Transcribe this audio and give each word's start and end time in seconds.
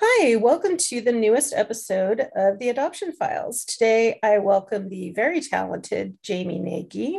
Hi, 0.00 0.36
welcome 0.36 0.76
to 0.76 1.00
the 1.00 1.10
newest 1.10 1.52
episode 1.52 2.28
of 2.36 2.60
the 2.60 2.68
Adoption 2.68 3.10
Files. 3.10 3.64
Today, 3.64 4.20
I 4.22 4.38
welcome 4.38 4.88
the 4.88 5.10
very 5.10 5.40
talented 5.40 6.18
Jamie 6.22 6.60
Nagy. 6.60 7.18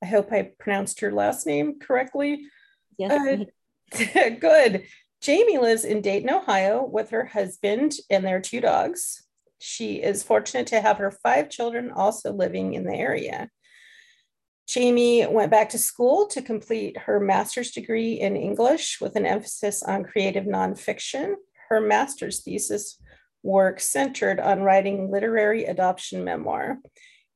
I 0.00 0.06
hope 0.06 0.30
I 0.30 0.52
pronounced 0.56 1.02
your 1.02 1.10
last 1.10 1.44
name 1.44 1.80
correctly. 1.80 2.46
Yes. 2.96 3.46
Uh, 3.98 4.30
good. 4.40 4.84
Jamie 5.20 5.58
lives 5.58 5.84
in 5.84 6.02
Dayton, 6.02 6.30
Ohio 6.30 6.84
with 6.84 7.10
her 7.10 7.24
husband 7.24 7.94
and 8.08 8.24
their 8.24 8.40
two 8.40 8.60
dogs. 8.60 9.26
She 9.58 9.96
is 9.96 10.22
fortunate 10.22 10.68
to 10.68 10.80
have 10.80 10.98
her 10.98 11.10
five 11.10 11.50
children 11.50 11.90
also 11.90 12.32
living 12.32 12.74
in 12.74 12.84
the 12.84 12.94
area. 12.94 13.50
Jamie 14.68 15.26
went 15.26 15.50
back 15.50 15.70
to 15.70 15.78
school 15.78 16.28
to 16.28 16.42
complete 16.42 16.96
her 16.96 17.18
master's 17.18 17.72
degree 17.72 18.20
in 18.20 18.36
English 18.36 19.00
with 19.00 19.16
an 19.16 19.26
emphasis 19.26 19.82
on 19.82 20.04
creative 20.04 20.44
nonfiction 20.44 21.34
her 21.70 21.80
master's 21.80 22.40
thesis 22.40 22.98
work 23.42 23.80
centered 23.80 24.38
on 24.38 24.62
writing 24.62 25.10
literary 25.10 25.64
adoption 25.64 26.24
memoir. 26.24 26.78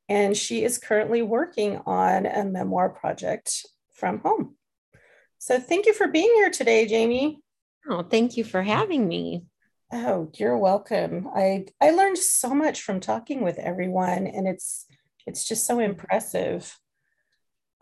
And 0.07 0.37
she 0.37 0.63
is 0.63 0.77
currently 0.77 1.23
working 1.23 1.81
on 1.85 2.27
a 2.27 2.43
memoir 2.45 2.89
project 2.89 3.65
from 3.93 4.19
home. 4.19 4.55
So 5.39 5.59
thank 5.59 5.87
you 5.87 5.93
for 5.93 6.07
being 6.07 6.31
here 6.35 6.51
today, 6.51 6.85
Jamie. 6.85 7.39
Oh, 7.89 8.03
thank 8.03 8.37
you 8.37 8.43
for 8.43 8.61
having 8.61 9.07
me. 9.07 9.45
Oh, 9.91 10.29
you're 10.35 10.57
welcome. 10.57 11.27
I 11.33 11.65
I 11.79 11.91
learned 11.91 12.17
so 12.17 12.53
much 12.53 12.81
from 12.81 12.99
talking 12.99 13.41
with 13.41 13.59
everyone, 13.59 14.25
and 14.27 14.47
it's 14.47 14.85
it's 15.27 15.47
just 15.47 15.65
so 15.65 15.79
impressive. 15.79 16.77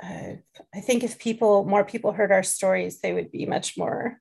Uh, 0.01 0.33
I 0.75 0.81
think 0.81 1.03
if 1.03 1.19
people 1.19 1.63
more 1.63 1.85
people 1.85 2.11
heard 2.11 2.31
our 2.31 2.43
stories, 2.43 2.99
they 2.99 3.13
would 3.13 3.31
be 3.31 3.45
much 3.45 3.77
more 3.77 4.19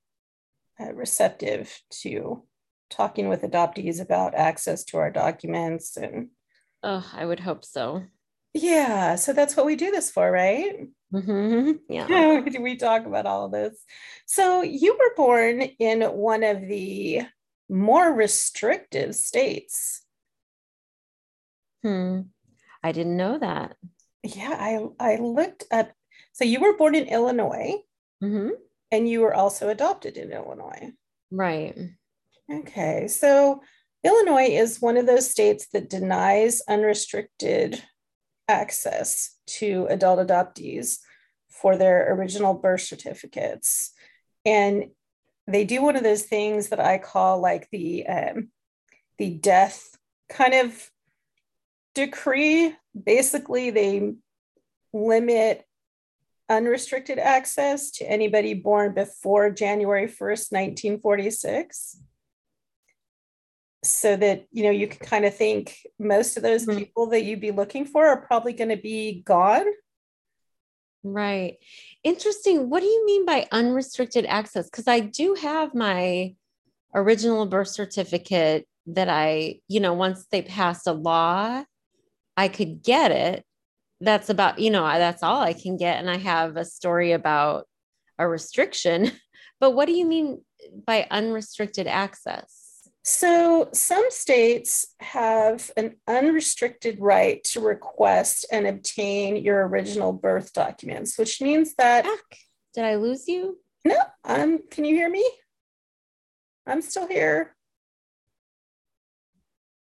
uh, 0.80 0.92
receptive 0.92 1.80
to 1.90 2.44
talking 2.90 3.28
with 3.28 3.42
adoptees 3.42 4.00
about 4.00 4.34
access 4.34 4.84
to 4.84 4.98
our 4.98 5.10
documents 5.10 5.96
and 5.96 6.28
oh 6.82 7.04
i 7.14 7.24
would 7.24 7.40
hope 7.40 7.64
so. 7.64 8.04
Yeah 8.54 9.14
so 9.16 9.32
that's 9.32 9.56
what 9.56 9.64
we 9.66 9.76
do 9.76 9.90
this 9.90 10.10
for 10.10 10.30
right? 10.30 10.86
Mm-hmm. 11.12 11.72
yeah. 11.88 12.40
We 12.60 12.76
talk 12.76 13.04
about 13.06 13.26
all 13.26 13.46
of 13.46 13.52
this. 13.52 13.84
So 14.26 14.62
you 14.62 14.94
were 14.94 15.14
born 15.14 15.62
in 15.78 16.02
one 16.02 16.42
of 16.42 16.60
the 16.60 17.22
more 17.68 18.12
restrictive 18.12 19.14
states. 19.14 20.02
Hmm 21.82 22.22
i 22.82 22.92
didn't 22.92 23.16
know 23.16 23.38
that. 23.38 23.76
Yeah 24.22 24.56
i 24.58 24.80
i 25.00 25.16
looked 25.16 25.64
up 25.70 25.92
so 26.32 26.44
you 26.44 26.60
were 26.60 26.76
born 26.76 26.94
in 26.94 27.06
illinois. 27.06 27.74
Mm-hmm. 28.22 28.50
And 28.92 29.08
you 29.08 29.22
were 29.22 29.34
also 29.34 29.68
adopted 29.70 30.16
in 30.16 30.30
Illinois. 30.30 30.92
Right. 31.32 31.76
Okay. 32.48 33.08
So 33.08 33.62
Illinois 34.04 34.50
is 34.50 34.80
one 34.80 34.96
of 34.96 35.06
those 35.06 35.28
states 35.28 35.68
that 35.72 35.90
denies 35.90 36.62
unrestricted 36.68 37.82
access 38.48 39.36
to 39.46 39.86
adult 39.88 40.18
adoptees 40.18 40.98
for 41.48 41.76
their 41.76 42.12
original 42.14 42.54
birth 42.54 42.82
certificates. 42.82 43.92
And 44.44 44.90
they 45.46 45.64
do 45.64 45.82
one 45.82 45.96
of 45.96 46.02
those 46.02 46.22
things 46.22 46.68
that 46.68 46.80
I 46.80 46.98
call 46.98 47.40
like 47.40 47.68
the 47.70 48.06
um, 48.06 48.50
the 49.18 49.30
death 49.30 49.96
kind 50.28 50.54
of 50.54 50.90
decree. 51.94 52.74
Basically, 53.00 53.70
they 53.70 54.14
limit 54.92 55.64
unrestricted 56.52 57.18
access 57.18 57.90
to 57.92 58.04
anybody 58.04 58.54
born 58.54 58.94
before 58.94 59.50
January 59.50 60.06
1st, 60.06 60.52
1946. 60.52 61.98
So 63.84 64.16
that, 64.16 64.46
you 64.52 64.62
know, 64.62 64.70
you 64.70 64.86
can 64.86 65.04
kind 65.04 65.24
of 65.24 65.34
think 65.34 65.76
most 65.98 66.36
of 66.36 66.42
those 66.42 66.66
mm-hmm. 66.66 66.78
people 66.78 67.06
that 67.08 67.24
you'd 67.24 67.40
be 67.40 67.50
looking 67.50 67.84
for 67.84 68.06
are 68.06 68.20
probably 68.20 68.52
going 68.52 68.70
to 68.70 68.76
be 68.76 69.22
gone. 69.22 69.66
Right. 71.02 71.56
Interesting. 72.04 72.70
What 72.70 72.80
do 72.80 72.86
you 72.86 73.04
mean 73.04 73.26
by 73.26 73.48
unrestricted 73.50 74.24
access? 74.26 74.70
Because 74.70 74.86
I 74.86 75.00
do 75.00 75.34
have 75.34 75.74
my 75.74 76.34
original 76.94 77.46
birth 77.46 77.68
certificate 77.68 78.68
that 78.86 79.08
I, 79.08 79.60
you 79.66 79.80
know, 79.80 79.94
once 79.94 80.26
they 80.30 80.42
passed 80.42 80.86
a 80.86 80.92
law, 80.92 81.64
I 82.36 82.48
could 82.48 82.82
get 82.82 83.10
it 83.10 83.44
that's 84.04 84.30
about 84.30 84.58
you 84.58 84.70
know 84.70 84.84
that's 84.84 85.22
all 85.22 85.40
i 85.40 85.52
can 85.52 85.76
get 85.76 85.98
and 85.98 86.10
i 86.10 86.16
have 86.16 86.56
a 86.56 86.64
story 86.64 87.12
about 87.12 87.66
a 88.18 88.28
restriction. 88.28 89.12
But 89.60 89.76
what 89.76 89.86
do 89.86 89.92
you 89.92 90.04
mean 90.04 90.42
by 90.84 91.06
unrestricted 91.08 91.86
access? 91.86 92.88
So 93.04 93.68
some 93.72 94.06
states 94.08 94.88
have 94.98 95.70
an 95.76 95.94
unrestricted 96.08 96.98
right 96.98 97.44
to 97.44 97.60
request 97.60 98.44
and 98.50 98.66
obtain 98.66 99.36
your 99.36 99.68
original 99.68 100.12
birth 100.12 100.52
documents 100.52 101.16
which 101.16 101.40
means 101.40 101.74
that 101.76 102.04
did 102.74 102.84
i 102.84 102.96
lose 102.96 103.28
you? 103.28 103.60
No 103.84 103.94
i'm 104.24 104.66
can 104.68 104.84
you 104.84 104.96
hear 104.96 105.08
me? 105.08 105.24
I'm 106.66 106.82
still 106.82 107.06
here. 107.06 107.54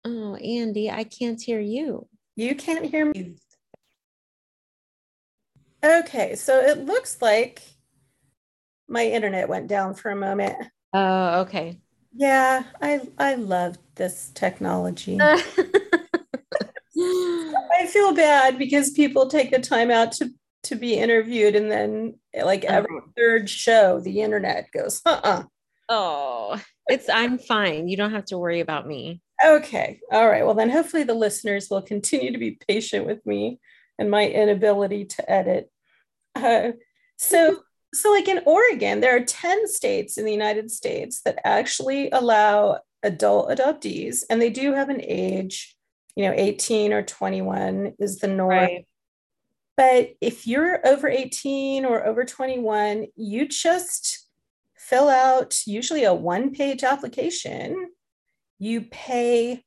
Oh 0.04 0.36
andy 0.36 0.92
i 0.92 1.02
can't 1.02 1.42
hear 1.42 1.58
you. 1.58 2.06
You 2.36 2.54
can't 2.54 2.86
hear 2.86 3.04
me 3.04 3.34
Okay, 5.86 6.34
so 6.34 6.58
it 6.58 6.84
looks 6.84 7.22
like 7.22 7.62
my 8.88 9.06
internet 9.06 9.48
went 9.48 9.68
down 9.68 9.94
for 9.94 10.10
a 10.10 10.16
moment. 10.16 10.56
Oh, 10.92 11.40
okay. 11.42 11.80
Yeah, 12.12 12.64
I 12.80 13.02
I 13.18 13.34
love 13.34 13.76
this 13.94 14.32
technology. 14.34 15.18
I 16.98 17.86
feel 17.86 18.14
bad 18.14 18.58
because 18.58 18.90
people 18.90 19.28
take 19.28 19.50
the 19.50 19.60
time 19.60 19.90
out 19.90 20.12
to 20.12 20.30
to 20.64 20.74
be 20.74 20.94
interviewed 20.94 21.54
and 21.54 21.70
then 21.70 22.18
like 22.34 22.64
every 22.64 22.96
uh-huh. 22.96 23.10
third 23.16 23.48
show 23.48 24.00
the 24.00 24.22
internet 24.22 24.72
goes, 24.72 25.00
uh-uh. 25.06 25.44
Oh, 25.88 26.60
it's 26.88 27.08
I'm 27.08 27.38
fine. 27.38 27.88
You 27.88 27.96
don't 27.96 28.12
have 28.12 28.24
to 28.26 28.38
worry 28.38 28.60
about 28.60 28.88
me. 28.88 29.20
Okay. 29.44 30.00
All 30.10 30.28
right. 30.28 30.44
Well, 30.44 30.54
then 30.54 30.70
hopefully 30.70 31.04
the 31.04 31.14
listeners 31.14 31.68
will 31.70 31.82
continue 31.82 32.32
to 32.32 32.38
be 32.38 32.58
patient 32.66 33.06
with 33.06 33.24
me 33.24 33.60
and 33.98 34.10
my 34.10 34.26
inability 34.26 35.04
to 35.04 35.30
edit. 35.30 35.70
Uh, 36.36 36.72
so, 37.16 37.62
so 37.94 38.12
like 38.12 38.28
in 38.28 38.42
Oregon, 38.46 39.00
there 39.00 39.16
are 39.16 39.24
10 39.24 39.68
states 39.68 40.18
in 40.18 40.24
the 40.24 40.32
United 40.32 40.70
States 40.70 41.22
that 41.22 41.38
actually 41.44 42.10
allow 42.10 42.80
adult 43.02 43.48
adoptees, 43.48 44.22
and 44.28 44.40
they 44.40 44.50
do 44.50 44.72
have 44.72 44.88
an 44.88 45.00
age, 45.02 45.76
you 46.14 46.24
know, 46.24 46.34
18 46.36 46.92
or 46.92 47.02
21 47.02 47.94
is 47.98 48.18
the 48.18 48.28
norm. 48.28 48.50
Right. 48.50 48.86
But 49.76 50.14
if 50.20 50.46
you're 50.46 50.86
over 50.86 51.08
18 51.08 51.84
or 51.84 52.06
over 52.06 52.24
21, 52.24 53.06
you 53.14 53.46
just 53.46 54.26
fill 54.76 55.08
out 55.08 55.58
usually 55.66 56.04
a 56.04 56.14
one 56.14 56.52
page 56.52 56.82
application. 56.82 57.90
You 58.58 58.82
pay 58.82 59.64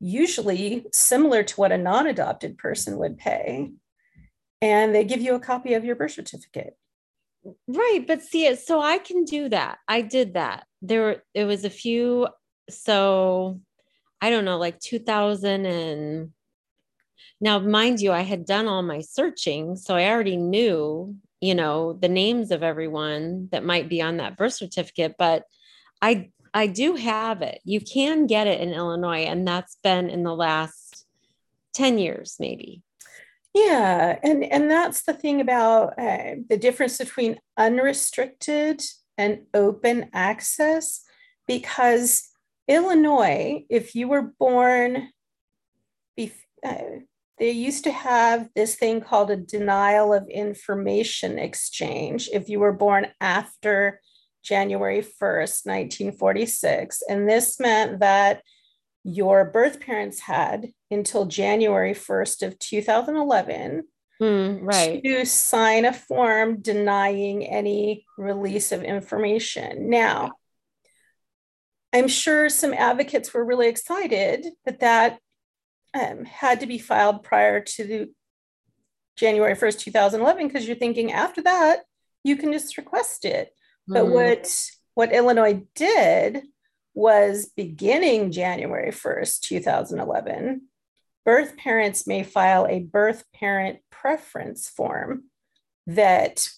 usually 0.00 0.86
similar 0.92 1.42
to 1.42 1.54
what 1.56 1.72
a 1.72 1.78
non 1.78 2.06
adopted 2.06 2.56
person 2.56 2.98
would 2.98 3.18
pay 3.18 3.72
and 4.64 4.94
they 4.94 5.04
give 5.04 5.20
you 5.20 5.34
a 5.34 5.40
copy 5.40 5.74
of 5.74 5.84
your 5.84 5.94
birth 5.94 6.12
certificate. 6.12 6.74
Right, 7.68 8.04
but 8.06 8.22
see 8.22 8.54
so 8.56 8.80
I 8.80 8.96
can 8.96 9.24
do 9.24 9.50
that. 9.50 9.78
I 9.86 10.00
did 10.00 10.34
that. 10.34 10.66
There 10.80 11.22
it 11.34 11.44
was 11.44 11.64
a 11.64 11.70
few 11.70 12.28
so 12.70 13.60
I 14.22 14.30
don't 14.30 14.46
know 14.46 14.56
like 14.56 14.80
2000 14.80 15.66
and 15.66 16.30
now 17.42 17.58
mind 17.58 18.00
you 18.00 18.10
I 18.10 18.22
had 18.22 18.46
done 18.46 18.66
all 18.66 18.82
my 18.82 19.00
searching 19.00 19.76
so 19.76 19.94
I 19.94 20.08
already 20.08 20.38
knew, 20.38 21.14
you 21.42 21.54
know, 21.54 21.92
the 21.92 22.08
names 22.08 22.50
of 22.50 22.62
everyone 22.62 23.50
that 23.52 23.64
might 23.64 23.90
be 23.90 24.00
on 24.00 24.16
that 24.16 24.38
birth 24.38 24.54
certificate, 24.54 25.16
but 25.18 25.44
I 26.00 26.30
I 26.54 26.68
do 26.68 26.94
have 26.94 27.42
it. 27.42 27.60
You 27.64 27.82
can 27.82 28.26
get 28.26 28.46
it 28.46 28.62
in 28.62 28.72
Illinois 28.72 29.24
and 29.24 29.46
that's 29.46 29.76
been 29.82 30.08
in 30.08 30.22
the 30.22 30.34
last 30.34 31.04
10 31.74 31.98
years 31.98 32.36
maybe. 32.40 32.80
Yeah, 33.54 34.18
and 34.22 34.44
and 34.44 34.68
that's 34.68 35.04
the 35.04 35.12
thing 35.12 35.40
about 35.40 35.96
uh, 35.98 36.34
the 36.48 36.56
difference 36.56 36.98
between 36.98 37.38
unrestricted 37.56 38.82
and 39.16 39.42
open 39.54 40.10
access, 40.12 41.02
because 41.46 42.28
Illinois, 42.66 43.64
if 43.70 43.94
you 43.94 44.08
were 44.08 44.32
born, 44.40 45.10
bef- 46.18 46.32
uh, 46.66 47.04
they 47.38 47.52
used 47.52 47.84
to 47.84 47.92
have 47.92 48.48
this 48.56 48.74
thing 48.74 49.00
called 49.00 49.30
a 49.30 49.36
denial 49.36 50.12
of 50.12 50.28
information 50.28 51.38
exchange 51.38 52.28
if 52.32 52.48
you 52.48 52.58
were 52.58 52.72
born 52.72 53.06
after 53.20 54.00
January 54.42 55.00
1st, 55.00 55.66
1946. 55.66 57.02
And 57.08 57.28
this 57.28 57.60
meant 57.60 58.00
that 58.00 58.42
your 59.04 59.44
birth 59.44 59.80
parents 59.80 60.20
had 60.20 60.68
until 60.94 61.26
January 61.26 61.92
1st 61.92 62.46
of 62.46 62.58
2011 62.58 63.84
mm, 64.20 64.58
right. 64.62 65.02
to 65.02 65.24
sign 65.26 65.84
a 65.84 65.92
form 65.92 66.60
denying 66.60 67.44
any 67.44 68.06
release 68.16 68.72
of 68.72 68.82
information. 68.82 69.90
Now, 69.90 70.32
I'm 71.92 72.08
sure 72.08 72.48
some 72.48 72.74
advocates 72.74 73.32
were 73.32 73.44
really 73.44 73.68
excited 73.68 74.46
that 74.64 74.80
that 74.80 75.18
um, 75.94 76.24
had 76.24 76.60
to 76.60 76.66
be 76.66 76.78
filed 76.78 77.22
prior 77.22 77.60
to 77.60 77.84
the 77.84 78.10
January 79.16 79.54
1st, 79.54 79.78
2011, 79.78 80.48
because 80.48 80.66
you're 80.66 80.76
thinking 80.76 81.12
after 81.12 81.42
that, 81.42 81.80
you 82.24 82.36
can 82.36 82.52
just 82.52 82.76
request 82.76 83.24
it. 83.24 83.54
Mm. 83.88 83.94
But 83.94 84.08
what, 84.08 84.52
what 84.94 85.12
Illinois 85.12 85.62
did 85.74 86.42
was 86.94 87.50
beginning 87.56 88.32
January 88.32 88.90
1st, 88.90 89.40
2011, 89.40 90.62
birth 91.24 91.56
parents 91.56 92.06
may 92.06 92.22
file 92.22 92.66
a 92.68 92.80
birth 92.80 93.24
parent 93.32 93.78
preference 93.90 94.68
form 94.68 95.24
that 95.86 96.48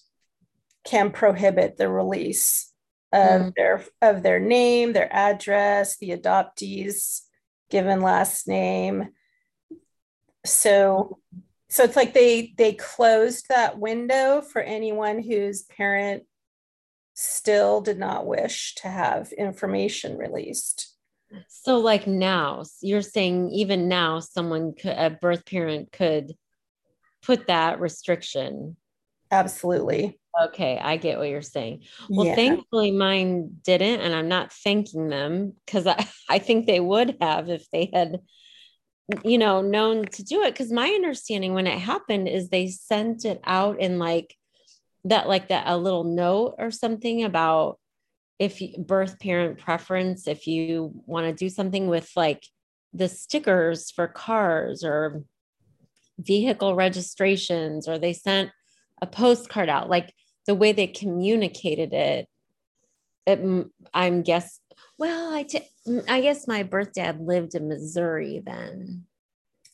can 0.83 1.11
prohibit 1.11 1.77
the 1.77 1.89
release 1.89 2.71
of 3.13 3.41
mm. 3.41 3.53
their 3.55 3.83
of 4.01 4.23
their 4.23 4.39
name, 4.39 4.93
their 4.93 5.13
address, 5.13 5.97
the 5.97 6.11
adoptee's 6.11 7.23
given 7.69 8.01
last 8.01 8.47
name. 8.47 9.09
So 10.45 11.19
so 11.69 11.83
it's 11.83 11.95
like 11.95 12.13
they 12.13 12.53
they 12.57 12.73
closed 12.73 13.47
that 13.49 13.79
window 13.79 14.41
for 14.41 14.61
anyone 14.61 15.21
whose 15.21 15.63
parent 15.63 16.23
still 17.13 17.81
did 17.81 17.97
not 17.97 18.25
wish 18.25 18.75
to 18.75 18.87
have 18.87 19.31
information 19.31 20.17
released. 20.17 20.93
So 21.47 21.79
like 21.79 22.07
now, 22.07 22.63
you're 22.81 23.01
saying 23.01 23.51
even 23.51 23.87
now 23.87 24.19
someone 24.19 24.73
could 24.73 24.95
a 24.97 25.09
birth 25.09 25.45
parent 25.45 25.91
could 25.91 26.33
put 27.21 27.47
that 27.47 27.79
restriction. 27.79 28.77
Absolutely. 29.31 30.19
Okay, 30.39 30.79
I 30.81 30.97
get 30.97 31.17
what 31.17 31.29
you're 31.29 31.41
saying. 31.41 31.83
Well, 32.09 32.27
yeah. 32.27 32.35
thankfully 32.35 32.91
mine 32.91 33.57
didn't, 33.63 34.01
and 34.01 34.13
I'm 34.13 34.27
not 34.27 34.53
thanking 34.53 35.09
them 35.09 35.53
because 35.65 35.87
I, 35.87 36.07
I 36.29 36.39
think 36.39 36.65
they 36.65 36.79
would 36.79 37.17
have 37.19 37.49
if 37.49 37.69
they 37.71 37.89
had, 37.91 38.19
you 39.25 39.37
know, 39.37 39.61
known 39.61 40.05
to 40.05 40.23
do 40.23 40.43
it. 40.43 40.53
Because 40.53 40.71
my 40.71 40.87
understanding 40.87 41.53
when 41.53 41.67
it 41.67 41.79
happened 41.79 42.27
is 42.27 42.49
they 42.49 42.67
sent 42.67 43.25
it 43.25 43.41
out 43.43 43.79
in 43.79 43.99
like 43.99 44.35
that, 45.05 45.27
like 45.27 45.47
that, 45.49 45.63
a 45.67 45.77
little 45.77 46.03
note 46.03 46.55
or 46.59 46.71
something 46.71 47.23
about 47.23 47.79
if 48.39 48.61
you, 48.61 48.75
birth 48.77 49.19
parent 49.19 49.57
preference, 49.57 50.27
if 50.27 50.47
you 50.47 50.91
want 51.05 51.25
to 51.25 51.33
do 51.33 51.49
something 51.49 51.87
with 51.87 52.11
like 52.15 52.43
the 52.93 53.09
stickers 53.09 53.91
for 53.91 54.07
cars 54.07 54.83
or 54.83 55.23
vehicle 56.19 56.75
registrations, 56.75 57.87
or 57.87 57.97
they 57.97 58.13
sent 58.13 58.51
a 59.01 59.07
postcard 59.07 59.69
out, 59.69 59.89
like 59.89 60.13
the 60.45 60.55
way 60.55 60.71
they 60.71 60.87
communicated 60.87 61.93
it, 61.93 62.27
it 63.25 63.67
I'm 63.93 64.21
guess. 64.21 64.59
Well, 64.97 65.33
I, 65.33 65.43
t- 65.43 65.67
I 66.07 66.21
guess 66.21 66.47
my 66.47 66.63
birth 66.63 66.93
dad 66.93 67.19
lived 67.19 67.53
in 67.55 67.67
Missouri 67.67 68.41
then. 68.43 69.05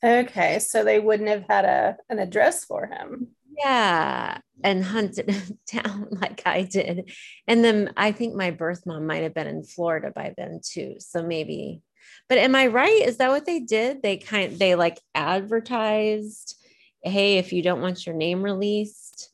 Okay, 0.04 0.60
so 0.60 0.84
they 0.84 1.00
wouldn't 1.00 1.30
have 1.30 1.46
had 1.48 1.64
a 1.64 1.98
an 2.10 2.20
address 2.20 2.66
for 2.66 2.88
him. 2.88 3.30
Yeah, 3.58 4.40
and 4.64 4.84
hunted 4.84 5.34
down 5.72 6.08
like 6.12 6.42
I 6.46 6.64
did. 6.64 7.12
And 7.48 7.64
then 7.64 7.94
I 7.98 8.12
think 8.12 8.36
my 8.36 8.52
birth 8.52 8.86
mom 8.86 9.06
might 9.06 9.24
have 9.24 9.34
been 9.34 9.48
in 9.48 9.64
Florida 9.64 10.12
by 10.16 10.34
then 10.38 10.62
too. 10.64 10.96
So 11.00 11.24
maybe. 11.24 11.82
But 12.30 12.38
am 12.38 12.56
I 12.56 12.68
right? 12.68 13.02
Is 13.02 13.18
that 13.18 13.30
what 13.30 13.46
they 13.46 13.60
did? 13.60 14.02
They 14.02 14.18
kind 14.18 14.58
they 14.58 14.76
like 14.76 15.00
advertised, 15.14 16.56
hey, 17.02 17.38
if 17.38 17.54
you 17.54 17.62
don't 17.62 17.82
want 17.82 18.06
your 18.06 18.16
name 18.16 18.42
released, 18.42 19.30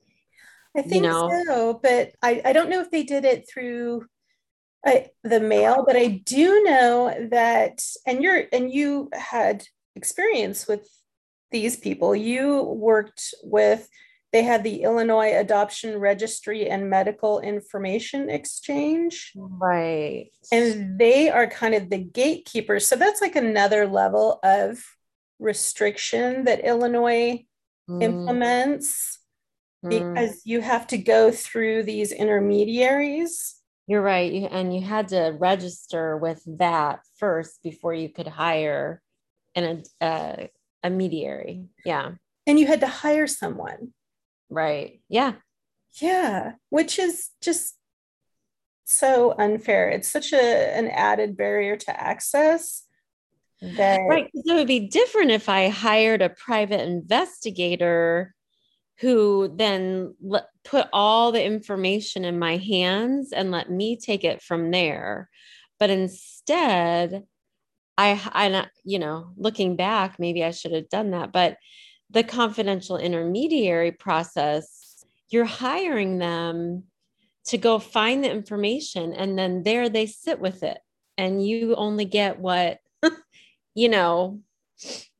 I 0.75 0.81
think 0.81 1.03
you 1.03 1.09
know? 1.09 1.43
so, 1.45 1.79
but 1.81 2.11
I, 2.21 2.41
I 2.45 2.53
don't 2.53 2.69
know 2.69 2.81
if 2.81 2.91
they 2.91 3.03
did 3.03 3.25
it 3.25 3.49
through 3.51 4.05
uh, 4.85 5.01
the 5.23 5.39
mail, 5.39 5.83
but 5.85 5.95
I 5.95 6.07
do 6.07 6.63
know 6.63 7.27
that, 7.31 7.83
and 8.05 8.23
you're 8.23 8.43
and 8.53 8.71
you 8.71 9.09
had 9.13 9.65
experience 9.95 10.67
with 10.67 10.87
these 11.51 11.75
people. 11.75 12.15
You 12.15 12.63
worked 12.63 13.33
with. 13.43 13.87
They 14.31 14.43
had 14.43 14.63
the 14.63 14.83
Illinois 14.83 15.35
Adoption 15.35 15.97
Registry 15.97 16.69
and 16.69 16.89
Medical 16.89 17.39
Information 17.39 18.29
Exchange. 18.29 19.31
Right. 19.35 20.29
And 20.51 20.99
they 20.99 21.29
are 21.29 21.47
kind 21.47 21.73
of 21.73 21.89
the 21.89 21.97
gatekeepers. 21.97 22.85
So 22.85 22.95
that's 22.95 23.21
like 23.21 23.35
another 23.35 23.87
level 23.87 24.39
of 24.43 24.83
restriction 25.39 26.43
that 26.45 26.63
Illinois 26.63 27.45
mm. 27.89 28.03
implements 28.03 29.19
Mm. 29.83 29.89
because 29.89 30.41
you 30.43 30.61
have 30.61 30.87
to 30.87 30.97
go 30.97 31.31
through 31.31 31.83
these 31.83 32.11
intermediaries. 32.11 33.55
You're 33.87 34.01
right. 34.01 34.47
And 34.51 34.75
you 34.75 34.81
had 34.81 35.09
to 35.09 35.35
register 35.39 36.17
with 36.17 36.43
that 36.57 36.99
first 37.17 37.63
before 37.63 37.93
you 37.93 38.09
could 38.09 38.27
hire 38.27 39.01
an 39.55 39.83
uh, 39.99 40.47
a 40.83 40.89
mediary. 40.89 41.65
Yeah. 41.85 42.11
And 42.45 42.59
you 42.59 42.67
had 42.67 42.81
to 42.81 42.87
hire 42.87 43.27
someone. 43.27 43.93
Right. 44.49 45.01
Yeah. 45.09 45.33
Yeah. 46.01 46.53
Which 46.69 46.99
is 46.99 47.29
just 47.41 47.75
so 48.85 49.35
unfair. 49.37 49.89
It's 49.89 50.07
such 50.07 50.33
a 50.33 50.77
an 50.77 50.87
added 50.87 51.37
barrier 51.37 51.75
to 51.77 52.01
access. 52.01 52.83
That... 53.61 53.99
Right. 54.07 54.29
It 54.33 54.53
would 54.53 54.67
be 54.67 54.87
different 54.87 55.31
if 55.31 55.49
I 55.49 55.69
hired 55.69 56.21
a 56.21 56.29
private 56.29 56.81
investigator 56.81 58.33
who 58.99 59.53
then 59.55 60.15
put 60.63 60.87
all 60.91 61.31
the 61.31 61.43
information 61.43 62.25
in 62.25 62.37
my 62.37 62.57
hands 62.57 63.31
and 63.31 63.51
let 63.51 63.69
me 63.69 63.95
take 63.95 64.23
it 64.23 64.41
from 64.41 64.71
there. 64.71 65.29
But 65.79 65.89
instead, 65.89 67.23
I, 67.97 68.19
I, 68.33 68.67
you 68.83 68.99
know, 68.99 69.31
looking 69.37 69.75
back, 69.75 70.19
maybe 70.19 70.43
I 70.43 70.51
should 70.51 70.73
have 70.73 70.89
done 70.89 71.11
that. 71.11 71.31
But 71.31 71.57
the 72.09 72.23
confidential 72.23 72.97
intermediary 72.97 73.91
process, 73.91 75.03
you're 75.29 75.45
hiring 75.45 76.17
them 76.17 76.83
to 77.45 77.57
go 77.57 77.79
find 77.79 78.23
the 78.23 78.31
information 78.31 79.13
and 79.13 79.37
then 79.37 79.63
there 79.63 79.89
they 79.89 80.05
sit 80.05 80.39
with 80.39 80.63
it. 80.63 80.79
And 81.17 81.45
you 81.45 81.75
only 81.75 82.05
get 82.05 82.39
what, 82.39 82.79
you 83.75 83.89
know, 83.89 84.39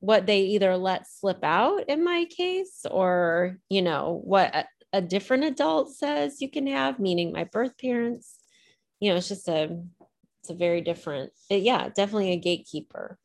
what 0.00 0.26
they 0.26 0.40
either 0.40 0.76
let 0.76 1.06
slip 1.06 1.42
out 1.42 1.88
in 1.88 2.02
my 2.04 2.24
case 2.24 2.86
or 2.90 3.58
you 3.68 3.82
know 3.82 4.20
what 4.24 4.54
a, 4.54 4.64
a, 4.94 5.02
different 5.02 5.44
adult 5.44 5.90
says 5.90 6.40
you 6.40 6.50
can 6.50 6.66
have 6.66 6.98
meaning 6.98 7.32
my 7.32 7.44
birth 7.44 7.76
parents 7.78 8.38
you 9.00 9.10
know 9.10 9.16
it's 9.16 9.28
just 9.28 9.48
a 9.48 9.78
it's 10.40 10.50
a 10.50 10.54
very 10.54 10.80
different 10.80 11.32
yeah 11.50 11.88
definitely 11.88 12.32
a 12.32 12.36
gatekeeper 12.36 13.18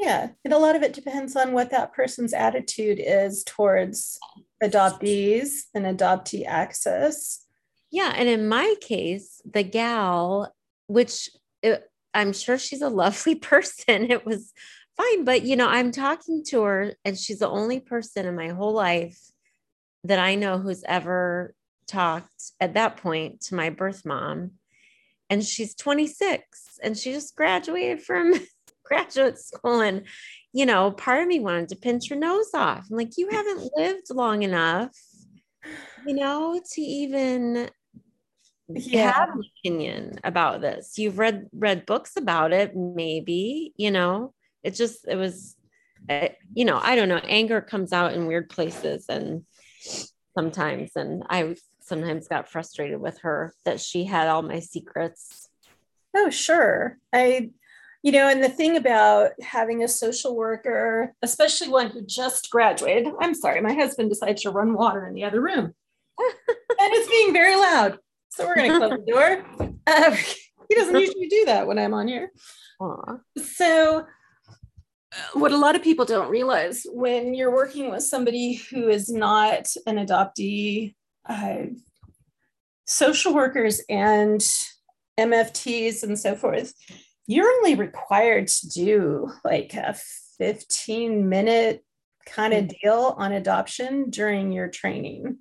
yeah 0.00 0.28
and 0.44 0.52
a 0.54 0.58
lot 0.58 0.74
of 0.74 0.82
it 0.82 0.92
depends 0.92 1.36
on 1.36 1.52
what 1.52 1.70
that 1.70 1.92
person's 1.92 2.32
attitude 2.32 2.98
is 3.00 3.44
towards 3.44 4.18
adoptees 4.62 5.62
and 5.74 5.84
adoptee 5.84 6.46
access 6.46 7.44
yeah 7.90 8.12
and 8.16 8.28
in 8.28 8.48
my 8.48 8.74
case 8.80 9.40
the 9.50 9.62
gal 9.62 10.52
which 10.86 11.30
it, 11.62 11.88
i'm 12.14 12.32
sure 12.32 12.58
she's 12.58 12.82
a 12.82 12.88
lovely 12.88 13.34
person 13.52 14.10
it 14.10 14.26
was 14.26 14.52
fine. 15.00 15.24
But, 15.24 15.42
you 15.42 15.56
know, 15.56 15.68
I'm 15.68 15.92
talking 15.92 16.44
to 16.48 16.62
her, 16.62 16.94
and 17.04 17.18
she's 17.18 17.38
the 17.38 17.48
only 17.48 17.80
person 17.80 18.26
in 18.26 18.36
my 18.36 18.48
whole 18.48 18.72
life 18.72 19.18
that 20.04 20.18
I 20.18 20.34
know 20.34 20.58
who's 20.58 20.84
ever 20.84 21.54
talked 21.86 22.52
at 22.60 22.74
that 22.74 22.96
point 22.96 23.42
to 23.42 23.54
my 23.54 23.70
birth 23.70 24.04
mom. 24.04 24.52
And 25.28 25.44
she's 25.44 25.74
26 25.74 26.80
and 26.82 26.96
she 26.96 27.12
just 27.12 27.36
graduated 27.36 28.02
from 28.02 28.34
graduate 28.90 29.38
school. 29.38 29.80
And, 29.80 30.06
you 30.52 30.66
know, 30.66 30.90
part 30.90 31.22
of 31.22 31.28
me 31.28 31.40
wanted 31.40 31.68
to 31.70 31.76
pinch 31.76 32.08
her 32.10 32.16
nose 32.16 32.50
off. 32.54 32.86
I'm 32.90 32.96
like, 32.96 33.16
you 33.16 33.28
haven't 33.30 33.70
lived 33.76 34.06
long 34.10 34.42
enough, 34.42 34.96
you 36.06 36.14
know, 36.14 36.60
to 36.72 36.80
even 36.80 37.70
yeah. 38.68 39.12
have 39.12 39.30
an 39.30 39.42
opinion 39.58 40.18
about 40.24 40.60
this. 40.60 40.98
You've 40.98 41.18
read 41.18 41.48
read 41.52 41.86
books 41.86 42.16
about 42.16 42.52
it, 42.52 42.76
maybe, 42.76 43.72
you 43.76 43.90
know 43.90 44.34
it 44.62 44.74
just 44.74 45.06
it 45.06 45.16
was 45.16 45.56
you 46.54 46.64
know 46.64 46.78
i 46.82 46.96
don't 46.96 47.08
know 47.08 47.20
anger 47.24 47.60
comes 47.60 47.92
out 47.92 48.12
in 48.14 48.26
weird 48.26 48.48
places 48.48 49.06
and 49.08 49.44
sometimes 50.36 50.92
and 50.96 51.22
i 51.28 51.54
sometimes 51.80 52.28
got 52.28 52.48
frustrated 52.48 53.00
with 53.00 53.18
her 53.20 53.52
that 53.64 53.80
she 53.80 54.04
had 54.04 54.28
all 54.28 54.42
my 54.42 54.60
secrets 54.60 55.48
oh 56.16 56.30
sure 56.30 56.98
i 57.12 57.50
you 58.02 58.12
know 58.12 58.28
and 58.28 58.42
the 58.42 58.48
thing 58.48 58.76
about 58.76 59.30
having 59.42 59.82
a 59.82 59.88
social 59.88 60.36
worker 60.36 61.14
especially 61.22 61.68
one 61.68 61.90
who 61.90 62.00
just 62.02 62.50
graduated 62.50 63.12
i'm 63.20 63.34
sorry 63.34 63.60
my 63.60 63.74
husband 63.74 64.08
decided 64.08 64.36
to 64.36 64.50
run 64.50 64.74
water 64.74 65.06
in 65.06 65.14
the 65.14 65.24
other 65.24 65.40
room. 65.40 65.74
And 66.82 66.94
it's 66.94 67.10
being 67.10 67.34
very 67.34 67.56
loud. 67.56 67.98
So 68.30 68.46
we're 68.46 68.54
going 68.54 68.70
to 68.70 68.78
close 68.78 68.98
the 69.04 69.12
door. 69.12 69.44
Uh, 69.86 70.16
he 70.68 70.74
doesn't 70.74 70.98
usually 70.98 71.28
do 71.28 71.44
that 71.44 71.66
when 71.66 71.78
i'm 71.78 71.92
on 71.92 72.08
here. 72.08 72.32
Aww. 72.80 73.20
so 73.36 74.06
what 75.34 75.52
a 75.52 75.56
lot 75.56 75.76
of 75.76 75.82
people 75.82 76.04
don't 76.06 76.30
realize 76.30 76.86
when 76.90 77.34
you're 77.34 77.52
working 77.52 77.90
with 77.90 78.02
somebody 78.02 78.54
who 78.54 78.88
is 78.88 79.10
not 79.10 79.66
an 79.86 79.96
adoptee, 79.96 80.94
uh, 81.28 81.66
social 82.86 83.34
workers 83.34 83.82
and 83.90 84.40
MFTs 85.18 86.02
and 86.02 86.18
so 86.18 86.34
forth, 86.34 86.72
you're 87.30 87.48
only 87.48 87.76
required 87.76 88.48
to 88.48 88.68
do 88.68 89.30
like 89.44 89.72
a 89.74 89.94
15 90.38 91.28
minute 91.28 91.84
kind 92.26 92.52
of 92.52 92.72
deal 92.80 93.14
on 93.16 93.30
adoption 93.30 94.10
during 94.10 94.50
your 94.50 94.66
training. 94.66 95.38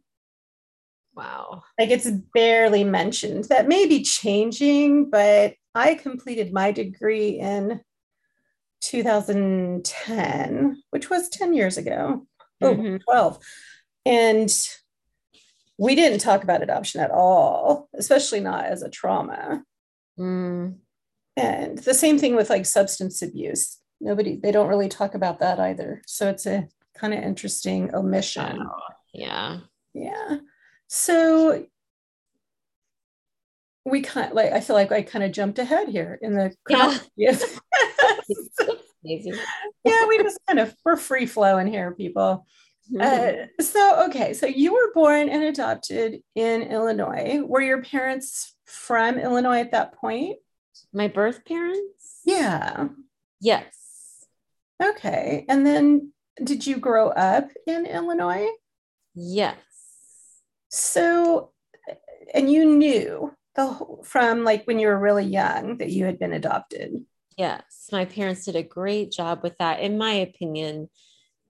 Wow. 1.16 1.64
Like 1.80 1.90
it's 1.90 2.08
barely 2.34 2.84
mentioned. 2.84 3.46
That 3.46 3.68
may 3.68 3.88
be 3.88 4.04
changing, 4.04 5.10
but 5.10 5.56
I 5.74 5.96
completed 5.96 6.54
my 6.54 6.72
degree 6.72 7.40
in 7.40 7.82
2010, 8.82 10.84
which 10.92 11.10
was 11.10 11.28
10 11.30 11.56
years 11.56 11.78
ago. 11.78 12.28
Oh, 12.62 12.76
mm-hmm. 12.76 12.98
12. 12.98 13.40
And 14.06 14.52
we 15.80 15.96
didn't 15.96 16.20
talk 16.20 16.44
about 16.44 16.62
adoption 16.62 17.02
at 17.02 17.10
all, 17.10 17.90
especially 17.96 18.42
not 18.42 18.66
as 18.66 18.84
a 18.84 18.90
trauma. 18.90 19.64
Mm. 20.20 20.76
And 21.40 21.78
the 21.78 21.94
same 21.94 22.18
thing 22.18 22.36
with 22.36 22.50
like 22.50 22.66
substance 22.66 23.22
abuse. 23.22 23.78
Nobody, 24.02 24.38
they 24.42 24.52
don't 24.52 24.68
really 24.68 24.90
talk 24.90 25.16
about 25.16 25.40
that 25.40 25.60
either. 25.60 26.02
So 26.06 26.30
it's 26.30 26.46
a 26.46 26.68
kind 26.96 27.14
of 27.14 27.24
interesting 27.24 27.94
omission. 27.94 28.60
Oh, 28.62 28.94
yeah. 29.14 29.60
Yeah. 29.94 30.38
So 30.88 31.66
we 33.86 34.02
kind 34.02 34.30
of 34.30 34.36
like 34.36 34.52
I 34.52 34.60
feel 34.60 34.76
like 34.76 34.92
I 34.92 35.02
kind 35.02 35.24
of 35.24 35.32
jumped 35.32 35.60
ahead 35.60 35.88
here 35.90 36.20
in 36.22 36.34
the 36.34 36.54
yeah. 36.68 36.98
yeah, 39.84 40.08
we 40.08 40.18
just 40.18 40.40
kind 40.48 40.60
of 40.60 40.76
we're 40.84 40.98
free 40.98 41.26
flowing 41.26 41.68
here, 41.68 41.92
people. 41.92 42.46
Mm-hmm. 42.92 43.02
Uh, 43.02 43.64
so 43.64 44.06
okay, 44.08 44.34
so 44.34 44.46
you 44.46 44.74
were 44.74 44.92
born 44.94 45.30
and 45.30 45.44
adopted 45.44 46.22
in 46.36 46.64
Illinois. 46.64 47.42
Were 47.46 47.62
your 47.62 47.84
parents 47.84 48.56
from 48.66 49.18
Illinois 49.18 49.60
at 49.60 49.72
that 49.72 49.94
point? 49.96 50.38
My 50.94 51.08
birth 51.08 51.46
parents? 51.46 52.22
Yeah. 52.26 52.90
Yes. 53.40 54.26
Okay. 54.82 55.46
And 55.48 55.66
then 55.66 56.14
did 56.44 56.66
you 56.66 56.78
grow 56.78 57.10
up 57.10 57.50
in 57.68 57.86
Illinois? 57.86 58.48
Yes. 59.16 59.58
So, 60.70 61.52
and 62.34 62.52
you 62.52 62.66
knew 62.66 63.34
the 63.56 63.98
from 64.04 64.44
like 64.44 64.66
when 64.66 64.80
you 64.80 64.88
were 64.88 65.00
really 65.00 65.26
young 65.26 65.78
that 65.78 65.90
you 65.90 66.06
had 66.06 66.20
been 66.20 66.34
adopted. 66.34 67.06
Yes, 67.38 67.90
my 67.92 68.06
parents 68.06 68.46
did 68.46 68.56
a 68.56 68.64
great 68.64 69.12
job 69.12 69.42
with 69.44 69.58
that. 69.60 69.80
In 69.80 69.98
my 69.98 70.12
opinion, 70.12 70.90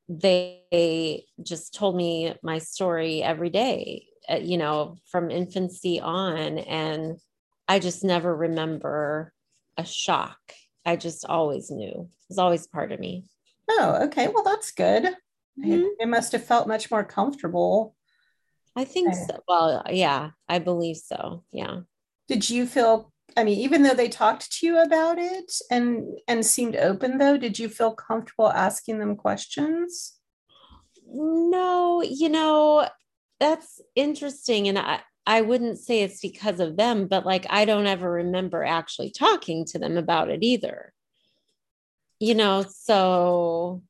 they 0.07 1.25
just 1.41 1.73
told 1.73 1.95
me 1.95 2.33
my 2.43 2.59
story 2.59 3.23
every 3.23 3.49
day, 3.49 4.05
uh, 4.29 4.35
you 4.35 4.57
know, 4.57 4.97
from 5.11 5.31
infancy 5.31 5.99
on. 5.99 6.59
And 6.59 7.19
I 7.69 7.77
just 7.77 8.03
never 8.03 8.35
remember 8.35 9.31
a 9.77 9.85
shock. 9.85 10.39
I 10.85 10.95
just 10.95 11.23
always 11.23 11.69
knew 11.69 11.91
it 11.91 12.27
was 12.27 12.39
always 12.39 12.65
part 12.65 12.91
of 12.91 12.99
me. 12.99 13.25
Oh, 13.69 14.05
okay. 14.05 14.27
Well, 14.27 14.43
that's 14.43 14.71
good. 14.71 15.03
Mm-hmm. 15.03 15.71
It, 15.71 15.91
it, 15.99 16.07
must 16.07 16.31
have 16.31 16.43
felt 16.43 16.67
much 16.67 16.89
more 16.89 17.03
comfortable. 17.03 17.95
I 18.75 18.85
think 18.85 19.13
so. 19.13 19.39
Well, 19.47 19.83
yeah, 19.89 20.31
I 20.47 20.57
believe 20.57 20.97
so. 20.97 21.43
Yeah. 21.51 21.81
Did 22.27 22.49
you 22.49 22.65
feel 22.65 23.11
I 23.37 23.43
mean, 23.43 23.59
even 23.59 23.83
though 23.83 23.93
they 23.93 24.09
talked 24.09 24.51
to 24.53 24.65
you 24.65 24.81
about 24.81 25.19
it 25.19 25.53
and 25.69 26.17
and 26.27 26.43
seemed 26.43 26.75
open 26.75 27.19
though, 27.19 27.37
did 27.37 27.59
you 27.59 27.69
feel 27.69 27.93
comfortable 27.93 28.51
asking 28.51 28.97
them 28.97 29.15
questions? 29.15 30.15
No, 31.05 32.01
you 32.01 32.29
know, 32.29 32.87
that's 33.39 33.79
interesting. 33.95 34.67
And 34.67 34.79
I, 34.79 35.01
I 35.25 35.41
wouldn't 35.41 35.77
say 35.79 36.01
it's 36.01 36.21
because 36.21 36.59
of 36.59 36.75
them, 36.77 37.07
but 37.07 37.25
like 37.25 37.45
I 37.49 37.65
don't 37.65 37.87
ever 37.87 38.11
remember 38.11 38.63
actually 38.63 39.11
talking 39.11 39.65
to 39.65 39.79
them 39.79 39.97
about 39.97 40.29
it 40.29 40.43
either. 40.43 40.93
You 42.19 42.35
know, 42.35 42.65
so 42.67 43.83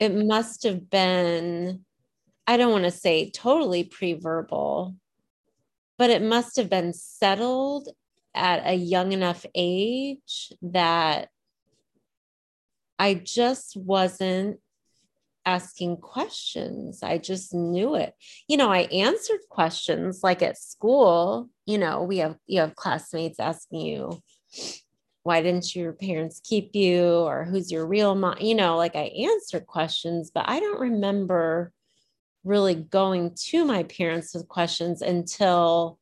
it 0.00 0.14
must 0.14 0.62
have 0.62 0.88
been, 0.88 1.84
I 2.46 2.56
don't 2.56 2.72
want 2.72 2.84
to 2.84 2.90
say 2.90 3.30
totally 3.30 3.84
pre 3.84 4.14
verbal, 4.14 4.96
but 5.98 6.10
it 6.10 6.22
must 6.22 6.56
have 6.56 6.70
been 6.70 6.92
settled 6.92 7.88
at 8.34 8.66
a 8.66 8.74
young 8.74 9.12
enough 9.12 9.44
age 9.54 10.52
that 10.62 11.28
I 12.98 13.14
just 13.14 13.76
wasn't 13.76 14.60
asking 15.44 15.96
questions. 15.98 17.02
I 17.02 17.18
just 17.18 17.52
knew 17.52 17.94
it. 17.94 18.14
You 18.48 18.56
know, 18.56 18.70
I 18.70 18.80
answered 18.92 19.40
questions 19.48 20.20
like 20.22 20.42
at 20.42 20.58
school, 20.58 21.48
you 21.66 21.78
know, 21.78 22.02
we 22.02 22.18
have 22.18 22.36
you 22.46 22.60
have 22.60 22.76
classmates 22.76 23.40
asking 23.40 23.80
you, 23.80 24.22
why 25.22 25.40
didn't 25.40 25.74
your 25.74 25.92
parents 25.92 26.40
keep 26.42 26.74
you 26.74 27.04
or 27.04 27.44
who's 27.44 27.70
your 27.70 27.86
real 27.86 28.14
mom 28.14 28.36
you 28.40 28.54
know 28.54 28.76
like 28.76 28.96
i 28.96 29.04
answered 29.04 29.66
questions 29.66 30.30
but 30.32 30.48
i 30.48 30.58
don't 30.58 30.80
remember 30.80 31.72
really 32.44 32.74
going 32.74 33.34
to 33.36 33.64
my 33.64 33.84
parents 33.84 34.34
with 34.34 34.48
questions 34.48 35.00
until 35.00 35.98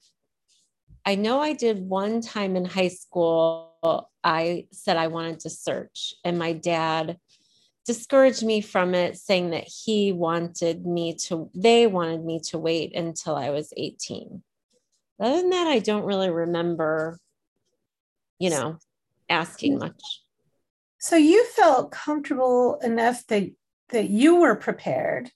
i 1.04 1.14
know 1.14 1.40
i 1.40 1.52
did 1.52 1.80
one 1.80 2.20
time 2.20 2.56
in 2.56 2.64
high 2.64 2.88
school 2.88 4.10
i 4.24 4.66
said 4.72 4.96
i 4.96 5.06
wanted 5.06 5.40
to 5.40 5.50
search 5.50 6.14
and 6.24 6.38
my 6.38 6.52
dad 6.52 7.16
discouraged 7.86 8.44
me 8.44 8.60
from 8.60 8.94
it 8.94 9.16
saying 9.16 9.50
that 9.50 9.64
he 9.64 10.12
wanted 10.12 10.84
me 10.84 11.14
to 11.14 11.50
they 11.54 11.86
wanted 11.86 12.24
me 12.24 12.40
to 12.40 12.58
wait 12.58 12.94
until 12.94 13.34
i 13.34 13.50
was 13.50 13.72
18 13.76 14.42
other 15.18 15.36
than 15.36 15.50
that 15.50 15.66
i 15.66 15.78
don't 15.78 16.04
really 16.04 16.30
remember 16.30 17.18
you 18.38 18.50
know 18.50 18.78
asking 19.30 19.78
much. 19.78 20.02
So 20.98 21.16
you 21.16 21.44
felt 21.46 21.92
comfortable 21.92 22.78
enough 22.82 23.26
that 23.28 23.50
that 23.90 24.10
you 24.10 24.36
were 24.36 24.56
prepared 24.56 25.30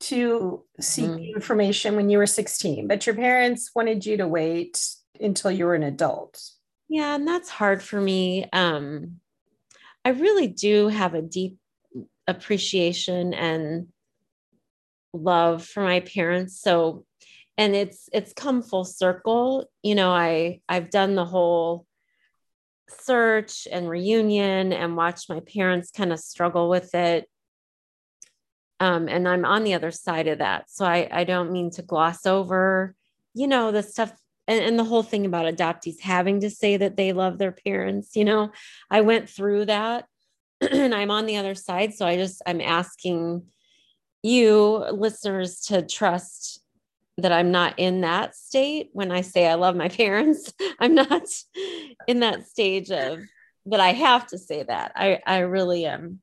to 0.00 0.64
seek 0.80 1.10
mm. 1.10 1.34
information 1.34 1.96
when 1.96 2.10
you 2.10 2.18
were 2.18 2.26
16, 2.26 2.88
but 2.88 3.06
your 3.06 3.14
parents 3.14 3.70
wanted 3.74 4.04
you 4.04 4.18
to 4.18 4.28
wait 4.28 4.80
until 5.20 5.50
you 5.50 5.64
were 5.66 5.74
an 5.74 5.82
adult. 5.82 6.40
Yeah, 6.88 7.14
and 7.14 7.26
that's 7.26 7.48
hard 7.48 7.82
for 7.82 8.00
me. 8.00 8.46
Um, 8.52 9.20
I 10.04 10.10
really 10.10 10.46
do 10.46 10.88
have 10.88 11.14
a 11.14 11.22
deep 11.22 11.56
appreciation 12.26 13.34
and 13.34 13.88
love 15.12 15.64
for 15.64 15.82
my 15.82 16.00
parents. 16.00 16.60
So, 16.60 17.04
and 17.56 17.74
it's 17.74 18.08
it's 18.12 18.32
come 18.32 18.62
full 18.62 18.84
circle. 18.84 19.70
You 19.82 19.94
know, 19.94 20.10
I 20.10 20.60
I've 20.68 20.90
done 20.90 21.14
the 21.14 21.24
whole 21.24 21.86
search 22.88 23.66
and 23.70 23.88
reunion 23.88 24.72
and 24.72 24.96
watch 24.96 25.28
my 25.28 25.40
parents 25.40 25.90
kind 25.90 26.12
of 26.12 26.20
struggle 26.20 26.68
with 26.68 26.94
it. 26.94 27.28
Um, 28.80 29.08
and 29.08 29.28
I'm 29.28 29.44
on 29.44 29.64
the 29.64 29.74
other 29.74 29.90
side 29.90 30.26
of 30.26 30.38
that. 30.38 30.68
So 30.68 30.84
I, 30.84 31.08
I 31.10 31.24
don't 31.24 31.52
mean 31.52 31.70
to 31.72 31.82
gloss 31.82 32.26
over, 32.26 32.94
you 33.32 33.46
know, 33.46 33.72
the 33.72 33.82
stuff 33.82 34.12
and, 34.46 34.62
and 34.62 34.78
the 34.78 34.84
whole 34.84 35.02
thing 35.02 35.24
about 35.24 35.52
adoptees 35.52 36.00
having 36.00 36.40
to 36.40 36.50
say 36.50 36.76
that 36.76 36.96
they 36.96 37.12
love 37.12 37.38
their 37.38 37.52
parents. 37.52 38.16
You 38.16 38.24
know, 38.24 38.50
I 38.90 39.00
went 39.00 39.30
through 39.30 39.66
that 39.66 40.06
and 40.70 40.94
I'm 40.94 41.10
on 41.10 41.26
the 41.26 41.36
other 41.36 41.54
side. 41.54 41.94
So 41.94 42.06
I 42.06 42.16
just, 42.16 42.42
I'm 42.46 42.60
asking 42.60 43.42
you 44.22 44.84
listeners 44.90 45.60
to 45.66 45.82
trust 45.82 46.60
that 47.18 47.32
I'm 47.32 47.50
not 47.50 47.78
in 47.78 48.00
that 48.00 48.34
state 48.34 48.90
when 48.92 49.12
I 49.12 49.20
say 49.20 49.46
I 49.46 49.54
love 49.54 49.76
my 49.76 49.88
parents. 50.02 50.52
I'm 50.80 50.94
not 50.94 51.22
in 52.06 52.20
that 52.20 52.46
stage 52.46 52.90
of, 52.90 53.20
but 53.66 53.80
I 53.80 53.92
have 53.92 54.26
to 54.28 54.38
say 54.38 54.62
that. 54.62 54.92
I, 54.96 55.20
I 55.26 55.38
really 55.40 55.86
am 55.86 56.20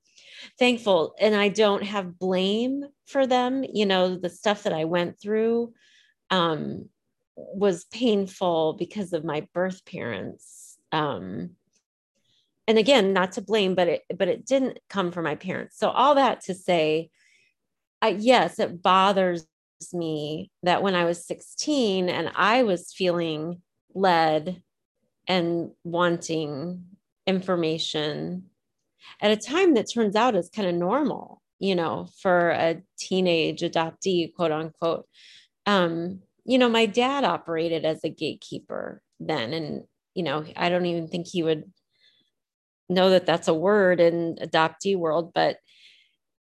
thankful 0.59 1.15
and 1.19 1.35
I 1.35 1.49
don't 1.49 1.83
have 1.83 2.19
blame 2.19 2.83
for 3.07 3.27
them. 3.27 3.63
You 3.63 3.85
know, 3.85 4.15
the 4.15 4.29
stuff 4.29 4.63
that 4.63 4.73
I 4.73 4.85
went 4.85 5.19
through 5.19 5.73
um, 6.29 6.89
was 7.35 7.85
painful 7.85 8.73
because 8.73 9.13
of 9.13 9.23
my 9.23 9.47
birth 9.53 9.85
parents. 9.85 10.77
Um, 10.91 11.51
and 12.67 12.77
again, 12.77 13.13
not 13.13 13.33
to 13.33 13.41
blame, 13.41 13.75
but 13.75 13.87
it, 13.87 14.01
but 14.17 14.27
it 14.27 14.45
didn't 14.45 14.79
come 14.89 15.11
from 15.11 15.23
my 15.23 15.35
parents. 15.35 15.77
So 15.77 15.89
all 15.89 16.15
that 16.15 16.41
to 16.41 16.53
say, 16.53 17.09
I, 18.01 18.09
yes, 18.09 18.59
it 18.59 18.81
bothers 18.81 19.45
me 19.93 20.51
that 20.63 20.83
when 20.83 20.95
I 20.95 21.05
was 21.05 21.25
16 21.25 22.09
and 22.09 22.31
I 22.35 22.63
was 22.63 22.93
feeling 22.93 23.61
led 23.93 24.61
and 25.27 25.71
wanting 25.83 26.85
information 27.25 28.45
at 29.21 29.31
a 29.31 29.37
time 29.37 29.73
that 29.73 29.91
turns 29.91 30.15
out 30.15 30.35
is 30.35 30.49
kind 30.49 30.67
of 30.67 30.75
normal, 30.75 31.41
you 31.59 31.75
know, 31.75 32.07
for 32.21 32.49
a 32.51 32.81
teenage 32.97 33.61
adoptee, 33.61 34.33
quote 34.33 34.51
unquote. 34.51 35.07
Um, 35.65 36.21
you 36.45 36.57
know, 36.57 36.69
my 36.69 36.85
dad 36.85 37.23
operated 37.23 37.85
as 37.85 38.03
a 38.03 38.09
gatekeeper 38.09 39.01
then, 39.19 39.53
and, 39.53 39.83
you 40.15 40.23
know, 40.23 40.43
I 40.55 40.69
don't 40.69 40.85
even 40.85 41.07
think 41.07 41.27
he 41.27 41.43
would 41.43 41.71
know 42.91 43.09
that 43.11 43.25
that's 43.25 43.47
a 43.47 43.53
word 43.53 43.99
in 43.99 44.35
adoptee 44.35 44.95
world, 44.95 45.31
but 45.33 45.57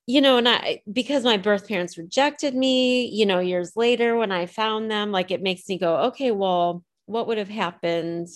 you 0.05 0.19
know, 0.19 0.38
and 0.38 0.50
I, 0.50 0.81
because 0.91 1.23
my 1.23 1.38
birth 1.38 1.67
parents 1.67 1.97
rejected 1.97 2.53
me, 2.53 3.05
you 3.05 3.25
know, 3.25 3.39
years 3.39 3.77
later 3.77 4.17
when 4.17 4.31
I 4.31 4.47
found 4.47 4.91
them, 4.91 5.12
like 5.12 5.31
it 5.31 5.41
makes 5.41 5.67
me 5.69 5.77
go, 5.77 5.95
okay, 6.07 6.31
well, 6.31 6.83
what 7.05 7.27
would 7.27 7.38
have 7.38 7.50
happened 7.50 8.27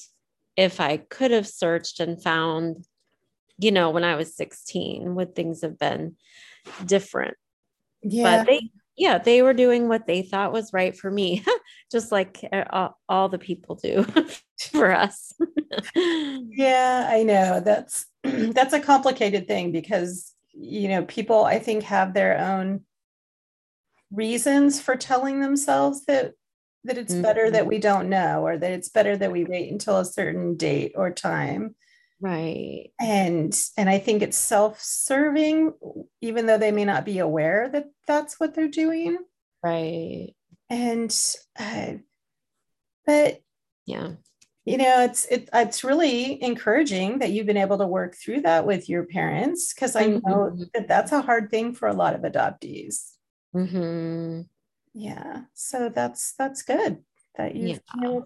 if 0.55 0.79
I 0.79 0.97
could 0.97 1.31
have 1.31 1.47
searched 1.47 1.99
and 1.99 2.21
found, 2.21 2.85
you 3.57 3.71
know, 3.71 3.89
when 3.89 4.05
I 4.05 4.15
was 4.15 4.35
16, 4.35 5.13
would 5.15 5.35
things 5.35 5.61
have 5.61 5.77
been 5.77 6.15
different? 6.85 7.35
Yeah. 8.01 8.37
But 8.37 8.47
they, 8.47 8.71
yeah, 8.95 9.17
they 9.17 9.41
were 9.41 9.53
doing 9.53 9.89
what 9.89 10.07
they 10.07 10.21
thought 10.21 10.53
was 10.53 10.71
right 10.71 10.97
for 10.97 11.11
me, 11.11 11.43
just 11.91 12.13
like 12.13 12.47
uh, 12.51 12.63
all, 12.69 12.99
all 13.09 13.29
the 13.29 13.39
people 13.39 13.75
do 13.75 14.05
for 14.71 14.91
us. 14.91 15.33
yeah, 15.95 17.07
I 17.09 17.23
know. 17.23 17.59
That's 17.59 18.05
that's 18.23 18.73
a 18.73 18.79
complicated 18.79 19.47
thing 19.47 19.71
because 19.71 20.33
you 20.53 20.87
know, 20.87 21.05
people 21.05 21.45
I 21.45 21.59
think 21.59 21.83
have 21.83 22.13
their 22.13 22.39
own 22.39 22.81
reasons 24.11 24.81
for 24.81 24.95
telling 24.95 25.39
themselves 25.39 26.05
that 26.05 26.33
that 26.83 26.97
it's 26.97 27.13
mm-hmm. 27.13 27.23
better 27.23 27.51
that 27.51 27.61
mm-hmm. 27.61 27.69
we 27.69 27.79
don't 27.79 28.09
know 28.09 28.45
or 28.45 28.57
that 28.57 28.71
it's 28.71 28.89
better 28.89 29.17
that 29.17 29.31
we 29.31 29.43
wait 29.43 29.71
until 29.71 29.97
a 29.97 30.05
certain 30.05 30.55
date 30.55 30.93
or 30.95 31.11
time 31.11 31.75
right 32.21 32.91
and 32.99 33.59
and 33.77 33.89
i 33.89 33.99
think 33.99 34.21
it's 34.21 34.37
self-serving 34.37 35.73
even 36.21 36.45
though 36.45 36.57
they 36.57 36.71
may 36.71 36.85
not 36.85 37.05
be 37.05 37.19
aware 37.19 37.69
that 37.69 37.85
that's 38.07 38.39
what 38.39 38.55
they're 38.55 38.67
doing 38.67 39.17
right 39.61 40.29
and 40.69 41.15
uh, 41.59 41.91
but 43.05 43.41
yeah 43.85 44.11
you 44.67 44.77
know 44.77 45.01
it's 45.01 45.25
it, 45.25 45.49
it's 45.53 45.83
really 45.83 46.43
encouraging 46.43 47.19
that 47.19 47.31
you've 47.31 47.45
been 47.45 47.55
able 47.55 47.77
to 47.77 47.87
work 47.87 48.15
through 48.15 48.41
that 48.41 48.65
with 48.65 48.89
your 48.89 49.05
parents 49.05 49.73
because 49.73 49.95
i 49.95 50.05
know 50.05 50.19
mm-hmm. 50.19 50.63
that 50.73 50.87
that's 50.87 51.13
a 51.13 51.21
hard 51.21 51.49
thing 51.49 51.73
for 51.73 51.87
a 51.87 51.93
lot 51.93 52.13
of 52.13 52.21
adoptees 52.21 53.13
mm-hmm. 53.55 54.41
yeah 54.93 55.41
so 55.53 55.89
that's 55.89 56.33
that's 56.33 56.63
good 56.63 56.97
that 57.37 57.55
you, 57.55 57.69
yeah. 57.69 57.77
you 57.95 58.01
know 58.01 58.25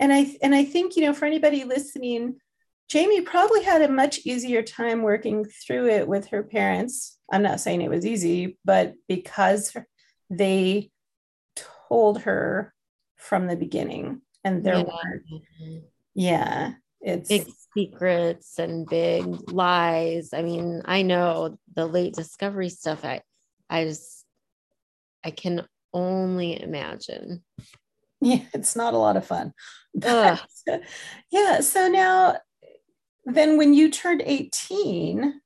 and 0.00 0.12
i 0.12 0.36
and 0.42 0.54
i 0.54 0.64
think 0.64 0.96
you 0.96 1.02
know 1.02 1.14
for 1.14 1.26
anybody 1.26 1.62
listening 1.62 2.34
jamie 2.88 3.20
probably 3.20 3.62
had 3.62 3.80
a 3.80 3.88
much 3.88 4.18
easier 4.24 4.62
time 4.62 5.02
working 5.02 5.44
through 5.44 5.86
it 5.88 6.08
with 6.08 6.26
her 6.26 6.42
parents 6.42 7.18
i'm 7.32 7.42
not 7.42 7.60
saying 7.60 7.82
it 7.82 7.90
was 7.90 8.04
easy 8.04 8.58
but 8.64 8.94
because 9.06 9.76
they 10.28 10.90
told 11.88 12.22
her 12.22 12.74
from 13.16 13.46
the 13.46 13.56
beginning 13.56 14.22
and 14.44 14.64
there 14.64 14.76
yeah. 14.76 14.82
were 14.82 15.22
yeah 16.14 16.72
it's 17.00 17.28
big 17.28 17.48
secrets 17.74 18.58
and 18.58 18.86
big 18.86 19.52
lies. 19.52 20.30
I 20.32 20.42
mean 20.42 20.82
i 20.84 21.02
know 21.02 21.58
the 21.74 21.86
late 21.86 22.14
discovery 22.14 22.68
stuff 22.68 23.04
i 23.04 23.20
i 23.70 23.84
just 23.84 24.24
i 25.24 25.30
can 25.30 25.66
only 25.92 26.60
imagine. 26.60 27.44
Yeah 28.20 28.42
it's 28.52 28.74
not 28.74 28.94
a 28.94 28.98
lot 28.98 29.16
of 29.16 29.26
fun. 29.26 29.52
But, 29.94 30.42
yeah 31.30 31.60
so 31.60 31.88
now 31.88 32.38
then 33.24 33.58
when 33.58 33.74
you 33.74 33.90
turned 33.90 34.22
18 34.24 35.40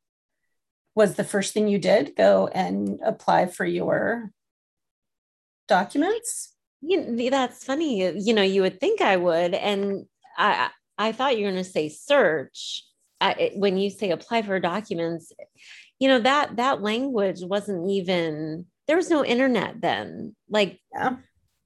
was 0.94 1.14
the 1.14 1.24
first 1.24 1.52
thing 1.52 1.68
you 1.68 1.78
did 1.78 2.14
go 2.16 2.48
and 2.48 2.98
apply 3.04 3.46
for 3.46 3.64
your 3.64 4.30
documents 5.68 6.51
you 6.82 7.30
that's 7.30 7.64
funny. 7.64 8.18
You 8.18 8.34
know, 8.34 8.42
you 8.42 8.62
would 8.62 8.80
think 8.80 9.00
I 9.00 9.16
would, 9.16 9.54
and 9.54 10.06
I 10.36 10.70
I 10.98 11.12
thought 11.12 11.38
you 11.38 11.46
were 11.46 11.52
going 11.52 11.64
to 11.64 11.70
say 11.70 11.88
search. 11.88 12.84
Uh, 13.20 13.34
I, 13.38 13.52
when 13.54 13.76
you 13.76 13.88
say 13.88 14.10
apply 14.10 14.42
for 14.42 14.58
documents, 14.60 15.32
you 15.98 16.08
know 16.08 16.20
that 16.20 16.56
that 16.56 16.82
language 16.82 17.38
wasn't 17.40 17.88
even 17.88 18.66
there 18.88 18.96
was 18.96 19.10
no 19.10 19.24
internet 19.24 19.80
then. 19.80 20.34
Like, 20.48 20.80
yeah. 20.92 21.16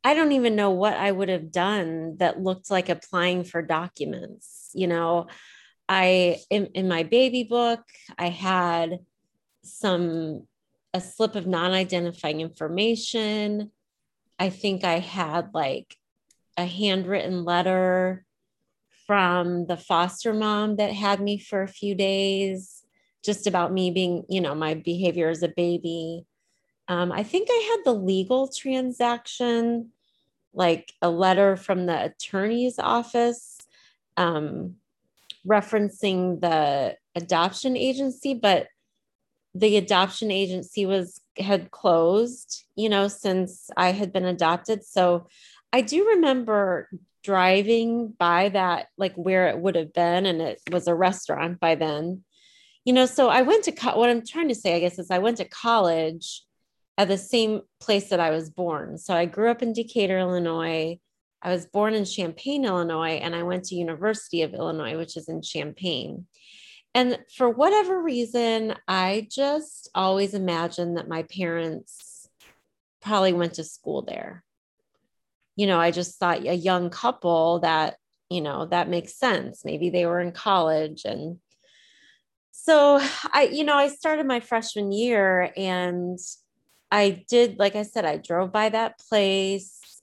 I 0.05 0.15
don't 0.15 0.33
even 0.33 0.55
know 0.55 0.71
what 0.71 0.95
I 0.95 1.11
would 1.11 1.29
have 1.29 1.51
done 1.51 2.19
that 2.19 2.41
looked 2.41 2.71
like 2.71 2.89
applying 2.89 3.43
for 3.43 3.63
documents. 3.63 4.71
You 4.75 4.87
know, 4.87 5.27
I 5.89 6.39
in, 6.51 6.67
in 6.75 6.89
my 6.89 7.03
baby 7.03 7.45
book, 7.45 7.81
I 8.19 8.29
had 8.29 8.99
some 9.65 10.47
a 10.95 11.01
slip 11.01 11.35
of 11.35 11.47
non-identifying 11.47 12.41
information 12.41 13.71
I 14.39 14.51
think 14.51 14.85
I 14.85 14.99
had 14.99 15.55
like 15.55 15.97
a 16.57 16.65
handwritten 16.65 17.45
letter 17.45 18.25
from 19.07 19.67
the 19.67 19.77
foster 19.77 20.35
mom 20.35 20.77
that 20.77 20.93
had 20.93 21.21
me 21.21 21.39
for 21.39 21.63
a 21.63 21.69
few 21.69 21.95
days, 21.95 22.83
just 23.25 23.47
about 23.47 23.73
me 23.73 23.91
being, 23.91 24.25
you 24.29 24.41
know, 24.41 24.55
my 24.55 24.75
behavior 24.75 25.29
as 25.29 25.43
a 25.43 25.49
baby. 25.49 26.27
Um, 26.89 27.13
I 27.13 27.23
think 27.23 27.49
I 27.51 27.77
had 27.77 27.85
the 27.85 27.99
legal 27.99 28.49
transaction, 28.49 29.91
like 30.53 30.93
a 31.03 31.11
letter 31.11 31.57
from 31.57 31.87
the 31.87 32.05
attorney's 32.05 32.79
office 32.79 33.59
um, 34.17 34.77
referencing 35.47 36.41
the 36.41 36.97
adoption 37.15 37.77
agency, 37.77 38.35
but 38.35 38.69
the 39.55 39.77
adoption 39.77 40.31
agency 40.31 40.87
was 40.87 41.21
had 41.39 41.71
closed, 41.71 42.65
you 42.75 42.89
know, 42.89 43.09
since 43.09 43.71
I 43.77 43.93
had 43.93 44.13
been 44.13 44.25
adopted. 44.25 44.85
So 44.85 45.29
I 45.73 45.81
do 45.81 46.09
remember 46.09 46.89
driving 47.23 48.15
by 48.19 48.51
that, 48.51 48.87
like 48.97 49.15
where 49.15 49.49
it 49.49 49.59
would 49.59 49.75
have 49.75 49.93
been, 49.93 50.27
and 50.27 50.41
it 50.41 50.61
was 50.71 50.87
a 50.87 50.95
restaurant 50.95 51.59
by 51.59 51.75
then. 51.75 52.23
You 52.85 52.93
know, 52.93 53.07
so 53.07 53.29
I 53.29 53.43
went 53.43 53.65
to 53.65 53.73
co- 53.73 53.99
what 53.99 54.11
I'm 54.11 54.25
trying 54.25 54.49
to 54.49 54.55
say, 54.55 54.77
I 54.77 54.81
guess, 54.81 54.99
is 54.99 55.11
I 55.11 55.19
went 55.19 55.39
to 55.39 55.45
college 55.45 56.43
at 56.97 57.09
the 57.09 57.19
same 57.19 57.63
place 57.81 58.11
that 58.11 58.21
I 58.21 58.31
was 58.31 58.49
born. 58.49 58.97
So 58.97 59.15
I 59.15 59.27
grew 59.27 59.51
up 59.51 59.63
in 59.63 59.73
Decatur, 59.73 60.19
Illinois. 60.19 60.99
I 61.43 61.51
was 61.51 61.67
born 61.67 61.95
in 61.95 62.05
Champaign, 62.05 62.65
Illinois, 62.65 63.17
and 63.17 63.35
I 63.35 63.43
went 63.43 63.65
to 63.65 63.75
University 63.75 64.43
of 64.43 64.55
Illinois, 64.55 64.97
which 64.97 65.17
is 65.17 65.29
in 65.29 65.43
Champaign. 65.43 66.27
And 66.97 67.19
for 67.31 67.51
whatever 67.51 68.01
reason, 68.01 68.75
I 68.89 69.29
just 69.31 69.91
always 69.95 70.33
imagined 70.33 70.97
that 70.97 71.11
my 71.11 71.25
parents 71.25 72.27
probably 73.03 73.35
went 73.35 73.53
to 73.55 73.65
school 73.65 74.01
there. 74.01 74.43
You 75.57 75.67
know, 75.67 75.79
I 75.79 75.91
just 75.91 76.19
thought 76.19 76.47
a 76.47 76.55
young 76.55 76.89
couple 76.89 77.59
that, 77.61 77.99
you 78.31 78.41
know, 78.41 78.65
that 78.65 78.89
makes 78.89 79.15
sense. 79.15 79.63
Maybe 79.63 79.91
they 79.91 80.07
were 80.07 80.21
in 80.21 80.33
college. 80.33 81.03
And 81.05 81.37
so 82.53 82.99
I, 83.31 83.51
you 83.53 83.65
know, 83.65 83.77
I 83.77 83.89
started 83.89 84.25
my 84.25 84.41
freshman 84.41 84.91
year 84.91 85.53
and 85.55 86.19
I 86.91 87.27
did, 87.29 87.59
like 87.59 87.77
I 87.77 87.83
said, 87.83 88.07
I 88.07 88.17
drove 88.17 88.53
by 88.53 88.71
that 88.71 88.99
place 89.07 89.96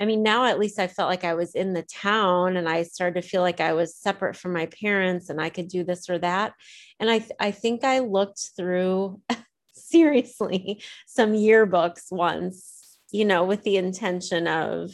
I 0.00 0.06
mean, 0.06 0.22
now 0.22 0.44
at 0.44 0.58
least 0.58 0.78
I 0.78 0.86
felt 0.86 1.08
like 1.08 1.24
I 1.24 1.34
was 1.34 1.54
in 1.54 1.72
the 1.72 1.82
town 1.82 2.56
and 2.56 2.68
I 2.68 2.82
started 2.82 3.20
to 3.20 3.28
feel 3.28 3.42
like 3.42 3.60
I 3.60 3.72
was 3.72 3.96
separate 3.96 4.36
from 4.36 4.52
my 4.52 4.66
parents 4.66 5.30
and 5.30 5.40
I 5.40 5.50
could 5.50 5.68
do 5.68 5.84
this 5.84 6.10
or 6.10 6.18
that. 6.18 6.52
And 6.98 7.10
I, 7.10 7.24
I 7.38 7.50
think 7.52 7.84
I 7.84 8.00
looked 8.00 8.50
through 8.56 9.20
seriously 9.72 10.82
some 11.06 11.32
yearbooks 11.32 12.10
once, 12.10 12.98
you 13.10 13.24
know, 13.24 13.44
with 13.44 13.62
the 13.62 13.76
intention 13.76 14.46
of 14.46 14.90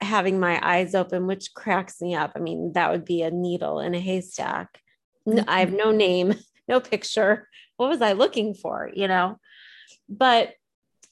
having 0.00 0.38
my 0.38 0.60
eyes 0.62 0.94
open, 0.94 1.26
which 1.26 1.54
cracks 1.54 2.00
me 2.00 2.14
up. 2.14 2.32
I 2.36 2.40
mean, 2.40 2.72
that 2.74 2.90
would 2.90 3.04
be 3.04 3.22
a 3.22 3.30
needle 3.30 3.80
in 3.80 3.94
a 3.94 4.00
haystack. 4.00 4.80
Mm-hmm. 5.26 5.48
I 5.48 5.60
have 5.60 5.72
no 5.72 5.90
name, 5.90 6.34
no 6.68 6.80
picture. 6.80 7.48
What 7.76 7.88
was 7.88 8.02
I 8.02 8.12
looking 8.12 8.54
for, 8.54 8.90
you 8.92 9.08
know? 9.08 9.38
But 10.08 10.54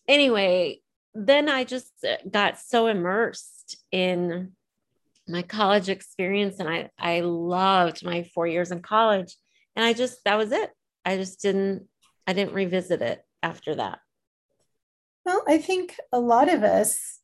anyway, 0.09 0.80
then 1.16 1.48
I 1.48 1.64
just 1.64 1.92
uh, 2.05 2.16
got 2.31 2.59
so 2.59 2.87
immersed 2.87 3.79
in 3.90 4.52
my 5.26 5.42
college 5.42 5.88
experience 5.88 6.61
and 6.61 6.68
I 6.68 6.90
I 6.98 7.20
loved 7.20 8.05
my 8.05 8.22
4 8.35 8.46
years 8.46 8.70
in 8.70 8.81
college 8.81 9.35
and 9.74 9.85
I 9.85 9.92
just 9.92 10.22
that 10.24 10.37
was 10.37 10.52
it. 10.52 10.70
I 11.05 11.16
just 11.16 11.40
didn't 11.40 11.88
I 12.26 12.33
didn't 12.33 12.55
revisit 12.55 13.02
it 13.02 13.24
after 13.42 13.74
that. 13.76 13.98
Well, 15.24 15.42
I 15.48 15.59
think 15.59 15.96
a 16.12 16.20
lot 16.20 16.52
of 16.52 16.62
us 16.62 17.20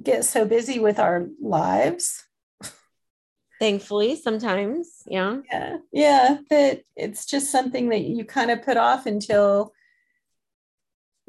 get 0.00 0.24
so 0.24 0.44
busy 0.44 0.78
with 0.78 0.98
our 0.98 1.26
lives. 1.40 2.24
Thankfully, 3.60 4.16
sometimes, 4.16 5.02
yeah. 5.06 5.38
Yeah. 5.52 5.76
Yeah, 5.92 6.38
that 6.48 6.80
it's 6.96 7.26
just 7.26 7.52
something 7.52 7.90
that 7.90 8.00
you 8.00 8.24
kind 8.24 8.50
of 8.50 8.62
put 8.62 8.78
off 8.78 9.04
until 9.04 9.74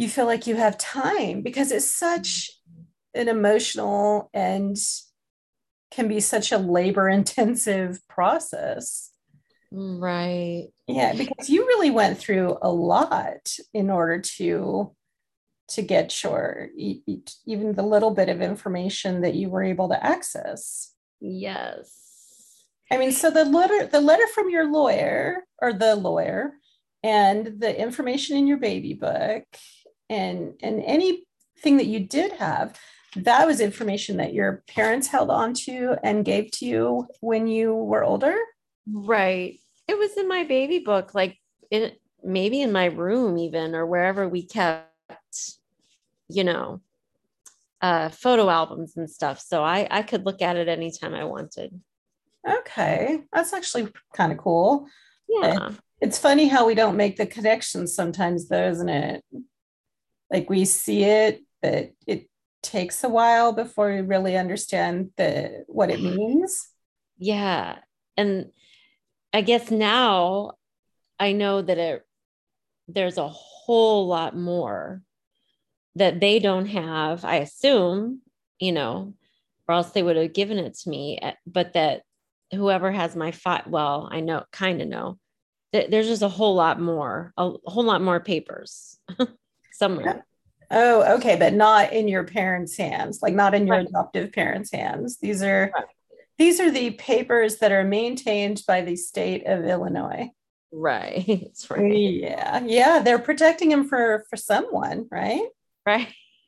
you 0.02 0.10
feel 0.10 0.26
like 0.26 0.48
you 0.48 0.56
have 0.56 0.78
time 0.80 1.42
because 1.42 1.72
it's 1.72 1.90
such 1.90 2.50
mm-hmm. 2.68 3.22
an 3.22 3.28
emotional 3.28 4.32
and 4.34 4.76
can 5.92 6.08
be 6.08 6.20
such 6.20 6.52
a 6.52 6.58
labor 6.58 7.08
intensive 7.08 8.00
process. 8.08 9.12
Right. 9.72 10.68
Yeah, 10.88 11.14
because 11.14 11.50
you 11.50 11.66
really 11.66 11.92
went 11.92 12.18
through 12.18 12.58
a 12.62 12.72
lot 12.72 13.56
in 13.74 13.90
order 13.90 14.20
to 14.38 14.94
to 15.70 15.82
get 15.82 16.22
your 16.24 16.68
even 16.76 17.74
the 17.76 17.84
little 17.84 18.12
bit 18.12 18.28
of 18.28 18.42
information 18.42 19.22
that 19.22 19.36
you 19.36 19.50
were 19.50 19.64
able 19.64 19.88
to 19.90 20.06
access. 20.06 20.94
Yes. 21.22 22.66
I 22.92 22.98
mean, 22.98 23.14
so 23.14 23.30
the 23.30 23.46
letter 23.46 23.86
the 23.86 24.02
letter 24.02 24.28
from 24.34 24.50
your 24.50 24.70
lawyer 24.70 25.46
or 25.62 25.72
the 25.72 25.96
lawyer 25.96 26.56
and 27.04 27.60
the 27.60 27.80
information 27.80 28.36
in 28.38 28.48
your 28.48 28.58
baby 28.58 28.94
book 28.94 29.44
and 30.12 30.54
and 30.62 30.84
anything 30.84 31.78
that 31.78 31.88
you 31.88 32.02
did 32.02 32.34
have 32.34 32.78
that 33.16 33.46
was 33.46 33.60
information 33.60 34.18
that 34.18 34.34
your 34.34 34.64
parents 34.68 35.08
held 35.08 35.30
on 35.30 35.54
to 35.54 35.98
and 36.04 36.24
gave 36.24 36.50
to 36.52 36.66
you 36.66 37.08
when 37.20 37.48
you 37.48 37.74
were 37.74 38.04
older? 38.04 38.36
Right. 38.90 39.60
It 39.88 39.98
was 39.98 40.16
in 40.16 40.28
my 40.28 40.44
baby 40.44 40.80
book, 40.80 41.14
like 41.14 41.38
in 41.70 41.92
maybe 42.24 42.62
in 42.62 42.72
my 42.72 42.86
room, 42.86 43.38
even 43.38 43.76
or 43.76 43.86
wherever 43.86 44.30
we 44.30 44.44
kept, 44.44 45.58
you 46.30 46.44
know, 46.44 46.82
uh, 47.82 48.10
photo 48.10 48.50
albums 48.50 48.96
and 48.96 49.10
stuff. 49.10 49.40
So 49.40 49.64
I, 49.64 49.88
I 49.92 50.04
could 50.04 50.26
look 50.26 50.42
at 50.42 50.56
it 50.56 50.70
anytime 50.70 51.14
I 51.14 51.26
wanted. 51.26 51.82
Okay. 52.48 53.24
That's 53.34 53.54
actually 53.54 53.90
kind 54.16 54.32
of 54.32 54.38
cool. 54.38 54.88
Yeah. 55.28 55.72
It's 56.00 56.18
funny 56.18 56.48
how 56.48 56.66
we 56.66 56.76
don't 56.76 56.98
make 56.98 57.18
the 57.18 57.28
connections 57.28 57.94
sometimes, 57.94 58.48
though, 58.48 58.70
isn't 58.70 58.90
it? 58.90 59.24
Like 60.32 60.50
we 60.50 60.66
see 60.66 61.04
it, 61.04 61.42
but 61.62 61.92
it 62.08 62.28
takes 62.64 63.04
a 63.04 63.10
while 63.10 63.54
before 63.54 63.92
we 63.92 64.02
really 64.02 64.38
understand 64.38 65.12
the 65.18 65.64
what 65.68 65.90
it 65.90 66.02
means. 66.02 66.70
Yeah. 67.18 67.80
And 68.18 68.52
I 69.34 69.42
guess 69.42 69.72
now 69.72 70.54
I 71.20 71.34
know 71.34 71.62
that 71.62 71.78
it 71.78 72.06
there's 72.88 73.18
a 73.18 73.28
whole 73.28 74.08
lot 74.08 74.36
more 74.36 75.02
that 75.96 76.20
they 76.20 76.40
don't 76.40 76.68
have, 76.68 77.26
I 77.26 77.38
assume, 77.38 78.22
you 78.60 78.72
know, 78.72 79.14
or 79.68 79.76
else 79.76 79.92
they 79.92 80.04
would 80.04 80.16
have 80.16 80.34
given 80.34 80.58
it 80.58 80.76
to 80.80 80.90
me. 80.90 81.20
Eh, 81.22 81.34
but 81.46 81.74
that 81.74 82.04
whoever 82.52 82.92
has 82.92 83.16
my 83.16 83.32
file, 83.32 83.64
well, 83.68 84.10
I 84.12 84.22
know, 84.22 84.44
kind 84.52 84.82
of 84.82 84.88
know 84.88 85.18
that 85.74 85.92
there's 85.92 86.08
just 86.08 86.22
a 86.22 86.30
whole 86.30 86.56
lot 86.56 86.80
more, 86.80 87.34
a 87.38 87.52
whole 87.66 87.84
lot 87.84 88.02
more 88.02 88.20
papers 88.20 89.00
somewhere. 89.72 90.26
Oh, 90.74 91.18
okay, 91.18 91.36
but 91.36 91.54
not 91.54 91.92
in 91.92 92.08
your 92.08 92.24
parents' 92.24 92.78
hands, 92.78 93.22
like 93.22 93.34
not 93.34 93.54
in 93.54 93.68
your 93.68 93.78
right. 93.78 93.88
adoptive 93.88 94.32
parents' 94.32 94.72
hands. 94.72 95.18
These 95.18 95.44
are 95.44 95.70
right. 95.74 95.86
these 96.38 96.62
are 96.62 96.72
the 96.72 96.92
papers 96.92 97.58
that 97.58 97.74
are 97.74 97.84
maintained 97.84 98.64
by 98.66 98.82
the 98.82 98.96
state 98.96 99.46
of 99.46 99.66
Illinois. 99.66 100.32
Right. 100.72 101.50
right. 101.70 101.94
Yeah. 101.94 102.64
Yeah. 102.66 103.00
They're 103.00 103.20
protecting 103.20 103.72
him 103.72 103.88
for 103.88 104.26
for 104.30 104.38
someone, 104.38 105.08
right? 105.12 105.46
Right. 105.86 106.08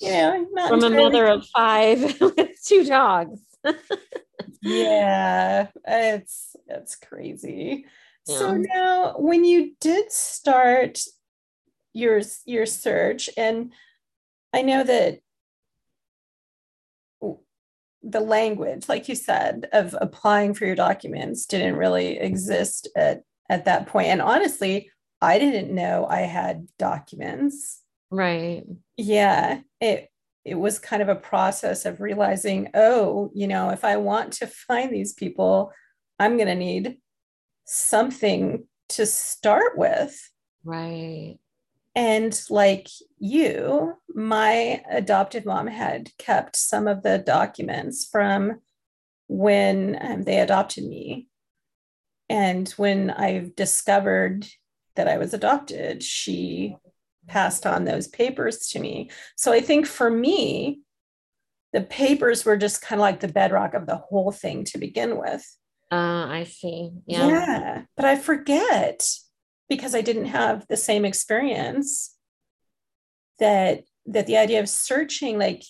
yeah. 0.00 0.32
From 0.32 0.82
entirely- 0.82 0.86
a 0.86 0.90
mother 0.90 1.26
of 1.26 1.46
five 1.48 2.20
with 2.20 2.64
two 2.64 2.84
dogs. 2.84 3.40
yeah. 4.62 5.66
It's 5.86 6.56
it's 6.68 6.96
crazy. 6.96 7.84
Yeah. 8.26 8.38
So 8.38 8.56
now 8.56 9.14
when 9.18 9.44
you 9.44 9.74
did 9.80 10.10
start 10.10 11.00
your 11.92 12.22
your 12.44 12.66
search 12.66 13.30
and 13.36 13.72
I 14.52 14.62
know 14.62 14.84
that 14.84 15.18
the 18.04 18.20
language, 18.20 18.88
like 18.88 19.08
you 19.08 19.14
said, 19.14 19.66
of 19.72 19.96
applying 20.00 20.54
for 20.54 20.66
your 20.66 20.74
documents 20.74 21.46
didn't 21.46 21.76
really 21.76 22.18
exist 22.18 22.88
at, 22.94 23.22
at 23.48 23.64
that 23.64 23.86
point. 23.86 24.08
And 24.08 24.20
honestly, 24.20 24.90
I 25.22 25.38
didn't 25.38 25.74
know 25.74 26.06
I 26.06 26.20
had 26.20 26.68
documents. 26.78 27.80
Right. 28.10 28.64
Yeah. 28.96 29.60
It 29.80 30.08
it 30.44 30.56
was 30.56 30.78
kind 30.78 31.00
of 31.00 31.08
a 31.08 31.14
process 31.14 31.86
of 31.86 32.02
realizing, 32.02 32.68
oh, 32.74 33.30
you 33.34 33.48
know, 33.48 33.70
if 33.70 33.82
I 33.82 33.96
want 33.96 34.34
to 34.34 34.46
find 34.68 34.92
these 34.92 35.14
people, 35.14 35.72
I'm 36.18 36.36
gonna 36.36 36.54
need 36.54 36.98
something 37.64 38.66
to 38.90 39.06
start 39.06 39.76
with. 39.76 40.16
Right. 40.64 41.38
And 41.94 42.38
like 42.50 42.88
you, 43.18 43.94
my 44.08 44.82
adoptive 44.90 45.44
mom 45.44 45.66
had 45.68 46.10
kept 46.18 46.56
some 46.56 46.88
of 46.88 47.02
the 47.02 47.18
documents 47.18 48.08
from 48.10 48.60
when 49.28 49.96
um, 50.00 50.22
they 50.22 50.40
adopted 50.40 50.84
me. 50.84 51.28
And 52.28 52.68
when 52.70 53.10
I 53.10 53.50
discovered 53.56 54.46
that 54.96 55.08
I 55.08 55.18
was 55.18 55.34
adopted, 55.34 56.02
she 56.02 56.76
passed 57.26 57.66
on 57.66 57.84
those 57.84 58.08
papers 58.08 58.68
to 58.68 58.80
me. 58.80 59.10
So 59.36 59.52
I 59.52 59.60
think 59.60 59.86
for 59.86 60.10
me, 60.10 60.80
the 61.72 61.82
papers 61.82 62.44
were 62.44 62.56
just 62.56 62.82
kind 62.82 63.00
of 63.00 63.02
like 63.02 63.20
the 63.20 63.28
bedrock 63.28 63.74
of 63.74 63.86
the 63.86 63.96
whole 63.96 64.30
thing 64.30 64.64
to 64.64 64.78
begin 64.78 65.18
with. 65.18 65.44
Uh, 65.94 66.26
I 66.28 66.42
see. 66.42 66.90
Yeah. 67.06 67.28
Yeah. 67.28 67.82
But 67.94 68.04
I 68.04 68.16
forget 68.16 69.08
because 69.68 69.94
I 69.94 70.00
didn't 70.00 70.24
have 70.26 70.66
the 70.66 70.76
same 70.76 71.04
experience 71.04 72.16
that 73.38 73.84
that 74.06 74.26
the 74.26 74.36
idea 74.36 74.58
of 74.58 74.68
searching 74.68 75.38
like 75.38 75.62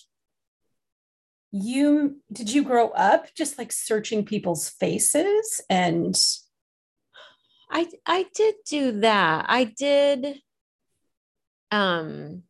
you 1.51 2.21
did 2.33 2.51
you 2.51 2.63
grow 2.63 2.89
up 2.89 3.27
just 3.35 3.59
like 3.59 3.71
searching 3.71 4.25
people's 4.25 4.67
faces 4.67 5.61
and 5.69 6.15
I 7.69 7.87
I 8.07 8.25
did 8.33 8.55
do 8.67 8.99
that. 9.01 9.45
I 9.47 9.65
did 9.65 10.39
um 11.69 12.41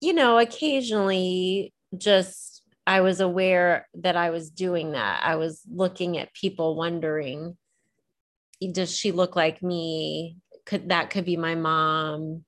you 0.00 0.12
know, 0.12 0.38
occasionally 0.38 1.74
just 1.96 2.57
I 2.88 3.02
was 3.02 3.20
aware 3.20 3.86
that 3.94 4.16
I 4.16 4.30
was 4.30 4.50
doing 4.50 4.92
that. 4.92 5.20
I 5.22 5.36
was 5.36 5.60
looking 5.70 6.16
at 6.16 6.32
people 6.32 6.74
wondering 6.74 7.56
does 8.72 8.92
she 8.92 9.12
look 9.12 9.36
like 9.36 9.62
me? 9.62 10.38
Could 10.66 10.88
that 10.88 11.10
could 11.10 11.24
be 11.24 11.36
my 11.36 11.54
mom. 11.54 12.44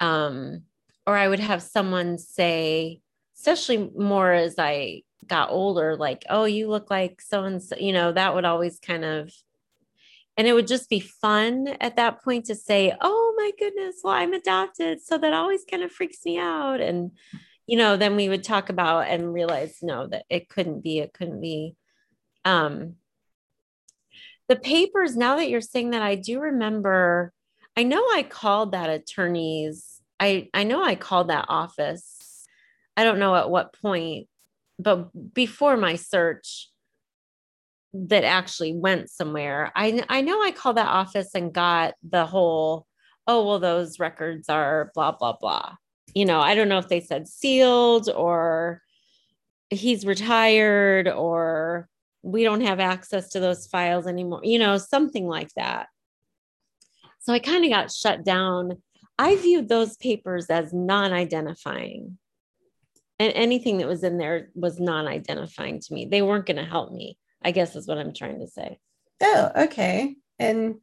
Um 0.00 0.62
or 1.06 1.16
i 1.16 1.28
would 1.28 1.40
have 1.40 1.62
someone 1.62 2.18
say 2.18 3.00
especially 3.36 3.90
more 3.96 4.32
as 4.32 4.54
i 4.58 5.02
got 5.26 5.50
older 5.50 5.96
like 5.96 6.24
oh 6.30 6.44
you 6.44 6.68
look 6.68 6.90
like 6.90 7.20
so 7.20 7.44
and 7.44 7.62
so 7.62 7.76
you 7.76 7.92
know 7.92 8.12
that 8.12 8.34
would 8.34 8.44
always 8.44 8.78
kind 8.78 9.04
of 9.04 9.32
and 10.36 10.46
it 10.46 10.52
would 10.52 10.66
just 10.66 10.88
be 10.88 11.00
fun 11.00 11.68
at 11.80 11.96
that 11.96 12.22
point 12.22 12.46
to 12.46 12.54
say 12.54 12.94
oh 13.00 13.34
my 13.36 13.50
goodness 13.58 13.96
well 14.02 14.14
i'm 14.14 14.32
adopted. 14.32 15.00
So 15.00 15.18
that 15.18 15.32
always 15.32 15.64
kind 15.68 15.82
of 15.82 15.90
freaks 15.90 16.24
me 16.24 16.38
out. 16.38 16.80
And 16.80 17.12
you 17.66 17.76
know 17.76 17.96
then 17.96 18.16
we 18.16 18.28
would 18.28 18.44
talk 18.44 18.68
about 18.68 19.08
and 19.08 19.32
realize 19.32 19.78
no 19.82 20.06
that 20.06 20.24
it 20.28 20.48
couldn't 20.48 20.82
be 20.82 20.98
it 20.98 21.12
couldn't 21.12 21.40
be 21.40 21.74
um 22.44 22.96
the 24.52 24.56
papers, 24.56 25.16
now 25.16 25.36
that 25.36 25.48
you're 25.48 25.62
saying 25.62 25.90
that, 25.92 26.02
I 26.02 26.14
do 26.14 26.38
remember, 26.40 27.32
I 27.74 27.84
know 27.84 28.02
I 28.02 28.22
called 28.22 28.72
that 28.72 28.90
attorney's, 28.90 30.02
I, 30.20 30.50
I 30.52 30.64
know 30.64 30.84
I 30.84 30.94
called 30.94 31.30
that 31.30 31.46
office. 31.48 32.46
I 32.94 33.04
don't 33.04 33.18
know 33.18 33.34
at 33.34 33.48
what 33.48 33.74
point, 33.80 34.28
but 34.78 35.08
before 35.32 35.78
my 35.78 35.96
search 35.96 36.68
that 37.94 38.24
actually 38.24 38.74
went 38.74 39.08
somewhere, 39.08 39.72
I, 39.74 40.04
I 40.08 40.20
know 40.20 40.42
I 40.42 40.50
called 40.50 40.76
that 40.76 40.88
office 40.88 41.30
and 41.34 41.54
got 41.54 41.94
the 42.02 42.26
whole, 42.26 42.86
oh, 43.26 43.46
well, 43.46 43.58
those 43.58 43.98
records 43.98 44.50
are 44.50 44.90
blah, 44.94 45.12
blah, 45.12 45.36
blah. 45.40 45.76
You 46.14 46.24
know, 46.24 46.40
I 46.40 46.54
don't 46.54 46.68
know 46.68 46.78
if 46.78 46.88
they 46.88 47.00
said 47.00 47.26
sealed 47.26 48.10
or 48.10 48.82
he's 49.70 50.04
retired 50.04 51.08
or 51.08 51.88
we 52.22 52.44
don't 52.44 52.60
have 52.60 52.80
access 52.80 53.30
to 53.30 53.40
those 53.40 53.66
files 53.66 54.06
anymore, 54.06 54.40
you 54.42 54.58
know, 54.58 54.78
something 54.78 55.26
like 55.26 55.50
that. 55.56 55.88
So 57.20 57.32
I 57.32 57.38
kind 57.38 57.64
of 57.64 57.70
got 57.70 57.90
shut 57.90 58.24
down. 58.24 58.82
I 59.18 59.36
viewed 59.36 59.68
those 59.68 59.96
papers 59.96 60.46
as 60.46 60.72
non 60.72 61.12
identifying. 61.12 62.18
And 63.18 63.32
anything 63.34 63.78
that 63.78 63.86
was 63.86 64.02
in 64.02 64.18
there 64.18 64.50
was 64.54 64.80
non 64.80 65.06
identifying 65.06 65.80
to 65.80 65.94
me. 65.94 66.06
They 66.06 66.22
weren't 66.22 66.46
going 66.46 66.56
to 66.56 66.64
help 66.64 66.92
me, 66.92 67.18
I 67.42 67.52
guess 67.52 67.76
is 67.76 67.86
what 67.86 67.98
I'm 67.98 68.12
trying 68.12 68.40
to 68.40 68.48
say. 68.48 68.78
Oh, 69.20 69.50
okay. 69.56 70.16
And 70.38 70.76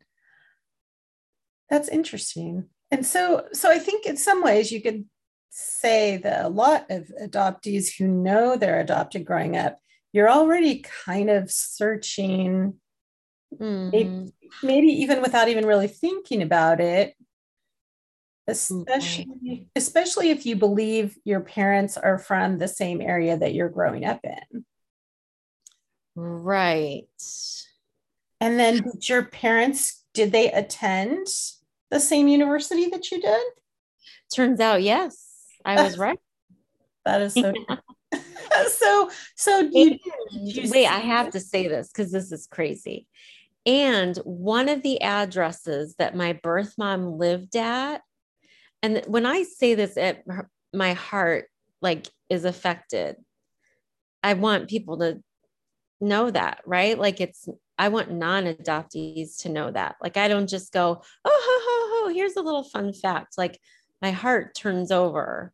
that's 1.69 1.89
interesting. 1.89 2.69
And 2.91 3.05
so, 3.05 3.45
so 3.51 3.69
I 3.69 3.77
think 3.77 4.05
in 4.05 4.17
some 4.17 4.41
ways 4.41 4.71
you 4.71 4.81
could 4.81 5.05
say 5.49 6.17
that 6.17 6.45
a 6.45 6.49
lot 6.49 6.85
of 6.89 7.11
adoptees 7.21 7.95
who 7.97 8.07
know 8.07 8.55
they're 8.55 8.79
adopted 8.79 9.25
growing 9.25 9.57
up 9.57 9.79
you're 10.11 10.29
already 10.29 10.83
kind 11.05 11.29
of 11.29 11.51
searching 11.51 12.73
mm-hmm. 13.53 13.89
maybe, 13.91 14.33
maybe, 14.63 14.87
even 14.87 15.21
without 15.21 15.49
even 15.49 15.65
really 15.65 15.87
thinking 15.87 16.41
about 16.41 16.79
it. 16.79 17.15
Especially 18.47 19.25
mm-hmm. 19.25 19.63
especially 19.75 20.31
if 20.31 20.43
you 20.47 20.55
believe 20.55 21.15
your 21.23 21.41
parents 21.41 21.97
are 21.97 22.17
from 22.17 22.57
the 22.57 22.67
same 22.67 22.99
area 22.99 23.37
that 23.37 23.53
you're 23.53 23.69
growing 23.69 24.05
up 24.05 24.21
in. 24.23 24.65
Right. 26.15 27.05
And 28.41 28.59
then 28.59 28.81
did 28.81 29.07
your 29.07 29.23
parents 29.23 30.03
did 30.15 30.31
they 30.31 30.51
attend 30.51 31.27
the 31.91 31.99
same 31.99 32.27
university 32.27 32.87
that 32.87 33.11
you 33.11 33.21
did? 33.21 33.43
Turns 34.33 34.59
out 34.59 34.81
yes 34.81 35.28
i 35.65 35.81
was 35.81 35.97
right 35.97 36.19
that 37.05 37.21
is 37.21 37.33
so 37.33 37.53
so 38.67 39.09
so 39.35 39.59
you, 39.71 39.97
you 40.31 40.69
wait 40.71 40.87
i 40.87 40.99
have 40.99 41.29
to 41.29 41.39
say 41.39 41.67
this 41.67 41.89
because 41.89 42.11
this 42.11 42.31
is 42.31 42.47
crazy 42.47 43.07
and 43.65 44.17
one 44.17 44.69
of 44.69 44.81
the 44.83 45.01
addresses 45.01 45.95
that 45.99 46.15
my 46.15 46.33
birth 46.33 46.73
mom 46.77 47.17
lived 47.17 47.55
at 47.55 48.01
and 48.81 49.03
when 49.07 49.25
i 49.25 49.43
say 49.43 49.75
this 49.75 49.97
it 49.97 50.23
my 50.73 50.93
heart 50.93 51.47
like 51.81 52.07
is 52.29 52.45
affected. 52.45 53.15
I 54.23 54.33
want 54.33 54.69
people 54.69 54.99
to 54.99 55.21
know 56.01 56.29
that, 56.29 56.61
right? 56.65 56.97
Like 56.97 57.21
it's 57.21 57.47
I 57.77 57.87
want 57.87 58.11
non-adoptees 58.11 59.41
to 59.43 59.49
know 59.49 59.71
that. 59.71 59.95
Like 60.01 60.17
I 60.17 60.27
don't 60.27 60.49
just 60.49 60.73
go, 60.73 61.01
oh 61.25 61.41
ho 61.45 61.59
ho 61.63 62.07
ho, 62.07 62.13
here's 62.13 62.35
a 62.35 62.41
little 62.41 62.63
fun 62.63 62.93
fact. 62.93 63.37
Like 63.37 63.59
my 64.01 64.11
heart 64.11 64.55
turns 64.55 64.91
over. 64.91 65.53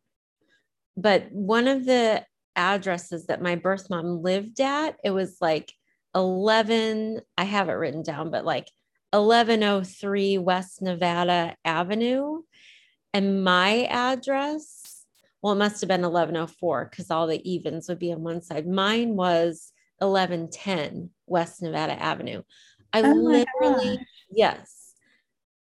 But 0.96 1.30
one 1.30 1.68
of 1.68 1.84
the 1.84 2.24
addresses 2.54 3.26
that 3.26 3.42
my 3.42 3.56
birth 3.56 3.90
mom 3.90 4.22
lived 4.22 4.60
at, 4.60 4.96
it 5.04 5.10
was 5.10 5.36
like 5.40 5.72
11, 6.14 7.20
I 7.36 7.44
have 7.44 7.68
it 7.68 7.72
written 7.72 8.02
down, 8.02 8.30
but 8.30 8.44
like 8.44 8.70
1103 9.12 10.38
West 10.38 10.80
Nevada 10.82 11.54
Avenue. 11.64 12.42
And 13.12 13.44
my 13.44 13.84
address, 13.84 15.04
well, 15.42 15.52
it 15.52 15.58
must 15.58 15.80
have 15.80 15.88
been 15.88 16.02
1104 16.02 16.88
because 16.90 17.10
all 17.10 17.26
the 17.26 17.50
evens 17.50 17.88
would 17.88 17.98
be 17.98 18.12
on 18.12 18.22
one 18.22 18.42
side. 18.42 18.66
Mine 18.66 19.16
was 19.16 19.72
1110 19.98 21.10
West 21.26 21.62
Nevada 21.62 22.00
Avenue. 22.00 22.42
I 22.92 23.02
oh 23.02 23.12
literally, 23.12 23.98
yes, 24.30 24.94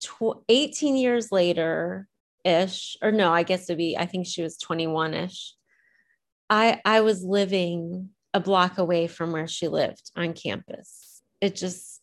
tw- 0.02 0.44
18 0.48 0.96
years 0.96 1.32
later 1.32 2.08
ish, 2.44 2.96
or 3.02 3.12
no, 3.12 3.32
I 3.32 3.42
guess 3.42 3.64
it'd 3.64 3.78
be, 3.78 3.96
I 3.96 4.06
think 4.06 4.26
she 4.26 4.42
was 4.42 4.56
21 4.58 5.14
ish. 5.14 5.54
I, 6.50 6.80
I 6.84 7.00
was 7.00 7.24
living 7.24 8.10
a 8.34 8.40
block 8.40 8.78
away 8.78 9.06
from 9.06 9.32
where 9.32 9.48
she 9.48 9.68
lived 9.68 10.10
on 10.16 10.32
campus. 10.32 11.22
It 11.40 11.56
just 11.56 12.00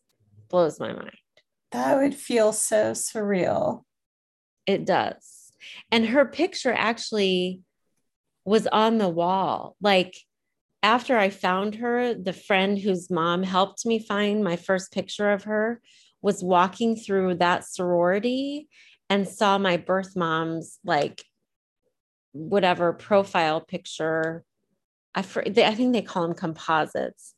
blows 0.49 0.79
my 0.79 0.93
mind. 0.93 1.11
That 1.71 1.97
would 1.97 2.15
feel 2.15 2.51
so 2.53 2.91
surreal. 2.91 3.83
It 4.65 4.85
does. 4.85 5.51
And 5.91 6.07
her 6.07 6.25
picture 6.25 6.73
actually 6.73 7.61
was 8.45 8.67
on 8.67 8.97
the 8.97 9.09
wall. 9.09 9.75
Like 9.81 10.15
after 10.81 11.17
I 11.17 11.29
found 11.29 11.75
her, 11.75 12.13
the 12.13 12.33
friend 12.33 12.77
whose 12.77 13.11
mom 13.11 13.43
helped 13.43 13.85
me 13.85 13.99
find 13.99 14.43
my 14.43 14.55
first 14.55 14.91
picture 14.91 15.31
of 15.31 15.43
her 15.43 15.81
was 16.21 16.43
walking 16.43 16.95
through 16.95 17.35
that 17.35 17.65
sorority 17.65 18.67
and 19.09 19.27
saw 19.27 19.57
my 19.57 19.77
birth 19.77 20.15
mom's 20.15 20.79
like 20.83 21.23
whatever 22.31 22.93
profile 22.93 23.61
picture. 23.61 24.43
I, 25.15 25.21
I 25.21 25.75
think 25.75 25.93
they 25.93 26.01
call 26.01 26.27
them 26.27 26.35
composites 26.35 27.33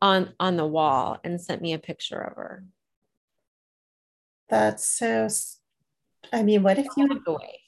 on 0.00 0.34
on 0.40 0.56
the 0.56 0.66
wall 0.66 1.18
and 1.22 1.40
sent 1.40 1.62
me 1.62 1.72
a 1.72 1.78
picture 1.78 2.18
of 2.18 2.36
her. 2.36 2.64
That's 4.48 4.86
so. 4.86 5.28
I 6.32 6.42
mean, 6.42 6.62
what 6.62 6.78
if 6.78 6.86
you 6.96 7.06
walk 7.08 7.26
away? 7.26 7.60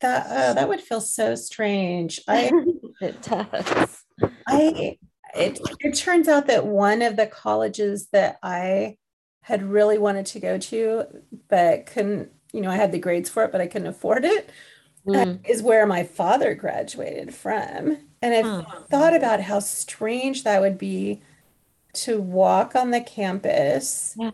That 0.00 0.26
uh, 0.26 0.52
that 0.54 0.68
would 0.68 0.80
feel 0.80 1.00
so 1.00 1.34
strange. 1.34 2.20
I 2.28 2.50
it 3.00 3.22
does. 3.22 4.04
I 4.46 4.98
it 5.34 5.58
it 5.80 5.94
turns 5.94 6.28
out 6.28 6.46
that 6.46 6.66
one 6.66 7.02
of 7.02 7.16
the 7.16 7.26
colleges 7.26 8.08
that 8.12 8.36
I 8.42 8.96
had 9.42 9.62
really 9.62 9.98
wanted 9.98 10.26
to 10.26 10.40
go 10.40 10.58
to, 10.58 11.04
but 11.48 11.86
couldn't, 11.86 12.30
you 12.52 12.60
know, 12.60 12.70
I 12.70 12.76
had 12.76 12.92
the 12.92 12.98
grades 12.98 13.30
for 13.30 13.44
it, 13.44 13.52
but 13.52 13.60
I 13.60 13.66
couldn't 13.66 13.88
afford 13.88 14.24
it, 14.24 14.50
mm. 15.06 15.38
is 15.48 15.62
where 15.62 15.86
my 15.86 16.04
father 16.04 16.54
graduated 16.54 17.34
from. 17.34 17.98
And 18.22 18.34
I've 18.34 18.46
oh. 18.46 18.84
thought 18.90 19.14
about 19.14 19.40
how 19.40 19.60
strange 19.60 20.44
that 20.44 20.60
would 20.60 20.78
be 20.78 21.22
to 21.92 22.20
walk 22.20 22.74
on 22.74 22.90
the 22.90 23.00
campus. 23.00 24.14
Yeah. 24.18 24.30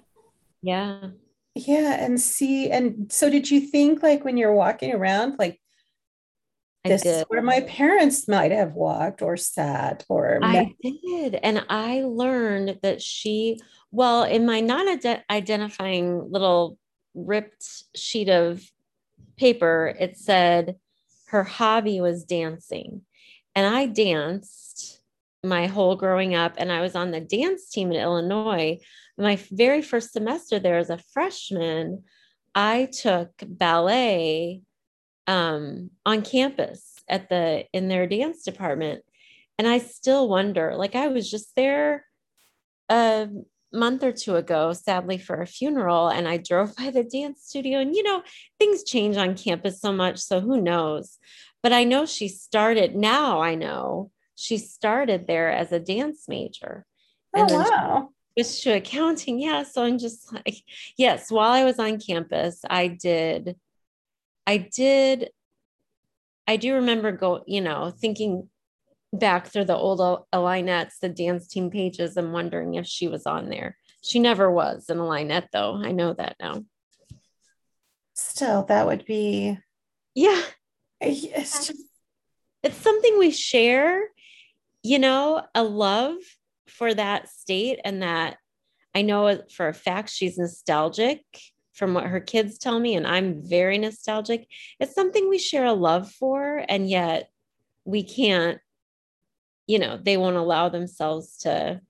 Yeah. 0.63 1.09
Yeah. 1.55 2.05
And 2.05 2.21
see, 2.21 2.71
and 2.71 3.11
so 3.11 3.31
did 3.31 3.51
you 3.51 3.61
think 3.61 4.03
like 4.03 4.25
when 4.25 4.37
you're 4.37 4.53
walking 4.53 4.93
around, 4.93 5.37
like 5.39 5.61
this 6.85 7.05
is 7.05 7.25
where 7.29 7.43
my 7.43 7.61
parents 7.63 8.29
might 8.29 8.53
have 8.53 8.75
walked 8.75 9.23
or 9.23 9.37
sat 9.37 10.05
or 10.09 10.39
I 10.43 10.75
did. 10.83 11.35
And 11.37 11.65
I 11.69 12.03
learned 12.03 12.79
that 12.83 13.03
she, 13.03 13.59
well, 13.91 14.23
in 14.25 14.47
my 14.47 14.61
non-identifying 14.61 16.31
little 16.31 16.79
ripped 17.17 17.85
sheet 17.97 18.29
of 18.29 18.63
paper, 19.37 19.95
it 19.99 20.17
said 20.17 20.77
her 21.29 21.43
hobby 21.43 22.01
was 22.01 22.25
dancing. 22.25 23.03
And 23.55 23.67
I 23.67 23.87
danced 23.87 25.01
my 25.43 25.67
whole 25.67 25.97
growing 25.97 26.35
up, 26.35 26.55
and 26.59 26.71
I 26.71 26.81
was 26.81 26.95
on 26.95 27.11
the 27.11 27.21
dance 27.21 27.69
team 27.71 27.91
in 27.91 28.01
Illinois. 28.01 28.79
My 29.19 29.37
very 29.51 29.83
first 29.83 30.13
semester 30.13 30.59
there 30.59 30.79
as 30.79 30.91
a 30.91 31.03
freshman, 31.13 32.05
I 32.55 32.87
took 32.93 33.31
ballet 33.45 34.63
um, 35.27 35.91
on 36.05 36.23
campus 36.23 36.97
at 37.09 37.29
the 37.29 37.65
in 37.73 37.89
their 37.89 38.07
dance 38.07 38.43
department 38.43 39.03
and 39.59 39.67
i 39.67 39.79
still 39.79 40.29
wonder 40.29 40.75
like 40.77 40.95
i 40.95 41.09
was 41.09 41.31
just 41.31 41.55
there 41.57 42.05
a 42.89 43.29
month 43.77 44.03
or 44.03 44.12
two 44.12 44.37
ago 44.37 44.73
sadly 44.73 45.19
for 45.19 45.41
a 45.41 45.47
funeral 45.47 46.09
and 46.09 46.27
i 46.27 46.37
drove 46.37 46.75
by 46.79 46.91
the 46.91 47.05
dance 47.05 47.43
studio 47.45 47.79
and 47.81 47.95
you 47.95 48.03
know 48.03 48.23
things 48.59 48.85
change 48.85 49.17
on 49.17 49.37
campus 49.37 49.81
so 49.81 49.93
much 49.93 50.19
so 50.19 50.41
who 50.41 50.61
knows? 50.61 51.19
But 51.62 51.73
i 51.73 51.85
know 51.85 52.07
she 52.07 52.29
started 52.29 52.95
now 52.95 53.41
i 53.41 53.55
know 53.55 54.11
she 54.35 54.59
started 54.59 55.27
there 55.27 55.51
as 55.51 55.73
a 55.73 55.81
dance 55.81 56.27
major. 56.29 56.85
Oh, 57.35 57.45
wow. 57.45 58.11
switched 58.39 58.62
to 58.65 58.71
accounting. 58.77 59.41
Yeah 59.41 59.62
so 59.62 59.83
i'm 59.83 59.99
just 59.99 60.33
like 60.33 60.62
yes 60.97 61.31
while 61.31 61.51
i 61.51 61.65
was 61.65 61.79
on 61.79 61.99
campus 61.99 62.61
i 62.69 62.89
did 62.89 63.57
I 64.47 64.59
did, 64.59 65.31
I 66.47 66.57
do 66.57 66.75
remember 66.75 67.11
go, 67.11 67.43
you 67.47 67.61
know, 67.61 67.91
thinking 67.91 68.49
back 69.19 69.49
through 69.49 69.65
the 69.65 69.77
old 69.77 70.01
Illinettes, 70.33 70.99
the 71.01 71.09
dance 71.09 71.49
team 71.49 71.71
pages, 71.71 72.17
and 72.17 72.33
wondering 72.33 72.75
if 72.75 72.87
she 72.87 73.09
was 73.09 73.27
on 73.27 73.49
there. 73.49 73.77
She 74.03 74.19
never 74.19 74.51
was 74.51 74.89
an 74.89 74.99
Illinette, 74.99 75.49
though. 75.53 75.77
I 75.77 75.93
know 75.93 76.13
that 76.15 76.37
now. 76.41 76.65
Still, 78.15 78.65
that 78.65 78.87
would 78.87 79.05
be. 79.05 79.59
Yeah. 80.15 80.43
It's 81.01 81.23
just. 81.67 81.73
It's 82.63 82.79
something 82.79 83.19
we 83.19 83.31
share, 83.31 84.03
you 84.83 84.99
know, 84.99 85.43
a 85.55 85.63
love 85.63 86.17
for 86.69 86.93
that 86.93 87.29
state 87.29 87.79
and 87.85 88.03
that 88.03 88.39
I 88.93 89.03
know 89.03 89.43
for 89.53 89.69
a 89.69 89.75
fact 89.75 90.11
she's 90.11 90.39
nostalgic 90.39 91.23
from 91.75 91.95
what 91.95 92.07
her 92.07 92.19
kids 92.19 92.59
tell 92.59 92.81
me, 92.81 92.97
and 92.97 93.07
I'm 93.07 93.47
very 93.47 93.79
nostalgic. 93.79 94.49
It's 94.81 94.95
something 94.95 95.29
we 95.29 95.39
share 95.39 95.67
a 95.67 95.75
love 95.75 96.11
for, 96.11 96.65
and 96.69 96.89
yet 96.89 97.29
we 97.85 98.03
can't, 98.03 98.59
you 99.67 99.79
know, 99.79 99.99
they 100.01 100.17
won't 100.17 100.37
allow 100.37 100.69
themselves 100.69 101.39
to, 101.39 101.81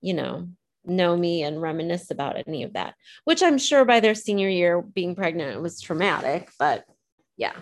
you 0.00 0.14
know, 0.14 0.48
know 0.84 1.16
me 1.16 1.42
and 1.42 1.60
reminisce 1.60 2.10
about 2.10 2.36
any 2.46 2.62
of 2.62 2.74
that, 2.74 2.94
which 3.24 3.42
I'm 3.42 3.58
sure 3.58 3.84
by 3.84 4.00
their 4.00 4.14
senior 4.14 4.48
year 4.48 4.82
being 4.82 5.14
pregnant 5.14 5.60
was 5.62 5.80
traumatic, 5.80 6.50
but 6.58 6.84
yeah. 7.36 7.54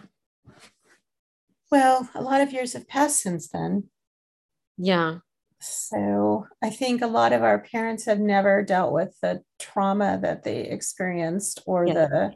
Well, 1.70 2.08
a 2.14 2.22
lot 2.22 2.40
of 2.40 2.52
years 2.52 2.74
have 2.74 2.88
passed 2.88 3.20
since 3.20 3.48
then. 3.48 3.84
Yeah. 4.76 5.18
So 5.60 6.46
I 6.62 6.70
think 6.70 7.02
a 7.02 7.06
lot 7.06 7.32
of 7.32 7.42
our 7.42 7.60
parents 7.60 8.04
have 8.06 8.18
never 8.18 8.62
dealt 8.62 8.92
with 8.92 9.16
the 9.22 9.42
trauma 9.60 10.18
that 10.20 10.42
they 10.42 10.62
experienced 10.62 11.62
or 11.66 11.86
yeah. 11.86 11.94
the 11.94 12.34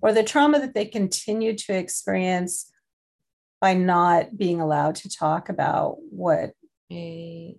or 0.00 0.12
the 0.12 0.22
trauma 0.22 0.60
that 0.60 0.72
they 0.72 0.86
continue 0.86 1.54
to 1.54 1.76
experience 1.76 2.69
by 3.60 3.74
not 3.74 4.36
being 4.36 4.60
allowed 4.60 4.94
to 4.96 5.08
talk 5.08 5.48
about 5.48 5.96
what 6.10 6.52
right. 6.90 7.56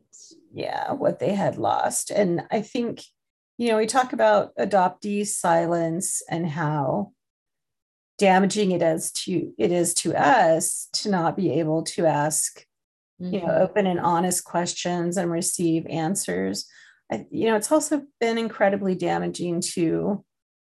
yeah 0.54 0.92
what 0.92 1.20
they 1.20 1.34
had 1.34 1.58
lost 1.58 2.12
and 2.12 2.42
i 2.52 2.62
think 2.62 3.02
you 3.58 3.70
know 3.70 3.78
we 3.78 3.86
talk 3.86 4.14
about 4.14 4.56
adoptee 4.56 5.26
silence 5.26 6.22
and 6.30 6.50
how 6.50 7.12
damaging 8.18 8.72
it 8.72 8.82
is 8.82 9.12
to 9.12 9.54
it 9.58 9.72
is 9.72 9.94
to 9.94 10.14
us 10.14 10.90
to 10.94 11.10
not 11.10 11.36
be 11.36 11.52
able 11.60 11.84
to 11.84 12.06
ask 12.06 12.66
mm-hmm. 13.22 13.34
you 13.34 13.40
know 13.40 13.48
mm-hmm. 13.48 13.64
open 13.64 13.88
and 13.88 14.00
honest 14.00 14.44
questions 14.44 15.18
and 15.18 15.32
receive 15.32 15.86
answers 15.88 16.66
I, 17.12 17.26
you 17.32 17.48
know 17.48 17.56
it's 17.56 17.72
also 17.72 18.04
been 18.20 18.38
incredibly 18.38 18.96
damaging 18.96 19.62
to 19.74 20.24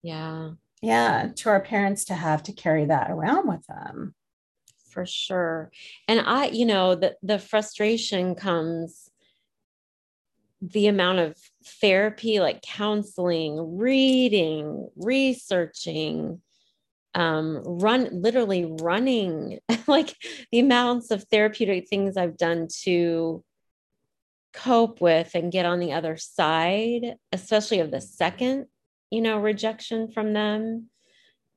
yeah 0.03 0.51
yeah 0.83 1.29
to 1.37 1.49
our 1.51 1.61
parents 1.61 2.05
to 2.07 2.15
have 2.15 2.43
to 2.45 2.53
carry 2.53 2.87
that 2.87 3.11
around 3.11 3.49
with 3.49 3.65
them 3.67 4.15
for 4.97 5.05
sure 5.05 5.71
and 6.09 6.21
i 6.21 6.47
you 6.47 6.65
know 6.65 6.95
the 6.95 7.15
the 7.23 7.39
frustration 7.39 8.35
comes 8.35 9.11
the 10.63 10.87
amount 10.87 11.19
of 11.19 11.37
therapy 11.83 12.41
like 12.41 12.63
counseling 12.63 13.77
reading 13.77 14.89
researching 14.97 16.41
um, 17.15 17.63
run 17.65 18.09
literally 18.11 18.65
running 18.81 19.59
like 19.87 20.15
the 20.51 20.61
amounts 20.61 21.11
of 21.11 21.25
therapeutic 21.25 21.89
things 21.89 22.17
I've 22.17 22.37
done 22.37 22.69
to 22.85 23.43
cope 24.53 25.01
with 25.01 25.35
and 25.35 25.53
get 25.53 25.65
on 25.67 25.81
the 25.81 25.95
other 25.95 26.17
side, 26.19 27.17
especially 27.33 27.81
of 27.81 27.91
the 27.91 28.03
second, 28.03 28.67
you 29.11 29.23
know, 29.23 29.39
rejection 29.39 30.11
from 30.11 30.35
them. 30.35 30.91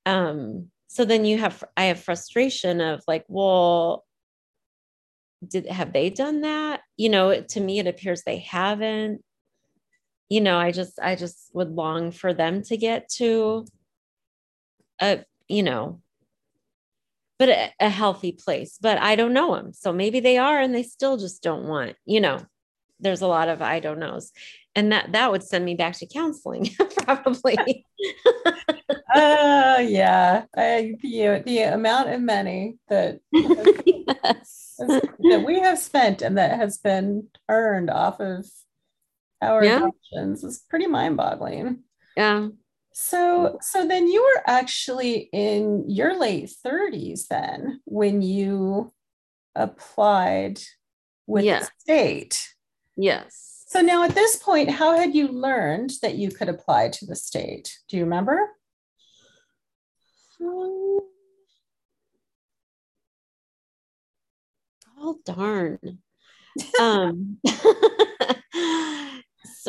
Um, 0.05 0.71
so 0.89 1.05
then 1.05 1.23
you 1.23 1.37
have 1.37 1.63
i 1.77 1.85
have 1.85 1.99
frustration 1.99 2.81
of 2.81 3.01
like 3.07 3.23
well 3.29 4.05
did 5.47 5.67
have 5.67 5.93
they 5.93 6.09
done 6.09 6.41
that? 6.41 6.81
You 6.97 7.07
know 7.07 7.41
to 7.41 7.59
me 7.61 7.79
it 7.79 7.87
appears 7.87 8.23
they 8.23 8.39
haven't. 8.39 9.23
You 10.27 10.41
know 10.41 10.57
i 10.59 10.71
just 10.71 10.99
i 11.01 11.15
just 11.15 11.49
would 11.53 11.71
long 11.71 12.11
for 12.11 12.33
them 12.33 12.61
to 12.63 12.77
get 12.77 13.09
to 13.17 13.65
a 15.01 15.23
you 15.47 15.63
know 15.63 16.01
but 17.39 17.49
a, 17.49 17.71
a 17.79 17.89
healthy 17.89 18.31
place 18.31 18.77
but 18.79 18.99
i 18.99 19.15
don't 19.15 19.33
know 19.33 19.55
them 19.55 19.73
so 19.73 19.91
maybe 19.91 20.19
they 20.19 20.37
are 20.37 20.59
and 20.59 20.75
they 20.75 20.83
still 20.83 21.17
just 21.17 21.41
don't 21.41 21.65
want 21.65 21.95
you 22.05 22.21
know 22.21 22.37
there's 22.99 23.21
a 23.21 23.27
lot 23.27 23.49
of 23.49 23.61
i 23.63 23.79
don't 23.79 23.97
knows. 23.97 24.31
And 24.75 24.91
that 24.91 25.13
that 25.13 25.31
would 25.31 25.43
send 25.43 25.65
me 25.65 25.73
back 25.73 25.95
to 25.95 26.05
counseling 26.05 26.69
probably 27.15 27.85
uh 29.15 29.77
yeah 29.81 30.45
I, 30.55 30.95
the, 31.01 31.43
the 31.45 31.59
amount 31.59 32.09
of 32.09 32.21
money 32.21 32.77
that 32.89 33.19
yes. 33.31 34.75
that 34.77 35.43
we 35.45 35.59
have 35.59 35.79
spent 35.79 36.21
and 36.21 36.37
that 36.37 36.57
has 36.57 36.77
been 36.77 37.27
earned 37.47 37.89
off 37.89 38.19
of 38.19 38.45
our 39.41 39.63
yeah. 39.63 39.77
adoptions 39.77 40.43
is 40.43 40.63
pretty 40.69 40.87
mind-boggling 40.87 41.79
yeah 42.15 42.47
so 42.93 43.57
so 43.61 43.87
then 43.87 44.07
you 44.07 44.21
were 44.21 44.43
actually 44.45 45.29
in 45.31 45.85
your 45.87 46.19
late 46.19 46.51
30s 46.65 47.27
then 47.27 47.81
when 47.85 48.21
you 48.21 48.91
applied 49.55 50.59
with 51.27 51.45
yeah. 51.45 51.59
the 51.59 51.69
state 51.79 52.53
yes 52.97 53.48
so 53.69 53.81
now 53.81 54.03
at 54.03 54.15
this 54.15 54.35
point, 54.35 54.71
how 54.71 54.97
had 54.97 55.13
you 55.13 55.27
learned 55.27 55.91
that 56.01 56.15
you 56.15 56.31
could 56.31 56.49
apply 56.49 56.89
to 56.89 57.05
the 57.05 57.15
state? 57.15 57.77
Do 57.87 57.97
you 57.97 58.03
remember? 58.03 58.49
Um, 60.41 60.99
oh 64.97 65.19
darn. 65.23 65.99
um, 66.81 67.37
so, 67.45 67.61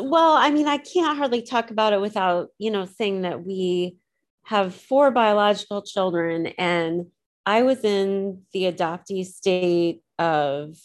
well, 0.03 0.33
I 0.33 0.51
mean, 0.51 0.67
I 0.67 0.79
can't 0.79 1.19
hardly 1.19 1.43
talk 1.43 1.71
about 1.71 1.93
it 1.93 2.01
without, 2.01 2.49
you 2.57 2.71
know, 2.71 2.87
saying 2.87 3.21
that 3.23 3.45
we 3.45 3.99
have 4.45 4.75
four 4.75 5.11
biological 5.11 5.83
children 5.83 6.47
and 6.47 7.09
I 7.45 7.65
was 7.65 7.85
in 7.85 8.45
the 8.55 8.73
adoptee 8.73 9.27
state 9.27 10.01
of 10.19 10.79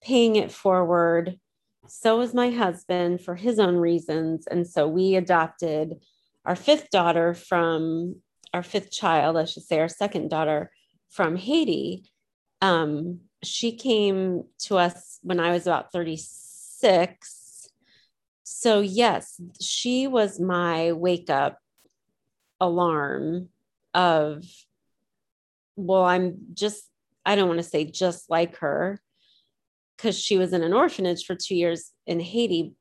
paying 0.00 0.36
it 0.36 0.52
forward 0.52 1.40
so 1.90 2.18
was 2.18 2.32
my 2.32 2.50
husband 2.50 3.20
for 3.20 3.34
his 3.34 3.58
own 3.58 3.74
reasons. 3.74 4.46
And 4.46 4.66
so 4.66 4.86
we 4.86 5.16
adopted 5.16 5.96
our 6.44 6.54
fifth 6.54 6.90
daughter 6.90 7.34
from 7.34 8.16
our 8.54 8.62
fifth 8.62 8.92
child, 8.92 9.36
I 9.36 9.44
should 9.44 9.64
say, 9.64 9.80
our 9.80 9.88
second 9.88 10.30
daughter 10.30 10.70
from 11.08 11.36
Haiti. 11.36 12.04
Um, 12.62 13.20
she 13.42 13.72
came 13.72 14.44
to 14.60 14.78
us 14.78 15.18
when 15.22 15.40
I 15.40 15.50
was 15.50 15.66
about 15.66 15.92
36. 15.92 17.68
So, 18.44 18.80
yes, 18.80 19.40
she 19.60 20.06
was 20.06 20.38
my 20.38 20.92
wake 20.92 21.28
up 21.28 21.58
alarm 22.60 23.48
of, 23.94 24.44
well, 25.76 26.04
I'm 26.04 26.36
just, 26.54 26.84
I 27.26 27.34
don't 27.34 27.48
want 27.48 27.58
to 27.58 27.64
say 27.64 27.84
just 27.84 28.30
like 28.30 28.58
her, 28.58 29.00
because 30.00 30.18
she 30.18 30.38
was 30.38 30.52
in 30.52 30.62
an 30.62 30.72
orphanage 30.72 31.26
for 31.26 31.34
two 31.34 31.54
years 31.54 31.90
in 32.06 32.20
Haiti. 32.20 32.72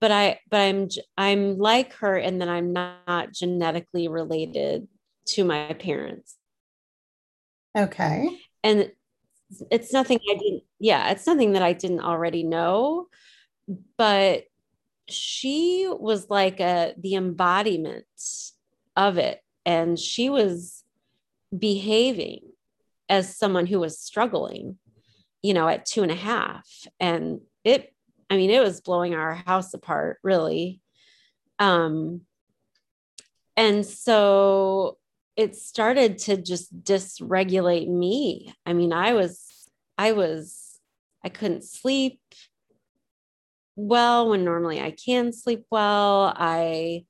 But 0.00 0.10
I, 0.10 0.40
but 0.50 0.58
I'm, 0.58 0.88
I'm 1.16 1.58
like 1.58 1.94
her, 1.94 2.16
and 2.16 2.40
then 2.40 2.48
I'm 2.48 2.72
not 2.72 3.32
genetically 3.32 4.08
related 4.08 4.86
to 5.28 5.44
my 5.44 5.72
parents. 5.72 6.36
Okay. 7.76 8.28
And 8.62 8.92
it's 9.70 9.92
nothing 9.92 10.18
I 10.30 10.34
didn't, 10.34 10.64
yeah, 10.78 11.10
it's 11.10 11.26
nothing 11.26 11.52
that 11.52 11.62
I 11.62 11.72
didn't 11.72 12.00
already 12.00 12.42
know, 12.42 13.06
but 13.96 14.44
she 15.08 15.88
was 15.88 16.28
like 16.28 16.60
a 16.60 16.94
the 16.98 17.14
embodiment 17.14 18.04
of 18.96 19.18
it, 19.18 19.40
and 19.64 19.98
she 19.98 20.30
was 20.30 20.82
behaving 21.56 22.40
as 23.08 23.36
someone 23.36 23.66
who 23.66 23.80
was 23.80 23.98
struggling 23.98 24.78
you 25.44 25.52
know, 25.52 25.68
at 25.68 25.84
two 25.84 26.02
and 26.02 26.10
a 26.10 26.14
half. 26.14 26.66
And 26.98 27.42
it, 27.64 27.92
I 28.30 28.38
mean, 28.38 28.48
it 28.48 28.62
was 28.62 28.80
blowing 28.80 29.14
our 29.14 29.34
house 29.34 29.74
apart, 29.74 30.16
really. 30.22 30.80
Um, 31.58 32.22
and 33.54 33.84
so 33.84 34.96
it 35.36 35.54
started 35.54 36.16
to 36.20 36.38
just 36.38 36.82
dysregulate 36.82 37.88
me. 37.88 38.54
I 38.64 38.72
mean, 38.72 38.94
I 38.94 39.12
was, 39.12 39.68
I 39.98 40.12
was, 40.12 40.80
I 41.22 41.28
couldn't 41.28 41.64
sleep 41.64 42.22
well 43.76 44.30
when 44.30 44.44
normally 44.44 44.80
I 44.80 44.92
can 44.92 45.30
sleep 45.30 45.66
well. 45.70 46.32
I 46.34 47.04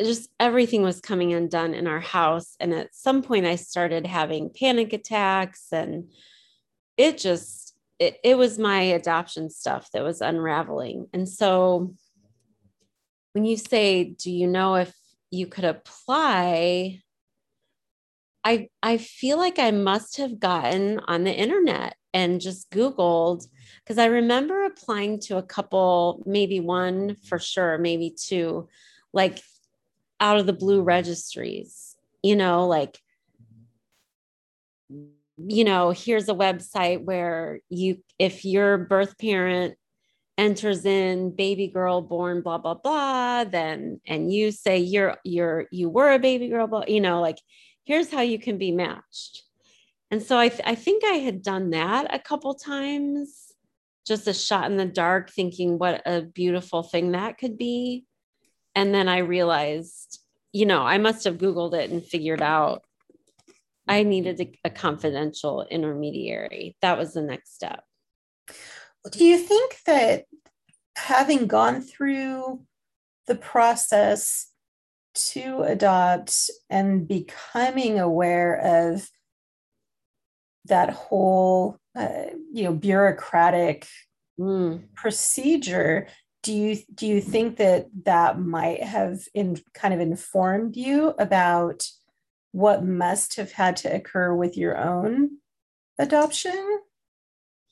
just 0.00 0.30
everything 0.40 0.80
was 0.80 1.02
coming 1.02 1.34
undone 1.34 1.74
in 1.74 1.86
our 1.86 2.00
house. 2.00 2.56
And 2.58 2.72
at 2.72 2.94
some 2.94 3.20
point, 3.20 3.44
I 3.44 3.56
started 3.56 4.06
having 4.06 4.48
panic 4.48 4.94
attacks 4.94 5.66
and 5.70 6.08
it 6.98 7.16
just 7.16 7.74
it, 7.98 8.18
it 8.22 8.36
was 8.36 8.58
my 8.58 8.80
adoption 8.80 9.48
stuff 9.48 9.90
that 9.92 10.04
was 10.04 10.20
unraveling. 10.20 11.06
And 11.12 11.28
so 11.28 11.94
when 13.32 13.44
you 13.44 13.56
say 13.56 14.04
do 14.04 14.30
you 14.30 14.46
know 14.46 14.74
if 14.74 14.92
you 15.30 15.46
could 15.46 15.64
apply? 15.64 17.00
I 18.44 18.68
i 18.82 18.98
feel 18.98 19.36
like 19.36 19.58
i 19.58 19.72
must 19.72 20.16
have 20.16 20.38
gotten 20.38 21.00
on 21.08 21.24
the 21.24 21.34
internet 21.34 21.96
and 22.14 22.40
just 22.40 22.70
googled 22.70 23.46
because 23.84 23.98
i 23.98 24.06
remember 24.06 24.64
applying 24.64 25.18
to 25.22 25.36
a 25.36 25.42
couple 25.42 26.22
maybe 26.24 26.60
one 26.60 27.16
for 27.28 27.40
sure 27.40 27.78
maybe 27.78 28.14
two 28.16 28.68
like 29.12 29.42
out 30.20 30.38
of 30.38 30.46
the 30.46 30.52
blue 30.52 30.82
registries 30.82 31.96
you 32.22 32.36
know 32.36 32.66
like 32.68 33.00
you 35.38 35.64
know, 35.64 35.90
here's 35.90 36.28
a 36.28 36.34
website 36.34 37.04
where 37.04 37.60
you, 37.68 38.02
if 38.18 38.44
your 38.44 38.78
birth 38.78 39.16
parent 39.18 39.76
enters 40.38 40.86
in 40.86 41.34
baby 41.34 41.66
girl 41.66 42.00
born 42.00 42.40
blah 42.40 42.58
blah 42.58 42.74
blah 42.74 43.42
then 43.42 44.00
and 44.06 44.32
you 44.32 44.52
say 44.52 44.78
you're 44.78 45.16
you're 45.24 45.66
you 45.72 45.90
were 45.90 46.12
a 46.12 46.18
baby 46.20 46.48
girl 46.48 46.68
blah, 46.68 46.84
you 46.86 47.00
know 47.00 47.20
like 47.20 47.38
here's 47.84 48.10
how 48.10 48.20
you 48.20 48.38
can 48.38 48.56
be 48.56 48.70
matched. 48.70 49.42
And 50.10 50.22
so 50.22 50.38
I, 50.38 50.48
th- 50.48 50.62
I 50.64 50.74
think 50.74 51.02
i 51.04 51.14
had 51.14 51.42
done 51.42 51.70
that 51.70 52.14
a 52.14 52.20
couple 52.20 52.54
times 52.54 53.52
just 54.06 54.28
a 54.28 54.32
shot 54.32 54.70
in 54.70 54.76
the 54.76 54.86
dark 54.86 55.30
thinking 55.30 55.76
what 55.76 56.02
a 56.06 56.22
beautiful 56.22 56.82
thing 56.82 57.12
that 57.12 57.36
could 57.36 57.58
be. 57.58 58.06
And 58.76 58.94
then 58.94 59.08
i 59.08 59.18
realized 59.18 60.20
you 60.52 60.66
know 60.66 60.82
i 60.82 60.98
must 60.98 61.24
have 61.24 61.38
googled 61.38 61.74
it 61.74 61.90
and 61.90 62.04
figured 62.04 62.42
out 62.42 62.84
I 63.88 64.02
needed 64.02 64.40
a, 64.40 64.52
a 64.64 64.70
confidential 64.70 65.66
intermediary. 65.70 66.76
That 66.82 66.98
was 66.98 67.14
the 67.14 67.22
next 67.22 67.54
step. 67.54 67.82
Do 69.10 69.24
you 69.24 69.38
think 69.38 69.76
that 69.86 70.24
having 70.96 71.46
gone 71.46 71.80
through 71.80 72.62
the 73.26 73.36
process 73.36 74.50
to 75.14 75.62
adopt 75.62 76.50
and 76.70 77.06
becoming 77.06 77.98
aware 77.98 78.54
of 78.54 79.08
that 80.66 80.90
whole 80.90 81.78
uh, 81.96 82.26
you 82.52 82.64
know 82.64 82.74
bureaucratic 82.74 83.86
mm. 84.38 84.82
procedure 84.94 86.06
do 86.42 86.52
you 86.52 86.76
do 86.94 87.06
you 87.06 87.20
think 87.20 87.56
that 87.56 87.86
that 88.04 88.38
might 88.38 88.82
have 88.82 89.20
in 89.34 89.58
kind 89.74 89.92
of 89.92 90.00
informed 90.00 90.76
you 90.76 91.14
about 91.18 91.84
what 92.52 92.84
must 92.84 93.36
have 93.36 93.52
had 93.52 93.76
to 93.78 93.94
occur 93.94 94.34
with 94.34 94.56
your 94.56 94.76
own 94.76 95.38
adoption? 95.98 96.80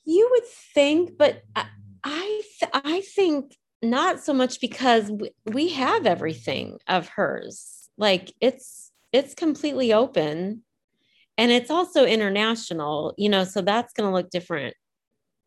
You 0.05 0.29
would 0.31 0.47
think, 0.73 1.17
but 1.17 1.43
I 2.03 2.41
th- 2.59 2.71
I 2.73 3.01
think 3.01 3.55
not 3.81 4.19
so 4.19 4.33
much 4.33 4.59
because 4.61 5.11
we 5.45 5.69
have 5.69 6.05
everything 6.05 6.77
of 6.87 7.09
hers. 7.09 7.89
Like 7.97 8.33
it's 8.39 8.91
it's 9.11 9.33
completely 9.33 9.93
open 9.93 10.63
and 11.37 11.51
it's 11.51 11.69
also 11.69 12.05
international, 12.05 13.13
you 13.17 13.29
know, 13.29 13.43
so 13.43 13.61
that's 13.61 13.93
going 13.93 14.09
to 14.09 14.13
look 14.13 14.29
different 14.29 14.75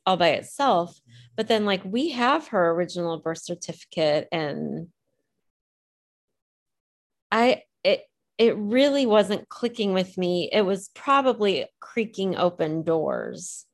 all 0.07 0.17
by 0.17 0.31
itself. 0.31 0.99
But 1.37 1.49
then 1.49 1.65
like 1.65 1.83
we 1.85 2.11
have 2.11 2.49
her 2.49 2.71
original 2.71 3.19
birth 3.19 3.43
certificate 3.43 4.29
and 4.33 4.89
I 7.33 7.63
it 8.41 8.57
really 8.57 9.05
wasn't 9.05 9.51
clicking 9.51 9.93
with 9.93 10.17
me. 10.17 10.49
It 10.51 10.63
was 10.63 10.89
probably 10.95 11.67
creaking 11.79 12.37
open 12.37 12.83
doors. 12.85 13.67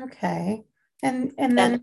Okay. 0.00 0.62
And 1.02 1.34
and 1.36 1.58
then 1.58 1.82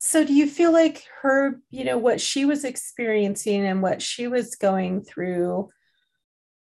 so 0.00 0.24
do 0.24 0.34
you 0.34 0.48
feel 0.48 0.72
like 0.72 1.04
her, 1.22 1.60
you 1.70 1.84
know, 1.84 1.98
what 1.98 2.20
she 2.20 2.44
was 2.44 2.64
experiencing 2.64 3.64
and 3.64 3.80
what 3.80 4.02
she 4.02 4.26
was 4.26 4.56
going 4.56 5.04
through 5.04 5.68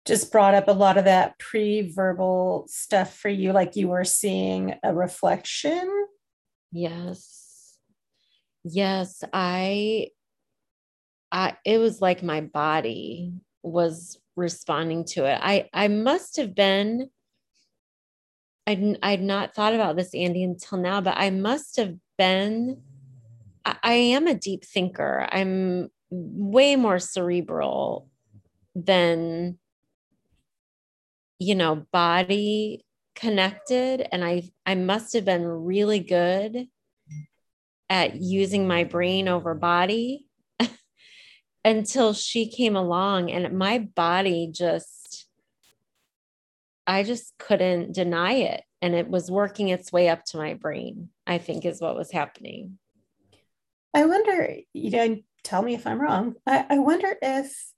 just 0.06 0.32
brought 0.32 0.54
up 0.54 0.70
a 0.70 0.74
lot 0.74 0.98
of 0.98 1.04
that 1.04 1.38
pre-verbal 1.38 2.66
stuff 2.70 3.18
for 3.18 3.30
you 3.30 3.52
like 3.52 3.76
you 3.76 3.90
were 3.90 4.04
seeing 4.04 4.76
a 4.84 4.94
reflection 4.94 5.90
yes 6.74 7.78
yes 8.66 9.24
i 9.32 10.08
i 11.32 11.56
it 11.64 11.78
was 11.78 12.02
like 12.02 12.22
my 12.22 12.42
body 12.42 13.34
was 13.64 14.20
responding 14.36 15.06
to 15.06 15.26
it. 15.26 15.40
I 15.42 15.70
i 15.74 15.88
must 15.88 16.38
have 16.38 16.54
been 16.54 17.10
I'd, 18.66 18.98
I'd 19.04 19.22
not 19.22 19.54
thought 19.54 19.76
about 19.76 19.98
this 19.98 20.16
andy 20.16 20.44
until 20.44 20.78
now 20.78 21.02
but 21.02 21.18
i 21.18 21.30
must 21.30 21.76
have 21.78 21.96
been 22.18 22.82
I, 23.66 23.76
I 23.84 23.94
am 23.94 24.28
a 24.28 24.34
deep 24.34 24.66
thinker. 24.66 25.28
I'm 25.32 25.90
way 26.10 26.76
more 26.76 27.00
cerebral 27.00 28.10
than 28.76 29.58
you 31.40 31.56
know 31.56 31.86
body 31.92 32.86
connected. 33.16 34.08
And 34.12 34.24
i 34.24 34.44
i 34.66 34.76
must 34.76 35.14
have 35.14 35.26
been 35.26 35.46
really 35.46 36.00
good 36.00 36.68
at 37.90 38.16
using 38.16 38.68
my 38.68 38.84
brain 38.84 39.28
over 39.28 39.54
body 39.54 40.28
until 41.66 42.14
she 42.14 42.50
came 42.50 42.76
along 42.76 43.32
and 43.32 43.58
my 43.58 43.80
body 43.80 44.50
just 44.52 45.28
i 46.86 47.04
just 47.04 47.34
couldn't 47.38 47.94
deny 47.94 48.34
it 48.34 48.64
and 48.82 48.94
it 48.94 49.08
was 49.08 49.32
working 49.32 49.70
its 49.70 49.92
way 49.92 50.10
up 50.10 50.24
to 50.26 50.38
my 50.38 50.54
brain 50.54 51.10
i 51.26 51.38
think 51.38 51.66
is 51.66 51.82
what 51.82 51.96
was 51.96 52.12
happening 52.12 52.78
i 53.94 54.06
wonder 54.06 54.56
you 54.74 54.92
know 54.92 55.18
tell 55.44 55.62
me 55.62 55.74
if 55.74 55.88
i'm 55.88 56.02
wrong 56.02 56.36
i, 56.46 56.66
I 56.70 56.80
wonder 56.80 57.16
if 57.22 57.74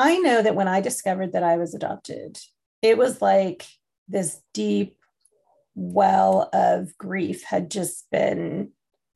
I 0.00 0.16
know 0.16 0.40
that 0.40 0.54
when 0.54 0.66
I 0.66 0.80
discovered 0.80 1.32
that 1.32 1.42
I 1.42 1.58
was 1.58 1.74
adopted, 1.74 2.38
it 2.80 2.96
was 2.96 3.20
like 3.20 3.66
this 4.08 4.40
deep 4.54 4.96
well 5.74 6.48
of 6.54 6.96
grief 6.96 7.44
had 7.44 7.70
just 7.70 8.10
been 8.10 8.70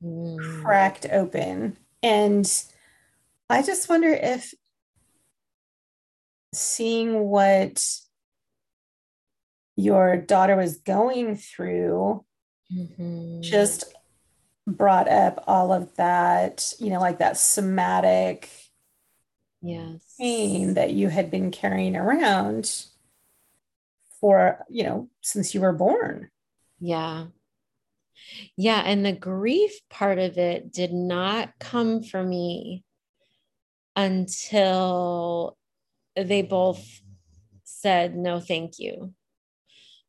mm. 0.04 0.62
cracked 0.62 1.06
open. 1.10 1.78
And 2.02 2.46
I 3.54 3.62
just 3.62 3.88
wonder 3.88 4.08
if 4.08 4.52
seeing 6.52 7.20
what 7.20 7.86
your 9.76 10.16
daughter 10.16 10.56
was 10.56 10.78
going 10.78 11.36
through 11.36 12.24
mm-hmm. 12.76 13.42
just 13.42 13.84
brought 14.66 15.06
up 15.08 15.44
all 15.46 15.72
of 15.72 15.94
that, 15.94 16.72
you 16.80 16.90
know, 16.90 16.98
like 16.98 17.20
that 17.20 17.36
somatic 17.36 18.50
yes. 19.62 20.14
pain 20.18 20.74
that 20.74 20.92
you 20.92 21.08
had 21.08 21.30
been 21.30 21.52
carrying 21.52 21.94
around 21.94 22.86
for 24.20 24.64
you 24.68 24.82
know 24.82 25.08
since 25.20 25.54
you 25.54 25.60
were 25.60 25.72
born. 25.72 26.28
Yeah. 26.80 27.26
Yeah 28.56 28.82
and 28.84 29.06
the 29.06 29.12
grief 29.12 29.78
part 29.90 30.18
of 30.18 30.38
it 30.38 30.72
did 30.72 30.92
not 30.92 31.52
come 31.60 32.02
for 32.02 32.20
me 32.20 32.82
until 33.96 35.56
they 36.16 36.42
both 36.42 37.00
said 37.64 38.16
no 38.16 38.40
thank 38.40 38.78
you. 38.78 39.14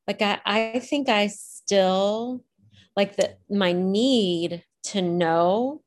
Like 0.07 0.21
i 0.21 0.39
i 0.45 0.79
think 0.79 1.09
i 1.09 1.27
still 1.27 2.43
like 2.95 3.15
that 3.17 3.39
my 3.49 3.71
need 3.73 4.63
to 4.83 5.01
know 5.01 5.81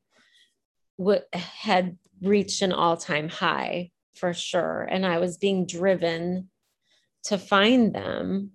what 0.97 1.27
had 1.33 1.97
reached 2.21 2.61
an 2.61 2.73
all-time 2.73 3.29
high 3.29 3.91
for 4.15 4.33
sure. 4.33 4.87
And 4.89 5.05
i 5.05 5.19
was 5.19 5.37
being 5.37 5.65
driven 5.65 6.49
to 7.23 7.37
find 7.37 7.93
them. 7.93 8.51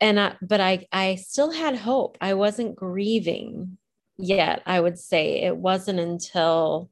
And 0.00 0.20
I, 0.20 0.36
but 0.42 0.60
i 0.60 0.86
i 0.92 1.14
still 1.16 1.52
had 1.52 1.76
hope. 1.76 2.18
I 2.20 2.34
wasn't 2.34 2.76
grieving 2.76 3.78
yet 4.18 4.62
i 4.66 4.80
would 4.80 4.98
say. 4.98 5.42
It 5.42 5.56
wasn't 5.56 6.00
until 6.00 6.90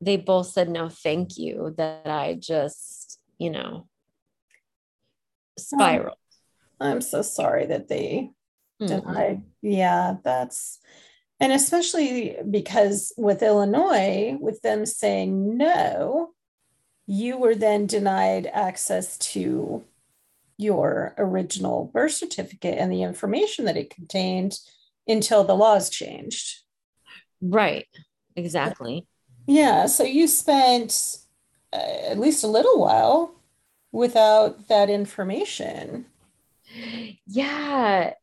they 0.00 0.16
both 0.16 0.48
said 0.48 0.68
no 0.68 0.88
thank 0.88 1.38
you 1.38 1.74
that 1.76 2.06
i 2.06 2.34
just 2.34 3.18
you 3.38 3.50
know 3.50 3.86
spiraled 5.58 6.18
i'm 6.80 7.00
so 7.00 7.22
sorry 7.22 7.66
that 7.66 7.88
they 7.88 8.30
mm-hmm. 8.80 8.86
denied 8.86 9.42
yeah 9.62 10.14
that's 10.22 10.80
and 11.38 11.52
especially 11.52 12.36
because 12.50 13.12
with 13.16 13.42
Illinois, 13.42 14.36
with 14.40 14.62
them 14.62 14.86
saying 14.86 15.56
no, 15.56 16.30
you 17.06 17.36
were 17.36 17.54
then 17.54 17.86
denied 17.86 18.46
access 18.46 19.18
to 19.18 19.84
your 20.56 21.14
original 21.18 21.90
birth 21.92 22.12
certificate 22.12 22.78
and 22.78 22.90
the 22.90 23.02
information 23.02 23.66
that 23.66 23.76
it 23.76 23.94
contained 23.94 24.58
until 25.06 25.44
the 25.44 25.54
laws 25.54 25.90
changed. 25.90 26.62
Right, 27.42 27.86
exactly. 28.34 29.06
Yeah, 29.46 29.86
so 29.86 30.04
you 30.04 30.26
spent 30.26 31.18
uh, 31.72 31.76
at 32.10 32.18
least 32.18 32.44
a 32.44 32.48
little 32.48 32.80
while 32.80 33.34
without 33.92 34.68
that 34.68 34.90
information. 34.90 36.06
Yeah. 37.26 38.14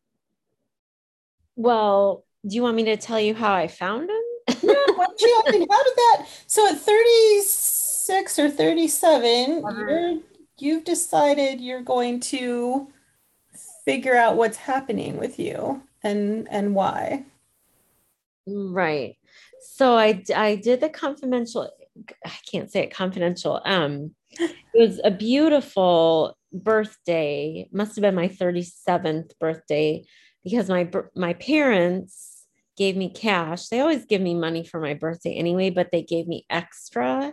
Well, 1.56 2.24
do 2.46 2.54
you 2.54 2.62
want 2.62 2.76
me 2.76 2.84
to 2.84 2.96
tell 2.96 3.18
you 3.18 3.34
how 3.34 3.54
I 3.54 3.68
found 3.68 4.10
him? 4.10 4.16
yeah, 4.48 4.54
you, 5.18 5.42
I 5.46 5.50
mean, 5.50 5.66
how 5.70 5.82
did 5.82 5.96
that? 5.96 6.26
So 6.46 6.68
at 6.68 6.78
36 6.78 8.38
or 8.38 8.50
37, 8.50 9.64
uh-huh. 9.64 9.78
you're, 9.78 10.18
you've 10.58 10.84
decided 10.84 11.60
you're 11.60 11.82
going 11.82 12.20
to 12.20 12.88
figure 13.84 14.16
out 14.16 14.36
what's 14.36 14.56
happening 14.56 15.18
with 15.18 15.38
you 15.38 15.82
and 16.02 16.48
and 16.50 16.74
why. 16.74 17.24
Right. 18.46 19.16
So 19.76 19.96
I 19.96 20.22
I 20.36 20.54
did 20.54 20.80
the 20.80 20.88
confidential. 20.88 21.68
I 22.24 22.30
can't 22.48 22.70
say 22.70 22.84
it 22.84 22.94
confidential. 22.94 23.60
Um, 23.64 24.14
it 24.38 24.56
was 24.72 25.00
a 25.02 25.10
beautiful 25.10 26.38
birthday. 26.52 27.68
Must 27.72 27.96
have 27.96 28.02
been 28.02 28.14
my 28.14 28.28
37th 28.28 29.32
birthday 29.40 30.04
because 30.44 30.68
my 30.68 30.88
my 31.16 31.32
parents 31.32 32.44
gave 32.76 32.96
me 32.96 33.10
cash. 33.10 33.66
They 33.66 33.80
always 33.80 34.04
give 34.04 34.22
me 34.22 34.36
money 34.36 34.64
for 34.64 34.78
my 34.78 34.94
birthday 34.94 35.34
anyway, 35.34 35.70
but 35.70 35.90
they 35.90 36.04
gave 36.04 36.28
me 36.28 36.46
extra. 36.48 37.32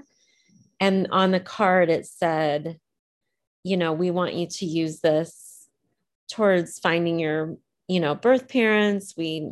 And 0.80 1.10
on 1.12 1.30
the 1.30 1.40
card, 1.40 1.92
it 1.92 2.08
said, 2.08 2.80
you 3.64 3.78
know, 3.78 3.94
we 3.94 4.10
want 4.10 4.34
you 4.34 4.48
to 4.48 4.66
use 4.66 5.00
this 5.02 5.70
towards 6.28 6.80
finding 6.80 7.20
your, 7.20 7.58
you 7.88 8.00
know, 8.00 8.16
birth 8.16 8.50
parents. 8.50 9.14
We 9.16 9.52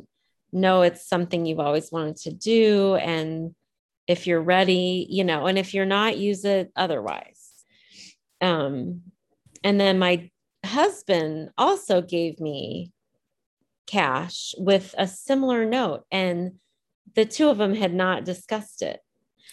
know 0.52 0.82
it's 0.82 1.08
something 1.08 1.45
you've 1.45 1.60
always 1.60 1.91
wanted 1.91 2.18
to 2.18 2.32
do. 2.32 2.95
And 2.95 3.56
if 4.08 4.28
you're 4.28 4.41
ready, 4.41 5.06
you 5.10 5.24
know, 5.24 5.45
and 5.45 5.58
if 5.58 5.74
you're 5.74 5.86
not, 5.86 6.18
use 6.18 6.45
it 6.45 6.72
otherwise. 6.76 7.50
Um, 8.41 9.02
and 9.64 9.80
then 9.80 10.00
my 10.00 10.30
husband 10.66 11.50
also 11.58 12.02
gave 12.02 12.39
me 12.39 12.91
cash 13.88 14.54
with 14.58 14.93
a 14.97 15.08
similar 15.08 15.66
note 15.66 16.04
and 16.12 16.54
the 17.16 17.26
two 17.26 17.50
of 17.50 17.58
them 17.58 17.74
had 17.74 17.93
not 17.93 18.24
discussed 18.24 18.84
it 18.84 19.00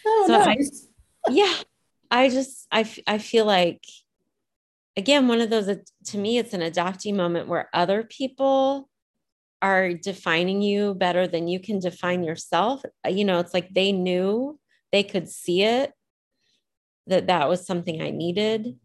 oh 0.07 0.25
so 0.27 0.45
nice. 0.45 0.89
I, 1.27 1.31
yeah 1.33 1.55
i 2.11 2.29
just 2.29 2.67
I, 2.71 2.93
I 3.07 3.17
feel 3.17 3.47
like 3.47 3.83
again 4.95 5.27
one 5.27 5.41
of 5.41 5.49
those 5.49 5.75
to 6.07 6.19
me 6.19 6.37
it's 6.37 6.53
an 6.53 6.61
adoptee 6.61 7.15
moment 7.15 7.49
where 7.49 7.71
other 7.73 8.03
people 8.03 8.91
are 9.63 9.93
defining 9.93 10.63
you 10.63 10.95
better 10.95 11.27
than 11.27 11.49
you 11.49 11.59
can 11.59 11.79
define 11.79 12.23
yourself 12.23 12.83
uh, 13.07 13.09
you 13.09 13.25
know 13.25 13.39
it's 13.39 13.55
like 13.55 13.73
they 13.73 13.93
knew 13.93 14.59
they 14.93 15.03
could 15.03 15.29
see 15.29 15.63
it 15.63 15.93
that 17.07 17.27
that 17.27 17.49
was 17.49 17.67
something 17.67 18.03
i 18.03 18.11
needed 18.11 18.77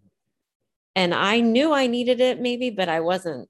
and 0.95 1.13
i 1.13 1.39
knew 1.39 1.74
i 1.74 1.88
needed 1.88 2.22
it 2.22 2.39
maybe 2.39 2.69
but 2.69 2.89
i 2.89 2.99
wasn't 2.99 3.49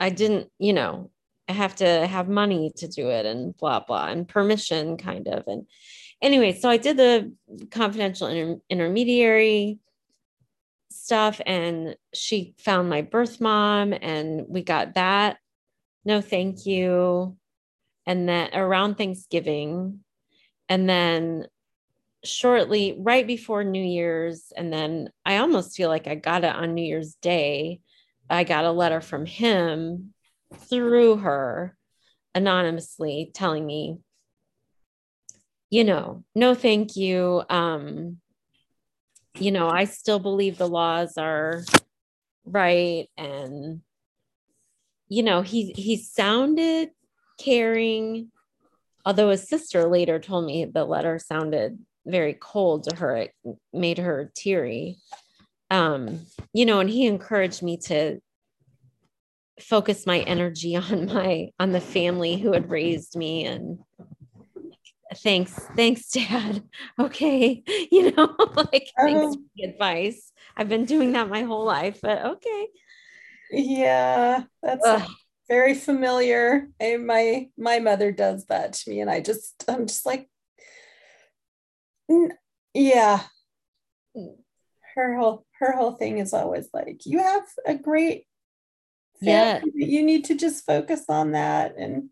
I 0.00 0.10
didn't, 0.10 0.50
you 0.58 0.72
know, 0.72 1.10
I 1.48 1.52
have 1.52 1.76
to 1.76 2.06
have 2.06 2.28
money 2.28 2.72
to 2.76 2.88
do 2.88 3.08
it 3.10 3.26
and 3.26 3.56
blah, 3.56 3.80
blah, 3.80 4.08
and 4.08 4.28
permission 4.28 4.96
kind 4.96 5.26
of. 5.28 5.44
And 5.46 5.66
anyway, 6.22 6.52
so 6.52 6.68
I 6.68 6.76
did 6.76 6.96
the 6.96 7.32
confidential 7.70 8.28
inter- 8.28 8.60
intermediary 8.68 9.78
stuff 10.90 11.40
and 11.46 11.96
she 12.14 12.54
found 12.58 12.90
my 12.90 13.02
birth 13.02 13.40
mom 13.40 13.94
and 14.00 14.44
we 14.48 14.62
got 14.62 14.94
that. 14.94 15.38
No, 16.04 16.20
thank 16.20 16.66
you. 16.66 17.36
And 18.06 18.28
then 18.28 18.50
around 18.54 18.96
Thanksgiving. 18.96 20.00
And 20.68 20.88
then 20.88 21.46
shortly, 22.24 22.96
right 22.98 23.26
before 23.26 23.64
New 23.64 23.82
Year's, 23.82 24.52
and 24.56 24.72
then 24.72 25.10
I 25.24 25.38
almost 25.38 25.76
feel 25.76 25.88
like 25.88 26.06
I 26.06 26.14
got 26.14 26.44
it 26.44 26.54
on 26.54 26.74
New 26.74 26.84
Year's 26.84 27.14
Day 27.16 27.80
I 28.30 28.44
got 28.44 28.64
a 28.64 28.72
letter 28.72 29.00
from 29.00 29.26
him 29.26 30.12
through 30.54 31.18
her 31.18 31.76
anonymously 32.34 33.30
telling 33.34 33.64
me, 33.64 33.98
you 35.70 35.84
know, 35.84 36.24
no, 36.34 36.54
thank 36.54 36.96
you. 36.96 37.42
Um, 37.48 38.18
you 39.38 39.50
know, 39.50 39.68
I 39.68 39.84
still 39.84 40.18
believe 40.18 40.58
the 40.58 40.68
laws 40.68 41.16
are 41.16 41.62
right. 42.44 43.08
And, 43.16 43.82
you 45.08 45.22
know, 45.22 45.42
he 45.42 45.72
he 45.72 45.96
sounded 45.96 46.90
caring, 47.38 48.30
although 49.04 49.30
his 49.30 49.48
sister 49.48 49.88
later 49.88 50.18
told 50.18 50.46
me 50.46 50.64
the 50.64 50.84
letter 50.84 51.18
sounded 51.18 51.78
very 52.06 52.34
cold 52.34 52.84
to 52.84 52.96
her. 52.96 53.16
It 53.16 53.32
made 53.72 53.98
her 53.98 54.30
teary. 54.34 54.96
Um, 55.70 56.26
you 56.52 56.64
know, 56.66 56.80
and 56.80 56.88
he 56.88 57.06
encouraged 57.06 57.62
me 57.62 57.76
to 57.84 58.20
focus 59.60 60.06
my 60.06 60.20
energy 60.20 60.76
on 60.76 61.06
my 61.06 61.50
on 61.58 61.72
the 61.72 61.80
family 61.80 62.36
who 62.36 62.52
had 62.52 62.70
raised 62.70 63.16
me 63.16 63.44
and 63.44 63.78
thanks 65.16 65.52
thanks 65.76 66.10
dad. 66.10 66.62
Okay. 66.98 67.62
You 67.90 68.12
know 68.12 68.36
like 68.56 68.90
thanks 69.00 69.26
um, 69.26 69.32
for 69.32 69.50
the 69.56 69.64
advice. 69.64 70.32
I've 70.56 70.68
been 70.68 70.84
doing 70.84 71.12
that 71.12 71.28
my 71.28 71.42
whole 71.42 71.64
life 71.64 72.00
but 72.02 72.24
okay 72.24 72.68
yeah 73.50 74.44
that's 74.62 74.86
Ugh. 74.86 75.08
very 75.48 75.74
familiar 75.74 76.68
I, 76.80 76.96
my 76.96 77.48
my 77.56 77.78
mother 77.78 78.12
does 78.12 78.46
that 78.46 78.74
to 78.74 78.90
me 78.90 79.00
and 79.00 79.10
i 79.10 79.20
just 79.20 79.64
i'm 79.68 79.86
just 79.86 80.04
like 80.06 80.28
yeah 82.74 83.22
her 84.94 85.16
whole 85.16 85.46
her 85.58 85.72
whole 85.72 85.92
thing 85.92 86.18
is 86.18 86.32
always 86.32 86.68
like 86.72 87.02
you 87.04 87.18
have 87.18 87.44
a 87.66 87.74
great 87.74 88.26
yeah 89.20 89.60
you 89.74 90.04
need 90.04 90.26
to 90.26 90.34
just 90.34 90.64
focus 90.64 91.04
on 91.08 91.32
that 91.32 91.74
and 91.76 92.08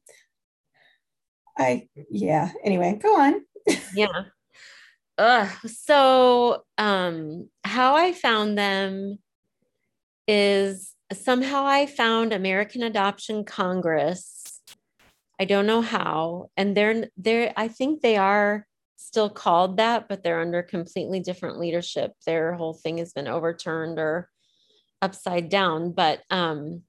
i 1.57 1.89
yeah 2.11 2.51
anyway 2.64 2.99
go 3.01 3.20
on 3.20 3.43
yeah 3.95 4.24
Ugh. 5.18 5.49
so 5.66 6.64
um 6.78 7.49
how 7.64 7.95
i 7.95 8.12
found 8.12 8.59
them 8.59 9.18
is 10.28 10.95
somehow 11.13 11.65
i 11.65 11.87
found 11.87 12.33
american 12.33 12.83
adoption 12.83 13.45
congress. 13.45 14.61
I 15.39 15.45
don't 15.45 15.67
know 15.67 15.83
how. 15.83 16.51
And 16.57 16.77
they're 16.77 17.09
they're 17.17 17.53
i 17.57 17.69
think 17.69 18.01
they 18.01 18.17
are 18.17 18.67
still 18.97 19.29
called 19.29 19.77
that 19.77 20.09
but 20.09 20.23
they're 20.23 20.41
under 20.41 20.63
completely 20.63 21.21
different 21.21 21.59
leadership. 21.59 22.13
Their 22.25 22.55
whole 22.55 22.75
thing 22.75 22.99
has 22.99 23.13
been 23.13 23.29
overturned 23.29 23.99
or 23.99 24.31
upside 25.03 25.49
down. 25.49 25.93
But 25.93 26.23
um 26.31 26.83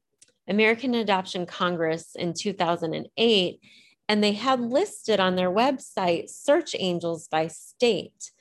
American 0.47 0.95
Adoption 0.95 1.45
Congress 1.45 2.15
in 2.15 2.33
2008, 2.33 3.59
and 4.07 4.23
they 4.23 4.31
had 4.31 4.61
listed 4.61 5.19
on 5.19 5.35
their 5.35 5.51
website 5.51 6.29
search 6.29 6.75
angels 6.79 7.27
by 7.27 7.47
state. 7.47 8.31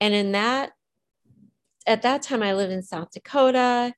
And 0.00 0.12
in 0.12 0.32
that, 0.32 0.72
at 1.86 2.02
that 2.02 2.22
time, 2.22 2.42
I 2.42 2.54
lived 2.54 2.72
in 2.72 2.82
South 2.82 3.12
Dakota, 3.12 3.94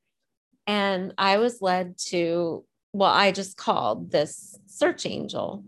and 0.67 1.13
I 1.19 1.39
was 1.39 1.61
led 1.61 1.99
to, 2.07 2.65
well, 2.93 3.11
I 3.11 3.33
just 3.33 3.57
called 3.57 4.11
this 4.11 4.59
search 4.67 5.07
angel. 5.07 5.65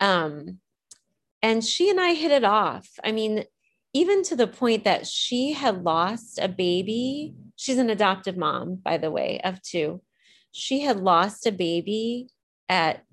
Um, 0.00 0.58
and 1.42 1.64
she 1.64 1.90
and 1.90 2.00
I 2.00 2.14
hit 2.14 2.30
it 2.30 2.44
off. 2.44 2.88
I 3.02 3.12
mean, 3.12 3.44
even 3.94 4.22
to 4.24 4.36
the 4.36 4.46
point 4.46 4.84
that 4.84 5.06
she 5.06 5.52
had 5.52 5.82
lost 5.82 6.38
a 6.40 6.48
baby. 6.48 7.34
She's 7.56 7.78
an 7.78 7.90
adoptive 7.90 8.36
mom, 8.36 8.76
by 8.76 8.98
the 8.98 9.10
way, 9.10 9.40
of 9.42 9.60
two 9.62 10.00
she 10.58 10.80
had 10.80 10.98
lost 10.98 11.46
a 11.46 11.52
baby 11.52 12.28
at 12.68 13.04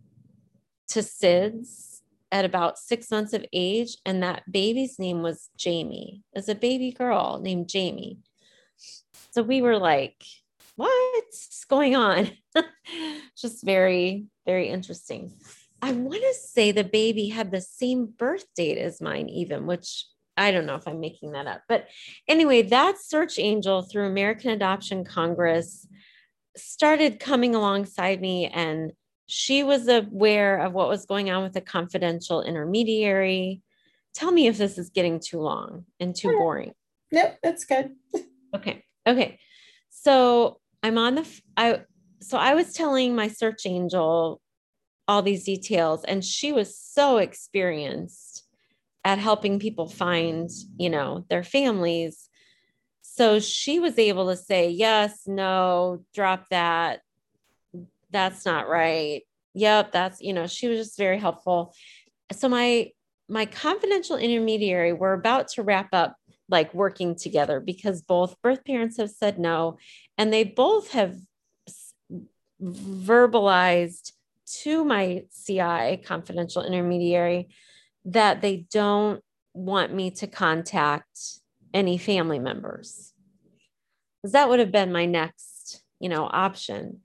to 0.88 1.00
SIDS 1.00 2.02
at 2.32 2.46
about 2.46 2.78
six 2.78 3.12
months 3.12 3.34
of 3.34 3.46
age, 3.54 3.98
and 4.06 4.22
that 4.22 4.52
baby's 4.52 5.00
name 5.00 5.22
was 5.22 5.50
Jamie. 5.58 6.24
As 6.36 6.50
a 6.50 6.56
baby 6.56 6.92
girl 6.92 7.40
named 7.42 7.70
Jamie. 7.70 8.18
So 9.32 9.42
we 9.42 9.62
were 9.62 9.78
like, 9.78 10.24
what's 10.76 11.66
going 11.66 11.96
on? 11.96 12.32
Just 13.38 13.64
very, 13.64 14.26
very 14.46 14.70
interesting. 14.70 15.34
I 15.82 15.92
want 15.92 16.22
to 16.22 16.34
say 16.34 16.72
the 16.72 16.84
baby 16.84 17.28
had 17.28 17.52
the 17.52 17.62
same 17.62 18.08
birth 18.08 18.46
date 18.56 18.78
as 18.78 19.02
mine, 19.02 19.30
even, 19.30 19.66
which 19.66 20.06
I 20.38 20.52
don't 20.52 20.66
know 20.66 20.76
if 20.76 20.88
I'm 20.88 21.00
making 21.00 21.34
that 21.34 21.48
up. 21.48 21.62
But 21.68 21.88
anyway, 22.28 22.64
that 22.64 22.98
search 23.00 23.40
angel 23.40 23.82
through 23.82 24.08
American 24.08 24.52
Adoption 24.52 25.06
Congress 25.06 25.88
started 26.58 27.20
coming 27.20 27.56
alongside 27.56 28.22
me 28.22 28.48
and 28.48 28.92
she 29.28 29.64
was 29.64 29.88
aware 29.88 30.58
of 30.58 30.74
what 30.74 30.88
was 30.88 31.06
going 31.06 31.32
on 31.32 31.44
with 31.44 31.54
the 31.54 31.62
confidential 31.62 32.44
intermediary. 32.44 33.62
Tell 34.14 34.32
me 34.32 34.48
if 34.48 34.58
this 34.58 34.78
is 34.78 34.90
getting 34.90 35.20
too 35.20 35.40
long 35.40 35.86
and 36.00 36.16
too 36.16 36.30
boring. 36.30 36.74
Nope, 37.12 37.36
that's 37.42 37.66
good. 37.66 37.96
okay. 38.56 38.84
Okay. 39.08 39.40
So 39.90 40.60
I'm 40.86 41.00
on 41.00 41.16
the 41.16 41.42
I 41.58 41.82
so 42.22 42.38
I 42.38 42.54
was 42.54 42.74
telling 42.74 43.16
my 43.16 43.28
search 43.28 43.66
angel 43.66 44.40
all 45.08 45.24
these 45.24 45.44
details 45.44 46.04
and 46.04 46.24
she 46.24 46.52
was 46.52 46.78
so 46.78 47.18
experienced 47.18 48.44
at 49.04 49.18
helping 49.18 49.60
people 49.60 49.88
find, 49.88 50.48
you 50.78 50.92
know, 50.92 51.26
their 51.28 51.44
families 51.44 52.30
so 53.02 53.40
she 53.40 53.80
was 53.80 53.98
able 53.98 54.28
to 54.30 54.36
say, 54.36 54.70
yes, 54.70 55.22
no, 55.26 56.04
drop 56.14 56.50
that. 56.50 57.00
That's 58.12 58.46
not 58.46 58.68
right. 58.68 59.22
Yep, 59.54 59.94
that's, 59.94 60.22
you 60.22 60.34
know, 60.34 60.48
she 60.48 60.68
was 60.68 60.80
just 60.80 60.98
very 60.98 61.18
helpful. 61.18 61.74
So 62.34 62.50
my 62.50 62.92
my 63.28 63.46
confidential 63.46 64.18
intermediary, 64.18 64.94
we're 64.94 65.14
about 65.14 65.48
to 65.54 65.64
wrap 65.64 65.90
up 65.94 66.16
like 66.50 66.74
working 66.74 67.16
together 67.16 67.60
because 67.60 68.02
both 68.02 68.40
birth 68.42 68.64
parents 68.66 68.98
have 68.98 69.10
said 69.10 69.40
no 69.40 69.78
and 70.18 70.32
they 70.32 70.44
both 70.44 70.92
have 70.92 71.16
verbalized 72.62 74.12
to 74.46 74.86
my 74.86 75.24
CI 75.46 75.98
confidential 76.06 76.64
intermediary 76.64 77.50
that 78.06 78.42
they 78.42 78.68
don't 78.72 79.24
want 79.54 79.94
me 79.94 80.12
to 80.12 80.28
contact 80.28 81.20
any 81.74 81.98
family 81.98 82.40
members. 82.40 83.14
Because 84.22 84.34
that 84.34 84.50
would 84.50 84.60
have 84.60 84.72
been 84.72 84.92
my 84.92 85.06
next 85.06 85.82
you 86.00 86.10
know 86.10 86.30
option. 86.32 87.02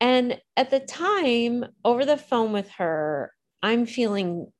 And 0.00 0.40
at 0.56 0.70
the 0.70 0.80
time 0.80 1.64
over 1.84 2.04
the 2.04 2.16
phone 2.16 2.52
with 2.52 2.68
her 2.72 3.32
i'm 3.62 3.86
feeling 3.86 4.50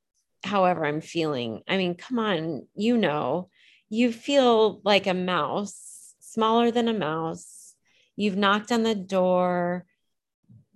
however 0.45 0.85
i'm 0.85 1.01
feeling. 1.01 1.63
I 1.69 1.77
mean 1.77 1.95
come 1.95 2.19
on 2.19 2.69
you 2.75 2.97
know 2.97 3.49
you 3.93 4.12
feel 4.12 4.80
like 4.84 5.07
a 5.07 5.14
mouse 5.14 6.14
smaller 6.20 6.70
than 6.70 6.88
a 6.88 6.95
mouse 6.95 7.74
you've 8.16 8.36
knocked 8.36 8.72
on 8.72 8.82
the 8.82 8.95
door 8.95 9.84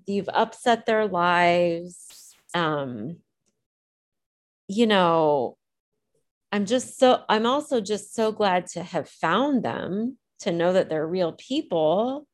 you've 0.06 0.28
upset 0.28 0.86
their 0.86 1.06
lives 1.06 2.34
um 2.54 3.16
you 4.68 4.86
know 4.86 5.56
I'm 6.52 6.64
just 6.64 6.98
so, 6.98 7.22
I'm 7.28 7.44
also 7.44 7.82
just 7.82 8.14
so 8.14 8.32
glad 8.32 8.66
to 8.68 8.82
have 8.82 9.08
found 9.08 9.62
them, 9.62 10.16
to 10.40 10.52
know 10.52 10.72
that 10.72 10.88
they're 10.88 11.06
real 11.06 11.32
people. 11.32 12.26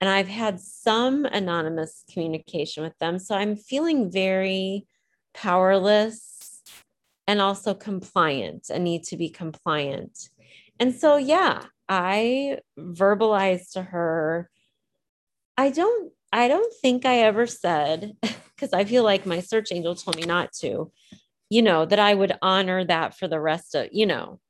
And 0.00 0.10
I've 0.10 0.28
had 0.28 0.60
some 0.60 1.24
anonymous 1.26 2.02
communication 2.10 2.82
with 2.82 2.98
them. 2.98 3.18
So 3.18 3.34
I'm 3.34 3.56
feeling 3.56 4.10
very 4.10 4.86
powerless 5.32 6.35
and 7.26 7.40
also 7.40 7.74
compliant, 7.74 8.70
a 8.70 8.78
need 8.78 9.04
to 9.04 9.16
be 9.16 9.28
compliant. 9.28 10.30
And 10.78 10.94
so, 10.94 11.16
yeah, 11.16 11.64
I 11.88 12.58
verbalized 12.78 13.72
to 13.72 13.82
her, 13.82 14.50
I 15.56 15.70
don't, 15.70 16.12
I 16.32 16.48
don't 16.48 16.72
think 16.82 17.06
I 17.06 17.20
ever 17.20 17.46
said, 17.46 18.16
because 18.22 18.72
I 18.72 18.84
feel 18.84 19.04
like 19.04 19.26
my 19.26 19.40
search 19.40 19.72
angel 19.72 19.94
told 19.94 20.16
me 20.16 20.22
not 20.22 20.52
to, 20.60 20.92
you 21.48 21.62
know, 21.62 21.84
that 21.84 21.98
I 21.98 22.14
would 22.14 22.32
honor 22.42 22.84
that 22.84 23.16
for 23.16 23.28
the 23.28 23.40
rest 23.40 23.74
of, 23.74 23.88
you 23.92 24.06
know, 24.06 24.40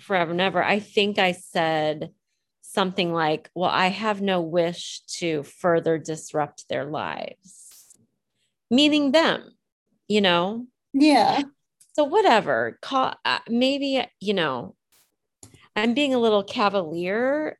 forever 0.00 0.32
and 0.32 0.40
ever. 0.40 0.62
I 0.62 0.78
think 0.78 1.18
I 1.18 1.32
said 1.32 2.10
something 2.62 3.12
like, 3.12 3.50
well, 3.54 3.70
I 3.70 3.88
have 3.88 4.20
no 4.20 4.40
wish 4.40 5.00
to 5.18 5.42
further 5.42 5.98
disrupt 5.98 6.68
their 6.68 6.84
lives, 6.84 7.96
meaning 8.70 9.12
them, 9.12 9.52
you 10.08 10.20
know? 10.20 10.66
Yeah. 10.92 11.42
So, 11.92 12.04
whatever, 12.04 12.78
call, 12.82 13.14
uh, 13.24 13.40
maybe, 13.48 14.04
you 14.20 14.34
know, 14.34 14.74
I'm 15.76 15.94
being 15.94 16.14
a 16.14 16.18
little 16.18 16.44
cavalier 16.44 17.58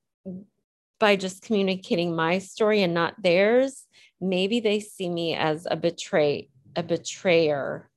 by 0.98 1.16
just 1.16 1.42
communicating 1.42 2.14
my 2.14 2.38
story 2.38 2.82
and 2.82 2.94
not 2.94 3.20
theirs. 3.22 3.86
Maybe 4.20 4.60
they 4.60 4.80
see 4.80 5.08
me 5.08 5.34
as 5.34 5.66
a 5.70 5.76
betray, 5.76 6.48
a 6.76 6.82
betrayer 6.82 7.90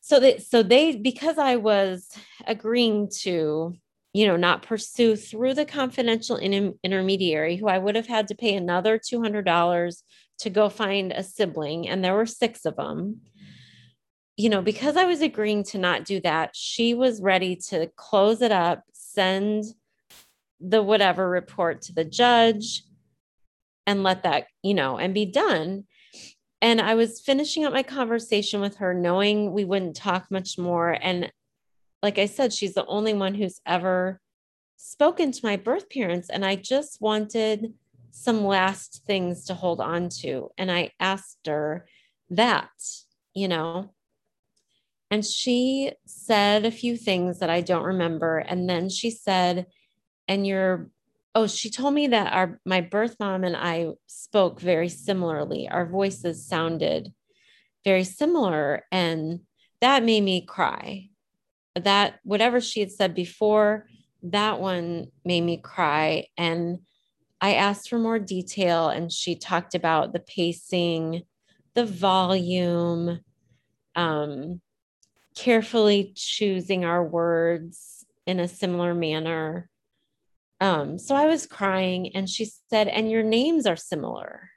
so 0.00 0.18
that 0.18 0.42
so 0.42 0.62
they 0.62 0.96
because 0.96 1.38
i 1.38 1.56
was 1.56 2.08
agreeing 2.46 3.08
to 3.08 3.74
you 4.12 4.26
know 4.26 4.36
not 4.36 4.62
pursue 4.62 5.14
through 5.14 5.54
the 5.54 5.64
confidential 5.64 6.36
in, 6.36 6.74
intermediary 6.82 7.56
who 7.56 7.68
i 7.68 7.78
would 7.78 7.94
have 7.94 8.08
had 8.08 8.26
to 8.26 8.34
pay 8.34 8.54
another 8.56 8.98
$200 8.98 10.02
to 10.38 10.50
go 10.50 10.68
find 10.68 11.12
a 11.12 11.22
sibling 11.22 11.88
and 11.88 12.02
there 12.02 12.16
were 12.16 12.26
six 12.26 12.64
of 12.64 12.76
them 12.76 13.20
you 14.40 14.48
know 14.48 14.62
because 14.62 14.96
i 14.96 15.04
was 15.04 15.20
agreeing 15.20 15.62
to 15.62 15.78
not 15.78 16.04
do 16.04 16.20
that 16.20 16.50
she 16.54 16.94
was 16.94 17.20
ready 17.20 17.54
to 17.54 17.86
close 17.96 18.40
it 18.40 18.52
up 18.52 18.82
send 18.92 19.64
the 20.60 20.82
whatever 20.82 21.28
report 21.28 21.82
to 21.82 21.92
the 21.92 22.04
judge 22.04 22.84
and 23.86 24.02
let 24.02 24.22
that, 24.22 24.46
you 24.62 24.74
know, 24.74 24.98
and 24.98 25.14
be 25.14 25.26
done. 25.26 25.84
And 26.62 26.80
I 26.80 26.94
was 26.94 27.20
finishing 27.20 27.64
up 27.64 27.72
my 27.72 27.82
conversation 27.82 28.60
with 28.60 28.76
her, 28.76 28.92
knowing 28.92 29.52
we 29.52 29.64
wouldn't 29.64 29.96
talk 29.96 30.30
much 30.30 30.58
more. 30.58 30.96
And 31.00 31.32
like 32.02 32.18
I 32.18 32.26
said, 32.26 32.52
she's 32.52 32.74
the 32.74 32.86
only 32.86 33.14
one 33.14 33.34
who's 33.34 33.60
ever 33.66 34.20
spoken 34.76 35.32
to 35.32 35.40
my 35.42 35.56
birth 35.56 35.88
parents. 35.90 36.28
And 36.28 36.44
I 36.44 36.56
just 36.56 37.00
wanted 37.00 37.74
some 38.10 38.44
last 38.44 39.02
things 39.06 39.46
to 39.46 39.54
hold 39.54 39.80
on 39.80 40.08
to. 40.20 40.50
And 40.58 40.70
I 40.70 40.90
asked 41.00 41.46
her 41.46 41.86
that, 42.30 42.70
you 43.34 43.48
know. 43.48 43.92
And 45.10 45.24
she 45.24 45.92
said 46.06 46.64
a 46.64 46.70
few 46.70 46.96
things 46.96 47.40
that 47.40 47.50
I 47.50 47.60
don't 47.62 47.82
remember. 47.82 48.38
And 48.38 48.68
then 48.68 48.88
she 48.88 49.10
said, 49.10 49.66
and 50.28 50.46
your 50.46 50.90
oh, 51.34 51.46
she 51.46 51.70
told 51.70 51.94
me 51.94 52.08
that 52.08 52.32
our 52.32 52.60
my 52.64 52.80
birth 52.80 53.16
mom 53.20 53.44
and 53.44 53.56
I 53.56 53.90
spoke 54.06 54.60
very 54.60 54.88
similarly. 54.88 55.68
Our 55.68 55.86
voices 55.86 56.46
sounded 56.46 57.12
very 57.84 58.04
similar. 58.04 58.84
And 58.92 59.40
that 59.80 60.04
made 60.04 60.22
me 60.22 60.44
cry. 60.44 61.08
That 61.74 62.20
whatever 62.24 62.60
she 62.60 62.80
had 62.80 62.90
said 62.90 63.14
before, 63.14 63.86
that 64.24 64.60
one 64.60 65.06
made 65.24 65.42
me 65.42 65.58
cry. 65.58 66.26
And 66.36 66.80
I 67.40 67.54
asked 67.54 67.88
for 67.88 67.98
more 67.98 68.18
detail, 68.18 68.90
and 68.90 69.10
she 69.10 69.34
talked 69.34 69.74
about 69.74 70.12
the 70.12 70.20
pacing, 70.20 71.22
the 71.74 71.86
volume, 71.86 73.20
um, 73.96 74.60
carefully 75.36 76.12
choosing 76.14 76.84
our 76.84 77.04
words 77.04 78.04
in 78.26 78.40
a 78.40 78.48
similar 78.48 78.94
manner. 78.94 79.68
Um, 80.60 80.98
so 80.98 81.14
I 81.14 81.26
was 81.26 81.46
crying, 81.46 82.14
and 82.14 82.28
she 82.28 82.50
said, 82.70 82.88
And 82.88 83.10
your 83.10 83.22
names 83.22 83.66
are 83.66 83.76
similar. 83.76 84.50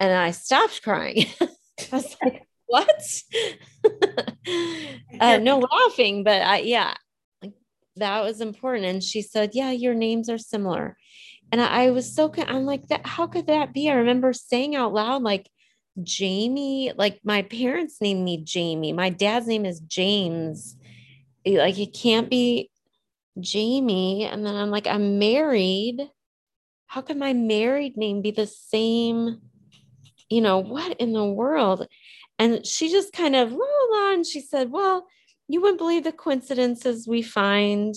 And 0.00 0.12
I 0.12 0.32
stopped 0.32 0.82
crying. 0.82 1.26
I 1.40 1.48
was 1.92 2.16
like, 2.22 2.46
What? 2.66 3.02
uh, 5.20 5.38
no 5.38 5.58
laughing, 5.58 6.24
but 6.24 6.42
I, 6.42 6.58
yeah, 6.58 6.94
that 7.96 8.22
was 8.22 8.40
important. 8.40 8.86
And 8.86 9.02
she 9.02 9.22
said, 9.22 9.50
Yeah, 9.54 9.70
your 9.70 9.94
names 9.94 10.28
are 10.28 10.38
similar. 10.38 10.96
And 11.50 11.60
I, 11.60 11.84
I 11.84 11.90
was 11.90 12.14
so, 12.14 12.32
I'm 12.36 12.66
like, 12.66 12.88
that, 12.88 13.06
how 13.06 13.26
could 13.26 13.46
that 13.46 13.72
be? 13.72 13.88
I 13.90 13.94
remember 13.94 14.32
saying 14.32 14.76
out 14.76 14.92
loud, 14.92 15.22
like, 15.22 15.48
Jamie, 16.02 16.92
like 16.96 17.20
my 17.24 17.42
parents 17.42 18.00
named 18.00 18.24
me 18.24 18.42
Jamie. 18.42 18.92
My 18.92 19.10
dad's 19.10 19.46
name 19.46 19.64
is 19.64 19.80
James. 19.80 20.76
Like 21.46 21.78
it 21.78 21.94
can't 21.94 22.30
be 22.30 22.70
Jamie. 23.40 24.24
And 24.24 24.44
then 24.44 24.54
I'm 24.54 24.70
like, 24.70 24.86
I'm 24.86 25.18
married. 25.18 26.08
How 26.86 27.00
can 27.00 27.18
my 27.18 27.32
married 27.32 27.96
name 27.96 28.22
be 28.22 28.30
the 28.30 28.46
same? 28.46 29.40
You 30.30 30.40
know, 30.40 30.58
what 30.58 30.98
in 31.00 31.12
the 31.12 31.24
world? 31.24 31.86
And 32.38 32.66
she 32.66 32.90
just 32.90 33.12
kind 33.12 33.34
of, 33.34 33.52
la, 33.52 33.66
la, 33.90 34.12
and 34.12 34.26
she 34.26 34.40
said, 34.40 34.70
Well, 34.70 35.06
you 35.48 35.60
wouldn't 35.60 35.78
believe 35.78 36.04
the 36.04 36.12
coincidences 36.12 37.08
we 37.08 37.22
find. 37.22 37.94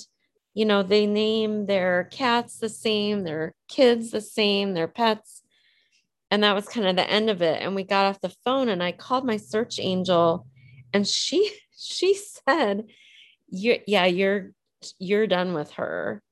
You 0.53 0.65
know, 0.65 0.83
they 0.83 1.05
name 1.05 1.65
their 1.65 2.05
cats 2.11 2.57
the 2.57 2.69
same, 2.69 3.23
their 3.23 3.53
kids 3.67 4.11
the 4.11 4.21
same, 4.21 4.73
their 4.73 4.87
pets. 4.87 5.40
And 6.31 6.43
that 6.43 6.55
was 6.55 6.67
kind 6.67 6.87
of 6.87 6.95
the 6.95 7.09
end 7.09 7.29
of 7.29 7.41
it. 7.41 7.61
And 7.61 7.75
we 7.75 7.83
got 7.83 8.05
off 8.05 8.21
the 8.21 8.33
phone 8.43 8.69
and 8.69 8.81
I 8.81 8.93
called 8.93 9.25
my 9.25 9.37
search 9.37 9.79
angel 9.79 10.47
and 10.93 11.07
she 11.07 11.51
she 11.77 12.15
said, 12.15 12.85
yeah, 13.49 14.05
you're 14.05 14.51
you're 14.97 15.27
done 15.27 15.53
with 15.53 15.71
her. 15.71 16.23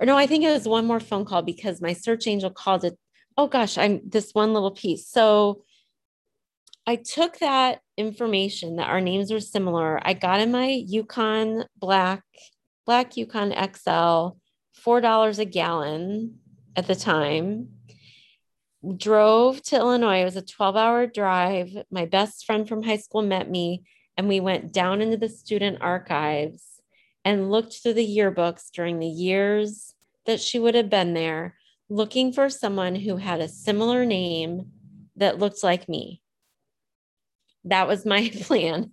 Or 0.00 0.06
no, 0.06 0.16
I 0.16 0.26
think 0.26 0.44
it 0.44 0.52
was 0.52 0.66
one 0.66 0.86
more 0.86 1.00
phone 1.00 1.24
call 1.24 1.42
because 1.42 1.80
my 1.80 1.92
search 1.92 2.26
angel 2.26 2.50
called 2.50 2.84
it. 2.84 2.98
Oh 3.36 3.46
gosh, 3.46 3.78
I'm 3.78 4.00
this 4.04 4.32
one 4.32 4.52
little 4.52 4.70
piece. 4.70 5.06
So 5.08 5.62
I 6.86 6.96
took 6.96 7.38
that 7.38 7.80
information 7.96 8.76
that 8.76 8.88
our 8.88 9.00
names 9.00 9.30
were 9.30 9.40
similar. 9.40 10.00
I 10.02 10.14
got 10.14 10.40
in 10.40 10.50
my 10.50 10.68
Yukon 10.86 11.64
Black, 11.76 12.22
Black 12.86 13.16
Yukon 13.16 13.50
XL, 13.50 14.38
$4 14.82 15.38
a 15.38 15.44
gallon 15.44 16.38
at 16.76 16.86
the 16.86 16.94
time. 16.94 17.68
Drove 18.96 19.62
to 19.62 19.76
Illinois. 19.76 20.22
It 20.22 20.24
was 20.24 20.36
a 20.36 20.42
12 20.42 20.76
hour 20.76 21.06
drive. 21.06 21.70
My 21.90 22.06
best 22.06 22.44
friend 22.46 22.68
from 22.68 22.82
high 22.82 22.96
school 22.96 23.22
met 23.22 23.50
me, 23.50 23.84
and 24.16 24.28
we 24.28 24.40
went 24.40 24.72
down 24.72 25.02
into 25.02 25.16
the 25.16 25.28
student 25.28 25.78
archives 25.80 26.80
and 27.24 27.50
looked 27.50 27.74
through 27.74 27.94
the 27.94 28.16
yearbooks 28.16 28.70
during 28.72 28.98
the 28.98 29.06
years 29.06 29.94
that 30.26 30.40
she 30.40 30.58
would 30.58 30.74
have 30.74 30.90
been 30.90 31.14
there, 31.14 31.56
looking 31.88 32.32
for 32.32 32.48
someone 32.48 32.94
who 32.94 33.16
had 33.16 33.40
a 33.40 33.48
similar 33.48 34.04
name 34.04 34.70
that 35.16 35.38
looked 35.38 35.64
like 35.64 35.88
me 35.88 36.22
that 37.68 37.86
was 37.86 38.04
my 38.04 38.30
plan. 38.42 38.92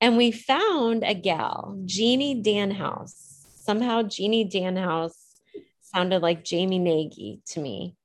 and 0.00 0.16
we 0.16 0.30
found 0.30 1.04
a 1.04 1.14
gal, 1.14 1.80
Jeannie 1.84 2.42
Danhouse. 2.42 3.46
Somehow, 3.54 4.02
Jeannie 4.02 4.48
Danhouse 4.48 5.40
sounded 5.80 6.22
like 6.22 6.44
Jamie 6.44 6.78
Nagy 6.78 7.40
to 7.48 7.60
me. 7.60 7.96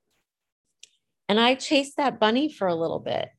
And 1.28 1.40
I 1.40 1.54
chased 1.54 1.96
that 1.96 2.20
bunny 2.20 2.52
for 2.52 2.68
a 2.68 2.74
little 2.74 2.98
bit. 2.98 3.30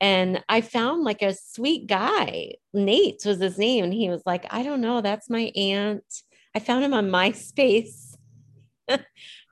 And 0.00 0.44
I 0.48 0.60
found 0.60 1.04
like 1.04 1.22
a 1.22 1.34
sweet 1.34 1.86
guy. 1.86 2.54
Nate 2.72 3.22
was 3.24 3.38
his 3.38 3.58
name. 3.58 3.84
And 3.84 3.94
he 3.94 4.08
was 4.10 4.22
like, 4.26 4.46
I 4.50 4.62
don't 4.62 4.80
know, 4.80 5.00
that's 5.00 5.30
my 5.30 5.52
aunt. 5.56 6.04
I 6.54 6.58
found 6.58 6.84
him 6.84 6.94
on 6.94 7.08
MySpace. 7.10 8.14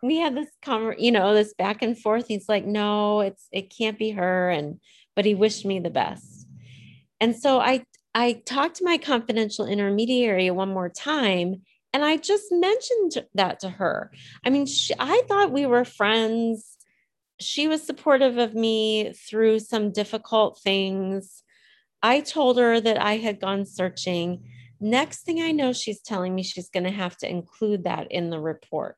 we 0.02 0.18
had 0.18 0.36
this 0.36 0.48
you 0.98 1.12
know, 1.12 1.34
this 1.34 1.54
back 1.54 1.82
and 1.82 1.98
forth. 1.98 2.26
He's 2.28 2.48
like, 2.48 2.64
no, 2.64 3.20
it's 3.20 3.48
it 3.52 3.74
can't 3.76 3.98
be 3.98 4.10
her. 4.10 4.50
And 4.50 4.80
but 5.16 5.24
he 5.24 5.34
wished 5.34 5.64
me 5.64 5.80
the 5.80 5.90
best. 5.90 6.46
And 7.20 7.34
so 7.36 7.58
I 7.58 7.84
I 8.14 8.42
talked 8.46 8.76
to 8.76 8.84
my 8.84 8.98
confidential 8.98 9.66
intermediary 9.66 10.50
one 10.50 10.68
more 10.68 10.88
time 10.88 11.62
and 11.94 12.04
I 12.04 12.16
just 12.16 12.46
mentioned 12.50 13.24
that 13.34 13.60
to 13.60 13.70
her. 13.70 14.10
I 14.44 14.50
mean, 14.50 14.66
she, 14.66 14.92
I 14.98 15.22
thought 15.28 15.52
we 15.52 15.64
were 15.64 15.84
friends. 15.84 16.73
She 17.40 17.68
was 17.68 17.82
supportive 17.82 18.38
of 18.38 18.54
me 18.54 19.12
through 19.12 19.58
some 19.58 19.90
difficult 19.90 20.60
things. 20.62 21.42
I 22.02 22.20
told 22.20 22.58
her 22.58 22.80
that 22.80 23.00
I 23.00 23.16
had 23.16 23.40
gone 23.40 23.66
searching. 23.66 24.48
Next 24.80 25.22
thing 25.22 25.40
I 25.40 25.52
know, 25.52 25.72
she's 25.72 26.00
telling 26.00 26.34
me 26.34 26.42
she's 26.42 26.68
going 26.68 26.84
to 26.84 26.90
have 26.90 27.16
to 27.18 27.30
include 27.30 27.84
that 27.84 28.12
in 28.12 28.30
the 28.30 28.40
report. 28.40 28.96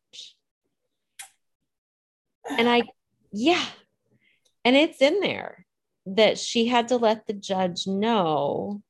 And 2.48 2.68
I, 2.68 2.82
yeah, 3.32 3.64
and 4.64 4.76
it's 4.76 5.00
in 5.00 5.20
there 5.20 5.66
that 6.06 6.38
she 6.38 6.66
had 6.66 6.88
to 6.88 6.96
let 6.96 7.26
the 7.26 7.32
judge 7.32 7.86
know 7.86 8.82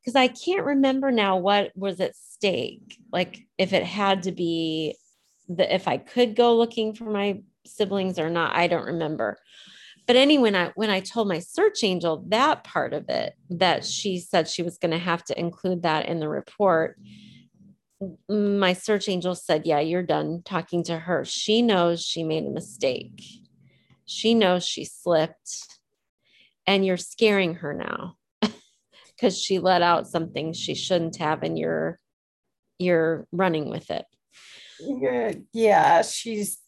because 0.00 0.16
I 0.16 0.28
can't 0.28 0.66
remember 0.66 1.10
now 1.10 1.38
what 1.38 1.72
was 1.74 2.00
at 2.00 2.16
stake. 2.16 2.98
Like 3.10 3.46
if 3.56 3.72
it 3.72 3.84
had 3.84 4.24
to 4.24 4.32
be 4.32 4.96
the 5.48 5.74
if 5.74 5.88
I 5.88 5.96
could 5.96 6.36
go 6.36 6.56
looking 6.56 6.94
for 6.94 7.04
my 7.04 7.40
siblings 7.66 8.18
or 8.18 8.30
not, 8.30 8.56
I 8.56 8.66
don't 8.66 8.86
remember. 8.86 9.38
But 10.06 10.16
anyway, 10.16 10.42
when 10.42 10.56
I 10.56 10.72
when 10.74 10.90
I 10.90 11.00
told 11.00 11.28
my 11.28 11.38
search 11.38 11.82
angel 11.82 12.24
that 12.28 12.64
part 12.64 12.92
of 12.92 13.08
it, 13.08 13.34
that 13.50 13.84
she 13.84 14.18
said 14.18 14.48
she 14.48 14.62
was 14.62 14.76
going 14.76 14.90
to 14.90 14.98
have 14.98 15.24
to 15.24 15.38
include 15.38 15.82
that 15.82 16.06
in 16.06 16.20
the 16.20 16.28
report, 16.28 16.98
my 18.28 18.74
search 18.74 19.08
angel 19.08 19.34
said, 19.34 19.66
Yeah, 19.66 19.80
you're 19.80 20.02
done 20.02 20.42
talking 20.44 20.84
to 20.84 20.98
her. 20.98 21.24
She 21.24 21.62
knows 21.62 22.02
she 22.02 22.22
made 22.22 22.44
a 22.44 22.50
mistake. 22.50 23.22
She 24.04 24.34
knows 24.34 24.66
she 24.66 24.84
slipped 24.84 25.74
and 26.66 26.84
you're 26.84 26.96
scaring 26.96 27.54
her 27.56 27.74
now 27.74 28.16
because 29.16 29.40
she 29.40 29.58
let 29.58 29.82
out 29.82 30.06
something 30.06 30.52
she 30.52 30.74
shouldn't 30.74 31.16
have 31.16 31.42
and 31.42 31.58
you're 31.58 31.98
you're 32.78 33.26
running 33.32 33.70
with 33.70 33.90
it 33.90 34.04
yeah, 34.80 35.32
yeah 35.52 36.02
she's 36.02 36.58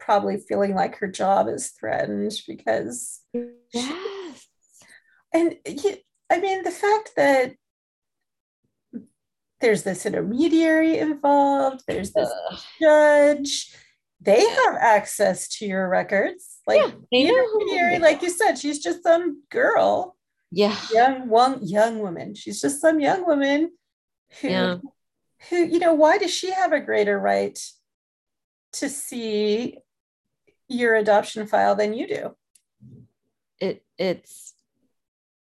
probably 0.00 0.38
feeling 0.38 0.74
like 0.74 0.96
her 0.96 1.08
job 1.08 1.48
is 1.48 1.70
threatened 1.70 2.32
because 2.48 3.20
yes. 3.32 3.46
She, 3.72 3.94
and 5.32 5.54
i 6.30 6.40
mean 6.40 6.64
the 6.64 6.70
fact 6.70 7.12
that 7.16 7.54
there's 9.60 9.82
this 9.82 10.06
intermediary 10.06 10.98
involved 10.98 11.82
there's 11.86 12.12
this 12.12 12.32
Ugh. 12.50 12.58
judge 12.80 13.74
they 14.20 14.40
have 14.40 14.76
access 14.78 15.48
to 15.48 15.66
your 15.66 15.88
records. 15.88 16.58
Like 16.66 16.80
yeah, 17.10 17.30
intermediary, 17.30 17.98
like 17.98 18.22
you 18.22 18.30
said, 18.30 18.56
she's 18.56 18.78
just 18.80 19.02
some 19.02 19.42
girl. 19.50 20.16
Yeah. 20.50 20.76
Young 20.92 21.28
one 21.28 21.66
young 21.66 22.00
woman. 22.00 22.34
She's 22.34 22.60
just 22.60 22.80
some 22.80 23.00
young 23.00 23.26
woman 23.26 23.70
who 24.40 24.48
yeah. 24.48 24.76
who, 25.48 25.56
you 25.56 25.78
know, 25.78 25.94
why 25.94 26.18
does 26.18 26.32
she 26.32 26.50
have 26.50 26.72
a 26.72 26.80
greater 26.80 27.18
right 27.18 27.58
to 28.74 28.88
see 28.88 29.78
your 30.70 30.94
adoption 30.94 31.46
file 31.46 31.74
than 31.74 31.92
you 31.92 32.06
do? 32.06 32.36
It 33.58 33.84
it's 33.98 34.54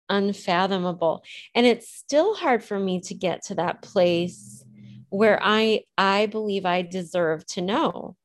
unfathomable. 0.09 1.23
And 1.55 1.65
it's 1.65 1.89
still 1.89 2.35
hard 2.35 2.63
for 2.63 2.79
me 2.79 3.01
to 3.01 3.15
get 3.15 3.43
to 3.45 3.55
that 3.55 3.81
place 3.81 4.63
where 5.09 5.39
I 5.41 5.81
I 5.97 6.27
believe 6.27 6.65
I 6.65 6.81
deserve 6.81 7.45
to 7.47 7.61
know. 7.61 8.15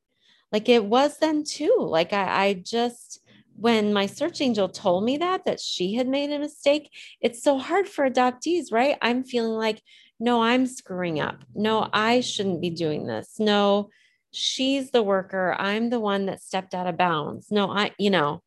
Like 0.53 0.69
it 0.69 0.85
was 0.85 1.19
then 1.19 1.45
too. 1.45 1.77
Like 1.79 2.13
I, 2.13 2.47
I 2.47 2.55
just 2.55 3.21
when 3.57 3.93
my 3.93 4.07
search 4.07 4.41
angel 4.41 4.69
told 4.69 5.05
me 5.05 5.17
that 5.19 5.45
that 5.45 5.61
she 5.61 5.95
had 5.95 6.07
made 6.09 6.31
a 6.31 6.39
mistake, 6.39 6.91
it's 7.21 7.43
so 7.43 7.59
hard 7.59 7.89
for 7.89 8.09
adoptees, 8.09 8.71
right? 8.71 8.97
I'm 9.03 9.25
feeling 9.25 9.53
like, 9.53 9.83
no, 10.21 10.43
I'm 10.43 10.67
screwing 10.67 11.21
up. 11.21 11.45
No, 11.55 11.89
I 11.93 12.21
shouldn't 12.21 12.61
be 12.61 12.71
doing 12.71 13.07
this. 13.07 13.39
No, 13.39 13.91
she's 14.33 14.91
the 14.91 15.03
worker. 15.03 15.55
I'm 15.59 15.91
the 15.91 16.01
one 16.01 16.27
that 16.27 16.43
stepped 16.43 16.75
out 16.75 16.87
of 16.87 16.97
bounds. 16.97 17.51
No, 17.51 17.71
I, 17.71 17.93
you 17.99 18.11
know, 18.11 18.43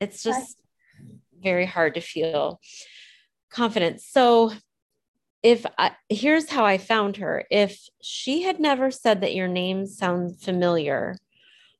it's 0.00 0.22
just 0.22 0.58
very 1.42 1.66
hard 1.66 1.94
to 1.94 2.00
feel 2.00 2.60
confident. 3.50 4.00
So 4.00 4.52
if 5.42 5.64
I, 5.78 5.92
here's 6.08 6.50
how 6.50 6.64
I 6.64 6.78
found 6.78 7.18
her. 7.18 7.44
If 7.50 7.88
she 8.02 8.42
had 8.42 8.58
never 8.58 8.90
said 8.90 9.20
that 9.20 9.34
your 9.34 9.48
name 9.48 9.86
sounds 9.86 10.44
familiar, 10.44 11.16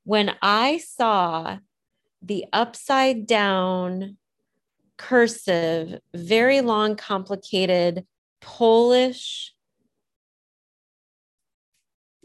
when 0.04 0.34
I 0.40 0.78
saw 0.78 1.58
the 2.22 2.44
upside 2.52 3.26
down 3.26 4.16
cursive, 4.96 6.00
very 6.14 6.60
long, 6.60 6.96
complicated 6.96 8.06
Polish 8.40 9.52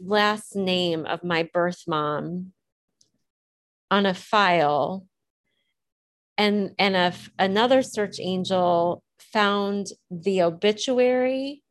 last 0.04 0.56
name 0.56 1.06
of 1.06 1.24
my 1.24 1.48
birth 1.52 1.82
mom 1.86 2.52
on 3.90 4.06
a 4.06 4.14
file. 4.14 5.06
And 6.38 6.72
and 6.78 6.96
a, 6.96 7.14
another 7.38 7.82
search 7.82 8.18
angel 8.18 9.02
found 9.18 9.88
the 10.10 10.42
obituary 10.42 11.62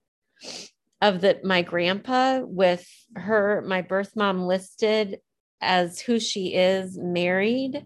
of 1.01 1.19
the 1.21 1.39
my 1.43 1.63
grandpa 1.63 2.41
with 2.43 2.87
her 3.15 3.63
my 3.67 3.81
birth 3.81 4.15
mom 4.15 4.43
listed 4.43 5.19
as 5.59 5.99
who 5.99 6.19
she 6.19 6.53
is 6.53 6.97
married. 6.97 7.85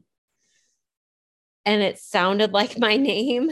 And 1.65 1.81
it 1.81 1.97
sounded 1.97 2.51
like 2.51 2.77
my 2.77 2.97
name. 2.97 3.51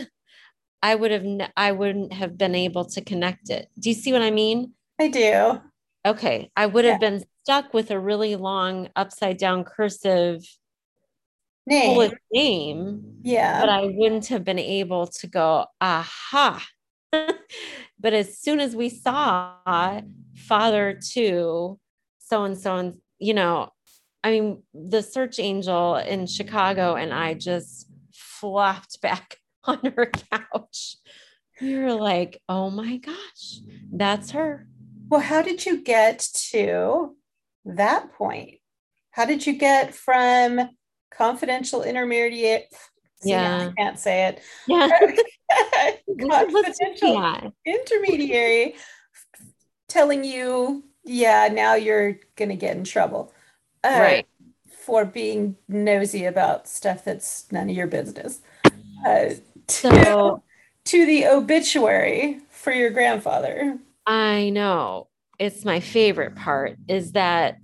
I 0.81 0.95
would 0.95 1.11
have 1.11 1.25
i 1.55 1.71
wouldn't 1.71 2.11
have 2.13 2.37
been 2.37 2.55
able 2.55 2.85
to 2.85 3.01
connect 3.01 3.49
it. 3.49 3.69
Do 3.79 3.89
you 3.89 3.95
see 3.95 4.11
what 4.11 4.21
i 4.21 4.31
mean? 4.31 4.73
I 4.99 5.07
do 5.07 5.61
okay 6.05 6.51
i 6.55 6.65
would 6.65 6.85
have 6.85 7.01
yeah. 7.01 7.09
been 7.09 7.25
stuck 7.43 7.73
with 7.73 7.91
a 7.91 7.99
really 7.99 8.35
long 8.35 8.89
upside 8.95 9.37
down 9.37 9.63
cursive 9.63 10.43
name. 11.65 12.11
name. 12.31 13.17
Yeah. 13.21 13.59
But 13.59 13.69
I 13.69 13.85
wouldn't 13.85 14.27
have 14.27 14.43
been 14.43 14.59
able 14.59 15.07
to 15.07 15.27
go, 15.27 15.65
aha. 15.79 16.65
but 17.11 18.13
as 18.13 18.37
soon 18.37 18.59
as 18.59 18.75
we 18.75 18.89
saw 18.89 20.01
father 20.35 20.99
to 21.13 21.79
so 22.19 22.43
and 22.43 22.57
so, 22.57 22.77
and 22.77 22.95
you 23.19 23.33
know, 23.33 23.69
I 24.23 24.31
mean, 24.31 24.63
the 24.73 25.03
search 25.03 25.39
angel 25.39 25.95
in 25.95 26.27
Chicago 26.27 26.95
and 26.95 27.13
I 27.13 27.33
just 27.33 27.87
flopped 28.13 29.01
back 29.01 29.37
on 29.65 29.79
her 29.95 30.11
couch. 30.31 30.97
We 31.61 31.77
were 31.77 31.93
like, 31.93 32.41
oh 32.49 32.69
my 32.69 32.97
gosh, 32.97 33.59
that's 33.91 34.31
her. 34.31 34.67
Well, 35.09 35.21
how 35.21 35.41
did 35.41 35.65
you 35.65 35.81
get 35.81 36.27
to 36.51 37.15
that 37.65 38.13
point? 38.13 38.59
How 39.11 39.25
did 39.25 39.45
you 39.45 39.53
get 39.53 39.93
from 39.93 40.69
confidential 41.15 41.83
intermediate. 41.83 42.73
yeah, 43.23 43.69
I 43.69 43.81
can't 43.81 43.99
say 43.99 44.27
it. 44.27 44.41
Yeah, 44.67 44.87
confidential 46.29 47.41
intermediary 47.65 48.75
telling 49.87 50.23
you, 50.23 50.83
yeah, 51.03 51.49
now 51.51 51.75
you're 51.75 52.17
gonna 52.35 52.55
get 52.55 52.75
in 52.75 52.83
trouble, 52.83 53.33
uh, 53.83 53.97
right? 53.99 54.27
For 54.85 55.05
being 55.05 55.55
nosy 55.67 56.25
about 56.25 56.67
stuff 56.67 57.05
that's 57.05 57.51
none 57.51 57.69
of 57.69 57.75
your 57.75 57.87
business. 57.87 58.41
Uh, 59.05 59.29
so 59.67 59.89
to, 59.91 60.41
to 60.85 61.05
the 61.05 61.27
obituary 61.27 62.39
for 62.49 62.71
your 62.71 62.89
grandfather. 62.89 63.77
I 64.05 64.49
know 64.49 65.07
it's 65.39 65.65
my 65.65 65.79
favorite 65.79 66.35
part 66.35 66.77
is 66.87 67.13
that 67.13 67.57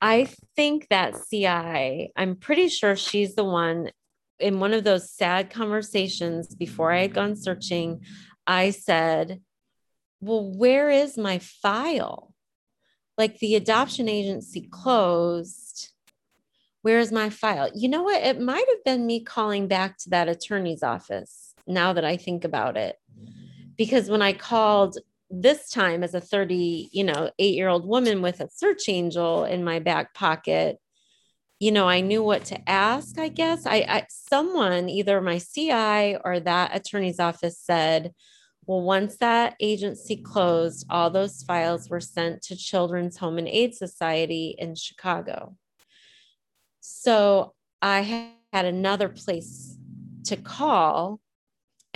I 0.00 0.28
think 0.54 0.88
that 0.88 1.14
CI, 1.30 2.12
I'm 2.16 2.36
pretty 2.36 2.68
sure 2.68 2.96
she's 2.96 3.34
the 3.34 3.44
one 3.44 3.90
in 4.38 4.60
one 4.60 4.74
of 4.74 4.84
those 4.84 5.10
sad 5.10 5.50
conversations 5.50 6.54
before 6.54 6.92
I 6.92 7.02
had 7.02 7.14
gone 7.14 7.36
searching. 7.36 8.02
I 8.46 8.70
said, 8.70 9.40
Well, 10.20 10.52
where 10.56 10.90
is 10.90 11.16
my 11.16 11.38
file? 11.38 12.32
Like 13.16 13.38
the 13.38 13.54
adoption 13.54 14.08
agency 14.08 14.68
closed. 14.70 15.90
Where's 16.82 17.10
my 17.10 17.30
file? 17.30 17.70
You 17.74 17.88
know 17.88 18.02
what? 18.02 18.22
It 18.22 18.40
might 18.40 18.66
have 18.68 18.84
been 18.84 19.06
me 19.06 19.24
calling 19.24 19.66
back 19.66 19.98
to 19.98 20.10
that 20.10 20.28
attorney's 20.28 20.82
office 20.82 21.54
now 21.66 21.94
that 21.94 22.04
I 22.04 22.16
think 22.16 22.44
about 22.44 22.76
it. 22.76 22.96
Because 23.76 24.08
when 24.08 24.22
I 24.22 24.34
called 24.34 24.98
this 25.30 25.70
time 25.70 26.04
as 26.04 26.14
a 26.14 26.20
30 26.20 26.90
you 26.92 27.04
know 27.04 27.30
8 27.38 27.54
year 27.54 27.68
old 27.68 27.86
woman 27.86 28.22
with 28.22 28.40
a 28.40 28.48
search 28.50 28.88
angel 28.88 29.44
in 29.44 29.64
my 29.64 29.78
back 29.80 30.14
pocket 30.14 30.78
you 31.58 31.72
know 31.72 31.88
i 31.88 32.00
knew 32.00 32.22
what 32.22 32.44
to 32.44 32.70
ask 32.70 33.18
i 33.18 33.28
guess. 33.28 33.66
I, 33.66 33.76
I 33.88 34.06
someone 34.08 34.88
either 34.88 35.20
my 35.20 35.38
ci 35.38 36.16
or 36.24 36.40
that 36.40 36.76
attorney's 36.76 37.18
office 37.18 37.58
said 37.58 38.12
well 38.66 38.82
once 38.82 39.16
that 39.16 39.56
agency 39.60 40.16
closed 40.16 40.86
all 40.90 41.10
those 41.10 41.42
files 41.42 41.90
were 41.90 42.00
sent 42.00 42.42
to 42.42 42.56
children's 42.56 43.16
home 43.16 43.38
and 43.38 43.48
aid 43.48 43.74
society 43.74 44.54
in 44.58 44.74
chicago. 44.76 45.56
So 46.80 47.54
i 47.82 48.32
had 48.52 48.64
another 48.64 49.08
place 49.08 49.76
to 50.24 50.36
call 50.36 51.20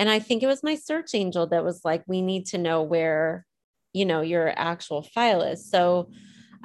and 0.01 0.09
I 0.09 0.17
think 0.17 0.41
it 0.41 0.47
was 0.47 0.63
my 0.63 0.73
search 0.73 1.13
angel 1.13 1.45
that 1.45 1.63
was 1.63 1.85
like, 1.85 2.03
we 2.07 2.23
need 2.23 2.47
to 2.47 2.57
know 2.57 2.81
where, 2.81 3.45
you 3.93 4.03
know, 4.03 4.21
your 4.21 4.51
actual 4.57 5.03
file 5.03 5.43
is. 5.43 5.69
So 5.69 6.09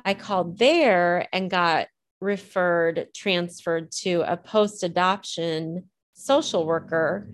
I 0.06 0.14
called 0.14 0.58
there 0.58 1.28
and 1.34 1.50
got 1.50 1.88
referred, 2.18 3.08
transferred 3.14 3.92
to 3.92 4.22
a 4.26 4.38
post 4.38 4.82
adoption 4.84 5.90
social 6.14 6.64
worker. 6.64 7.28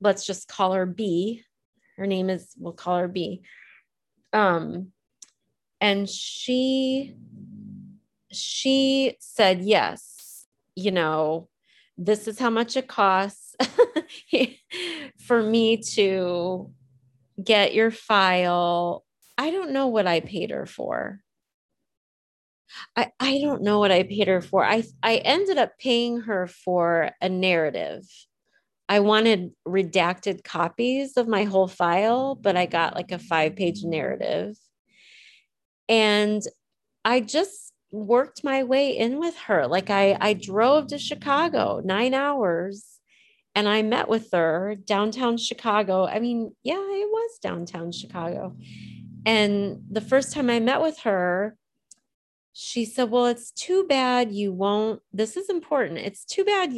Let's 0.00 0.24
just 0.24 0.46
call 0.46 0.74
her 0.74 0.86
B. 0.86 1.42
Her 1.96 2.06
name 2.06 2.30
is, 2.30 2.54
we'll 2.56 2.72
call 2.72 2.98
her 2.98 3.08
B. 3.08 3.42
Um, 4.32 4.92
and 5.80 6.08
she 6.08 7.16
she 8.30 9.16
said 9.18 9.62
yes 9.62 10.46
you 10.76 10.92
know 10.92 11.48
this 11.98 12.28
is 12.28 12.38
how 12.38 12.50
much 12.50 12.76
it 12.76 12.86
costs 12.86 13.49
for 15.18 15.42
me 15.42 15.78
to 15.94 16.70
get 17.42 17.74
your 17.74 17.90
file. 17.90 19.04
I 19.38 19.50
don't 19.50 19.70
know 19.70 19.88
what 19.88 20.06
I 20.06 20.20
paid 20.20 20.50
her 20.50 20.66
for. 20.66 21.20
I, 22.96 23.10
I 23.18 23.40
don't 23.40 23.62
know 23.62 23.78
what 23.78 23.90
I 23.90 24.04
paid 24.04 24.28
her 24.28 24.40
for. 24.40 24.64
I, 24.64 24.84
I 25.02 25.16
ended 25.16 25.58
up 25.58 25.78
paying 25.78 26.20
her 26.20 26.46
for 26.46 27.10
a 27.20 27.28
narrative. 27.28 28.04
I 28.88 29.00
wanted 29.00 29.52
redacted 29.66 30.44
copies 30.44 31.16
of 31.16 31.28
my 31.28 31.44
whole 31.44 31.68
file, 31.68 32.34
but 32.34 32.56
I 32.56 32.66
got 32.66 32.94
like 32.94 33.12
a 33.12 33.18
five 33.18 33.56
page 33.56 33.82
narrative. 33.84 34.56
And 35.88 36.42
I 37.04 37.20
just 37.20 37.72
worked 37.90 38.44
my 38.44 38.62
way 38.62 38.96
in 38.96 39.18
with 39.18 39.36
her. 39.36 39.66
Like 39.66 39.90
I, 39.90 40.16
I 40.20 40.34
drove 40.34 40.88
to 40.88 40.98
Chicago 40.98 41.80
nine 41.84 42.14
hours 42.14 42.99
and 43.54 43.68
I 43.68 43.82
met 43.82 44.08
with 44.08 44.30
her 44.32 44.76
downtown 44.84 45.36
Chicago. 45.36 46.06
I 46.06 46.20
mean, 46.20 46.54
yeah, 46.62 46.74
it 46.74 47.08
was 47.10 47.38
downtown 47.42 47.92
Chicago. 47.92 48.56
And 49.26 49.82
the 49.90 50.00
first 50.00 50.32
time 50.32 50.48
I 50.48 50.60
met 50.60 50.80
with 50.80 51.00
her, 51.00 51.56
she 52.52 52.84
said, 52.84 53.10
Well, 53.10 53.26
it's 53.26 53.50
too 53.50 53.84
bad 53.84 54.32
you 54.32 54.52
won't. 54.52 55.02
This 55.12 55.36
is 55.36 55.48
important. 55.48 55.98
It's 55.98 56.24
too 56.24 56.44
bad 56.44 56.72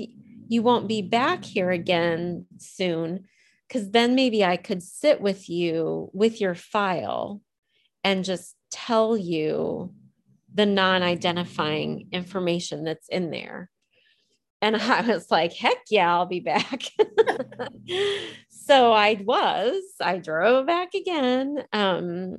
you 0.48 0.62
won't 0.62 0.88
be 0.88 1.02
back 1.02 1.44
here 1.44 1.70
again 1.70 2.46
soon, 2.58 3.24
because 3.68 3.90
then 3.90 4.14
maybe 4.14 4.44
I 4.44 4.56
could 4.56 4.82
sit 4.82 5.20
with 5.20 5.48
you 5.48 6.10
with 6.12 6.40
your 6.40 6.54
file 6.54 7.40
and 8.04 8.24
just 8.24 8.56
tell 8.70 9.16
you 9.16 9.92
the 10.54 10.66
non 10.66 11.02
identifying 11.02 12.08
information 12.12 12.84
that's 12.84 13.08
in 13.08 13.30
there. 13.30 13.70
And 14.62 14.76
I 14.76 15.02
was 15.02 15.30
like, 15.30 15.52
heck 15.52 15.78
yeah, 15.90 16.10
I'll 16.14 16.26
be 16.26 16.40
back. 16.40 16.82
so 18.48 18.92
I 18.92 19.20
was, 19.22 19.82
I 20.00 20.18
drove 20.18 20.66
back 20.66 20.94
again. 20.94 21.64
Um, 21.72 22.36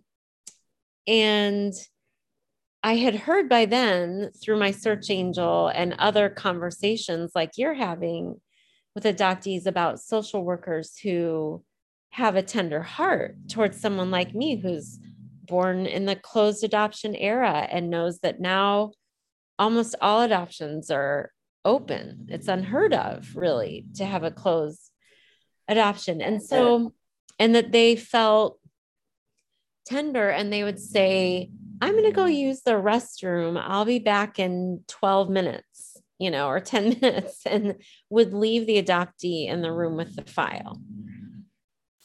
and 1.05 1.74
I 2.82 2.95
had 2.95 3.15
heard 3.15 3.49
by 3.49 3.65
then 3.65 4.32
through 4.41 4.57
my 4.57 4.71
search 4.71 5.09
angel 5.09 5.67
and 5.67 5.95
other 5.99 6.30
conversations 6.30 7.32
like 7.36 7.51
you're 7.57 7.74
having 7.74 8.41
with 8.95 9.03
adoptees 9.03 9.65
about 9.65 9.99
social 9.99 10.43
workers 10.43 10.97
who 10.97 11.63
have 12.11 12.36
a 12.36 12.43
tender 12.43 12.82
heart 12.82 13.36
towards 13.49 13.80
someone 13.80 14.11
like 14.11 14.36
me 14.36 14.55
who's 14.55 14.99
born 15.45 15.86
in 15.86 16.05
the 16.05 16.15
closed 16.15 16.63
adoption 16.63 17.15
era 17.15 17.67
and 17.69 17.89
knows 17.89 18.19
that 18.19 18.39
now 18.39 18.91
almost 19.57 19.95
all 20.01 20.21
adoptions 20.21 20.91
are 20.91 21.32
open. 21.66 22.28
It's 22.30 22.47
unheard 22.47 22.93
of, 22.93 23.36
really, 23.36 23.86
to 23.95 24.05
have 24.05 24.24
a 24.24 24.32
closed 24.32 24.82
adoption. 25.68 26.22
And 26.22 26.41
so, 26.41 26.93
and 27.39 27.55
that 27.55 27.72
they 27.72 27.95
felt 27.95 28.59
tender 29.86 30.30
and 30.30 30.51
they 30.51 30.64
would 30.64 30.80
say, 30.80 31.49
I'm 31.82 31.93
going 31.93 32.05
to 32.05 32.11
go 32.11 32.26
use 32.26 32.61
the 32.61 32.72
restroom. 32.72 33.61
I'll 33.61 33.86
be 33.86 33.99
back 33.99 34.39
in 34.39 34.84
12 34.88 35.30
minutes, 35.30 35.97
you 36.20 36.32
know, 36.32 36.47
or 36.47 36.59
10 36.59 36.99
minutes, 37.01 37.45
and 37.45 37.76
would 38.09 38.34
leave 38.34 38.66
the 38.66 38.82
adoptee 38.82 39.47
in 39.47 39.61
the 39.61 39.72
room 39.72 39.97
with 39.97 40.16
the 40.16 40.24
file. 40.24 40.80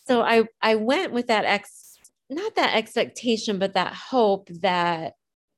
So 0.07 0.23
I, 0.23 0.45
I 0.63 0.77
went 0.77 1.13
with 1.13 1.27
that 1.29 1.45
ex, 1.45 1.99
not 2.31 2.57
that 2.57 2.75
expectation, 2.77 3.59
but 3.59 3.75
that 3.75 3.93
hope 3.93 4.49
that 4.63 5.15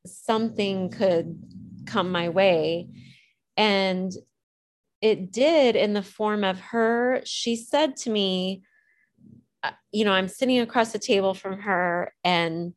something 0.07 0.91
could 0.91 1.39
come 1.87 2.11
my 2.11 2.29
way. 2.29 2.89
And 3.57 4.13
it 5.01 5.33
did 5.33 5.77
in 5.77 5.95
the 5.95 6.03
form 6.03 6.45
of 6.45 6.61
her. 6.61 7.23
She 7.25 7.57
said 7.57 7.97
to 7.99 8.11
me, 8.11 8.63
uh, 9.63 9.73
you 9.93 10.05
know, 10.05 10.13
I'm 10.13 10.29
sitting 10.29 10.61
across 10.61 10.93
the 10.93 10.99
table 10.99 11.35
from 11.35 11.61
her, 11.61 12.15
and 12.25 12.75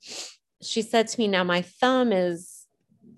she 0.62 0.82
said 0.82 1.08
to 1.08 1.20
me, 1.20 1.28
Now 1.28 1.44
my 1.44 1.62
thumb 1.62 2.12
is 2.12 2.66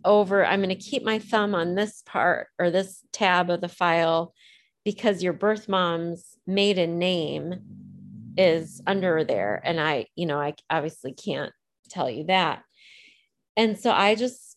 over. 0.04 0.46
I'm 0.46 0.62
going 0.62 0.70
to 0.70 0.76
keep 0.76 1.04
my 1.04 1.20
thumb 1.20 1.56
on 1.56 1.76
this 1.76 2.04
part 2.06 2.48
or 2.60 2.70
this 2.70 3.02
tab 3.12 3.50
of 3.50 3.62
the 3.62 3.68
file 3.68 4.34
because 4.84 5.24
your 5.24 5.34
birth 5.34 5.68
mom's 5.68 6.38
maiden 6.46 7.00
name 7.00 7.56
is 8.38 8.82
under 8.86 9.24
there. 9.24 9.62
And 9.64 9.80
I, 9.80 10.06
you 10.16 10.28
know, 10.28 10.40
I 10.40 10.54
obviously 10.70 11.14
can't 11.14 11.52
tell 11.90 12.10
you 12.10 12.26
that. 12.26 12.64
And 13.58 13.80
so 13.80 13.92
I 13.92 14.16
just 14.16 14.55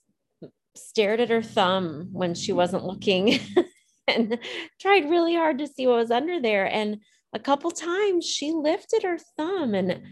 stared 0.78 1.20
at 1.20 1.30
her 1.30 1.42
thumb 1.42 2.08
when 2.12 2.34
she 2.34 2.52
wasn't 2.52 2.84
looking 2.84 3.40
and 4.08 4.38
tried 4.80 5.10
really 5.10 5.34
hard 5.34 5.58
to 5.58 5.66
see 5.66 5.86
what 5.86 5.96
was 5.96 6.10
under 6.10 6.40
there. 6.40 6.66
And 6.66 6.98
a 7.32 7.38
couple 7.38 7.70
times 7.70 8.26
she 8.26 8.52
lifted 8.52 9.02
her 9.02 9.18
thumb, 9.36 9.74
and 9.74 10.02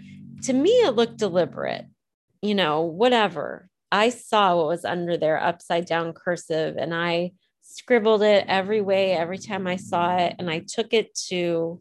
to 0.43 0.53
me, 0.53 0.71
it 0.71 0.95
looked 0.95 1.17
deliberate, 1.17 1.87
you 2.43 2.55
know, 2.55 2.83
whatever. 2.83 3.69
I 3.91 4.11
saw 4.11 4.57
what 4.57 4.67
was 4.67 4.85
under 4.85 5.17
there, 5.17 5.43
upside 5.43 5.87
down 5.87 6.13
cursive, 6.13 6.77
and 6.77 6.95
I 6.95 7.33
scribbled 7.63 8.23
it 8.23 8.45
every 8.49 8.81
way 8.81 9.13
every 9.13 9.39
time 9.39 9.67
I 9.67 9.77
saw 9.77 10.17
it. 10.19 10.37
And 10.39 10.51
I 10.51 10.61
took 10.61 10.93
it 10.93 11.15
to 11.29 11.81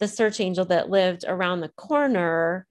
the 0.00 0.08
search 0.08 0.40
angel 0.40 0.64
that 0.66 0.90
lived 0.90 1.24
around 1.26 1.60
the 1.60 1.68
corner 1.68 2.66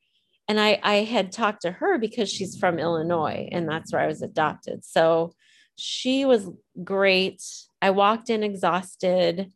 and 0.51 0.59
I, 0.59 0.81
I 0.83 0.95
had 0.95 1.31
talked 1.31 1.61
to 1.61 1.71
her 1.71 1.97
because 1.97 2.29
she's 2.29 2.57
from 2.57 2.77
Illinois 2.77 3.47
and 3.53 3.69
that's 3.69 3.93
where 3.93 4.01
I 4.01 4.07
was 4.07 4.21
adopted. 4.21 4.83
So 4.83 5.33
she 5.77 6.25
was 6.25 6.49
great. 6.83 7.41
I 7.81 7.91
walked 7.91 8.29
in 8.29 8.43
exhausted. 8.43 9.49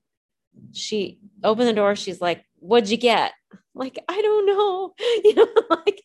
She 0.72 1.20
opened 1.44 1.68
the 1.68 1.74
door. 1.74 1.98
She's 1.98 2.22
like, 2.22 2.46
What'd 2.60 2.90
you 2.90 2.96
get? 2.96 3.34
like, 3.74 4.02
I 4.08 4.22
don't 4.22 4.46
know. 4.46 4.94
You 5.26 5.36
know, 5.36 5.48
like 5.70 6.02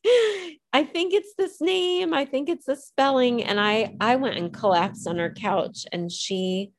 I 0.73 0.83
think 0.83 1.15
it's 1.15 1.35
this 1.39 1.61
name. 1.61 2.13
I 2.13 2.25
think 2.25 2.49
it's 2.49 2.67
the 2.67 2.75
spelling. 2.75 3.45
And 3.45 3.61
I 3.61 3.95
I 4.01 4.17
went 4.17 4.39
and 4.39 4.53
collapsed 4.53 5.07
on 5.07 5.19
her 5.19 5.31
couch 5.33 5.87
and 5.93 6.11
she 6.11 6.73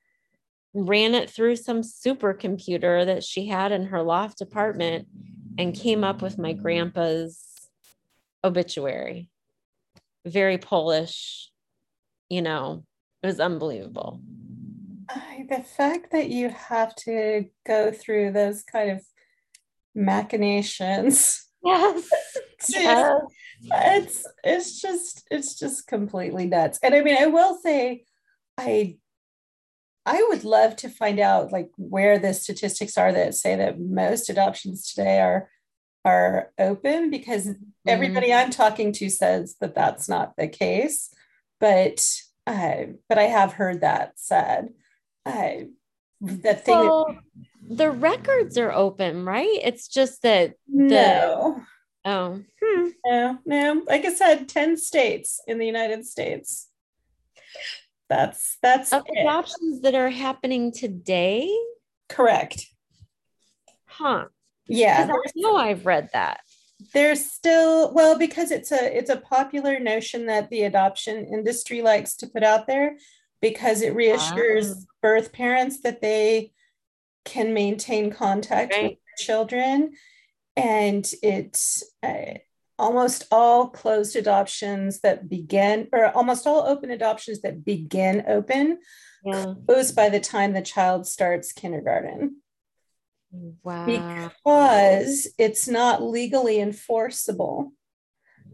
ran 0.73 1.15
it 1.15 1.29
through 1.29 1.55
some 1.55 1.81
supercomputer 1.81 3.05
that 3.05 3.23
she 3.23 3.47
had 3.47 3.71
in 3.71 3.85
her 3.85 4.03
loft 4.03 4.41
apartment 4.41 5.07
and 5.57 5.73
came 5.73 6.03
up 6.03 6.21
with 6.21 6.37
my 6.37 6.51
grandpa's 6.51 7.50
obituary. 8.43 9.29
Very 10.25 10.57
Polish, 10.57 11.49
you 12.29 12.41
know, 12.41 12.83
it 13.23 13.27
was 13.27 13.39
unbelievable. 13.39 14.21
The 15.49 15.63
fact 15.63 16.11
that 16.11 16.29
you 16.29 16.49
have 16.49 16.95
to 16.97 17.45
go 17.65 17.91
through 17.91 18.31
those 18.31 18.63
kind 18.63 18.91
of 18.91 19.01
machinations. 19.93 21.47
Yes. 21.63 22.09
yes. 22.69 23.21
It's 23.63 24.27
it's 24.43 24.81
just 24.81 25.27
it's 25.29 25.59
just 25.59 25.87
completely 25.87 26.47
nuts. 26.47 26.79
And 26.81 26.95
I 26.95 27.01
mean, 27.01 27.17
I 27.19 27.27
will 27.27 27.57
say 27.57 28.05
I 28.57 28.97
I 30.05 30.25
would 30.29 30.43
love 30.43 30.75
to 30.77 30.89
find 30.89 31.19
out 31.19 31.51
like 31.51 31.69
where 31.77 32.17
the 32.17 32.33
statistics 32.33 32.97
are 32.97 33.11
that 33.11 33.35
say 33.35 33.55
that 33.55 33.79
most 33.79 34.29
adoptions 34.29 34.91
today 34.91 35.19
are 35.19 35.49
are 36.03 36.51
open 36.57 37.09
because 37.09 37.47
mm-hmm. 37.47 37.63
everybody 37.87 38.33
I'm 38.33 38.51
talking 38.51 38.91
to 38.93 39.09
says 39.09 39.55
that 39.61 39.75
that's 39.75 40.09
not 40.09 40.35
the 40.37 40.47
case. 40.47 41.13
But 41.59 42.03
uh, 42.47 42.83
but 43.07 43.17
I 43.17 43.23
have 43.23 43.53
heard 43.53 43.81
that 43.81 44.13
said. 44.15 44.69
Uh, 45.25 45.65
the 46.19 46.53
thing 46.53 46.77
well, 46.77 47.07
that, 47.07 47.77
the 47.77 47.91
records 47.91 48.57
are 48.57 48.71
open, 48.71 49.25
right? 49.25 49.59
It's 49.63 49.87
just 49.87 50.23
that 50.23 50.55
the, 50.67 50.83
no. 50.83 51.63
Oh, 52.03 52.41
hmm. 52.61 52.87
no, 53.05 53.37
no. 53.45 53.83
Like 53.87 54.05
I 54.05 54.13
said, 54.13 54.49
ten 54.49 54.77
states 54.77 55.41
in 55.47 55.59
the 55.59 55.65
United 55.65 56.05
States. 56.05 56.67
That's 58.09 58.57
that's 58.61 58.91
of 58.91 59.03
adoptions 59.17 59.81
that 59.81 59.95
are 59.95 60.09
happening 60.09 60.71
today. 60.71 61.49
Correct. 62.09 62.65
Huh. 63.85 64.25
Yeah. 64.71 65.09
I 65.09 65.31
know 65.35 65.55
I've 65.55 65.85
read 65.85 66.09
that. 66.13 66.41
There's 66.93 67.23
still 67.23 67.93
well 67.93 68.17
because 68.17 68.49
it's 68.49 68.71
a 68.71 68.97
it's 68.97 69.09
a 69.09 69.17
popular 69.17 69.79
notion 69.79 70.25
that 70.25 70.49
the 70.49 70.63
adoption 70.63 71.27
industry 71.27 71.81
likes 71.81 72.15
to 72.17 72.27
put 72.27 72.43
out 72.43 72.65
there 72.65 72.97
because 73.39 73.81
it 73.81 73.95
reassures 73.95 74.69
wow. 74.69 74.81
birth 75.01 75.31
parents 75.31 75.81
that 75.81 76.01
they 76.01 76.53
can 77.23 77.53
maintain 77.53 78.11
contact 78.11 78.73
right. 78.73 78.83
with 78.83 78.97
children 79.17 79.91
and 80.55 81.11
it's 81.21 81.83
uh, 82.03 82.33
almost 82.79 83.25
all 83.31 83.67
closed 83.67 84.15
adoptions 84.15 85.01
that 85.01 85.29
begin 85.29 85.87
or 85.93 86.07
almost 86.15 86.47
all 86.47 86.65
open 86.65 86.89
adoptions 86.89 87.41
that 87.41 87.63
begin 87.63 88.23
open 88.27 88.79
yeah. 89.23 89.53
close 89.67 89.91
by 89.91 90.09
the 90.09 90.19
time 90.19 90.53
the 90.53 90.61
child 90.61 91.05
starts 91.05 91.53
kindergarten 91.53 92.40
Wow. 93.31 93.85
Because 93.85 95.27
it's 95.37 95.67
not 95.67 96.03
legally 96.03 96.59
enforceable 96.59 97.71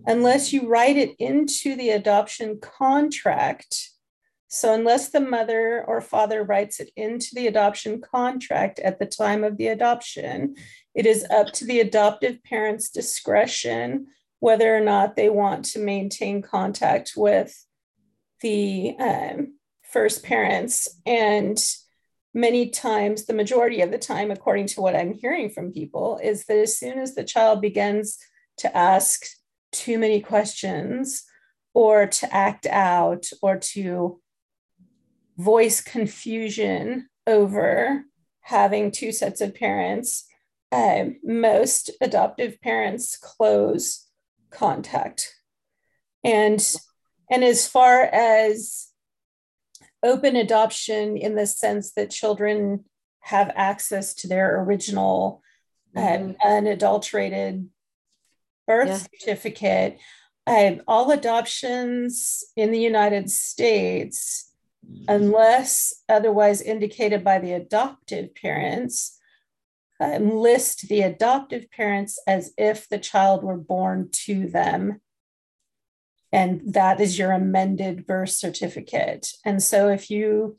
unless 0.06 0.54
you 0.54 0.68
write 0.68 0.98
it 0.98 1.16
into 1.20 1.76
the 1.76 1.90
adoption 1.90 2.60
contract. 2.60 3.90
So, 4.48 4.74
unless 4.74 5.10
the 5.10 5.20
mother 5.20 5.84
or 5.86 6.00
father 6.00 6.44
writes 6.44 6.80
it 6.80 6.90
into 6.96 7.30
the 7.34 7.48
adoption 7.48 8.02
contract 8.02 8.80
at 8.80 8.98
the 8.98 9.06
time 9.06 9.44
of 9.44 9.58
the 9.58 9.68
adoption, 9.68 10.56
it 10.96 11.06
is 11.06 11.26
up 11.30 11.52
to 11.54 11.66
the 11.66 11.82
adoptive 11.82 12.42
parent's 12.44 12.90
discretion 12.90 14.08
whether 14.40 14.76
or 14.76 14.80
not 14.80 15.16
they 15.16 15.30
want 15.30 15.66
to 15.66 15.80
maintain 15.80 16.42
contact 16.42 17.14
with 17.18 17.66
the 18.42 18.96
um, 19.00 19.56
first 19.82 20.24
parents. 20.24 20.88
And 21.06 21.58
many 22.38 22.70
times, 22.70 23.26
the 23.26 23.34
majority 23.34 23.82
of 23.82 23.90
the 23.90 23.98
time, 23.98 24.30
according 24.30 24.68
to 24.68 24.82
what 24.82 24.96
I'm 24.96 25.14
hearing 25.14 25.50
from 25.50 25.74
people, 25.74 26.20
is 26.24 26.46
that 26.46 26.60
as 26.60 26.78
soon 26.78 27.00
as 27.00 27.16
the 27.16 27.24
child 27.24 27.62
begins 27.62 28.20
to 28.58 28.78
ask 28.78 29.26
too 29.72 29.98
many 29.98 30.22
questions 30.22 31.24
or 31.74 32.06
to 32.06 32.34
act 32.34 32.68
out 32.68 33.26
or 33.42 33.58
to 33.58 34.22
voice 35.38 35.82
confusion 35.82 37.10
over 37.26 38.04
having 38.42 38.92
two 38.92 39.12
sets 39.12 39.42
of 39.42 39.56
parents, 39.56 40.28
uh, 40.72 41.06
most 41.24 41.90
adoptive 42.02 42.62
parents 42.62 43.18
close 43.18 44.08
contact. 44.52 45.34
And, 46.24 46.64
and 47.32 47.44
as 47.44 47.68
far 47.68 48.04
as 48.04 48.87
open 50.04 50.36
adoption 50.36 51.18
in 51.18 51.36
the 51.36 51.48
sense 51.48 51.94
that 51.94 52.12
children 52.12 52.86
have 53.22 53.52
access 53.56 54.14
to 54.14 54.28
their 54.28 54.62
original 54.64 55.42
mm-hmm. 55.96 56.34
unadulterated 56.46 57.68
birth 58.66 58.88
yeah. 58.88 58.98
certificate. 58.98 59.98
Um, 60.46 60.82
all 60.88 61.12
adoptions 61.12 62.44
in 62.56 62.72
the 62.72 62.80
United 62.80 63.30
States, 63.30 64.54
unless 65.08 66.04
otherwise 66.08 66.62
indicated 66.62 67.24
by 67.24 67.40
the 67.40 67.54
adoptive 67.54 68.34
parents, 68.34 69.20
um, 70.00 70.30
list 70.30 70.88
the 70.88 71.02
adoptive 71.02 71.70
parents 71.72 72.20
as 72.28 72.54
if 72.58 72.88
the 72.88 73.00
child 73.00 73.44
were 73.44 73.58
born 73.58 74.10
to 74.12 74.48
them 74.48 75.02
and 76.32 76.62
that 76.74 77.00
is 77.00 77.18
your 77.18 77.32
amended 77.32 78.06
birth 78.06 78.32
certificate. 78.32 79.28
And 79.46 79.62
so 79.62 79.90
if 79.90 80.10
you 80.10 80.58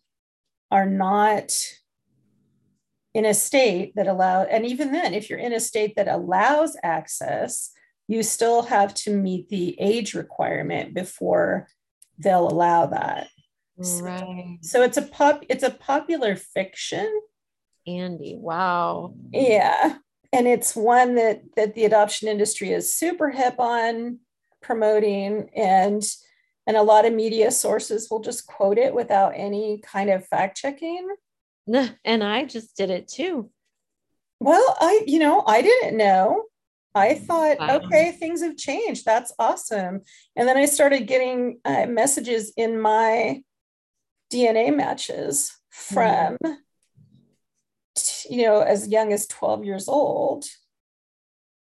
are 0.71 0.87
not 0.87 1.53
in 3.15 3.25
a 3.25 3.35
state 3.35 3.95
that 3.97 4.07
allow 4.07 4.43
and 4.43 4.67
even 4.67 4.93
then 4.93 5.15
if 5.15 5.29
you're 5.29 5.39
in 5.39 5.53
a 5.53 5.61
state 5.61 5.97
that 5.97 6.09
allows 6.09 6.77
access 6.83 7.73
you 8.07 8.23
still 8.23 8.63
have 8.63 8.95
to 8.95 9.11
meet 9.11 9.49
the 9.49 9.79
age 9.81 10.15
requirement 10.15 10.95
before 10.95 11.69
they'll 12.19 12.49
allow 12.49 12.87
that. 12.87 13.29
Right. 13.77 14.59
So, 14.63 14.79
so 14.79 14.83
it's 14.83 14.97
a 14.97 15.03
pop 15.03 15.45
it's 15.49 15.63
a 15.63 15.71
popular 15.71 16.35
fiction. 16.35 17.21
Andy, 17.87 18.37
wow. 18.37 19.15
Yeah. 19.33 19.97
And 20.33 20.47
it's 20.47 20.75
one 20.75 21.15
that 21.15 21.43
that 21.57 21.75
the 21.75 21.85
adoption 21.85 22.29
industry 22.29 22.73
is 22.73 22.93
super 22.93 23.31
hip 23.31 23.55
on 23.59 24.19
promoting 24.61 25.51
and 25.55 26.03
and 26.67 26.77
a 26.77 26.83
lot 26.83 27.07
of 27.07 27.15
media 27.15 27.51
sources 27.51 28.09
will 28.11 28.21
just 28.21 28.47
quote 28.47 28.77
it 28.77 28.95
without 28.95 29.33
any 29.35 29.81
kind 29.83 30.11
of 30.11 30.27
fact 30.27 30.57
checking. 30.57 31.09
And 32.05 32.25
I 32.25 32.45
just 32.45 32.77
did 32.77 32.89
it 32.89 33.09
too. 33.09 33.51
Well, 34.41 34.77
I, 34.81 35.03
you 35.07 35.19
know, 35.19 35.43
I 35.47 35.61
didn't 35.61 35.99
know. 35.99 36.45
I 36.95 37.15
thought, 37.15 37.59
wow. 37.59 37.77
okay, 37.77 38.13
things 38.13 38.43
have 38.43 38.57
changed. 38.57 39.05
That's 39.05 39.33
awesome. 39.39 40.01
And 40.37 40.49
then 40.49 40.57
I 40.57 40.65
started 40.65 41.07
getting 41.07 41.61
uh, 41.65 41.87
messages 41.87 42.53
in 42.57 42.81
my 42.81 43.43
DNA 44.33 44.75
matches 44.75 45.55
from, 45.71 46.39
mm. 46.45 46.57
you 48.31 48.45
know, 48.45 48.61
as 48.61 48.89
young 48.89 49.13
as 49.13 49.27
12 49.27 49.65
years 49.65 49.89
old, 49.89 50.47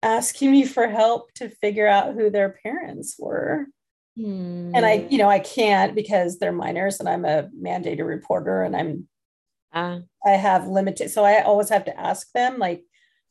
asking 0.04 0.52
me 0.52 0.66
for 0.66 0.88
help 0.88 1.34
to 1.34 1.50
figure 1.50 1.88
out 1.88 2.14
who 2.14 2.30
their 2.30 2.58
parents 2.64 3.16
were. 3.18 3.68
Mm. 4.18 4.72
And 4.76 4.86
I, 4.86 5.08
you 5.10 5.18
know, 5.18 5.30
I 5.30 5.40
can't 5.40 5.96
because 5.96 6.38
they're 6.38 6.52
minors 6.52 7.00
and 7.00 7.10
I'm 7.10 7.26
a 7.26 7.50
mandated 7.60 8.06
reporter 8.06 8.62
and 8.62 8.76
I'm 8.76 9.08
uh, 9.74 10.02
I 10.24 10.32
have 10.32 10.68
limited, 10.68 11.10
so 11.10 11.24
I 11.24 11.42
always 11.42 11.70
have 11.70 11.86
to 11.86 12.00
ask 12.00 12.32
them, 12.32 12.60
like, 12.60 12.84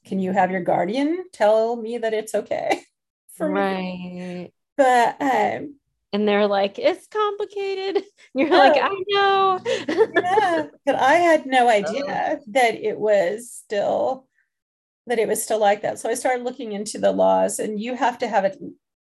can 0.04 0.18
you 0.18 0.32
have 0.32 0.50
your 0.50 0.60
guardian 0.60 1.24
tell 1.32 1.76
me 1.76 1.98
that 1.98 2.12
it's 2.12 2.34
okay 2.34 2.82
for 3.36 3.48
right. 3.48 3.80
me? 3.80 4.52
But 4.76 5.22
um, 5.22 5.76
and 6.12 6.28
they're 6.28 6.48
like, 6.48 6.78
it's 6.78 7.06
complicated. 7.06 8.02
You're 8.34 8.48
yeah. 8.48 8.58
like, 8.58 8.82
I 8.82 9.02
know. 9.08 9.60
yeah, 10.16 10.66
but 10.84 10.96
I 10.96 11.14
had 11.14 11.46
no 11.46 11.68
idea 11.68 12.38
oh. 12.40 12.44
that 12.48 12.74
it 12.74 12.98
was 12.98 13.50
still 13.50 14.26
that 15.06 15.18
it 15.18 15.28
was 15.28 15.42
still 15.42 15.58
like 15.58 15.82
that. 15.82 15.98
So 15.98 16.08
I 16.08 16.14
started 16.14 16.44
looking 16.44 16.72
into 16.72 16.98
the 16.98 17.12
laws, 17.12 17.58
and 17.58 17.80
you 17.80 17.94
have 17.94 18.18
to 18.18 18.28
have 18.28 18.44
it 18.44 18.58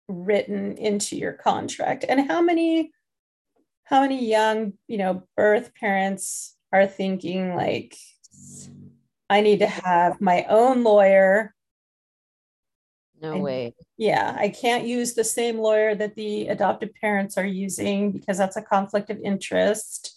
written 0.08 0.78
into 0.78 1.18
your 1.18 1.34
contract. 1.34 2.06
And 2.08 2.28
how 2.28 2.42
many, 2.42 2.92
how 3.84 4.02
many 4.02 4.26
young, 4.30 4.74
you 4.88 4.98
know, 4.98 5.24
birth 5.36 5.74
parents 5.76 6.56
are 6.72 6.88
thinking 6.88 7.56
like 7.56 7.96
I 9.30 9.42
need 9.42 9.60
to 9.60 9.68
have 9.68 10.22
my 10.22 10.46
own 10.50 10.84
lawyer. 10.84 11.54
No 13.22 13.34
and, 13.34 13.44
way. 13.44 13.76
Yeah, 13.98 14.36
I 14.38 14.50
can't 14.50 14.86
use 14.86 15.14
the 15.14 15.24
same 15.24 15.58
lawyer 15.58 15.96
that 15.96 16.16
the 16.16 16.48
adoptive 16.48 16.92
parents 17.02 17.38
are 17.38 17.46
using 17.46 18.12
because 18.12 18.38
that's 18.38 18.58
a 18.58 18.62
conflict 18.62 19.10
of 19.10 19.20
interest. 19.20 20.17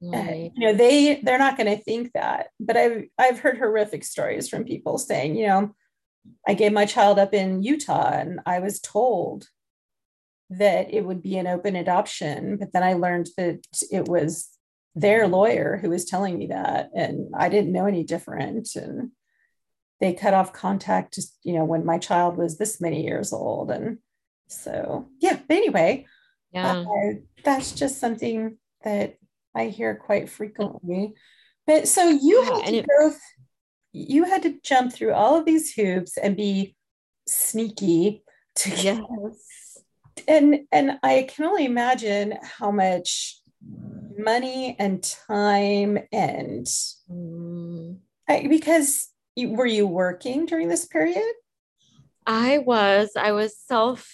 Right. 0.00 0.50
Uh, 0.50 0.50
you 0.54 0.66
know, 0.66 0.74
they 0.74 1.20
they're 1.22 1.38
not 1.38 1.56
going 1.56 1.76
to 1.76 1.82
think 1.82 2.12
that. 2.12 2.48
But 2.60 2.76
I've 2.76 3.04
I've 3.18 3.40
heard 3.40 3.58
horrific 3.58 4.04
stories 4.04 4.48
from 4.48 4.64
people 4.64 4.98
saying, 4.98 5.36
you 5.36 5.46
know, 5.46 5.74
I 6.46 6.54
gave 6.54 6.72
my 6.72 6.86
child 6.86 7.18
up 7.18 7.34
in 7.34 7.62
Utah 7.62 8.10
and 8.12 8.40
I 8.46 8.60
was 8.60 8.80
told 8.80 9.48
that 10.50 10.92
it 10.94 11.04
would 11.04 11.22
be 11.22 11.36
an 11.36 11.46
open 11.46 11.76
adoption, 11.76 12.56
but 12.56 12.72
then 12.72 12.82
I 12.82 12.94
learned 12.94 13.28
that 13.36 13.60
it 13.90 14.08
was 14.08 14.48
their 14.98 15.28
lawyer 15.28 15.78
who 15.80 15.90
was 15.90 16.04
telling 16.04 16.36
me 16.36 16.48
that 16.48 16.90
and 16.94 17.32
i 17.36 17.48
didn't 17.48 17.72
know 17.72 17.86
any 17.86 18.02
different 18.02 18.74
and 18.74 19.12
they 20.00 20.12
cut 20.12 20.34
off 20.34 20.52
contact 20.52 21.14
just 21.14 21.38
you 21.44 21.52
know 21.52 21.64
when 21.64 21.86
my 21.86 21.98
child 21.98 22.36
was 22.36 22.58
this 22.58 22.80
many 22.80 23.04
years 23.04 23.32
old 23.32 23.70
and 23.70 23.98
so 24.48 25.08
yeah 25.20 25.38
but 25.46 25.56
anyway 25.56 26.04
yeah 26.52 26.78
uh, 26.80 27.12
that's 27.44 27.72
just 27.72 28.00
something 28.00 28.58
that 28.82 29.16
i 29.58 29.68
hear 29.68 29.94
quite 29.94 30.30
frequently 30.30 31.12
but 31.66 31.86
so 31.86 32.08
you 32.08 32.42
yeah, 32.44 32.54
had 32.60 32.66
to 32.66 32.76
it, 32.76 32.86
go 32.86 33.12
you 33.92 34.24
had 34.24 34.42
to 34.42 34.58
jump 34.62 34.92
through 34.92 35.12
all 35.12 35.36
of 35.36 35.44
these 35.44 35.72
hoops 35.72 36.16
and 36.16 36.36
be 36.36 36.76
sneaky 37.26 38.22
to 38.54 38.70
yes. 38.82 39.82
and 40.26 40.60
and 40.72 40.98
i 41.02 41.26
can 41.28 41.44
only 41.44 41.64
imagine 41.64 42.34
how 42.42 42.70
much 42.70 43.40
money 44.18 44.76
and 44.78 45.02
time 45.02 45.98
and 46.12 46.66
mm. 47.10 47.96
I, 48.28 48.46
because 48.48 49.08
you, 49.36 49.52
were 49.52 49.66
you 49.66 49.86
working 49.86 50.46
during 50.46 50.68
this 50.68 50.86
period 50.86 51.32
i 52.26 52.58
was 52.58 53.10
i 53.16 53.32
was 53.32 53.56
self 53.56 54.10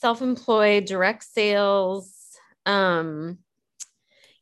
self-employed 0.00 0.84
direct 0.84 1.24
sales 1.24 2.12
um 2.66 3.38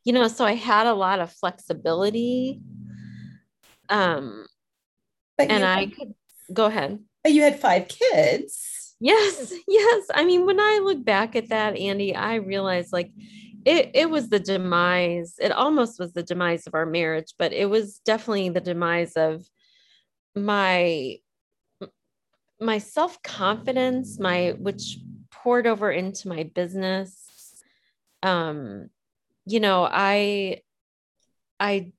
you 0.04 0.12
know 0.12 0.28
so 0.28 0.44
i 0.44 0.54
had 0.54 0.86
a 0.86 0.94
lot 0.94 1.18
of 1.20 1.32
flexibility 1.32 2.60
um 3.88 4.46
but 5.36 5.50
and 5.50 5.64
i 5.64 5.86
could 5.86 6.14
go 6.52 6.66
ahead. 6.66 6.98
You 7.26 7.42
had 7.42 7.58
five 7.58 7.88
kids. 7.88 8.94
Yes 9.00 9.52
yes. 9.68 10.06
I 10.14 10.24
mean 10.24 10.46
when 10.46 10.60
i 10.60 10.80
look 10.82 11.04
back 11.04 11.36
at 11.36 11.48
that 11.48 11.76
andy 11.76 12.14
i 12.14 12.34
realized 12.36 12.92
like 12.92 13.10
it 13.64 13.90
it 13.94 14.10
was 14.10 14.28
the 14.28 14.38
demise. 14.38 15.36
It 15.40 15.50
almost 15.50 15.98
was 15.98 16.12
the 16.12 16.22
demise 16.22 16.66
of 16.66 16.74
our 16.74 16.86
marriage 16.86 17.32
but 17.38 17.52
it 17.52 17.70
was 17.70 17.98
definitely 18.04 18.50
the 18.50 18.60
demise 18.60 19.14
of 19.14 19.48
my 20.36 21.16
my 22.60 22.78
self-confidence 22.78 24.18
my 24.18 24.54
which 24.58 24.98
poured 25.30 25.66
over 25.66 25.90
into 25.90 26.28
my 26.28 26.42
business. 26.42 27.62
Um 28.22 28.90
you 29.46 29.60
know 29.60 29.88
i 29.90 30.60
i 31.60 31.92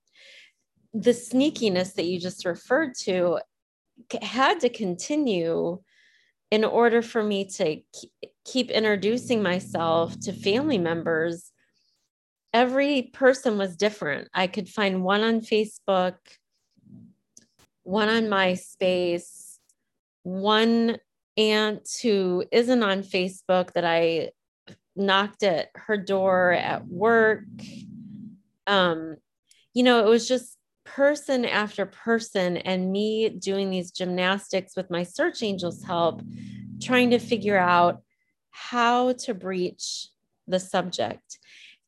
the 0.94 1.12
sneakiness 1.12 1.94
that 1.96 2.06
you 2.06 2.20
just 2.20 2.46
referred 2.46 2.94
to 2.96 3.40
had 4.22 4.60
to 4.60 4.70
continue 4.70 5.80
in 6.52 6.64
order 6.64 7.02
for 7.02 7.24
me 7.24 7.46
to 7.46 7.82
keep 8.46 8.72
introducing 8.72 9.42
myself 9.42 10.18
to 10.20 10.32
family 10.32 10.78
members 10.78 11.52
every 12.56 13.02
person 13.02 13.58
was 13.58 13.76
different. 13.76 14.30
I 14.34 14.48
could 14.48 14.70
find 14.70 15.04
one 15.04 15.24
on 15.24 15.42
Facebook, 15.42 16.16
one 17.84 18.08
on 18.08 18.24
MySpace, 18.24 19.58
one 20.24 20.98
aunt 21.36 21.90
who 22.02 22.46
isn't 22.54 22.82
on 22.82 23.04
Facebook 23.04 23.74
that 23.74 23.84
I 23.84 24.32
knocked 24.96 25.44
at 25.44 25.70
her 25.76 25.98
door 25.98 26.52
at 26.52 26.88
work. 26.88 27.44
Um, 28.68 29.18
you 29.74 29.84
know, 29.84 30.06
it 30.06 30.10
was 30.10 30.28
just 30.28 30.58
person 30.86 31.46
after 31.46 31.86
person, 31.86 32.58
and 32.58 32.92
me 32.92 33.30
doing 33.30 33.70
these 33.70 33.92
gymnastics 33.92 34.76
with 34.76 34.90
my 34.90 35.04
search 35.04 35.44
angels 35.44 35.84
help, 35.84 36.22
trying 36.82 37.10
to 37.12 37.20
figure 37.20 37.58
out 37.58 38.02
how 38.52 39.14
to 39.14 39.34
breach 39.34 40.08
the 40.48 40.60
subject 40.60 41.40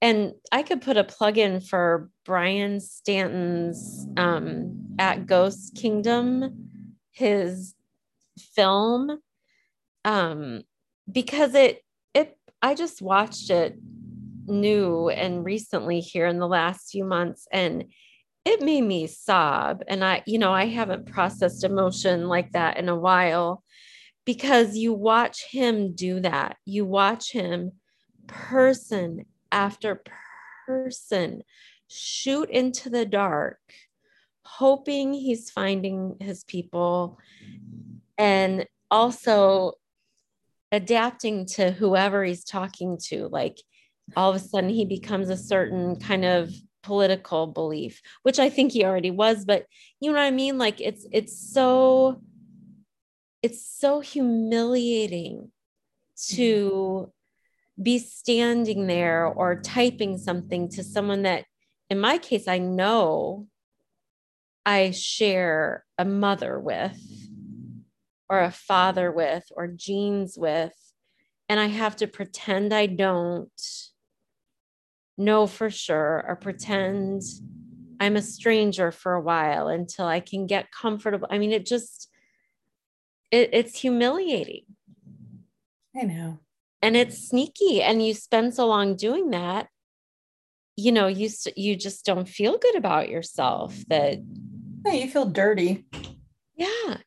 and 0.01 0.33
I 0.51 0.63
could 0.63 0.81
put 0.81 0.97
a 0.97 1.03
plug 1.03 1.37
in 1.37 1.59
for 1.59 2.09
Bryan 2.23 2.79
Stanton's 2.79 4.07
um, 4.15 4.95
at 4.99 5.25
Ghost 5.25 5.75
Kingdom, 5.75 6.69
his 7.11 7.73
film, 8.53 9.19
um, 10.05 10.61
because 11.11 11.55
it 11.55 11.81
it 11.81 11.83
I 12.61 12.73
just 12.73 13.01
watched 13.01 13.49
it 13.49 13.77
new 14.45 15.09
and 15.09 15.45
recently 15.45 15.99
here 15.99 16.25
in 16.25 16.39
the 16.39 16.47
last 16.47 16.91
few 16.91 17.05
months, 17.05 17.47
and 17.51 17.85
it 18.45 18.61
made 18.61 18.81
me 18.81 19.07
sob. 19.07 19.83
And 19.87 20.03
I, 20.03 20.23
you 20.25 20.39
know, 20.39 20.53
I 20.53 20.65
haven't 20.65 21.11
processed 21.11 21.63
emotion 21.63 22.27
like 22.27 22.51
that 22.53 22.77
in 22.77 22.89
a 22.89 22.95
while 22.95 23.63
because 24.25 24.77
you 24.77 24.93
watch 24.93 25.43
him 25.49 25.93
do 25.93 26.19
that. 26.21 26.57
You 26.65 26.85
watch 26.85 27.31
him 27.31 27.73
person 28.27 29.25
after 29.51 30.03
person 30.65 31.43
shoot 31.87 32.49
into 32.49 32.89
the 32.89 33.05
dark, 33.05 33.59
hoping 34.43 35.13
he's 35.13 35.49
finding 35.49 36.17
his 36.19 36.43
people 36.43 37.17
and 38.17 38.65
also 38.89 39.73
adapting 40.71 41.45
to 41.45 41.71
whoever 41.71 42.23
he's 42.23 42.43
talking 42.43 42.97
to. 43.05 43.27
Like 43.27 43.57
all 44.15 44.29
of 44.29 44.35
a 44.35 44.39
sudden, 44.39 44.69
he 44.69 44.85
becomes 44.85 45.29
a 45.29 45.37
certain 45.37 45.99
kind 45.99 46.25
of 46.25 46.51
political 46.83 47.47
belief 47.47 48.01
which 48.23 48.39
i 48.39 48.49
think 48.49 48.71
he 48.71 48.85
already 48.85 49.11
was 49.11 49.43
but 49.43 49.65
you 49.99 50.09
know 50.09 50.17
what 50.17 50.23
i 50.23 50.31
mean 50.31 50.57
like 50.57 50.79
it's 50.79 51.05
it's 51.11 51.37
so 51.51 52.21
it's 53.43 53.65
so 53.65 53.99
humiliating 53.99 55.51
to 56.29 57.11
be 57.81 57.99
standing 57.99 58.87
there 58.87 59.25
or 59.25 59.61
typing 59.61 60.17
something 60.17 60.69
to 60.69 60.83
someone 60.83 61.23
that, 61.23 61.45
in 61.89 61.99
my 61.99 62.17
case, 62.17 62.47
I 62.47 62.57
know 62.57 63.47
I 64.65 64.91
share 64.91 65.85
a 65.97 66.05
mother 66.05 66.59
with. 66.59 66.97
Or 68.29 68.41
a 68.41 68.51
father 68.51 69.11
with 69.11 69.45
or 69.55 69.67
genes 69.67 70.37
with 70.37 70.73
and 71.49 71.59
I 71.59 71.67
have 71.67 71.95
to 71.97 72.07
pretend 72.07 72.73
I 72.73 72.87
don't 72.87 73.51
know 75.17 75.47
for 75.47 75.69
sure 75.69 76.23
or 76.27 76.35
pretend 76.35 77.21
I'm 77.99 78.15
a 78.15 78.21
stranger 78.21 78.91
for 78.91 79.13
a 79.13 79.21
while 79.21 79.67
until 79.67 80.05
I 80.05 80.19
can 80.19 80.45
get 80.45 80.71
comfortable. 80.71 81.27
I 81.31 81.37
mean, 81.37 81.51
it 81.51 81.65
just, 81.65 82.09
it, 83.31 83.49
it's 83.53 83.79
humiliating. 83.79 84.65
I 85.99 86.03
know. 86.03 86.39
And 86.81 86.95
it's 86.95 87.29
sneaky. 87.29 87.81
And 87.81 88.05
you 88.05 88.13
spend 88.13 88.53
so 88.53 88.67
long 88.67 88.95
doing 88.95 89.31
that, 89.31 89.67
you 90.75 90.91
know, 90.91 91.07
you, 91.07 91.29
you 91.55 91.75
just 91.75 92.05
don't 92.05 92.27
feel 92.27 92.59
good 92.59 92.75
about 92.75 93.09
yourself 93.09 93.75
that. 93.87 94.19
Yeah, 94.85 94.93
you 94.93 95.09
feel 95.09 95.25
dirty. 95.25 95.85
Yeah. 96.55 96.97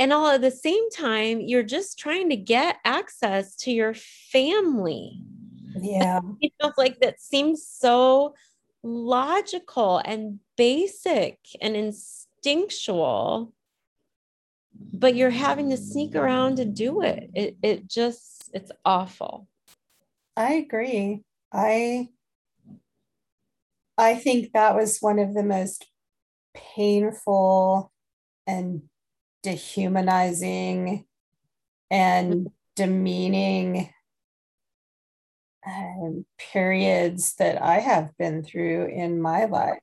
And 0.00 0.14
all 0.14 0.28
at 0.28 0.40
the 0.40 0.50
same 0.50 0.88
time, 0.88 1.42
you're 1.42 1.62
just 1.62 1.98
trying 1.98 2.30
to 2.30 2.36
get 2.36 2.78
access 2.86 3.54
to 3.56 3.70
your 3.70 3.92
family. 3.92 5.22
Yeah. 5.78 6.20
you 6.40 6.48
know, 6.62 6.72
like 6.78 7.00
that 7.00 7.20
seems 7.20 7.66
so 7.66 8.34
logical 8.82 10.00
and 10.02 10.40
basic 10.56 11.38
and 11.60 11.76
instinctual, 11.76 13.52
but 14.72 15.14
you're 15.14 15.28
having 15.28 15.68
to 15.68 15.76
sneak 15.76 16.16
around 16.16 16.56
to 16.56 16.64
do 16.64 17.02
it. 17.02 17.30
It, 17.34 17.56
it 17.62 17.86
just, 17.86 18.50
it's 18.54 18.72
awful. 18.86 19.48
I 20.34 20.54
agree. 20.54 21.24
I 21.52 22.08
I 23.98 24.14
think 24.14 24.52
that 24.52 24.74
was 24.74 25.00
one 25.00 25.18
of 25.18 25.34
the 25.34 25.42
most 25.42 25.86
painful 26.54 27.92
and 28.46 28.84
dehumanizing 29.42 31.04
and 31.90 32.48
demeaning 32.76 33.90
um, 35.66 36.24
periods 36.38 37.34
that 37.38 37.60
I 37.62 37.80
have 37.80 38.16
been 38.16 38.42
through 38.42 38.86
in 38.86 39.20
my 39.20 39.44
life. 39.46 39.78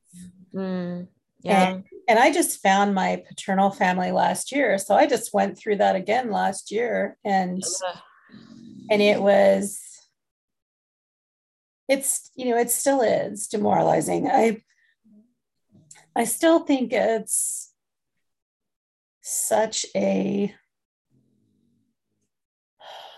Mm, 0.53 1.07
yeah. 1.41 1.69
And, 1.69 1.83
and 2.07 2.19
I 2.19 2.31
just 2.31 2.61
found 2.61 2.95
my 2.95 3.23
paternal 3.27 3.69
family 3.69 4.11
last 4.11 4.51
year. 4.51 4.77
So 4.77 4.95
I 4.95 5.07
just 5.07 5.33
went 5.33 5.57
through 5.57 5.77
that 5.77 5.95
again 5.95 6.31
last 6.31 6.71
year 6.71 7.17
and 7.23 7.63
and 8.89 9.01
it 9.01 9.21
was 9.21 9.81
it's 11.87 12.31
you 12.35 12.49
know 12.49 12.57
it 12.57 12.69
still 12.69 13.01
is 13.01 13.47
demoralizing. 13.47 14.27
I 14.27 14.61
I 16.15 16.25
still 16.25 16.59
think 16.59 16.91
it's 16.91 17.66
such 19.29 19.85
a 19.93 20.55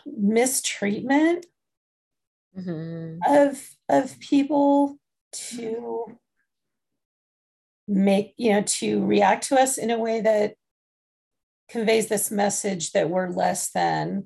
mistreatment 0.05 1.45
mm-hmm. 2.57 3.19
of 3.27 3.63
of 3.89 4.19
people 4.19 4.97
to 5.31 6.17
make 7.87 8.33
you 8.37 8.51
know 8.53 8.63
to 8.63 9.05
react 9.05 9.49
to 9.49 9.55
us 9.55 9.77
in 9.77 9.91
a 9.91 9.99
way 9.99 10.19
that 10.19 10.55
conveys 11.69 12.07
this 12.07 12.31
message 12.31 12.91
that 12.93 13.07
we're 13.07 13.29
less 13.29 13.69
than 13.69 14.25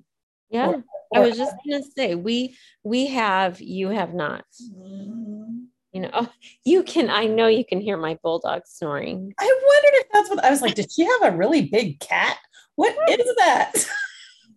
yeah 0.49 0.67
or, 0.67 0.75
or, 0.75 0.83
i 1.15 1.19
was 1.19 1.35
just 1.35 1.55
going 1.67 1.83
to 1.83 1.89
say 1.97 2.15
we 2.15 2.55
we 2.83 3.07
have 3.07 3.59
you 3.59 3.89
have 3.89 4.13
not 4.13 4.45
mm-hmm. 4.73 5.62
You 5.93 6.01
know 6.01 6.09
oh, 6.13 6.29
you 6.65 6.83
can 6.83 7.09
i 7.09 7.25
know 7.25 7.47
you 7.47 7.65
can 7.65 7.79
hear 7.79 7.97
my 7.97 8.17
bulldog 8.23 8.63
snoring 8.65 9.33
i 9.39 9.43
wondered 9.43 9.99
if 9.99 10.07
that's 10.11 10.29
what 10.29 10.43
i 10.43 10.49
was 10.49 10.61
like 10.61 10.75
did 10.75 10.91
she 10.91 11.03
have 11.03 11.33
a 11.33 11.37
really 11.37 11.69
big 11.69 11.99
cat 11.99 12.37
what 12.75 12.95
is 13.09 13.35
that 13.37 13.73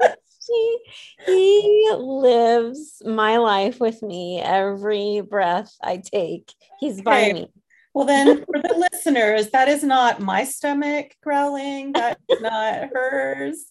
he 0.47 0.79
he 1.27 1.91
lives 1.97 3.03
my 3.05 3.37
life 3.39 3.81
with 3.81 4.03
me 4.03 4.41
every 4.41 5.21
breath 5.21 5.75
I 5.83 5.99
take. 5.99 6.53
He's 6.79 7.03
by 7.03 7.33
me. 7.33 7.49
Well, 7.95 8.07
then 8.07 8.45
for 8.45 8.61
the 8.61 8.89
listeners, 8.93 9.51
that 9.51 9.69
is 9.69 9.83
not 9.83 10.21
my 10.21 10.45
stomach 10.45 11.15
growling. 11.23 11.93
That 11.93 12.19
is 12.29 12.41
not 12.41 12.91
hers. 12.93 13.67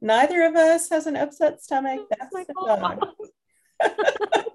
Neither 0.00 0.44
of 0.44 0.56
us 0.56 0.88
has 0.90 1.06
an 1.06 1.16
upset 1.16 1.62
stomach. 1.62 2.00
Oh 2.00 2.06
That's 2.10 2.46
the 2.46 2.54
dog. 2.66 4.54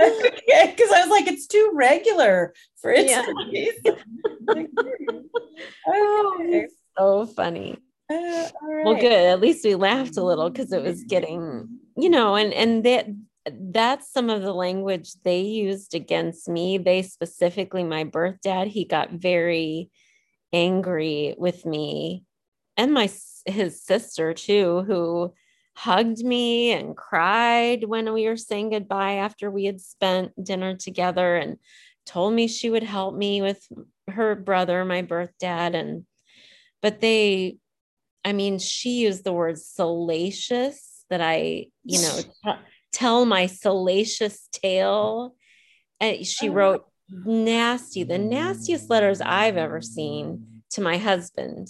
Okay, 0.00 0.74
because 0.74 0.92
I 0.92 1.00
was 1.00 1.10
like, 1.10 1.26
it's 1.26 1.46
too 1.46 1.70
regular 1.74 2.54
for 2.80 2.90
it 2.90 3.08
yeah. 3.08 3.22
to 3.22 3.34
be. 3.50 3.72
Oh, 5.86 6.36
okay. 6.40 6.66
Oh, 6.96 7.24
so 7.26 7.32
funny. 7.32 7.78
Uh, 8.08 8.48
well, 8.84 8.94
good. 8.94 9.12
At 9.12 9.40
least 9.40 9.64
we 9.64 9.74
laughed 9.74 10.16
a 10.16 10.22
little 10.22 10.50
because 10.50 10.72
it 10.72 10.82
was 10.82 11.02
getting, 11.04 11.80
you 11.96 12.08
know, 12.08 12.36
and 12.36 12.52
and 12.52 12.84
that 12.84 13.06
that's 13.50 14.12
some 14.12 14.30
of 14.30 14.42
the 14.42 14.52
language 14.52 15.12
they 15.24 15.40
used 15.40 15.94
against 15.94 16.48
me. 16.48 16.78
They 16.78 17.02
specifically, 17.02 17.84
my 17.84 18.04
birth 18.04 18.38
dad, 18.42 18.68
he 18.68 18.84
got 18.84 19.12
very 19.12 19.90
angry 20.52 21.34
with 21.36 21.66
me 21.66 22.24
and 22.76 22.92
my 22.92 23.10
his 23.46 23.82
sister 23.82 24.34
too, 24.34 24.82
who 24.86 25.32
hugged 25.76 26.24
me 26.24 26.72
and 26.72 26.96
cried 26.96 27.84
when 27.84 28.12
we 28.12 28.26
were 28.26 28.36
saying 28.36 28.70
goodbye 28.70 29.14
after 29.14 29.50
we 29.50 29.64
had 29.64 29.80
spent 29.80 30.32
dinner 30.42 30.74
together 30.74 31.36
and 31.36 31.58
told 32.06 32.32
me 32.32 32.48
she 32.48 32.70
would 32.70 32.82
help 32.82 33.14
me 33.14 33.42
with 33.42 33.66
her 34.08 34.34
brother, 34.34 34.84
my 34.84 35.02
birth 35.02 35.32
dad, 35.38 35.74
and 35.74 36.06
but 36.80 37.00
they 37.00 37.58
I 38.26 38.32
mean, 38.32 38.58
she 38.58 39.02
used 39.02 39.22
the 39.22 39.32
word 39.32 39.56
salacious 39.56 41.04
that 41.10 41.20
I, 41.20 41.66
you 41.84 42.02
know, 42.02 42.20
t- 42.44 42.60
tell 42.92 43.24
my 43.24 43.46
salacious 43.46 44.48
tale. 44.50 45.36
And 46.00 46.26
she 46.26 46.48
oh. 46.48 46.52
wrote 46.52 46.84
nasty, 47.08 48.02
the 48.02 48.18
nastiest 48.18 48.90
letters 48.90 49.20
I've 49.20 49.56
ever 49.56 49.80
seen 49.80 50.62
to 50.70 50.80
my 50.80 50.98
husband, 50.98 51.68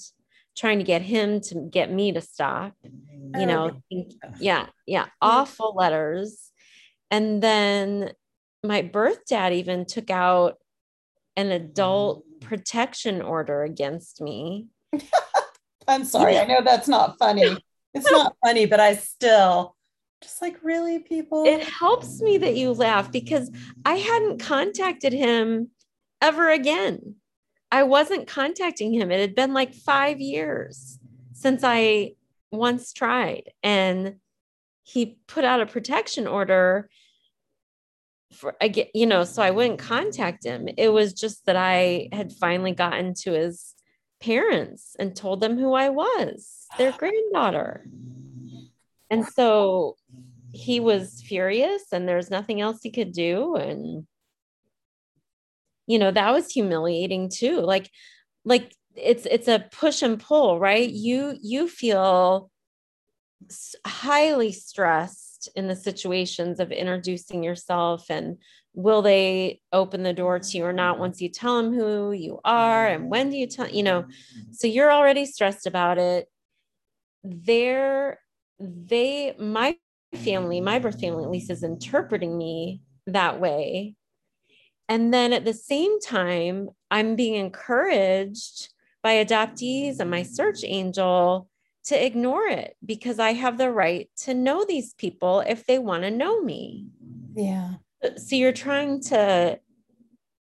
trying 0.56 0.78
to 0.78 0.84
get 0.84 1.02
him 1.02 1.40
to 1.40 1.68
get 1.70 1.92
me 1.92 2.12
to 2.12 2.20
stop. 2.20 2.72
You 2.82 3.42
oh, 3.42 3.44
know, 3.44 3.82
yeah, 4.38 4.66
yeah, 4.86 5.06
awful 5.20 5.74
letters. 5.74 6.50
And 7.10 7.42
then 7.42 8.12
my 8.62 8.82
birth 8.82 9.26
dad 9.28 9.52
even 9.52 9.84
took 9.84 10.10
out 10.10 10.56
an 11.36 11.50
adult 11.50 12.24
mm. 12.24 12.40
protection 12.40 13.22
order 13.22 13.62
against 13.62 14.20
me. 14.20 14.66
I'm 15.88 16.04
sorry. 16.04 16.38
I 16.38 16.46
know 16.46 16.62
that's 16.64 16.88
not 16.88 17.18
funny. 17.18 17.56
It's 17.94 18.10
not 18.10 18.34
funny, 18.44 18.66
but 18.66 18.80
I 18.80 18.96
still 18.96 19.76
just 20.22 20.42
like 20.42 20.58
really 20.62 20.98
people. 20.98 21.44
It 21.46 21.62
helps 21.62 22.20
me 22.20 22.38
that 22.38 22.56
you 22.56 22.72
laugh 22.72 23.12
because 23.12 23.50
I 23.84 23.96
hadn't 23.96 24.40
contacted 24.40 25.12
him 25.12 25.70
ever 26.20 26.50
again. 26.50 27.16
I 27.70 27.82
wasn't 27.82 28.28
contacting 28.28 28.92
him. 28.92 29.10
It 29.10 29.20
had 29.20 29.34
been 29.34 29.52
like 29.52 29.74
five 29.74 30.20
years 30.20 30.98
since 31.32 31.62
I 31.64 32.12
once 32.52 32.92
tried. 32.92 33.50
And 33.62 34.16
he 34.82 35.18
put 35.26 35.44
out 35.44 35.60
a 35.60 35.66
protection 35.66 36.26
order 36.26 36.88
for 38.32 38.54
I 38.60 38.68
get, 38.68 38.90
you 38.94 39.06
know, 39.06 39.24
so 39.24 39.42
I 39.42 39.50
wouldn't 39.50 39.78
contact 39.78 40.44
him. 40.44 40.68
It 40.76 40.90
was 40.92 41.12
just 41.12 41.46
that 41.46 41.56
I 41.56 42.08
had 42.12 42.32
finally 42.32 42.72
gotten 42.72 43.14
to 43.22 43.32
his 43.32 43.74
parents 44.20 44.96
and 44.98 45.14
told 45.14 45.40
them 45.40 45.58
who 45.58 45.74
I 45.74 45.88
was, 45.90 46.66
their 46.78 46.92
granddaughter. 46.92 47.86
And 49.10 49.26
so 49.26 49.96
he 50.52 50.80
was 50.80 51.22
furious 51.22 51.84
and 51.92 52.08
there's 52.08 52.30
nothing 52.30 52.60
else 52.60 52.80
he 52.82 52.90
could 52.90 53.12
do 53.12 53.56
and 53.56 54.06
you 55.86 55.98
know 55.98 56.10
that 56.10 56.32
was 56.32 56.50
humiliating 56.50 57.28
too. 57.28 57.60
Like 57.60 57.90
like 58.44 58.74
it's 58.94 59.26
it's 59.26 59.48
a 59.48 59.64
push 59.72 60.02
and 60.02 60.20
pull 60.20 60.58
right? 60.58 60.88
You 60.88 61.34
you 61.42 61.68
feel 61.68 62.50
highly 63.84 64.52
stressed 64.52 65.48
in 65.54 65.68
the 65.68 65.76
situations 65.76 66.58
of 66.58 66.72
introducing 66.72 67.44
yourself 67.44 68.06
and 68.10 68.38
will 68.74 69.02
they 69.02 69.60
open 69.72 70.02
the 70.02 70.12
door 70.12 70.38
to 70.38 70.58
you 70.58 70.64
or 70.64 70.72
not 70.72 70.98
once 70.98 71.20
you 71.20 71.28
tell 71.28 71.62
them 71.62 71.72
who 71.72 72.12
you 72.12 72.40
are 72.44 72.88
and 72.88 73.10
when 73.10 73.30
do 73.30 73.36
you 73.36 73.46
tell 73.46 73.68
you 73.68 73.82
know? 73.82 74.02
Mm-hmm. 74.02 74.52
So 74.52 74.66
you're 74.66 74.92
already 74.92 75.26
stressed 75.26 75.66
about 75.66 75.98
it. 75.98 76.28
They're 77.22 78.18
they 78.58 79.34
my 79.38 79.76
family 80.14 80.60
my 80.60 80.78
birth 80.78 81.00
family 81.00 81.24
at 81.24 81.30
least 81.30 81.50
is 81.50 81.62
interpreting 81.62 82.36
me 82.38 82.80
that 83.06 83.38
way 83.38 83.94
and 84.88 85.12
then 85.12 85.32
at 85.32 85.44
the 85.44 85.54
same 85.54 86.00
time 86.00 86.68
i'm 86.90 87.16
being 87.16 87.34
encouraged 87.34 88.72
by 89.02 89.24
adoptees 89.24 90.00
and 90.00 90.10
my 90.10 90.22
search 90.22 90.64
angel 90.64 91.48
to 91.84 92.04
ignore 92.04 92.46
it 92.46 92.76
because 92.84 93.18
i 93.18 93.32
have 93.32 93.58
the 93.58 93.70
right 93.70 94.10
to 94.16 94.34
know 94.34 94.64
these 94.64 94.94
people 94.94 95.40
if 95.40 95.66
they 95.66 95.78
want 95.78 96.02
to 96.02 96.10
know 96.10 96.42
me. 96.42 96.86
Yeah. 97.34 97.74
So 98.16 98.34
you're 98.34 98.52
trying 98.52 99.02
to 99.02 99.60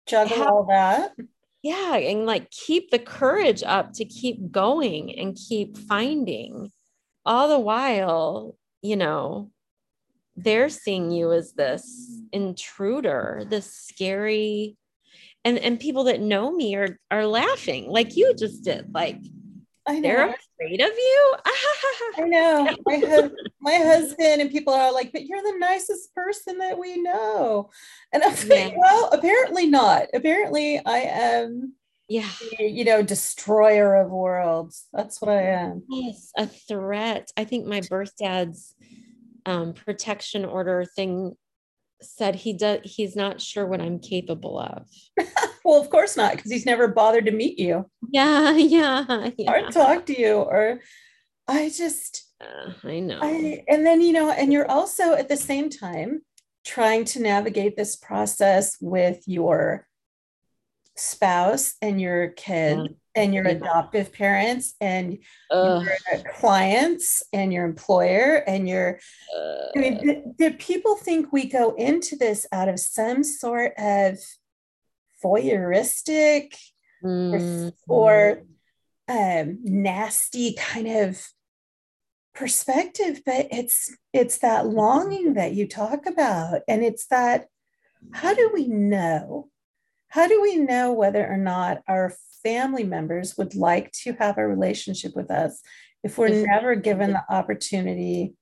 juggle 0.07 0.37
have, 0.37 0.47
all 0.47 0.67
that. 0.69 1.13
Yeah 1.63 1.97
and 1.97 2.27
like 2.27 2.51
keep 2.51 2.91
the 2.91 2.99
courage 2.99 3.63
up 3.65 3.95
to 3.95 4.05
keep 4.05 4.53
going 4.53 5.19
and 5.19 5.37
keep 5.37 5.77
finding. 5.77 6.71
All 7.27 7.49
the 7.49 7.59
while 7.59 8.57
you 8.83 8.97
know 8.97 9.51
they're 10.37 10.69
seeing 10.69 11.11
you 11.11 11.33
as 11.33 11.53
this 11.53 12.21
intruder 12.33 13.45
this 13.49 13.73
scary 13.73 14.77
and 15.45 15.59
and 15.59 15.79
people 15.79 16.05
that 16.05 16.21
know 16.21 16.51
me 16.51 16.75
are 16.75 16.99
are 17.11 17.27
laughing 17.27 17.89
like 17.89 18.17
you 18.17 18.35
just 18.35 18.65
did 18.65 18.93
like 18.93 19.19
I 19.87 20.01
know. 20.01 20.01
They're 20.01 20.37
afraid 20.61 20.81
of 20.81 20.97
you. 20.97 21.35
I 22.17 22.21
know. 22.23 22.77
My, 22.87 22.97
hu- 22.97 23.37
my 23.61 23.75
husband 23.75 24.41
and 24.41 24.51
people 24.51 24.73
are 24.73 24.93
like, 24.93 25.13
but 25.13 25.27
you're 25.27 25.43
the 25.43 25.59
nicest 25.59 26.15
person 26.15 26.59
that 26.59 26.79
we 26.79 27.03
know. 27.03 27.71
And 28.13 28.23
I'm 28.23 28.35
yeah. 28.47 28.55
like, 28.55 28.75
well, 28.79 29.11
apparently 29.13 29.67
not. 29.67 30.07
Apparently, 30.15 30.81
I 30.85 30.99
am. 31.01 31.75
Yeah. 32.09 32.29
You 32.59 32.85
know, 32.85 33.03
destroyer 33.03 33.97
of 33.97 34.11
worlds. 34.11 34.87
That's 34.93 35.21
what 35.21 35.31
I 35.31 35.43
am. 35.43 35.83
Yes, 35.89 36.31
a 36.37 36.47
threat. 36.47 37.31
I 37.37 37.45
think 37.45 37.67
my 37.67 37.83
birth 37.89 38.13
dad's 38.19 38.75
um, 39.47 39.73
protection 39.73 40.45
order 40.45 40.85
thing 40.85 41.35
said 42.01 42.35
he 42.35 42.53
does 42.53 42.81
he's 42.85 43.17
not 43.17 43.41
sure 43.41 43.67
what 43.67 43.81
I'm 43.81 43.99
capable 43.99 44.59
of. 44.59 44.87
well, 45.65 45.81
of 45.81 45.91
course 45.91 46.17
not, 46.17 46.37
because 46.37 46.51
he's 46.51 46.67
never 46.67 46.89
bothered 46.89 47.27
to 47.27 47.33
meet 47.33 47.59
you. 47.59 47.91
Yeah, 48.11 48.51
yeah, 48.57 49.31
yeah. 49.37 49.51
Or 49.51 49.71
talk 49.71 50.07
to 50.07 50.21
you. 50.21 50.37
Or 50.37 50.81
I 51.49 51.71
just 51.71 52.27
uh, 52.41 52.73
I 52.85 53.01
know. 53.01 53.19
I, 53.21 53.65
and 53.69 53.87
then 53.87 54.01
you 54.01 54.13
know, 54.13 54.31
and 54.31 54.53
you're 54.53 54.71
also 54.71 55.15
at 55.15 55.29
the 55.29 55.37
same 55.37 55.71
time 55.71 56.23
trying 56.65 57.05
to 57.05 57.21
navigate 57.21 57.77
this 57.77 57.97
process 57.97 58.77
with 58.81 59.23
your 59.27 59.87
spouse 60.97 61.75
and 61.83 62.01
your 62.01 62.29
kid 62.29 62.79
yeah 62.79 62.87
and 63.15 63.35
your 63.35 63.47
adoptive 63.47 64.13
parents 64.13 64.75
and 64.81 65.19
your 65.51 65.87
clients 66.35 67.23
and 67.33 67.53
your 67.53 67.65
employer 67.65 68.43
and 68.47 68.69
your 68.69 68.99
uh, 69.37 69.67
I 69.77 69.79
mean, 69.79 70.35
did, 70.37 70.59
people 70.59 70.97
think 70.97 71.33
we 71.33 71.47
go 71.47 71.75
into 71.75 72.17
this 72.17 72.47
out 72.53 72.69
of 72.69 72.81
some 72.81 73.23
sort 73.23 73.73
of 73.79 74.19
voyeuristic 75.23 76.57
mm-hmm. 77.03 77.69
or, 77.89 78.43
or 79.09 79.43
um, 79.43 79.59
nasty 79.63 80.55
kind 80.55 80.89
of 80.89 81.25
perspective? 82.35 83.23
But 83.25 83.49
it's 83.51 83.95
it's 84.13 84.39
that 84.39 84.67
longing 84.67 85.35
that 85.35 85.53
you 85.55 85.69
talk 85.69 86.07
about 86.07 86.63
and 86.69 86.83
it's 86.83 87.07
that 87.07 87.47
how 88.13 88.35
do 88.35 88.51
we 88.53 88.67
know? 88.67 89.49
How 90.09 90.29
do 90.29 90.41
we 90.43 90.57
know 90.57 90.93
whether 90.93 91.27
or 91.27 91.37
not 91.37 91.83
our 91.89 92.13
family 92.45 92.85
members 92.85 93.37
would 93.37 93.55
like 93.55 93.91
to 93.93 94.13
have 94.15 94.39
a 94.39 94.47
relationship 94.47 95.17
with 95.17 95.31
us 95.31 95.61
if 96.05 96.19
we're 96.19 96.27
if 96.27 96.47
never 96.47 96.77
given 96.77 97.11
mm-hmm. 97.11 97.23
the 97.29 97.35
opportunity 97.35 98.35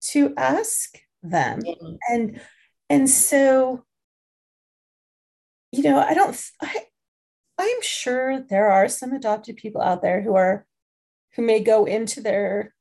to 0.00 0.34
ask 0.36 0.98
them. 1.22 1.60
Yeah. 1.64 1.74
and 2.08 2.40
and 2.90 3.08
so 3.08 3.84
you 5.72 5.82
know 5.82 5.98
i 5.98 6.14
don't 6.14 6.38
i 6.60 6.84
i'm 7.58 7.82
sure 7.82 8.40
there 8.40 8.70
are 8.70 8.88
some 8.88 9.12
adopted 9.12 9.56
people 9.56 9.80
out 9.80 10.02
there 10.02 10.20
who 10.20 10.34
are 10.34 10.66
who 11.34 11.42
may 11.42 11.60
go 11.60 11.86
into 11.86 12.20
their 12.20 12.74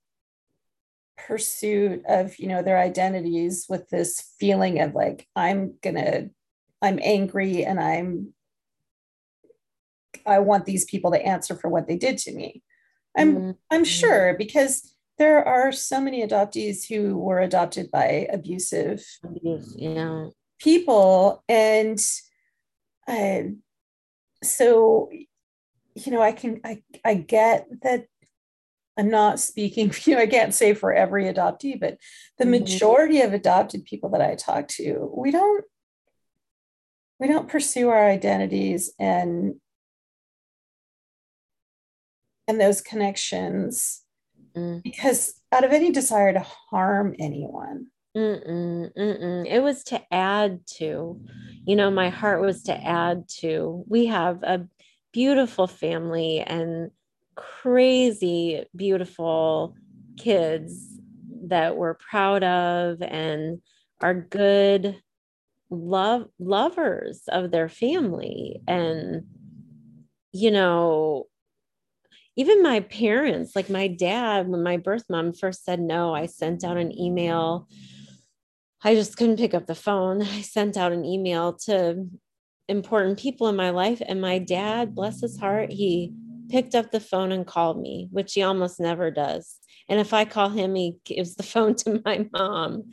pursuit 1.18 2.04
of 2.08 2.38
you 2.40 2.48
know 2.48 2.62
their 2.62 2.78
identities 2.78 3.66
with 3.70 3.88
this 3.90 4.34
feeling 4.40 4.82
of 4.82 4.94
like 4.94 5.28
i'm 5.36 5.76
gonna 5.82 6.30
i'm 6.82 7.00
angry 7.02 7.64
and 7.64 7.80
i'm 7.80 8.34
I 10.26 10.40
want 10.40 10.66
these 10.66 10.86
people 10.86 11.12
to 11.12 11.22
answer 11.22 11.56
for 11.56 11.70
what 11.70 11.88
they 11.88 11.98
did 11.98 12.18
to 12.20 12.34
me. 12.34 12.64
I'm 13.18 13.36
mm-hmm. 13.36 13.52
I'm 13.70 13.84
sure 13.84 14.36
because 14.38 14.96
there 15.18 15.46
are 15.46 15.72
so 15.72 16.00
many 16.02 16.26
adoptees 16.26 16.88
who 16.88 17.18
were 17.18 17.40
adopted 17.40 17.92
by 17.92 18.28
abusive 18.32 19.06
yeah. 19.76 20.28
people 20.60 21.44
and 21.48 22.00
uh, 23.08 23.42
so 24.44 25.10
you 25.96 26.12
know 26.12 26.22
I 26.22 26.32
can 26.32 26.62
I 26.64 26.82
I 27.04 27.16
get 27.16 27.68
that 27.84 28.06
I'm 28.98 29.10
not 29.10 29.40
speaking, 29.40 29.92
you 30.04 30.16
know, 30.16 30.22
I 30.22 30.28
can't 30.28 30.54
say 30.54 30.74
for 30.74 30.94
every 30.94 31.26
adoptee, 31.26 31.80
but 31.80 31.98
the 32.38 32.44
mm-hmm. 32.44 32.52
majority 32.52 33.22
of 33.22 33.34
adopted 33.34 33.86
people 33.86 34.10
that 34.10 34.22
I 34.22 34.36
talk 34.36 34.68
to, 34.70 35.12
we 35.16 35.32
don't 35.32 35.66
we 37.20 37.28
don't 37.28 37.48
pursue 37.48 37.90
our 37.90 38.10
identities 38.10 38.92
and 38.98 39.56
and 42.52 42.60
those 42.60 42.82
connections 42.82 44.02
mm. 44.56 44.84
because 44.84 45.34
out 45.54 45.64
of 45.64 45.72
any 45.72 45.92
desire 45.92 46.34
to 46.34 46.46
harm 46.70 47.16
anyone. 47.18 47.88
Mm-mm, 48.16 48.92
mm-mm. 48.94 49.46
It 49.48 49.62
was 49.62 49.86
to 49.86 50.02
add 50.14 50.60
to, 50.78 51.22
you 51.66 51.76
know, 51.78 51.90
my 51.90 52.10
heart 52.10 52.42
was 52.42 52.64
to 52.64 52.74
add 52.74 53.30
to. 53.40 53.86
We 53.88 54.08
have 54.08 54.44
a 54.44 54.68
beautiful 55.14 55.66
family 55.66 56.42
and 56.42 56.92
crazy, 57.36 58.66
beautiful 58.76 59.76
kids 60.18 61.00
that 61.48 61.78
we're 61.78 61.94
proud 61.94 62.44
of 62.44 63.02
and 63.02 63.62
are 64.02 64.14
good 64.14 65.02
love 65.70 66.28
lovers 66.38 67.22
of 67.30 67.50
their 67.50 67.70
family 67.70 68.62
and 68.68 69.24
you 70.34 70.52
know 70.52 71.28
even 72.36 72.64
my 72.64 72.80
parents, 72.80 73.56
like 73.56 73.70
my 73.70 73.88
dad, 73.88 74.48
when 74.48 74.64
my 74.64 74.78
birth 74.78 75.04
mom 75.10 75.34
first 75.34 75.66
said 75.66 75.80
no, 75.80 76.16
I 76.16 76.28
sent 76.28 76.64
out 76.64 76.78
an 76.78 76.98
email. 76.98 77.68
I 78.84 78.96
just 78.96 79.18
couldn't 79.18 79.38
pick 79.38 79.54
up 79.54 79.68
the 79.68 79.76
phone. 79.76 80.22
I 80.22 80.42
sent 80.42 80.78
out 80.78 80.92
an 80.92 81.06
email 81.06 81.54
to 81.66 82.08
important 82.68 83.20
people 83.20 83.48
in 83.48 83.56
my 83.56 83.70
life. 83.72 84.02
And 84.06 84.22
my 84.22 84.40
dad, 84.40 84.96
bless 84.96 85.22
his 85.22 85.38
heart, 85.38 85.72
he 85.72 86.14
picked 86.50 86.74
up 86.74 86.92
the 86.92 87.00
phone 87.00 87.32
and 87.32 87.46
called 87.46 87.80
me, 87.82 88.08
which 88.12 88.34
he 88.34 88.44
almost 88.44 88.80
never 88.80 89.12
does. 89.12 89.58
And 89.90 90.00
if 90.00 90.14
I 90.14 90.26
call 90.26 90.50
him, 90.50 90.76
he 90.76 90.98
gives 91.06 91.36
the 91.36 91.44
phone 91.52 91.76
to 91.76 92.02
my 92.06 92.28
mom. 92.32 92.92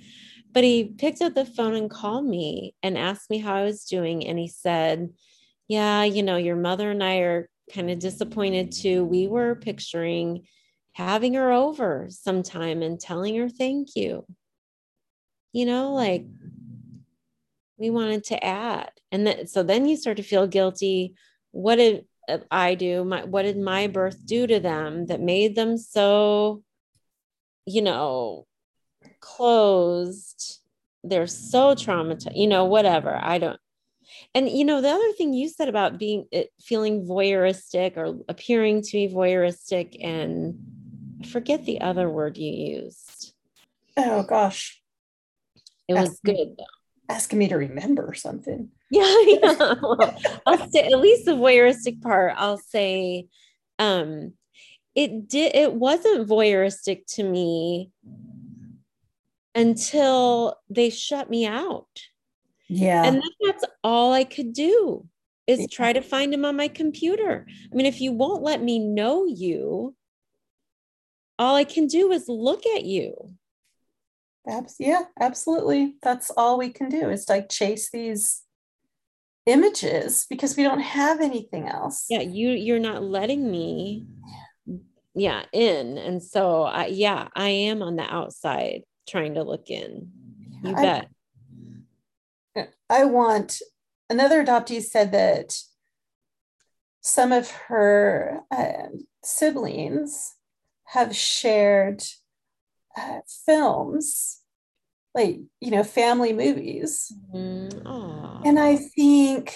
But 0.53 0.65
he 0.65 0.85
picked 0.85 1.21
up 1.23 1.35
the 1.35 1.45
phone 1.45 1.75
and 1.75 1.91
called 1.91 2.27
me 2.27 2.75
and 2.83 2.99
asked 2.99 3.31
me 3.31 3.39
how 3.39 3.55
I 3.55 3.65
was 3.65 3.85
doing. 3.85 4.27
And 4.27 4.39
he 4.39 4.49
said, 4.49 5.11
Yeah, 5.69 6.05
you 6.05 6.23
know, 6.23 6.37
your 6.37 6.57
mother 6.57 6.91
and 6.91 7.05
I 7.05 7.19
are 7.19 7.49
kind 7.73 7.91
of 7.91 7.99
disappointed 7.99 8.73
too. 8.73 9.05
We 9.05 9.27
were 9.27 9.55
picturing 9.55 10.47
having 10.93 11.35
her 11.35 11.53
over 11.53 12.09
sometime 12.11 12.83
and 12.83 12.99
telling 12.99 13.37
her 13.37 13.49
thank 13.49 13.95
you. 13.95 14.25
You 15.53 15.67
know, 15.67 15.95
like 15.95 16.27
we 17.79 17.91
wanted 17.91 18.25
to 18.25 18.45
add. 18.45 18.91
And 19.13 19.27
then 19.27 19.47
so 19.47 19.63
then 19.63 19.87
you 19.87 19.97
start 19.97 20.17
to 20.19 20.23
feel 20.23 20.47
guilty. 20.47 21.15
What 21.53 21.77
did 21.77 22.05
uh, 22.29 22.39
I 22.51 22.75
do? 22.75 23.05
My 23.05 23.25
what 23.25 23.43
did 23.43 23.59
my 23.59 23.87
birth 23.87 24.27
do 24.27 24.47
to 24.47 24.61
them 24.61 25.07
that 25.07 25.21
made 25.21 25.55
them 25.55 25.79
so, 25.79 26.63
you 27.65 27.83
know, 27.83 28.47
closed? 29.21 30.61
They're 31.05 31.29
so 31.29 31.75
traumatized, 31.75 32.37
you 32.37 32.49
know, 32.49 32.65
whatever. 32.65 33.17
I 33.17 33.39
don't 33.39 33.61
and 34.35 34.49
you 34.49 34.65
know, 34.65 34.81
the 34.81 34.91
other 34.91 35.13
thing 35.13 35.33
you 35.33 35.49
said 35.49 35.69
about 35.69 35.99
being 35.99 36.27
it, 36.31 36.51
feeling 36.61 37.07
voyeuristic 37.07 37.97
or 37.97 38.19
appearing 38.29 38.83
to 38.83 38.93
be 38.93 39.09
voyeuristic, 39.09 39.97
and 40.05 40.59
forget 41.31 41.65
the 41.65 41.81
other 41.81 42.09
word 42.09 42.37
you 42.37 42.83
used. 42.83 43.35
Oh 43.97 44.23
gosh, 44.23 44.81
it 45.89 45.95
was 45.95 46.21
good 46.25 46.37
me, 46.37 46.55
though. 46.59 47.15
Asking 47.15 47.39
me 47.39 47.49
to 47.49 47.57
remember 47.57 48.15
something. 48.15 48.71
Yeah, 48.91 49.17
yeah. 49.27 49.75
Well, 49.83 50.19
I'll 50.47 50.71
say 50.71 50.87
at 50.87 50.99
least 50.99 51.27
the 51.27 51.33
voyeuristic 51.33 52.01
part. 52.01 52.33
I'll 52.39 52.57
say, 52.57 53.27
um, 53.79 54.33
it 54.95 55.29
did. 55.29 55.55
It 55.55 55.75
wasn't 55.75 56.27
voyeuristic 56.27 57.05
to 57.17 57.23
me 57.23 57.91
until 59.55 60.57
they 60.71 60.89
shut 60.89 61.29
me 61.29 61.47
out. 61.47 61.87
Yeah. 62.69 63.05
And 63.05 63.23
that's 63.45 63.65
all 63.83 64.13
I 64.13 64.25
could 64.25 64.53
do 64.53 65.07
is 65.47 65.67
try 65.71 65.93
to 65.93 66.03
find 66.03 66.33
him 66.33 66.45
on 66.45 66.57
my 66.57 66.69
computer. 66.69 67.47
I 67.49 67.75
mean, 67.75 67.87
if 67.87 68.01
you 68.01 68.13
won't 68.13 68.43
let 68.43 68.63
me 68.63 68.79
know 68.79 69.27
you, 69.27 69.95
all 71.39 71.55
I 71.55 71.65
can 71.65 71.87
do 71.87 72.13
is 72.13 72.29
look 72.29 72.67
at 72.67 72.85
you. 72.85 73.15
Yeah, 74.79 75.03
absolutely. 75.21 75.97
That's 76.03 76.31
all 76.31 76.59
we 76.59 76.71
can 76.71 76.89
do 76.89 77.11
is 77.11 77.29
like 77.29 77.49
chase 77.49 77.91
these 77.91 78.43
images 79.47 80.27
because 80.29 80.57
we 80.57 80.63
don't 80.63 80.81
have 80.81 81.21
anything 81.21 81.69
else. 81.69 82.07
Yeah, 82.09 82.21
you 82.21 82.51
you're 82.51 82.79
not 82.79 83.03
letting 83.03 83.51
me 83.51 84.07
yeah, 85.15 85.43
in. 85.53 85.99
And 85.99 86.23
so 86.23 86.63
I 86.63 86.87
yeah, 86.87 87.29
I 87.35 87.49
am 87.49 87.83
on 87.83 87.97
the 87.97 88.03
outside 88.03 88.83
trying 89.09 89.35
to 89.35 89.43
look 89.43 89.69
in. 89.69 90.11
You 90.63 90.77
I, 90.77 90.83
bet. 90.83 91.09
I 92.91 93.05
want 93.05 93.61
another 94.11 94.45
adoptee 94.45 94.83
said 94.83 95.13
that 95.13 95.55
some 97.01 97.33
of 97.33 97.51
her 97.51 98.41
uh, 98.51 98.89
siblings 99.23 100.35
have 100.85 101.15
shared 101.15 102.03
uh, 102.97 103.21
films 103.47 104.41
like 105.15 105.41
you 105.61 105.71
know 105.71 105.85
family 105.85 106.33
movies. 106.33 107.13
Mm, 107.35 108.43
and 108.45 108.59
i 108.59 108.77
think 108.77 109.55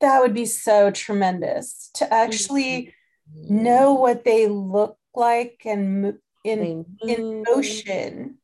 that 0.00 0.20
would 0.20 0.34
be 0.34 0.46
so 0.46 0.90
tremendous 0.90 1.90
to 1.94 2.12
actually 2.12 2.92
mm-hmm. 3.32 3.62
know 3.62 3.94
what 3.94 4.24
they 4.24 4.48
look 4.48 4.98
like 5.14 5.62
and 5.64 6.18
in 6.44 6.84
in 7.06 7.44
motion 7.46 8.38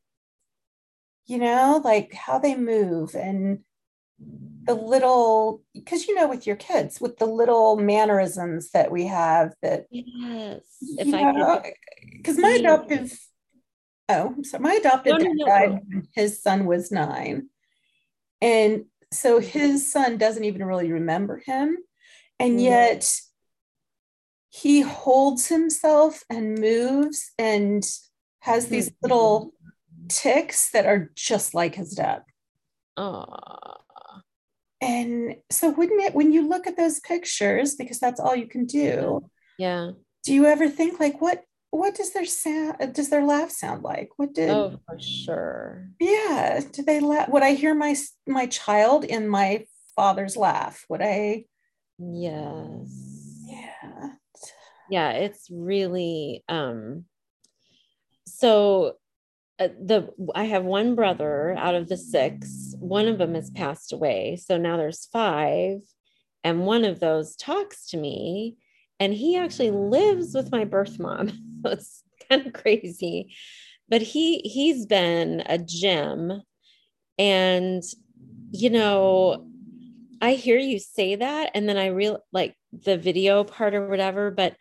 you 1.28 1.38
know 1.38 1.80
like 1.84 2.12
how 2.12 2.38
they 2.38 2.56
move 2.56 3.14
and 3.14 3.60
the 4.64 4.74
little 4.74 5.62
because 5.74 6.09
you 6.09 6.14
know 6.14 6.26
with 6.26 6.46
your 6.46 6.56
kids 6.56 7.00
with 7.00 7.18
the 7.18 7.26
little 7.26 7.76
mannerisms 7.76 8.70
that 8.70 8.90
we 8.90 9.06
have 9.06 9.55
that 9.62 9.86
yes 9.90 10.62
if 10.80 11.14
i 11.14 11.72
because 12.16 12.36
my 12.38 12.50
adoptive 12.50 13.16
oh 14.09 14.34
so 14.42 14.59
my 14.59 14.74
adopted 14.74 15.12
no, 15.12 15.18
dad 15.18 15.28
no, 15.28 15.32
no. 15.34 15.46
died 15.46 15.70
when 15.70 16.09
his 16.14 16.42
son 16.42 16.66
was 16.66 16.90
nine 16.90 17.48
and 18.40 18.84
so 19.12 19.38
his 19.38 19.90
son 19.90 20.18
doesn't 20.18 20.44
even 20.44 20.64
really 20.64 20.90
remember 20.90 21.40
him 21.44 21.76
and 22.40 22.52
mm-hmm. 22.52 22.66
yet 22.66 23.20
he 24.48 24.80
holds 24.80 25.48
himself 25.48 26.24
and 26.30 26.59
moves 26.59 27.32
and 27.38 27.84
has 28.40 28.68
these 28.68 28.88
mm-hmm. 28.88 28.98
little 29.02 29.52
ticks 30.09 30.70
that 30.70 30.86
are 30.86 31.10
just 31.14 31.55
like 31.55 31.74
his 31.74 31.93
dad. 31.93 32.22
Oh. 32.97 33.24
And 34.80 35.36
so 35.51 35.70
wouldn't 35.70 36.02
it 36.02 36.14
when 36.14 36.32
you 36.32 36.48
look 36.48 36.66
at 36.66 36.76
those 36.76 37.01
pictures, 37.01 37.74
because 37.74 37.98
that's 37.98 38.20
all 38.20 38.36
you 38.36 38.47
can 38.47 38.64
do. 38.64 39.28
Yeah. 39.59 39.93
Do 40.24 40.35
you 40.35 40.47
ever 40.47 40.68
think 40.68 41.01
like 41.01 41.20
what 41.20 41.43
what 41.70 41.94
does 41.94 42.12
their 42.12 42.24
sound 42.24 42.94
does 42.94 43.10
their 43.10 43.24
laugh 43.24 43.51
sound 43.51 43.82
like? 43.82 44.10
What 44.16 44.35
did 44.35 44.51
Oh 44.51 44.78
for 44.86 44.98
sure. 45.01 45.89
Yeah. 46.01 46.60
Do 46.72 46.82
they 46.82 47.01
laugh? 47.01 47.28
Would 47.28 47.43
I 47.43 47.55
hear 47.55 47.74
my 47.74 47.97
my 48.26 48.47
child 48.47 49.05
in 49.05 49.28
my 49.28 49.66
father's 49.97 50.36
laugh? 50.36 50.85
Would 50.89 51.02
I 51.02 51.44
Yes. 51.98 53.44
Yeah. 53.47 54.10
Yeah, 54.90 55.10
it's 55.10 55.48
really 55.51 56.44
um 56.48 57.05
so 58.26 58.97
uh, 59.59 59.68
the 59.80 60.09
I 60.35 60.44
have 60.44 60.64
one 60.64 60.94
brother 60.94 61.55
out 61.56 61.74
of 61.74 61.89
the 61.89 61.97
six. 61.97 62.74
One 62.78 63.09
of 63.09 63.18
them 63.18 63.35
has 63.35 63.51
passed 63.51 63.93
away, 63.93 64.36
so 64.36 64.56
now 64.56 64.76
there's 64.76 65.06
five, 65.06 65.80
and 66.44 66.66
one 66.66 66.85
of 66.85 67.01
those 67.01 67.36
talks 67.36 67.89
to 67.89 67.97
me, 67.97 68.56
and 69.01 69.12
he 69.12 69.36
actually 69.36 69.70
lives 69.70 70.35
with 70.35 70.52
my 70.52 70.64
birth 70.64 70.98
mom. 70.98 71.28
so 71.64 71.72
it's 71.72 72.02
kind 72.28 72.47
of 72.47 72.52
crazy, 72.52 73.35
but 73.89 74.02
he 74.02 74.39
he's 74.39 74.86
been 74.86 75.43
a 75.47 75.59
gem, 75.59 76.43
and 77.18 77.82
you 78.52 78.70
know, 78.70 79.48
I 80.20 80.35
hear 80.35 80.59
you 80.59 80.78
say 80.78 81.16
that, 81.16 81.51
and 81.55 81.68
then 81.68 81.76
I 81.76 81.86
real 81.86 82.20
like 82.32 82.55
the 82.72 82.97
video 82.97 83.44
part 83.44 83.74
or 83.74 83.89
whatever, 83.89 84.30
but 84.30 84.56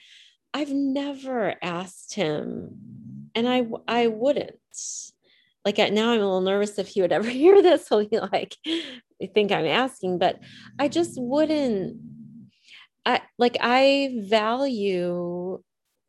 I've 0.54 0.72
never 0.72 1.56
asked 1.62 2.16
him, 2.16 2.97
and 3.38 3.48
I 3.48 3.68
I 3.88 4.08
wouldn't 4.08 4.56
like 5.64 5.78
now 5.78 6.12
I'm 6.12 6.22
a 6.22 6.24
little 6.24 6.42
nervous 6.42 6.80
if 6.80 6.88
he 6.88 7.02
would 7.02 7.12
ever 7.12 7.30
hear 7.42 7.62
this, 7.62 7.88
he'll 7.88 8.08
be 8.08 8.20
like, 8.20 8.56
"I 8.66 9.30
think 9.34 9.52
I'm 9.52 9.66
asking, 9.66 10.18
but 10.18 10.40
I 10.80 10.88
just 10.88 11.14
wouldn't. 11.18 11.98
I 13.06 13.22
like 13.38 13.58
I 13.62 14.22
value 14.24 15.62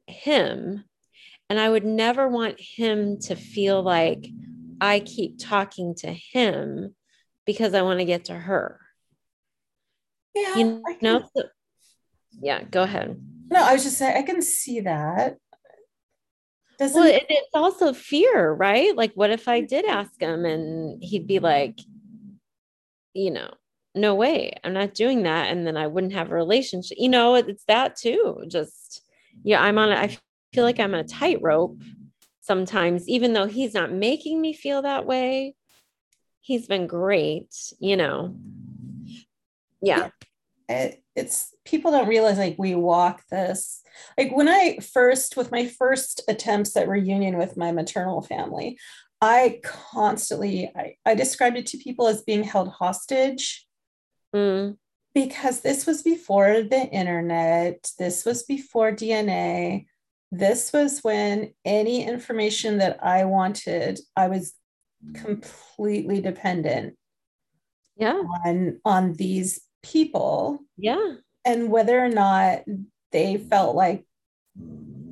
him 0.07 0.85
and 1.51 1.61
I 1.61 1.69
would 1.69 1.85
never 1.85 2.29
want 2.29 2.61
him 2.61 3.19
to 3.21 3.37
feel 3.37 3.83
like 3.83 4.27
I 4.81 5.01
keep 5.01 5.39
talking 5.39 5.95
to 5.97 6.13
him 6.13 6.95
because 7.47 7.75
I 7.75 7.83
want 7.83 8.01
to 8.01 8.05
get 8.05 8.27
to 8.27 8.35
her. 8.35 8.81
Yeah. 10.35 10.57
You 10.57 10.83
know, 11.01 11.25
so, 11.37 11.45
yeah, 12.41 12.63
go 12.63 12.83
ahead. 12.83 13.21
No, 13.51 13.63
I 13.65 13.73
was 13.73 13.85
just 13.85 13.99
saying 13.99 14.17
I 14.17 14.23
can 14.23 14.43
see 14.43 14.81
that. 14.81 15.37
Doesn't 16.79 17.01
well, 17.01 17.21
it's 17.29 17.55
also 17.55 17.93
fear, 17.93 18.53
right? 18.53 18.95
Like, 18.97 19.13
what 19.15 19.31
if 19.31 19.49
I 19.49 19.61
did 19.61 19.85
mm-hmm. 19.85 19.99
ask 19.99 20.21
him 20.21 20.45
and 20.45 21.03
he'd 21.03 21.27
be 21.27 21.41
like, 21.41 21.81
you 23.15 23.33
know, 23.33 23.51
no 23.95 24.15
way, 24.15 24.53
I'm 24.63 24.75
not 24.75 24.95
doing 24.95 25.25
that. 25.25 25.51
And 25.51 25.67
then 25.67 25.77
I 25.77 25.89
wouldn't 25.89 26.13
have 26.13 26.31
a 26.31 26.35
relationship. 26.35 26.99
You 27.01 27.09
know, 27.09 27.35
it's 27.35 27.65
that 27.65 27.97
too. 27.97 28.45
Just, 28.47 29.03
yeah, 29.43 29.61
I'm 29.61 29.77
on, 29.79 29.91
I 29.91 30.17
feel 30.53 30.65
like 30.65 30.79
I'm 30.79 30.95
on 30.95 31.01
a 31.01 31.05
tightrope 31.05 31.81
sometimes, 32.41 33.09
even 33.09 33.33
though 33.33 33.47
he's 33.47 33.75
not 33.75 33.93
making 33.93 34.41
me 34.41 34.53
feel 34.53 34.83
that 34.83 35.05
way. 35.05 35.55
He's 36.41 36.67
been 36.67 36.87
great, 36.87 37.55
you 37.81 37.97
know. 37.97 38.37
Yeah. 39.83 40.11
It, 40.69 41.03
it's 41.19 41.55
people 41.65 41.91
don't 41.91 42.09
realize 42.09 42.39
like 42.39 42.57
we 42.59 42.75
walk 42.75 43.23
this 43.31 43.83
like 44.17 44.35
when 44.35 44.49
I 44.49 44.79
first, 44.79 45.37
with 45.37 45.51
my 45.51 45.67
first 45.67 46.23
attempts 46.29 46.77
at 46.77 46.89
reunion 46.89 47.37
with 47.37 47.57
my 47.57 47.73
maternal 47.73 48.23
family, 48.23 48.79
I 49.21 49.61
constantly 49.63 50.71
I, 50.77 50.97
I 51.05 51.15
described 51.15 51.57
it 51.57 51.67
to 51.69 51.79
people 51.79 52.07
as 52.07 52.23
being 52.23 52.45
held 52.45 52.69
hostage. 52.69 53.67
Mm. 54.35 54.77
Because 55.15 55.61
this 55.61 55.87
was 55.87 56.03
before 56.03 56.63
the 56.63 56.87
internet, 56.91 57.91
this 57.99 58.25
was 58.25 58.45
before 58.45 58.93
DNA, 58.93 59.87
this 60.31 60.73
was 60.73 61.01
when 61.01 61.55
any 61.65 62.07
information 62.07 62.79
that 62.79 63.03
I 63.03 63.25
wanted, 63.25 63.99
I 64.15 64.29
was 64.29 64.55
completely 65.15 66.21
dependent 66.21 66.97
yeah 67.97 68.21
on 68.45 68.81
on 68.85 69.13
these 69.15 69.61
people 69.83 70.61
yeah 70.77 71.15
and 71.45 71.71
whether 71.71 71.99
or 71.99 72.09
not 72.09 72.61
they 73.13 73.39
felt 73.39 73.75
like 73.75 74.05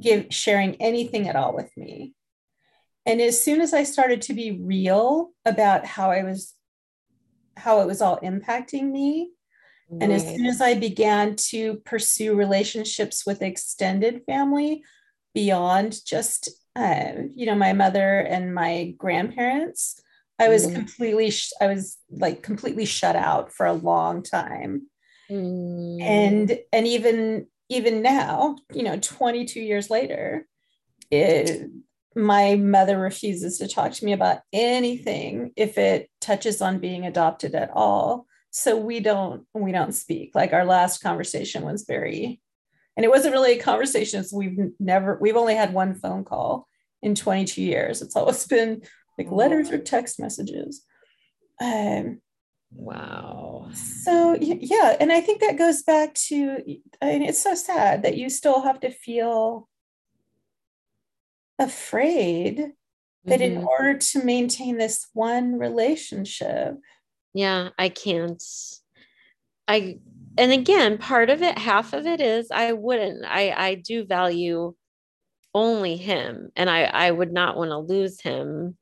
give 0.00 0.26
sharing 0.30 0.76
anything 0.76 1.28
at 1.28 1.36
all 1.36 1.54
with 1.54 1.74
me. 1.76 2.14
And 3.04 3.20
as 3.20 3.40
soon 3.40 3.60
as 3.60 3.72
I 3.72 3.84
started 3.84 4.22
to 4.22 4.34
be 4.34 4.60
real 4.60 5.30
about 5.44 5.86
how 5.86 6.10
I 6.10 6.22
was, 6.24 6.54
how 7.56 7.80
it 7.80 7.86
was 7.86 8.02
all 8.02 8.18
impacting 8.18 8.90
me, 8.90 9.30
right. 9.88 10.02
and 10.02 10.12
as 10.12 10.22
soon 10.22 10.46
as 10.46 10.60
I 10.60 10.74
began 10.74 11.36
to 11.50 11.76
pursue 11.84 12.34
relationships 12.34 13.24
with 13.24 13.42
extended 13.42 14.22
family 14.26 14.82
beyond 15.34 16.04
just, 16.04 16.50
uh, 16.74 17.12
you 17.34 17.46
know, 17.46 17.54
my 17.54 17.72
mother 17.72 18.18
and 18.18 18.54
my 18.54 18.94
grandparents, 18.98 20.00
I 20.38 20.48
was 20.48 20.66
mm. 20.66 20.74
completely, 20.74 21.32
I 21.60 21.66
was 21.66 21.96
like 22.10 22.42
completely 22.42 22.84
shut 22.84 23.16
out 23.16 23.52
for 23.52 23.66
a 23.66 23.72
long 23.72 24.22
time. 24.22 24.88
Mm. 25.30 26.00
And, 26.02 26.58
and 26.72 26.86
even 26.86 27.46
even 27.68 28.02
now, 28.02 28.56
you 28.72 28.82
know, 28.82 28.98
22 28.98 29.60
years 29.60 29.90
later, 29.90 30.46
it, 31.10 31.68
my 32.14 32.54
mother 32.56 32.98
refuses 32.98 33.58
to 33.58 33.68
talk 33.68 33.92
to 33.92 34.04
me 34.04 34.12
about 34.12 34.38
anything 34.52 35.52
if 35.56 35.76
it 35.78 36.08
touches 36.20 36.62
on 36.62 36.78
being 36.78 37.06
adopted 37.06 37.54
at 37.54 37.70
all. 37.72 38.26
So 38.50 38.76
we 38.76 39.00
don't 39.00 39.46
we 39.52 39.70
don't 39.70 39.92
speak. 39.92 40.30
Like 40.34 40.52
our 40.52 40.64
last 40.64 41.02
conversation 41.02 41.62
was 41.62 41.84
very, 41.86 42.40
and 42.96 43.04
it 43.04 43.10
wasn't 43.10 43.34
really 43.34 43.58
a 43.58 43.62
conversation. 43.62 44.24
So 44.24 44.38
we've 44.38 44.58
never 44.80 45.18
we've 45.20 45.36
only 45.36 45.54
had 45.54 45.74
one 45.74 45.94
phone 45.94 46.24
call 46.24 46.66
in 47.02 47.14
22 47.14 47.62
years. 47.62 48.00
It's 48.00 48.16
always 48.16 48.46
been 48.46 48.80
like 49.18 49.30
letters 49.30 49.70
or 49.70 49.78
text 49.78 50.20
messages. 50.20 50.84
Um, 51.60 52.20
Wow. 52.72 53.68
So 53.72 54.36
yeah, 54.40 54.96
and 55.00 55.12
I 55.12 55.20
think 55.20 55.40
that 55.40 55.56
goes 55.56 55.82
back 55.82 56.14
to 56.28 56.58
I 57.00 57.06
mean 57.06 57.22
it's 57.22 57.42
so 57.42 57.54
sad 57.54 58.02
that 58.02 58.16
you 58.16 58.28
still 58.28 58.62
have 58.62 58.80
to 58.80 58.90
feel 58.90 59.68
afraid 61.58 62.72
that 63.24 63.40
mm-hmm. 63.40 63.58
in 63.60 63.64
order 63.64 63.98
to 63.98 64.24
maintain 64.24 64.78
this 64.78 65.06
one 65.12 65.58
relationship. 65.58 66.76
Yeah, 67.34 67.70
I 67.78 67.88
can't. 67.88 68.42
I 69.68 69.98
and 70.38 70.52
again, 70.52 70.98
part 70.98 71.30
of 71.30 71.42
it, 71.42 71.58
half 71.58 71.92
of 71.92 72.06
it 72.06 72.20
is 72.20 72.48
I 72.50 72.72
wouldn't. 72.72 73.24
I 73.24 73.52
I 73.56 73.74
do 73.76 74.04
value 74.04 74.74
only 75.54 75.96
him 75.96 76.50
and 76.56 76.68
I 76.68 76.84
I 76.84 77.10
would 77.10 77.32
not 77.32 77.56
want 77.56 77.70
to 77.70 77.78
lose 77.78 78.20
him 78.20 78.76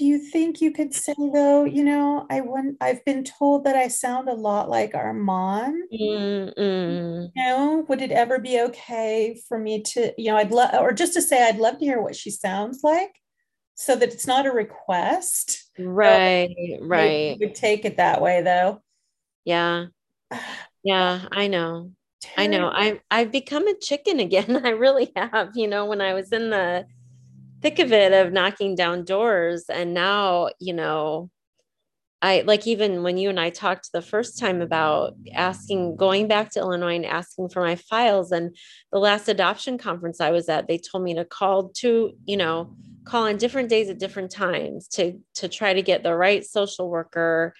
do 0.00 0.06
you 0.06 0.18
think 0.18 0.62
you 0.62 0.70
could 0.70 0.94
say 0.94 1.14
though 1.34 1.64
you 1.64 1.84
know 1.84 2.26
i 2.30 2.40
want 2.40 2.74
i've 2.80 3.04
been 3.04 3.22
told 3.22 3.64
that 3.64 3.76
i 3.76 3.86
sound 3.86 4.30
a 4.30 4.34
lot 4.34 4.70
like 4.70 4.94
our 4.94 5.12
mom 5.12 5.78
Mm-mm. 5.92 7.30
you 7.34 7.42
know 7.42 7.84
would 7.86 8.00
it 8.00 8.10
ever 8.10 8.38
be 8.38 8.58
okay 8.62 9.38
for 9.46 9.58
me 9.58 9.82
to 9.82 10.14
you 10.16 10.30
know 10.30 10.38
i'd 10.38 10.52
love 10.52 10.70
or 10.80 10.92
just 10.92 11.12
to 11.12 11.20
say 11.20 11.46
i'd 11.46 11.58
love 11.58 11.78
to 11.78 11.84
hear 11.84 12.00
what 12.00 12.16
she 12.16 12.30
sounds 12.30 12.80
like 12.82 13.14
so 13.74 13.94
that 13.94 14.10
it's 14.10 14.26
not 14.26 14.46
a 14.46 14.50
request 14.50 15.70
right 15.78 16.78
right 16.80 17.36
would 17.38 17.54
take 17.54 17.84
it 17.84 17.98
that 17.98 18.22
way 18.22 18.40
though 18.40 18.80
yeah 19.44 19.84
Yeah, 20.82 21.26
I 21.30 21.46
know. 21.46 21.92
I 22.38 22.46
know. 22.46 22.70
I've 22.72 23.00
I've 23.10 23.30
become 23.30 23.68
a 23.68 23.76
chicken 23.76 24.18
again. 24.18 24.62
I 24.64 24.70
really 24.70 25.12
have. 25.14 25.50
You 25.54 25.68
know, 25.68 25.84
when 25.84 26.00
I 26.00 26.14
was 26.14 26.32
in 26.32 26.48
the 26.48 26.86
thick 27.60 27.78
of 27.78 27.92
it 27.92 28.12
of 28.12 28.32
knocking 28.32 28.74
down 28.74 29.04
doors 29.04 29.64
and 29.68 29.94
now, 29.94 30.48
you 30.58 30.72
know, 30.72 31.30
I 32.22 32.42
like 32.46 32.66
even 32.66 33.02
when 33.02 33.16
you 33.16 33.30
and 33.30 33.40
I 33.40 33.48
talked 33.48 33.92
the 33.92 34.02
first 34.02 34.38
time 34.38 34.60
about 34.60 35.14
asking, 35.34 35.96
going 35.96 36.28
back 36.28 36.50
to 36.50 36.60
Illinois 36.60 36.96
and 36.96 37.06
asking 37.06 37.48
for 37.48 37.62
my 37.62 37.76
files, 37.76 38.30
and 38.30 38.54
the 38.92 38.98
last 38.98 39.28
adoption 39.28 39.78
conference 39.78 40.20
I 40.20 40.30
was 40.30 40.48
at, 40.48 40.68
they 40.68 40.76
told 40.76 41.02
me 41.02 41.14
to 41.14 41.24
call 41.24 41.70
to, 41.76 42.12
you 42.26 42.36
know, 42.36 42.76
call 43.04 43.26
on 43.26 43.38
different 43.38 43.70
days 43.70 43.88
at 43.88 43.98
different 43.98 44.30
times 44.30 44.86
to 44.88 45.18
to 45.36 45.48
try 45.48 45.72
to 45.72 45.82
get 45.82 46.02
the 46.02 46.14
right 46.14 46.44
social 46.44 46.90
worker 46.90 47.54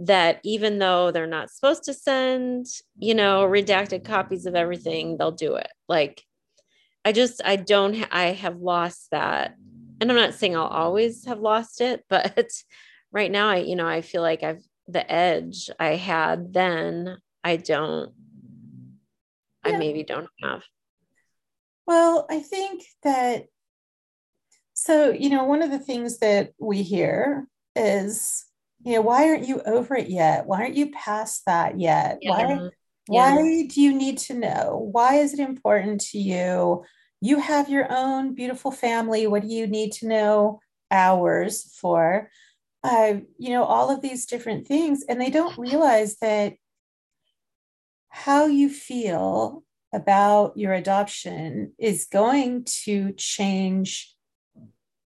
that 0.00 0.40
even 0.42 0.78
though 0.78 1.12
they're 1.12 1.26
not 1.26 1.50
supposed 1.50 1.84
to 1.84 1.94
send, 1.94 2.66
you 2.98 3.14
know, 3.14 3.44
redacted 3.44 4.04
copies 4.04 4.46
of 4.46 4.56
everything, 4.56 5.18
they'll 5.18 5.30
do 5.30 5.54
it. 5.54 5.68
Like 5.88 6.24
I 7.04 7.12
just 7.12 7.40
I 7.44 7.56
don't 7.56 8.06
I 8.10 8.32
have 8.32 8.56
lost 8.56 9.08
that. 9.10 9.56
And 10.00 10.10
I'm 10.10 10.16
not 10.16 10.34
saying 10.34 10.56
I'll 10.56 10.64
always 10.64 11.26
have 11.26 11.40
lost 11.40 11.80
it, 11.80 12.04
but 12.08 12.50
right 13.12 13.30
now 13.30 13.48
I, 13.48 13.56
you 13.56 13.76
know, 13.76 13.86
I 13.86 14.00
feel 14.00 14.22
like 14.22 14.42
I've 14.42 14.62
the 14.88 15.10
edge 15.10 15.70
I 15.78 15.96
had 15.96 16.52
then, 16.52 17.18
I 17.44 17.56
don't, 17.56 18.12
yeah. 19.64 19.74
I 19.74 19.78
maybe 19.78 20.02
don't 20.02 20.28
have. 20.42 20.62
Well, 21.86 22.26
I 22.30 22.40
think 22.40 22.82
that 23.02 23.44
so, 24.74 25.10
you 25.10 25.28
know, 25.28 25.44
one 25.44 25.62
of 25.62 25.70
the 25.70 25.78
things 25.78 26.18
that 26.18 26.52
we 26.58 26.82
hear 26.82 27.46
is, 27.76 28.46
you 28.82 28.94
know, 28.94 29.02
why 29.02 29.28
aren't 29.28 29.46
you 29.46 29.60
over 29.62 29.94
it 29.94 30.08
yet? 30.08 30.46
Why 30.46 30.62
aren't 30.62 30.76
you 30.76 30.90
past 30.90 31.42
that 31.46 31.78
yet? 31.78 32.18
Yeah. 32.22 32.30
Why 32.30 32.70
yeah. 33.10 33.34
why 33.34 33.66
do 33.66 33.80
you 33.80 33.94
need 33.94 34.18
to 34.18 34.34
know? 34.34 34.88
Why 34.92 35.16
is 35.16 35.34
it 35.34 35.40
important 35.40 36.00
to 36.12 36.18
you? 36.18 36.84
You 37.20 37.38
have 37.40 37.68
your 37.68 37.86
own 37.90 38.34
beautiful 38.34 38.70
family. 38.70 39.26
What 39.26 39.42
do 39.42 39.48
you 39.48 39.66
need 39.66 39.92
to 39.94 40.08
know 40.08 40.60
ours 40.90 41.74
for? 41.80 42.30
uh, 42.82 43.14
you 43.38 43.50
know, 43.50 43.64
all 43.64 43.90
of 43.90 44.00
these 44.00 44.26
different 44.26 44.66
things. 44.66 45.04
And 45.08 45.20
they 45.20 45.30
don't 45.30 45.58
realize 45.58 46.16
that 46.18 46.54
how 48.08 48.46
you 48.46 48.68
feel 48.68 49.64
about 49.92 50.56
your 50.56 50.72
adoption 50.72 51.72
is 51.78 52.06
going 52.10 52.64
to 52.64 53.12
change 53.12 54.14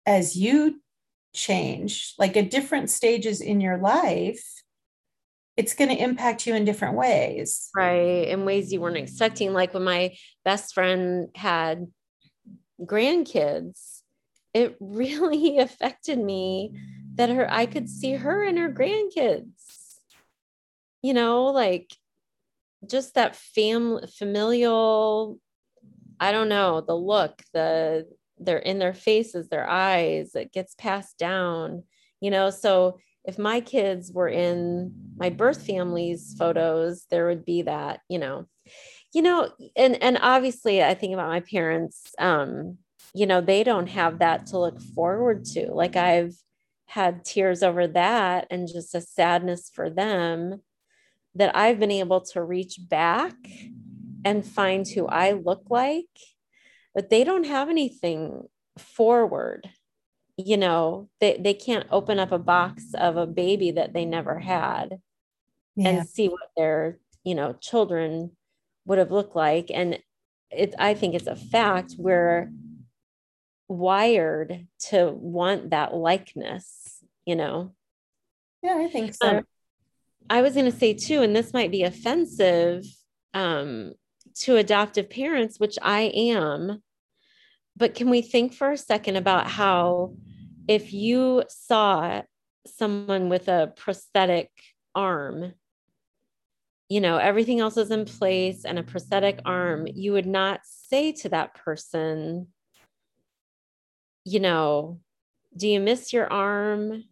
as 0.05 0.35
you 0.35 0.81
change, 1.33 2.13
like 2.19 2.37
at 2.37 2.51
different 2.51 2.89
stages 2.89 3.41
in 3.41 3.59
your 3.61 3.77
life. 3.77 4.45
It's 5.57 5.73
going 5.73 5.89
to 5.89 6.03
impact 6.03 6.45
you 6.45 6.53
in 6.53 6.65
different 6.65 6.95
ways. 6.95 7.69
Right. 7.75 8.27
In 8.27 8.45
ways 8.45 8.73
you 8.73 8.81
weren't 8.81 8.97
expecting. 8.97 9.53
Like 9.53 9.73
when 9.73 9.83
my 9.83 10.15
best 10.43 10.73
friend 10.73 11.29
had 11.35 11.87
grandkids, 12.81 14.01
it 14.53 14.75
really 14.79 15.59
affected 15.59 16.19
me 16.19 16.79
that 17.15 17.29
her 17.29 17.51
I 17.51 17.65
could 17.65 17.89
see 17.89 18.13
her 18.13 18.43
and 18.43 18.57
her 18.57 18.69
grandkids. 18.69 19.95
You 21.01 21.13
know, 21.13 21.45
like 21.45 21.95
just 22.85 23.13
that 23.15 23.35
family 23.35 24.07
familial 24.17 25.39
I 26.19 26.31
don't 26.31 26.49
know, 26.49 26.81
the 26.81 26.95
look, 26.95 27.41
the 27.53 28.07
they're 28.37 28.57
in 28.57 28.79
their 28.79 28.93
faces, 28.93 29.47
their 29.47 29.67
eyes, 29.67 30.35
it 30.35 30.51
gets 30.51 30.75
passed 30.75 31.17
down, 31.17 31.83
you 32.21 32.31
know. 32.31 32.49
So 32.49 32.99
if 33.25 33.37
my 33.37 33.61
kids 33.61 34.11
were 34.11 34.27
in 34.27 34.93
my 35.17 35.29
birth 35.29 35.65
family's 35.65 36.35
photos, 36.37 37.05
there 37.09 37.27
would 37.27 37.45
be 37.45 37.63
that, 37.63 38.01
you 38.09 38.19
know. 38.19 38.47
You 39.13 39.21
know, 39.21 39.49
and 39.75 40.01
and 40.03 40.17
obviously 40.21 40.83
I 40.83 40.93
think 40.93 41.13
about 41.13 41.29
my 41.29 41.39
parents 41.39 42.13
um 42.19 42.77
you 43.13 43.25
know, 43.25 43.39
they 43.39 43.63
don't 43.63 43.87
have 43.87 44.19
that 44.19 44.47
to 44.47 44.59
look 44.59 44.81
forward 44.81 45.45
to. 45.45 45.71
Like 45.71 45.95
I've 45.95 46.35
had 46.85 47.23
tears 47.23 47.63
over 47.63 47.87
that 47.87 48.45
and 48.51 48.67
just 48.67 48.93
a 48.93 48.99
sadness 48.99 49.71
for 49.73 49.89
them 49.89 50.61
that 51.35 51.55
I've 51.55 51.79
been 51.79 51.91
able 51.91 52.21
to 52.21 52.43
reach 52.43 52.77
back 52.89 53.35
and 54.25 54.45
find 54.45 54.85
who 54.87 55.07
I 55.07 55.31
look 55.31 55.63
like, 55.69 56.09
but 56.93 57.09
they 57.09 57.23
don't 57.23 57.45
have 57.45 57.69
anything 57.69 58.47
forward. 58.77 59.69
You 60.37 60.57
know, 60.57 61.09
they, 61.21 61.37
they 61.37 61.53
can't 61.53 61.87
open 61.91 62.19
up 62.19 62.31
a 62.31 62.39
box 62.39 62.93
of 62.93 63.15
a 63.15 63.25
baby 63.25 63.71
that 63.71 63.93
they 63.93 64.05
never 64.05 64.39
had 64.39 64.99
yeah. 65.75 65.89
and 65.89 66.07
see 66.07 66.27
what 66.27 66.49
their, 66.57 66.99
you 67.23 67.35
know, 67.35 67.53
children 67.53 68.31
would 68.85 68.97
have 68.97 69.11
looked 69.11 69.35
like. 69.35 69.71
And 69.73 69.99
it, 70.51 70.75
I 70.77 70.93
think 70.93 71.15
it's 71.15 71.27
a 71.27 71.35
fact 71.35 71.93
where 71.97 72.51
wired 73.67 74.67
to 74.89 75.11
want 75.11 75.71
that 75.71 75.93
likeness, 75.93 77.03
you 77.25 77.35
know? 77.35 77.73
Yeah, 78.61 78.77
I 78.77 78.87
think 78.87 79.13
so. 79.13 79.37
Um, 79.37 79.43
I 80.29 80.41
was 80.41 80.53
going 80.53 80.65
to 80.65 80.77
say 80.77 80.93
too, 80.93 81.21
and 81.21 81.35
this 81.35 81.53
might 81.53 81.71
be 81.71 81.83
offensive 81.83 82.83
um, 83.33 83.93
to 84.41 84.57
adoptive 84.57 85.09
parents, 85.09 85.59
which 85.59 85.77
I 85.81 86.11
am, 86.13 86.81
but 87.77 87.95
can 87.95 88.09
we 88.09 88.21
think 88.21 88.53
for 88.53 88.71
a 88.71 88.77
second 88.77 89.15
about 89.17 89.47
how 89.47 90.13
if 90.67 90.93
you 90.93 91.43
saw 91.49 92.21
someone 92.65 93.29
with 93.29 93.47
a 93.47 93.73
prosthetic 93.75 94.49
arm, 94.93 95.53
you 96.89 97.01
know, 97.01 97.17
everything 97.17 97.59
else 97.59 97.77
is 97.77 97.91
in 97.91 98.05
place 98.05 98.63
and 98.65 98.79
a 98.79 98.83
prosthetic 98.83 99.39
arm, 99.45 99.87
you 99.93 100.13
would 100.13 100.25
not 100.25 100.61
say 100.63 101.11
to 101.11 101.29
that 101.29 101.55
person, 101.55 102.47
you 104.23 104.39
know, 104.39 104.99
do 105.55 105.67
you 105.67 105.79
miss 105.79 106.13
your 106.13 106.31
arm? 106.31 107.03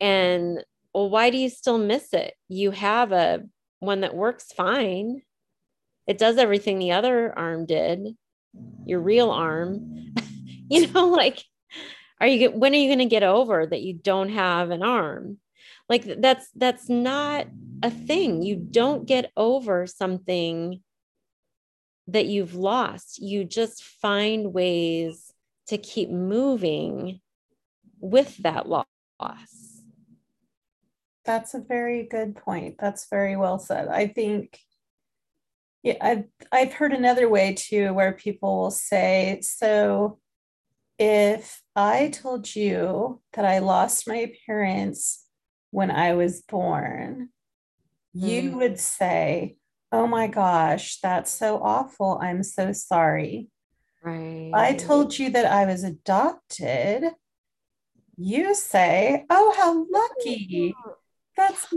And 0.00 0.64
well, 0.94 1.10
why 1.10 1.30
do 1.30 1.36
you 1.36 1.48
still 1.48 1.78
miss 1.78 2.12
it? 2.12 2.34
You 2.48 2.70
have 2.70 3.12
a 3.12 3.44
one 3.80 4.00
that 4.00 4.14
works 4.14 4.52
fine. 4.52 5.22
It 6.06 6.18
does 6.18 6.38
everything 6.38 6.78
the 6.78 6.92
other 6.92 7.36
arm 7.36 7.66
did, 7.66 8.16
your 8.84 9.00
real 9.00 9.30
arm. 9.30 10.14
you 10.68 10.86
know, 10.88 11.08
like, 11.08 11.42
are 12.20 12.26
you 12.26 12.50
when 12.50 12.72
are 12.72 12.76
you 12.76 12.88
going 12.88 12.98
to 12.98 13.04
get 13.06 13.22
over 13.22 13.66
that 13.66 13.82
you 13.82 13.94
don't 13.94 14.30
have 14.30 14.70
an 14.70 14.82
arm? 14.82 15.38
Like 15.88 16.20
that's 16.20 16.48
that's 16.56 16.88
not 16.88 17.46
a 17.82 17.90
thing. 17.90 18.42
You 18.42 18.56
don't 18.56 19.06
get 19.06 19.30
over 19.36 19.86
something 19.86 20.82
that 22.08 22.26
you've 22.26 22.54
lost. 22.54 23.18
You 23.18 23.44
just 23.44 23.82
find 23.82 24.52
ways 24.52 25.32
to 25.68 25.78
keep 25.78 26.10
moving 26.10 27.20
with 28.00 28.36
that 28.38 28.68
loss. 28.68 28.86
That's 31.24 31.54
a 31.54 31.60
very 31.60 32.04
good 32.04 32.36
point. 32.36 32.76
That's 32.78 33.08
very 33.08 33.36
well 33.36 33.58
said. 33.58 33.88
I 33.88 34.06
think 34.06 34.60
yeah, 35.86 35.94
I've 36.00 36.24
I've 36.50 36.72
heard 36.72 36.92
another 36.92 37.28
way 37.28 37.54
too 37.54 37.92
where 37.94 38.12
people 38.12 38.58
will 38.58 38.70
say, 38.72 39.38
so 39.42 40.18
if 40.98 41.62
I 41.76 42.08
told 42.08 42.56
you 42.56 43.20
that 43.34 43.44
I 43.44 43.60
lost 43.60 44.08
my 44.08 44.32
parents 44.46 45.24
when 45.70 45.92
I 45.92 46.14
was 46.14 46.42
born, 46.42 47.28
mm. 48.16 48.28
you 48.28 48.50
hmm. 48.50 48.56
would 48.56 48.80
say, 48.80 49.58
Oh 49.92 50.08
my 50.08 50.26
gosh, 50.26 50.98
that's 51.00 51.30
so 51.30 51.62
awful. 51.62 52.18
I'm 52.20 52.42
so 52.42 52.72
sorry. 52.72 53.48
Right. 54.02 54.50
I 54.52 54.74
told 54.74 55.16
you 55.16 55.30
that 55.30 55.46
I 55.46 55.66
was 55.66 55.84
adopted. 55.84 57.04
You 58.16 58.56
say, 58.56 59.24
Oh, 59.30 59.54
how 59.56 59.86
lucky. 59.88 60.74
That's 61.36 61.72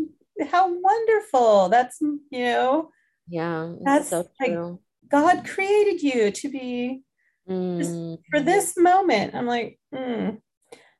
how 0.49 0.73
wonderful. 0.73 1.69
That's, 1.69 2.01
you 2.01 2.45
know, 2.45 2.89
yeah, 3.29 3.73
that's 3.81 4.09
so 4.09 4.27
true. 4.41 4.71
Like 4.71 4.79
God 5.09 5.47
created 5.47 6.01
you 6.01 6.31
to 6.31 6.49
be 6.49 7.03
mm. 7.49 8.17
for 8.29 8.39
this 8.39 8.77
moment. 8.77 9.35
I'm 9.35 9.45
like, 9.45 9.79
mm. 9.93 10.39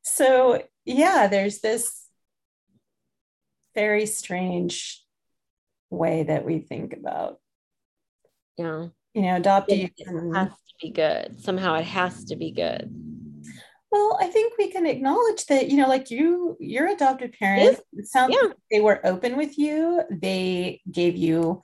so 0.02 0.62
yeah, 0.86 1.28
there's 1.28 1.60
this 1.60 2.08
very 3.76 4.06
strange 4.06 5.04
way 5.90 6.24
that 6.24 6.46
we 6.46 6.60
think 6.60 6.94
about. 6.94 7.40
Yeah. 8.58 8.88
You 9.14 9.22
know, 9.22 9.40
adoptees. 9.40 9.92
It 9.98 10.36
has 10.36 10.50
to 10.50 10.76
be 10.82 10.92
good. 10.92 11.42
Somehow 11.42 11.76
it 11.76 11.86
has 11.86 12.26
to 12.26 12.36
be 12.36 12.52
good. 12.52 12.94
Well, 13.92 14.20
I 14.22 14.28
think 14.28 14.54
we 14.58 14.70
can 14.70 14.86
acknowledge 14.86 15.46
that, 15.48 15.70
you 15.70 15.78
know, 15.78 15.88
like 15.88 16.12
you, 16.12 16.56
your 16.60 16.88
adopted 16.88 17.34
parents, 17.40 17.82
it 17.94 18.06
sounds 18.06 18.36
yeah. 18.36 18.50
like 18.50 18.58
they 18.70 18.82
were 18.82 19.04
open 19.04 19.36
with 19.36 19.58
you. 19.58 20.04
They 20.12 20.82
gave 20.92 21.16
you, 21.16 21.64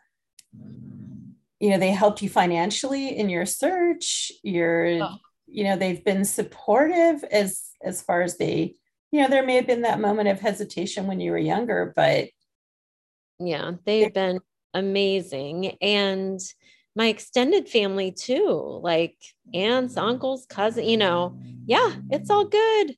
you 1.60 1.70
know, 1.70 1.78
they 1.78 1.92
helped 1.92 2.22
you 2.22 2.30
financially 2.30 3.18
in 3.18 3.30
your 3.30 3.46
search. 3.46 4.32
You're, 4.44 5.04
oh. 5.04 5.18
you 5.48 5.64
know, 5.64 5.78
they've 5.78 6.04
been 6.04 6.26
supportive 6.26 7.24
as 7.32 7.62
as 7.84 8.02
far 8.02 8.22
as 8.22 8.38
they, 8.38 8.76
you 9.12 9.22
know, 9.22 9.30
there 9.30 9.46
may 9.46 9.56
have 9.56 9.68
been 9.68 9.82
that 9.82 10.00
moment 10.00 10.30
of 10.30 10.40
hesitation 10.40 11.08
when 11.08 11.20
you 11.20 11.32
were 11.32 11.38
younger, 11.38 11.94
but 11.96 12.30
Yeah, 13.40 13.72
they've 13.86 14.14
been 14.14 14.40
amazing. 14.74 15.78
And 15.82 16.40
my 16.96 17.08
extended 17.08 17.68
family 17.68 18.12
too, 18.12 18.80
like 18.82 19.18
aunts, 19.54 19.98
uncles, 19.98 20.46
cousins 20.46 20.88
you 20.88 20.98
know, 20.98 21.38
yeah, 21.66 21.94
it's 22.10 22.30
all 22.30 22.46
good. 22.46 22.96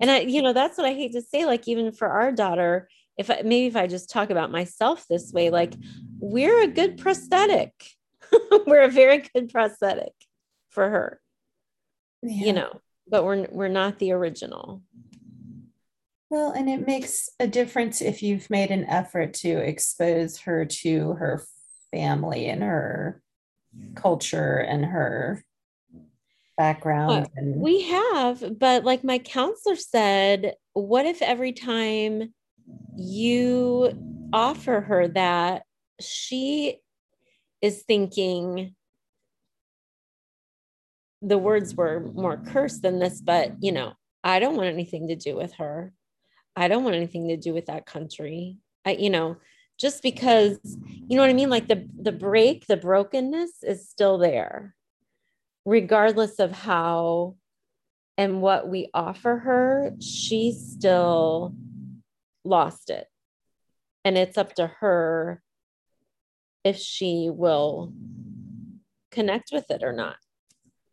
And 0.00 0.10
I, 0.10 0.20
you 0.20 0.42
know, 0.42 0.52
that's 0.52 0.76
what 0.76 0.86
I 0.86 0.94
hate 0.94 1.12
to 1.12 1.22
say. 1.22 1.46
Like, 1.46 1.68
even 1.68 1.92
for 1.92 2.08
our 2.08 2.32
daughter, 2.32 2.88
if 3.16 3.30
I, 3.30 3.42
maybe 3.44 3.66
if 3.66 3.76
I 3.76 3.86
just 3.86 4.10
talk 4.10 4.30
about 4.30 4.50
myself 4.50 5.06
this 5.08 5.32
way, 5.32 5.50
like 5.50 5.74
we're 6.24 6.62
a 6.62 6.68
good 6.68 6.98
prosthetic. 6.98 7.72
we're 8.66 8.82
a 8.82 8.90
very 8.90 9.18
good 9.34 9.50
prosthetic 9.50 10.12
for 10.70 10.88
her. 10.88 11.20
Yeah. 12.22 12.46
You 12.46 12.52
know, 12.54 12.80
but 13.06 13.24
we're 13.24 13.46
we're 13.50 13.68
not 13.68 13.98
the 13.98 14.12
original. 14.12 14.82
Well, 16.30 16.52
and 16.52 16.68
it 16.68 16.86
makes 16.86 17.28
a 17.38 17.46
difference 17.46 18.00
if 18.00 18.22
you've 18.22 18.48
made 18.50 18.70
an 18.70 18.84
effort 18.86 19.34
to 19.34 19.50
expose 19.50 20.38
her 20.38 20.64
to 20.64 21.12
her 21.12 21.44
family 21.92 22.46
and 22.46 22.62
her 22.62 23.22
culture 23.94 24.56
and 24.56 24.84
her 24.84 25.44
background. 26.56 27.28
And- 27.36 27.56
we 27.60 27.82
have, 27.82 28.58
but 28.58 28.84
like 28.84 29.04
my 29.04 29.18
counselor 29.18 29.76
said, 29.76 30.54
what 30.72 31.06
if 31.06 31.20
every 31.22 31.52
time 31.52 32.32
you 32.96 33.92
offer 34.32 34.80
her 34.80 35.06
that, 35.08 35.64
she 36.00 36.80
is 37.60 37.82
thinking, 37.82 38.74
the 41.22 41.38
words 41.38 41.74
were 41.74 42.00
more 42.00 42.36
cursed 42.36 42.82
than 42.82 42.98
this, 42.98 43.20
but 43.20 43.52
you 43.60 43.72
know, 43.72 43.94
I 44.22 44.38
don't 44.40 44.56
want 44.56 44.68
anything 44.68 45.08
to 45.08 45.16
do 45.16 45.36
with 45.36 45.54
her. 45.54 45.92
I 46.56 46.68
don't 46.68 46.84
want 46.84 46.96
anything 46.96 47.28
to 47.28 47.36
do 47.36 47.54
with 47.54 47.66
that 47.66 47.86
country. 47.86 48.58
I, 48.84 48.92
you 48.92 49.10
know, 49.10 49.36
just 49.78 50.02
because, 50.02 50.58
you 50.64 51.16
know 51.16 51.22
what 51.22 51.30
I 51.30 51.34
mean? 51.34 51.50
Like 51.50 51.66
the 51.66 51.88
the 52.00 52.12
break, 52.12 52.66
the 52.66 52.76
brokenness 52.76 53.62
is 53.62 53.88
still 53.88 54.18
there, 54.18 54.74
regardless 55.64 56.38
of 56.38 56.52
how 56.52 57.36
and 58.16 58.40
what 58.40 58.68
we 58.68 58.90
offer 58.94 59.38
her, 59.38 59.92
she 60.00 60.52
still 60.52 61.54
lost 62.44 62.90
it. 62.90 63.08
And 64.04 64.16
it's 64.16 64.38
up 64.38 64.54
to 64.56 64.66
her 64.66 65.42
if 66.64 66.78
she 66.78 67.30
will 67.30 67.92
connect 69.10 69.50
with 69.52 69.70
it 69.70 69.82
or 69.82 69.92
not. 69.92 70.16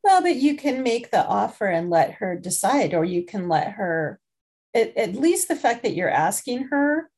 Well, 0.03 0.22
but 0.22 0.35
you 0.35 0.56
can 0.56 0.84
make 0.84 1.11
the 1.11 1.26
offer 1.26 1.68
and 1.68 1.89
let 1.89 2.14
her 2.14 2.35
decide, 2.35 2.93
or 2.93 3.06
you 3.06 3.23
can 3.23 3.48
let 3.48 3.72
her 3.73 4.19
at, 4.73 4.95
at 4.98 5.15
least 5.15 5.48
the 5.48 5.56
fact 5.56 5.84
that 5.84 5.95
you're 5.95 6.10
asking 6.10 6.65
her 6.65 7.10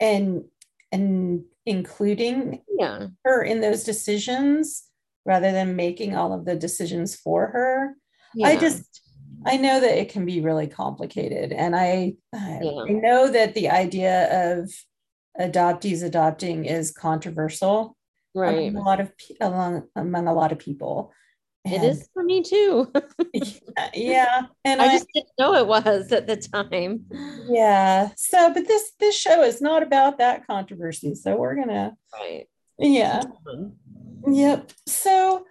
and 0.00 0.44
and 0.92 1.44
including 1.66 2.62
yeah. 2.78 3.08
her 3.24 3.42
in 3.42 3.60
those 3.60 3.84
decisions 3.84 4.84
rather 5.24 5.50
than 5.50 5.76
making 5.76 6.14
all 6.14 6.32
of 6.32 6.44
the 6.44 6.54
decisions 6.54 7.16
for 7.16 7.46
her. 7.48 7.94
Yeah. 8.34 8.48
I 8.48 8.56
just 8.56 9.00
I 9.46 9.56
know 9.56 9.80
that 9.80 9.98
it 9.98 10.10
can 10.10 10.24
be 10.24 10.40
really 10.40 10.68
complicated 10.68 11.52
and 11.52 11.74
I 11.74 12.14
yeah. 12.32 12.84
I 12.88 12.92
know 12.92 13.30
that 13.30 13.54
the 13.54 13.70
idea 13.70 14.52
of 14.52 14.70
adoptees 15.40 16.02
adopting 16.02 16.64
is 16.64 16.90
controversial 16.90 17.96
right 18.34 18.68
among 18.68 18.76
a 18.76 18.84
lot 18.84 19.00
of 19.00 19.12
among, 19.40 19.82
among 19.96 20.26
a 20.26 20.32
lot 20.32 20.52
of 20.52 20.58
people 20.58 21.12
and, 21.64 21.82
it 21.82 21.86
is 21.86 22.08
for 22.12 22.22
me 22.22 22.42
too. 22.42 22.92
yeah, 23.94 24.42
and 24.64 24.82
I, 24.82 24.86
I 24.86 24.88
just 24.92 25.06
didn't 25.14 25.30
know 25.38 25.54
it 25.54 25.66
was 25.66 26.12
at 26.12 26.26
the 26.26 26.36
time. 26.36 27.06
Yeah. 27.48 28.10
So, 28.16 28.52
but 28.52 28.68
this 28.68 28.92
this 29.00 29.18
show 29.18 29.42
is 29.42 29.62
not 29.62 29.82
about 29.82 30.18
that 30.18 30.46
controversy. 30.46 31.14
So 31.14 31.36
we're 31.36 31.54
gonna. 31.54 31.96
Right. 32.12 32.46
Yeah. 32.78 33.22
Yep. 34.26 34.72
So 34.86 35.46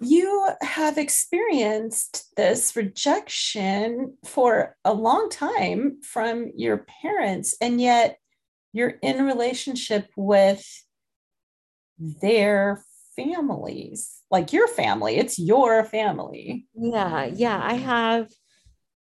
you 0.00 0.48
have 0.62 0.98
experienced 0.98 2.34
this 2.36 2.74
rejection 2.74 4.16
for 4.24 4.76
a 4.84 4.92
long 4.92 5.30
time 5.30 6.00
from 6.02 6.50
your 6.56 6.86
parents, 7.02 7.56
and 7.60 7.80
yet 7.80 8.18
you're 8.74 8.94
in 9.00 9.24
relationship 9.24 10.10
with 10.16 10.62
their 11.98 12.84
families 13.16 14.20
like 14.30 14.52
your 14.52 14.66
family 14.68 15.16
it's 15.16 15.38
your 15.38 15.84
family. 15.84 16.66
Yeah 16.74 17.24
yeah 17.26 17.60
i 17.62 17.74
have 17.74 18.28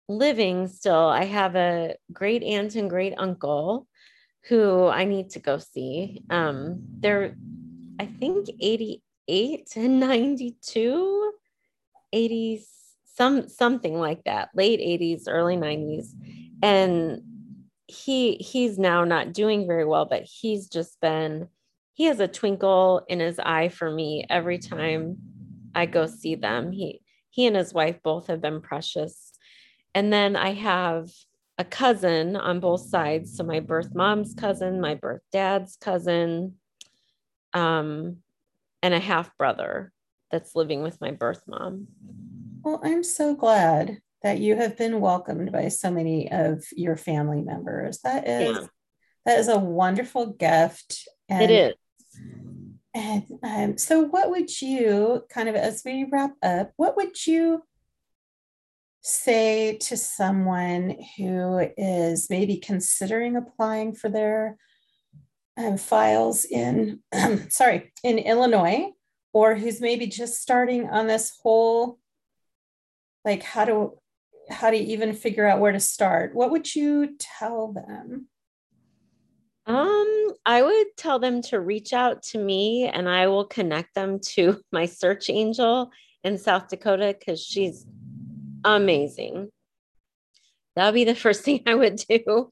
living 0.09 0.69
still. 0.69 1.09
I 1.09 1.25
have 1.25 1.57
a 1.57 1.97
great 2.13 2.45
aunt 2.45 2.77
and 2.77 2.89
great 2.89 3.15
uncle 3.19 3.89
who 4.49 4.87
i 4.87 5.05
need 5.05 5.31
to 5.31 5.41
go 5.41 5.59
see. 5.59 6.23
Um 6.31 6.87
they're 7.01 7.35
i 7.99 8.07
think 8.07 8.49
88 8.61 9.69
and 9.77 10.01
92 10.01 11.33
80s 12.15 12.67
some 13.17 13.49
something 13.49 13.99
like 13.99 14.23
that 14.25 14.51
late 14.55 14.79
80s 14.79 15.25
early 15.27 15.57
90s 15.57 16.15
and 16.63 17.23
he 17.89 18.35
he's 18.35 18.79
now 18.79 19.05
not 19.05 19.33
doing 19.33 19.67
very 19.67 19.85
well 19.85 20.07
but 20.07 20.23
he's 20.23 20.69
just 20.69 21.01
been 21.01 21.49
he 21.95 22.05
has 22.05 22.21
a 22.21 22.29
twinkle 22.29 23.05
in 23.09 23.21
his 23.21 23.39
eye 23.39 23.69
for 23.69 23.91
me 23.91 24.27
every 24.29 24.59
time 24.59 25.17
I 25.75 25.85
go 25.87 26.07
see 26.07 26.35
them. 26.35 26.73
He 26.73 27.03
he 27.31 27.47
and 27.47 27.55
his 27.55 27.75
wife 27.75 28.03
both 28.03 28.29
have 28.29 28.41
been 28.41 28.63
precious. 28.63 29.33
And 29.95 30.13
then 30.13 30.37
I 30.37 30.55
have 30.55 31.11
a 31.59 31.65
cousin 31.65 32.37
on 32.37 32.61
both 32.61 32.89
sides. 32.89 33.37
So 33.37 33.45
my 33.45 33.61
birth 33.61 33.95
mom's 33.95 34.35
cousin, 34.35 34.81
my 34.81 34.95
birth 34.95 35.21
dad's 35.33 35.77
cousin, 35.77 36.55
um, 37.53 38.19
and 38.83 38.95
a 38.95 38.99
half 38.99 39.37
brother 39.37 39.93
that's 40.31 40.55
living 40.55 40.83
with 40.83 41.01
my 41.01 41.11
birth 41.13 41.43
mom. 41.47 41.89
Well, 42.63 42.81
I'm 42.83 43.05
so 43.05 43.35
glad 43.35 43.99
that 44.23 44.39
you 44.39 44.57
have 44.57 44.77
been 44.77 45.01
welcomed 45.01 45.53
by 45.53 45.69
so 45.69 45.91
many 45.91 46.31
of 46.31 46.65
your 46.73 46.97
family 46.97 47.43
members. 47.43 48.01
That 48.01 48.27
is 48.29 48.57
yeah. 48.57 48.67
that 49.25 49.39
is 49.39 49.49
a 49.49 49.59
wonderful 49.59 50.27
gift. 50.27 51.07
And 51.29 51.51
it 51.51 51.51
is. 51.51 51.75
And 52.97 53.25
um, 53.43 53.79
so, 53.79 54.05
what 54.05 54.31
would 54.31 54.63
you 54.63 55.25
kind 55.29 55.51
of, 55.51 55.55
as 55.55 55.83
we 55.85 56.07
wrap 56.11 56.33
up, 56.43 56.73
what 56.77 56.97
would 56.97 57.27
you 57.27 57.63
say 59.03 59.77
to 59.77 59.99
someone 59.99 60.97
who 61.19 61.69
is 61.77 62.31
maybe 62.31 62.57
considering 62.57 63.37
applying 63.37 63.95
for 63.95 64.09
their 64.09 64.57
um, 65.59 65.77
files 65.77 66.47
in, 66.47 67.01
sorry, 67.51 67.93
in 68.03 68.19
Illinois, 68.19 68.91
or 69.35 69.55
who's 69.55 69.79
maybe 69.79 70.07
just 70.07 70.41
starting 70.41 70.89
on 70.89 71.07
this 71.07 71.39
whole, 71.43 71.99
like, 73.27 73.43
how 73.43 73.67
to, 73.67 73.99
how 74.51 74.71
to 74.71 74.77
even 74.77 75.13
figure 75.13 75.47
out 75.47 75.61
where 75.61 75.73
to 75.73 75.81
start? 75.81 76.35
What 76.35 76.51
would 76.51 76.75
you 76.75 77.17
tell 77.19 77.73
them? 77.73 78.29
Um, 79.67 80.33
I 80.45 80.63
would 80.63 80.97
tell 80.97 81.19
them 81.19 81.43
to 81.43 81.61
reach 81.61 81.93
out 81.93 82.23
to 82.25 82.39
me 82.39 82.85
and 82.87 83.09
I 83.09 83.27
will 83.27 83.45
connect 83.45 83.95
them 83.95 84.21
to 84.35 84.61
my 84.73 84.87
search 84.87 85.29
angel 85.29 85.91
in 86.23 86.39
South 86.39 86.69
Dakota 86.69 87.15
because 87.19 87.43
she's 87.43 87.85
amazing. 88.65 89.51
That 90.75 90.87
would 90.87 90.95
be 90.95 91.05
the 91.05 91.15
first 91.25 91.43
thing 91.43 91.63
I 91.67 91.75
would 91.75 91.97
do. 91.97 92.51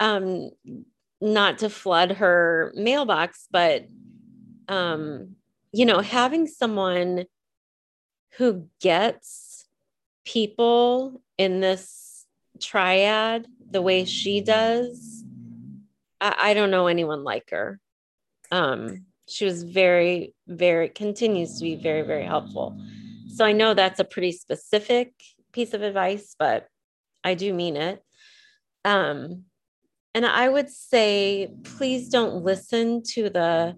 Um, 0.00 0.50
not 1.20 1.58
to 1.58 1.70
flood 1.70 2.12
her 2.12 2.72
mailbox, 2.74 3.46
but 3.50 3.86
um, 4.68 5.36
you 5.72 5.86
know, 5.86 6.00
having 6.00 6.46
someone 6.46 7.24
who 8.36 8.66
gets 8.80 9.41
people 10.24 11.20
in 11.38 11.60
this 11.60 12.26
triad 12.60 13.46
the 13.70 13.82
way 13.82 14.04
she 14.04 14.40
does 14.40 15.22
I, 16.22 16.50
I 16.50 16.54
don't 16.54 16.70
know 16.70 16.86
anyone 16.86 17.24
like 17.24 17.50
her. 17.50 17.78
Um, 18.50 19.06
she 19.28 19.44
was 19.44 19.64
very, 19.64 20.34
very 20.46 20.88
continues 20.88 21.58
to 21.58 21.64
be 21.64 21.76
very, 21.76 22.02
very 22.02 22.24
helpful. 22.24 22.78
So 23.34 23.44
I 23.44 23.52
know 23.52 23.74
that's 23.74 24.00
a 24.00 24.04
pretty 24.04 24.32
specific 24.32 25.12
piece 25.52 25.74
of 25.74 25.82
advice, 25.82 26.34
but 26.38 26.66
I 27.24 27.34
do 27.34 27.52
mean 27.52 27.76
it. 27.76 28.02
Um, 28.84 29.44
and 30.14 30.26
I 30.26 30.48
would 30.48 30.68
say, 30.68 31.50
please 31.64 32.08
don't 32.08 32.44
listen 32.44 33.02
to 33.14 33.30
the 33.30 33.76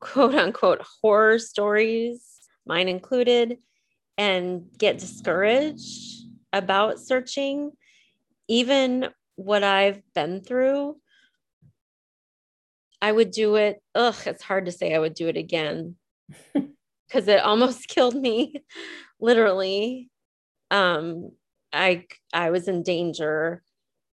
quote 0.00 0.34
unquote 0.34 0.84
horror 1.00 1.38
stories, 1.38 2.40
mine 2.66 2.88
included, 2.88 3.58
and 4.16 4.66
get 4.78 4.98
discouraged 4.98 6.22
about 6.52 7.00
searching. 7.00 7.72
Even 8.48 9.08
what 9.36 9.64
I've 9.64 10.02
been 10.14 10.42
through, 10.42 10.96
I 13.00 13.10
would 13.10 13.30
do 13.30 13.56
it. 13.56 13.82
Ugh, 13.94 14.16
it's 14.26 14.42
hard 14.42 14.66
to 14.66 14.72
say 14.72 14.94
I 14.94 14.98
would 14.98 15.14
do 15.14 15.28
it 15.28 15.36
again 15.36 15.96
because 16.54 17.28
it 17.28 17.40
almost 17.40 17.88
killed 17.88 18.14
me, 18.16 18.62
literally. 19.20 20.10
Um, 20.70 21.32
I 21.72 22.06
I 22.32 22.50
was 22.50 22.68
in 22.68 22.82
danger. 22.82 23.62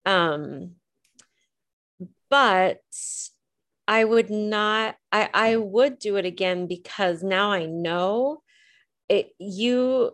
Um, 0.06 0.76
but 2.30 2.80
I 3.86 4.04
would 4.04 4.30
not, 4.30 4.96
I, 5.12 5.30
I 5.32 5.56
would 5.56 5.98
do 5.98 6.16
it 6.16 6.26
again 6.26 6.66
because 6.66 7.22
now 7.22 7.52
I 7.52 7.64
know 7.66 8.42
it, 9.08 9.32
you, 9.38 10.12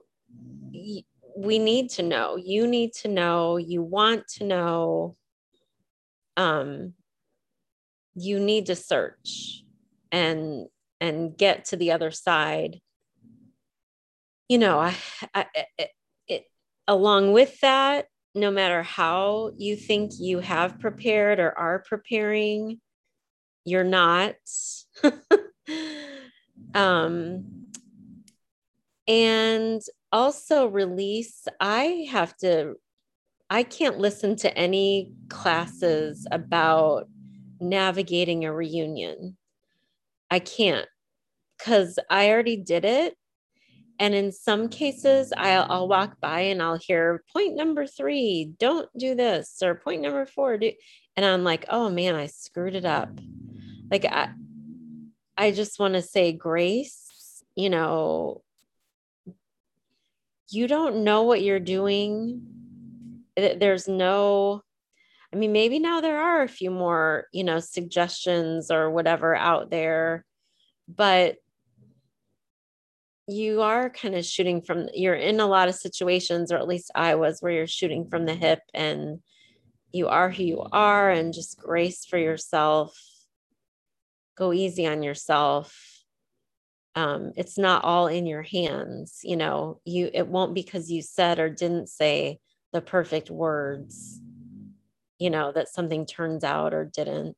we 1.36 1.58
need 1.58 1.90
to 1.90 2.02
know, 2.02 2.36
you 2.36 2.66
need 2.66 2.92
to 2.94 3.08
know, 3.08 3.56
you 3.56 3.82
want 3.82 4.26
to 4.28 4.44
know, 4.44 5.16
um, 6.36 6.94
you 8.14 8.38
need 8.38 8.66
to 8.66 8.76
search 8.76 9.64
and, 10.12 10.66
and 11.00 11.36
get 11.36 11.66
to 11.66 11.76
the 11.76 11.92
other 11.92 12.10
side. 12.10 12.80
You 14.48 14.58
know, 14.58 14.78
I, 14.78 14.94
I 15.34 15.46
it, 15.78 15.90
it, 16.28 16.44
along 16.86 17.32
with 17.32 17.58
that, 17.60 18.06
no 18.34 18.50
matter 18.50 18.82
how 18.82 19.52
you 19.56 19.76
think 19.76 20.12
you 20.18 20.40
have 20.40 20.80
prepared 20.80 21.38
or 21.38 21.56
are 21.56 21.78
preparing, 21.80 22.80
you're 23.64 23.84
not. 23.84 24.34
um, 26.74 27.63
and 29.06 29.81
also 30.12 30.68
release, 30.68 31.47
I 31.60 32.06
have 32.10 32.36
to, 32.39 32.74
I 33.51 33.62
can't 33.62 33.98
listen 33.98 34.36
to 34.36 34.56
any 34.56 35.12
classes 35.28 36.26
about 36.31 37.09
navigating 37.60 38.44
a 38.44 38.52
reunion. 38.52 39.36
I 40.31 40.39
can't 40.39 40.89
because 41.59 41.98
I 42.10 42.31
already 42.31 42.56
did 42.56 42.85
it. 42.85 43.16
And 44.01 44.12
in 44.12 44.32
some 44.32 44.68
cases, 44.68 45.32
I'll, 45.36 45.66
I'll, 45.70 45.89
walk 45.89 46.20
by 46.20 46.40
and 46.40 46.60
I'll 46.60 46.78
hear 46.78 47.22
point 47.32 47.55
number 47.55 47.86
three, 47.86 48.52
don't 48.59 48.89
do 48.98 49.14
this, 49.14 49.62
or 49.62 49.76
point 49.76 50.02
number 50.02 50.26
four, 50.26 50.59
do, 50.59 50.72
and 51.16 51.24
I'm 51.24 51.44
like, 51.44 51.66
oh 51.68 51.89
man, 51.90 52.16
I 52.16 52.26
screwed 52.26 52.74
it 52.74 52.85
up 52.85 53.10
like 53.90 54.05
I, 54.05 54.31
I 55.36 55.51
just 55.52 55.78
want 55.78 55.94
to 55.94 56.02
say 56.02 56.32
grace, 56.32 57.43
you 57.55 57.70
know, 57.70 58.43
you 60.50 60.66
don't 60.66 61.04
know 61.04 61.22
what 61.22 61.42
you're 61.42 61.60
doing. 61.60 62.42
There's 63.36 63.88
no, 63.88 64.62
I 65.32 65.36
mean, 65.36 65.52
maybe 65.52 65.78
now 65.78 66.00
there 66.00 66.20
are 66.20 66.42
a 66.42 66.48
few 66.48 66.70
more, 66.70 67.26
you 67.32 67.44
know, 67.44 67.60
suggestions 67.60 68.70
or 68.70 68.90
whatever 68.90 69.34
out 69.34 69.70
there, 69.70 70.24
but 70.88 71.36
you 73.26 73.62
are 73.62 73.88
kind 73.90 74.14
of 74.14 74.24
shooting 74.24 74.60
from, 74.60 74.88
you're 74.92 75.14
in 75.14 75.40
a 75.40 75.46
lot 75.46 75.68
of 75.68 75.74
situations, 75.74 76.52
or 76.52 76.58
at 76.58 76.68
least 76.68 76.90
I 76.94 77.14
was, 77.14 77.40
where 77.40 77.52
you're 77.52 77.66
shooting 77.66 78.06
from 78.08 78.26
the 78.26 78.34
hip 78.34 78.60
and 78.74 79.20
you 79.92 80.08
are 80.08 80.30
who 80.30 80.42
you 80.42 80.66
are 80.72 81.10
and 81.10 81.32
just 81.32 81.58
grace 81.58 82.04
for 82.04 82.18
yourself 82.18 82.98
go 84.36 84.52
easy 84.52 84.86
on 84.86 85.02
yourself 85.02 85.93
um, 86.96 87.32
it's 87.36 87.58
not 87.58 87.84
all 87.84 88.06
in 88.06 88.26
your 88.26 88.42
hands 88.42 89.20
you 89.22 89.36
know 89.36 89.80
you 89.84 90.10
it 90.12 90.26
won't 90.26 90.54
because 90.54 90.90
you 90.90 91.02
said 91.02 91.38
or 91.38 91.48
didn't 91.48 91.88
say 91.88 92.38
the 92.72 92.80
perfect 92.80 93.30
words 93.30 94.20
you 95.18 95.30
know 95.30 95.52
that 95.52 95.68
something 95.68 96.06
turns 96.06 96.44
out 96.44 96.74
or 96.74 96.84
didn't 96.84 97.36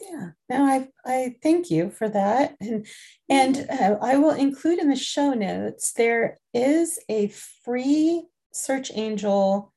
yeah 0.00 0.30
no 0.48 0.62
i 0.64 0.88
i 1.04 1.34
thank 1.42 1.70
you 1.70 1.90
for 1.90 2.08
that 2.08 2.54
and 2.60 2.86
and 3.28 3.66
uh, 3.70 3.96
i 4.00 4.16
will 4.16 4.34
include 4.34 4.78
in 4.78 4.88
the 4.88 4.96
show 4.96 5.32
notes 5.32 5.92
there 5.92 6.38
is 6.54 6.98
a 7.08 7.28
free 7.64 8.22
search 8.52 8.90
angel 8.94 9.72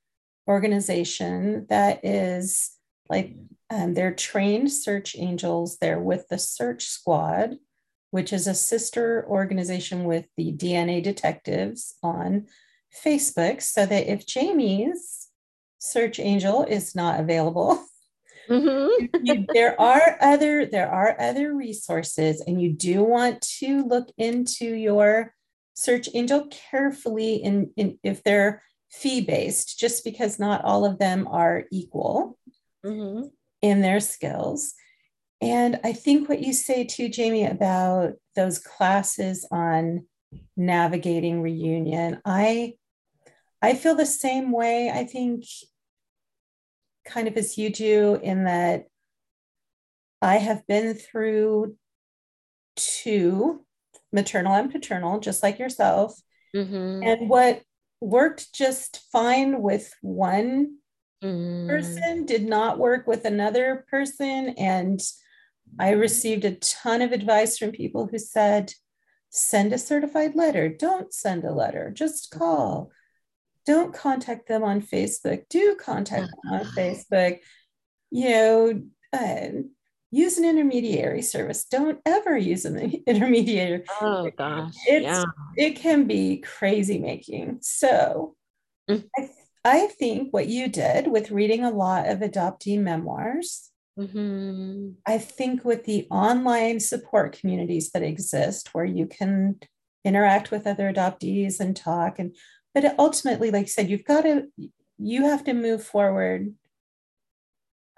organization 0.48 1.66
that 1.70 2.04
is 2.04 2.72
like 3.10 3.36
um, 3.72 3.94
they're 3.94 4.14
trained 4.14 4.72
search 4.72 5.16
angels. 5.18 5.78
They're 5.78 6.00
with 6.00 6.28
the 6.28 6.38
Search 6.38 6.86
Squad, 6.86 7.56
which 8.12 8.32
is 8.32 8.48
a 8.48 8.54
sister 8.54 9.26
organization 9.28 10.04
with 10.04 10.28
the 10.38 10.54
DNA 10.54 11.02
Detectives 11.04 11.96
on 12.04 12.48
Facebook. 13.04 13.62
So 13.62 13.86
that 13.86 14.12
if 14.12 14.26
Jamie's 14.26 15.30
search 15.80 16.20
angel 16.20 16.64
is 16.64 16.96
not 16.96 17.20
available, 17.20 17.84
mm-hmm. 18.50 19.44
there 19.54 19.80
are 19.80 20.18
other 20.22 20.66
there 20.66 20.92
are 20.92 21.20
other 21.20 21.54
resources, 21.54 22.42
and 22.46 22.62
you 22.62 22.72
do 22.72 23.04
want 23.04 23.42
to 23.60 23.84
look 23.84 24.10
into 24.18 24.66
your 24.76 25.34
search 25.74 26.10
angel 26.14 26.48
carefully. 26.70 27.36
In, 27.36 27.72
in 27.76 27.98
if 28.04 28.24
they're 28.24 28.62
fee 28.92 29.22
based, 29.22 29.80
just 29.80 30.04
because 30.04 30.38
not 30.38 30.64
all 30.64 30.86
of 30.86 31.00
them 31.00 31.28
are 31.28 31.66
equal. 31.72 32.38
Mm-hmm 32.86 33.28
in 33.62 33.82
their 33.82 34.00
skills. 34.00 34.74
And 35.42 35.80
I 35.84 35.94
think 35.94 36.30
what 36.30 36.42
you 36.42 36.54
say 36.54 36.84
too, 36.84 37.10
Jamie, 37.10 37.46
about 37.46 38.14
those 38.36 38.60
classes 38.60 39.48
on 39.52 40.06
navigating 40.56 41.42
reunion, 41.42 42.22
I 42.26 42.76
I 43.62 43.74
feel 43.74 43.96
the 43.96 44.06
same 44.06 44.52
way. 44.52 44.90
I 44.90 45.04
think 45.04 45.46
kind 47.06 47.28
of 47.28 47.38
as 47.38 47.58
you 47.58 47.72
do, 47.72 48.20
in 48.22 48.46
that 48.46 48.86
I 50.22 50.38
have 50.38 50.66
been 50.68 50.94
through 50.94 51.76
two 52.76 53.66
maternal 54.12 54.54
and 54.54 54.72
paternal, 54.72 55.20
just 55.20 55.42
like 55.44 55.60
yourself. 55.60 56.20
Mm-hmm. 56.56 57.04
And 57.04 57.30
what 57.30 57.62
worked 58.00 58.54
just 58.54 59.02
fine 59.12 59.62
with 59.62 59.94
one 60.02 60.78
mm. 61.24 61.68
person 61.68 62.26
did 62.26 62.44
not 62.44 62.80
work 62.80 63.08
with 63.08 63.26
another 63.26 63.86
person. 63.90 64.50
And 64.58 65.00
I 65.80 65.92
received 65.92 66.46
a 66.46 66.56
ton 66.56 67.02
of 67.02 67.12
advice 67.12 67.58
from 67.58 67.72
people 67.72 68.08
who 68.08 68.20
said, 68.20 68.74
send 69.30 69.74
a 69.74 69.78
certified 69.78 70.36
letter. 70.36 70.70
Don't 70.70 71.14
send 71.14 71.44
a 71.44 71.54
letter, 71.54 71.92
just 71.92 72.32
call. 72.32 72.92
Don't 73.66 73.94
contact 73.94 74.48
them 74.48 74.64
on 74.64 74.82
Facebook. 74.82 75.44
Do 75.50 75.76
contact 75.80 76.28
them 76.28 76.54
on 76.54 76.66
Facebook. 76.78 77.40
You 78.10 78.30
know, 78.30 78.82
uh, 79.14 79.48
use 80.12 80.38
an 80.38 80.46
intermediary 80.46 81.22
service. 81.22 81.66
Don't 81.66 82.00
ever 82.06 82.38
use 82.38 82.66
an 82.66 82.78
intermediary. 83.08 83.84
Oh 84.02 84.30
gosh. 84.38 84.74
It's, 84.88 85.04
yeah. 85.04 85.24
It 85.56 85.78
can 85.78 86.06
be 86.06 86.38
crazy 86.38 87.00
making. 87.00 87.60
So 87.62 88.36
mm. 88.90 89.06
I 89.18 89.30
I 89.64 89.88
think 89.88 90.34
what 90.34 90.48
you 90.48 90.68
did 90.68 91.08
with 91.08 91.32
reading 91.32 91.64
a 91.64 91.70
lot 91.70 92.08
of 92.10 92.20
adoptee 92.20 92.80
memoirs, 92.80 93.70
mm-hmm. 93.98 94.90
I 95.06 95.18
think 95.18 95.66
with 95.66 95.86
the 95.86 96.08
online 96.10 96.80
support 96.80 97.38
communities 97.38 97.92
that 97.92 98.04
exist 98.04 98.74
where 98.74 98.86
you 98.86 99.08
can 99.08 99.60
interact 100.04 100.52
with 100.52 100.66
other 100.66 100.92
adoptees 100.92 101.60
and 101.60 101.76
talk 101.76 102.18
and 102.18 102.36
but 102.74 102.96
ultimately 102.98 103.52
like 103.52 103.66
i 103.66 103.68
said 103.68 103.88
you've 103.88 104.04
got 104.04 104.22
to 104.22 104.48
you 104.98 105.24
have 105.26 105.44
to 105.44 105.54
move 105.54 105.84
forward 105.84 106.52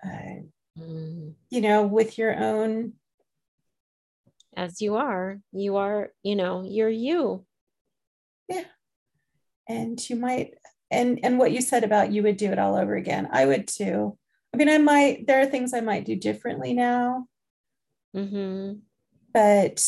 uh, 0.06 0.41
mm. 0.78 1.34
you 1.49 1.61
know 1.61 1.84
with 1.84 2.18
your 2.18 2.38
own 2.38 2.91
as 4.56 4.82
you 4.82 4.95
are. 4.95 5.40
You 5.52 5.78
are 5.78 6.11
you 6.24 6.36
know 6.36 6.64
you're 6.65 6.90
you. 6.90 7.45
Yeah. 8.48 8.65
And 9.68 10.10
you 10.10 10.15
might 10.15 10.56
and 10.91 11.20
and 11.24 11.40
what 11.40 11.52
you 11.52 11.61
said 11.61 11.84
about 11.84 12.11
you 12.11 12.24
would 12.24 12.38
do 12.38 12.52
it 12.52 12.60
all 12.60 12.76
over 12.76 12.95
again. 12.95 13.30
I 13.32 13.45
would 13.45 13.68
too 13.68 14.18
i 14.53 14.57
mean 14.57 14.69
i 14.69 14.77
might 14.77 15.27
there 15.27 15.41
are 15.41 15.45
things 15.45 15.73
i 15.73 15.81
might 15.81 16.05
do 16.05 16.15
differently 16.15 16.73
now 16.73 17.25
mm-hmm. 18.15 18.73
but 19.34 19.85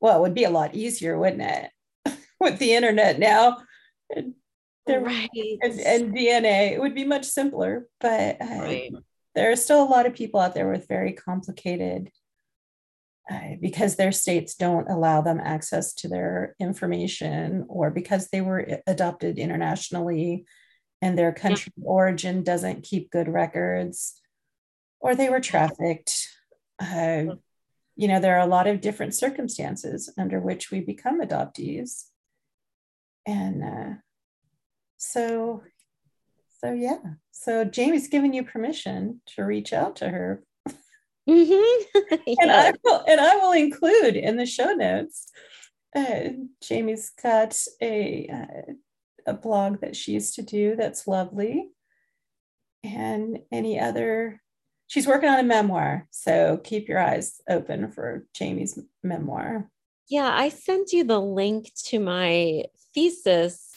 well 0.00 0.18
it 0.18 0.20
would 0.20 0.34
be 0.34 0.44
a 0.44 0.50
lot 0.50 0.74
easier 0.74 1.18
wouldn't 1.18 1.42
it 1.42 2.18
with 2.40 2.58
the 2.58 2.72
internet 2.74 3.18
now 3.18 3.58
and, 4.14 4.34
right. 4.88 5.30
and, 5.62 5.80
and 5.80 6.14
dna 6.14 6.72
it 6.72 6.80
would 6.80 6.94
be 6.94 7.04
much 7.04 7.24
simpler 7.24 7.86
but 8.00 8.40
uh, 8.40 8.60
right. 8.60 8.92
there 9.34 9.50
are 9.50 9.56
still 9.56 9.82
a 9.82 9.88
lot 9.88 10.06
of 10.06 10.14
people 10.14 10.40
out 10.40 10.54
there 10.54 10.70
with 10.70 10.88
very 10.88 11.12
complicated 11.12 12.10
uh, 13.30 13.54
because 13.60 13.94
their 13.94 14.10
states 14.10 14.56
don't 14.56 14.90
allow 14.90 15.20
them 15.20 15.40
access 15.40 15.94
to 15.94 16.08
their 16.08 16.56
information 16.58 17.64
or 17.68 17.88
because 17.90 18.28
they 18.28 18.40
were 18.40 18.66
adopted 18.88 19.38
internationally 19.38 20.44
and 21.02 21.18
their 21.18 21.32
country 21.32 21.72
yeah. 21.76 21.84
origin 21.84 22.42
doesn't 22.42 22.84
keep 22.84 23.10
good 23.10 23.28
records 23.28 24.20
or 25.00 25.14
they 25.14 25.28
were 25.28 25.40
trafficked 25.40 26.28
uh, 26.80 27.24
you 27.96 28.08
know 28.08 28.20
there 28.20 28.36
are 28.36 28.46
a 28.46 28.50
lot 28.50 28.66
of 28.66 28.80
different 28.80 29.14
circumstances 29.14 30.10
under 30.16 30.40
which 30.40 30.70
we 30.70 30.80
become 30.80 31.20
adoptees 31.20 32.04
and 33.26 33.62
uh, 33.62 33.94
so 34.96 35.62
so 36.62 36.72
yeah 36.72 36.98
so 37.32 37.64
jamie's 37.64 38.08
given 38.08 38.32
you 38.32 38.42
permission 38.42 39.20
to 39.26 39.42
reach 39.42 39.74
out 39.74 39.96
to 39.96 40.08
her 40.08 40.42
Mm-hmm. 41.28 42.00
yeah. 42.26 42.34
And 42.40 42.50
I 42.50 42.72
will, 42.82 43.04
and 43.06 43.20
I 43.20 43.36
will 43.36 43.52
include 43.52 44.16
in 44.16 44.36
the 44.36 44.46
show 44.46 44.72
notes. 44.72 45.30
Uh, 45.94 46.30
Jamie's 46.62 47.10
got 47.22 47.56
a 47.80 48.28
uh, 48.32 48.72
a 49.26 49.32
blog 49.32 49.80
that 49.80 49.96
she 49.96 50.12
used 50.12 50.34
to 50.36 50.42
do 50.42 50.76
that's 50.76 51.06
lovely, 51.06 51.70
and 52.84 53.38
any 53.50 53.78
other. 53.78 54.40
she's 54.92 55.06
working 55.06 55.30
on 55.30 55.38
a 55.38 55.42
memoir. 55.42 56.06
So 56.10 56.58
keep 56.62 56.86
your 56.86 56.98
eyes 56.98 57.40
open 57.48 57.90
for 57.90 58.26
Jamie's 58.34 58.78
memoir. 59.02 59.70
Yeah, 60.08 60.30
I 60.30 60.50
sent 60.50 60.92
you 60.92 61.04
the 61.04 61.20
link 61.20 61.72
to 61.86 61.98
my 61.98 62.64
thesis 62.94 63.70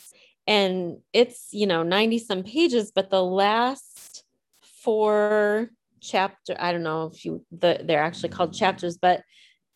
and 0.46 0.98
it's, 1.14 1.48
you 1.52 1.68
know, 1.68 1.84
90 1.84 2.20
some 2.20 2.44
pages, 2.44 2.92
but 2.94 3.10
the 3.10 3.24
last 3.24 4.26
four 4.62 5.70
chapter, 6.02 6.56
I 6.60 6.74
don't 6.74 6.84
know 6.84 7.06
if 7.14 7.24
you 7.24 7.46
the 7.50 7.80
they're 7.84 8.04
actually 8.04 8.30
called 8.30 8.54
chapters, 8.54 8.98
but 8.98 9.24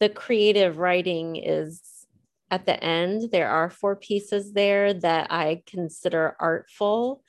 the 0.02 0.10
creative 0.10 0.78
writing 0.78 1.38
is 1.38 1.82
at 2.52 2.66
the 2.66 2.84
end. 2.84 3.32
There 3.32 3.50
are 3.50 3.70
four 3.70 3.96
pieces 3.96 4.54
there 4.54 4.94
that 4.94 5.32
I 5.32 5.64
consider 5.66 6.36
artful. 6.40 7.24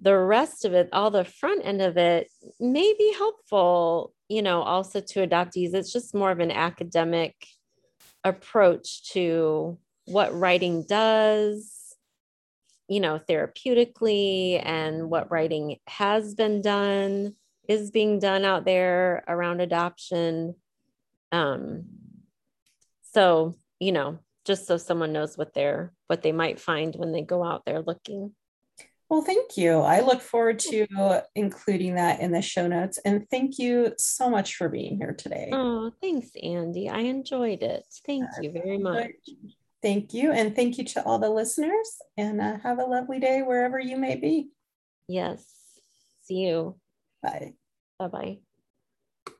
The 0.00 0.16
rest 0.16 0.64
of 0.64 0.72
it, 0.72 0.88
all 0.92 1.10
the 1.10 1.24
front 1.24 1.64
end 1.64 1.80
of 1.80 1.96
it, 1.96 2.28
may 2.58 2.94
be 2.98 3.14
helpful, 3.16 4.12
you 4.28 4.42
know, 4.42 4.62
also 4.62 5.00
to 5.00 5.26
adoptees. 5.26 5.74
It's 5.74 5.92
just 5.92 6.14
more 6.14 6.30
of 6.30 6.40
an 6.40 6.50
academic 6.50 7.34
approach 8.24 9.12
to 9.12 9.78
what 10.06 10.38
writing 10.38 10.84
does, 10.88 11.94
you 12.88 13.00
know, 13.00 13.20
therapeutically 13.28 14.60
and 14.64 15.08
what 15.08 15.30
writing 15.30 15.76
has 15.86 16.34
been 16.34 16.60
done, 16.60 17.34
is 17.68 17.90
being 17.90 18.18
done 18.18 18.44
out 18.44 18.64
there 18.64 19.24
around 19.28 19.60
adoption. 19.60 20.54
Um, 21.32 21.84
so, 23.12 23.54
you 23.78 23.92
know, 23.92 24.18
just 24.44 24.66
so 24.66 24.76
someone 24.76 25.12
knows 25.12 25.36
what 25.38 25.54
they're 25.54 25.92
what 26.06 26.22
they 26.22 26.32
might 26.32 26.60
find 26.60 26.94
when 26.96 27.12
they 27.12 27.22
go 27.22 27.42
out 27.42 27.64
there 27.64 27.80
looking. 27.80 28.32
Well, 29.10 29.22
thank 29.22 29.56
you. 29.56 29.80
I 29.80 30.00
look 30.00 30.22
forward 30.22 30.58
to 30.60 31.22
including 31.34 31.96
that 31.96 32.20
in 32.20 32.32
the 32.32 32.42
show 32.42 32.66
notes. 32.66 32.98
And 33.04 33.28
thank 33.30 33.58
you 33.58 33.92
so 33.98 34.30
much 34.30 34.56
for 34.56 34.68
being 34.68 34.96
here 34.96 35.12
today. 35.12 35.50
Oh, 35.52 35.92
thanks, 36.00 36.30
Andy. 36.42 36.88
I 36.88 37.00
enjoyed 37.00 37.62
it. 37.62 37.84
Thank 38.06 38.24
you 38.40 38.50
very 38.50 38.78
much. 38.78 39.12
Thank 39.82 40.14
you. 40.14 40.32
And 40.32 40.56
thank 40.56 40.78
you 40.78 40.84
to 40.84 41.04
all 41.04 41.18
the 41.18 41.28
listeners. 41.28 41.98
And 42.16 42.40
uh, 42.40 42.58
have 42.62 42.78
a 42.78 42.84
lovely 42.84 43.20
day 43.20 43.42
wherever 43.42 43.78
you 43.78 43.98
may 43.98 44.16
be. 44.16 44.48
Yes. 45.06 45.44
See 46.22 46.36
you. 46.36 46.76
Bye. 47.22 47.54
Bye 47.98 48.08
bye. 48.08 48.43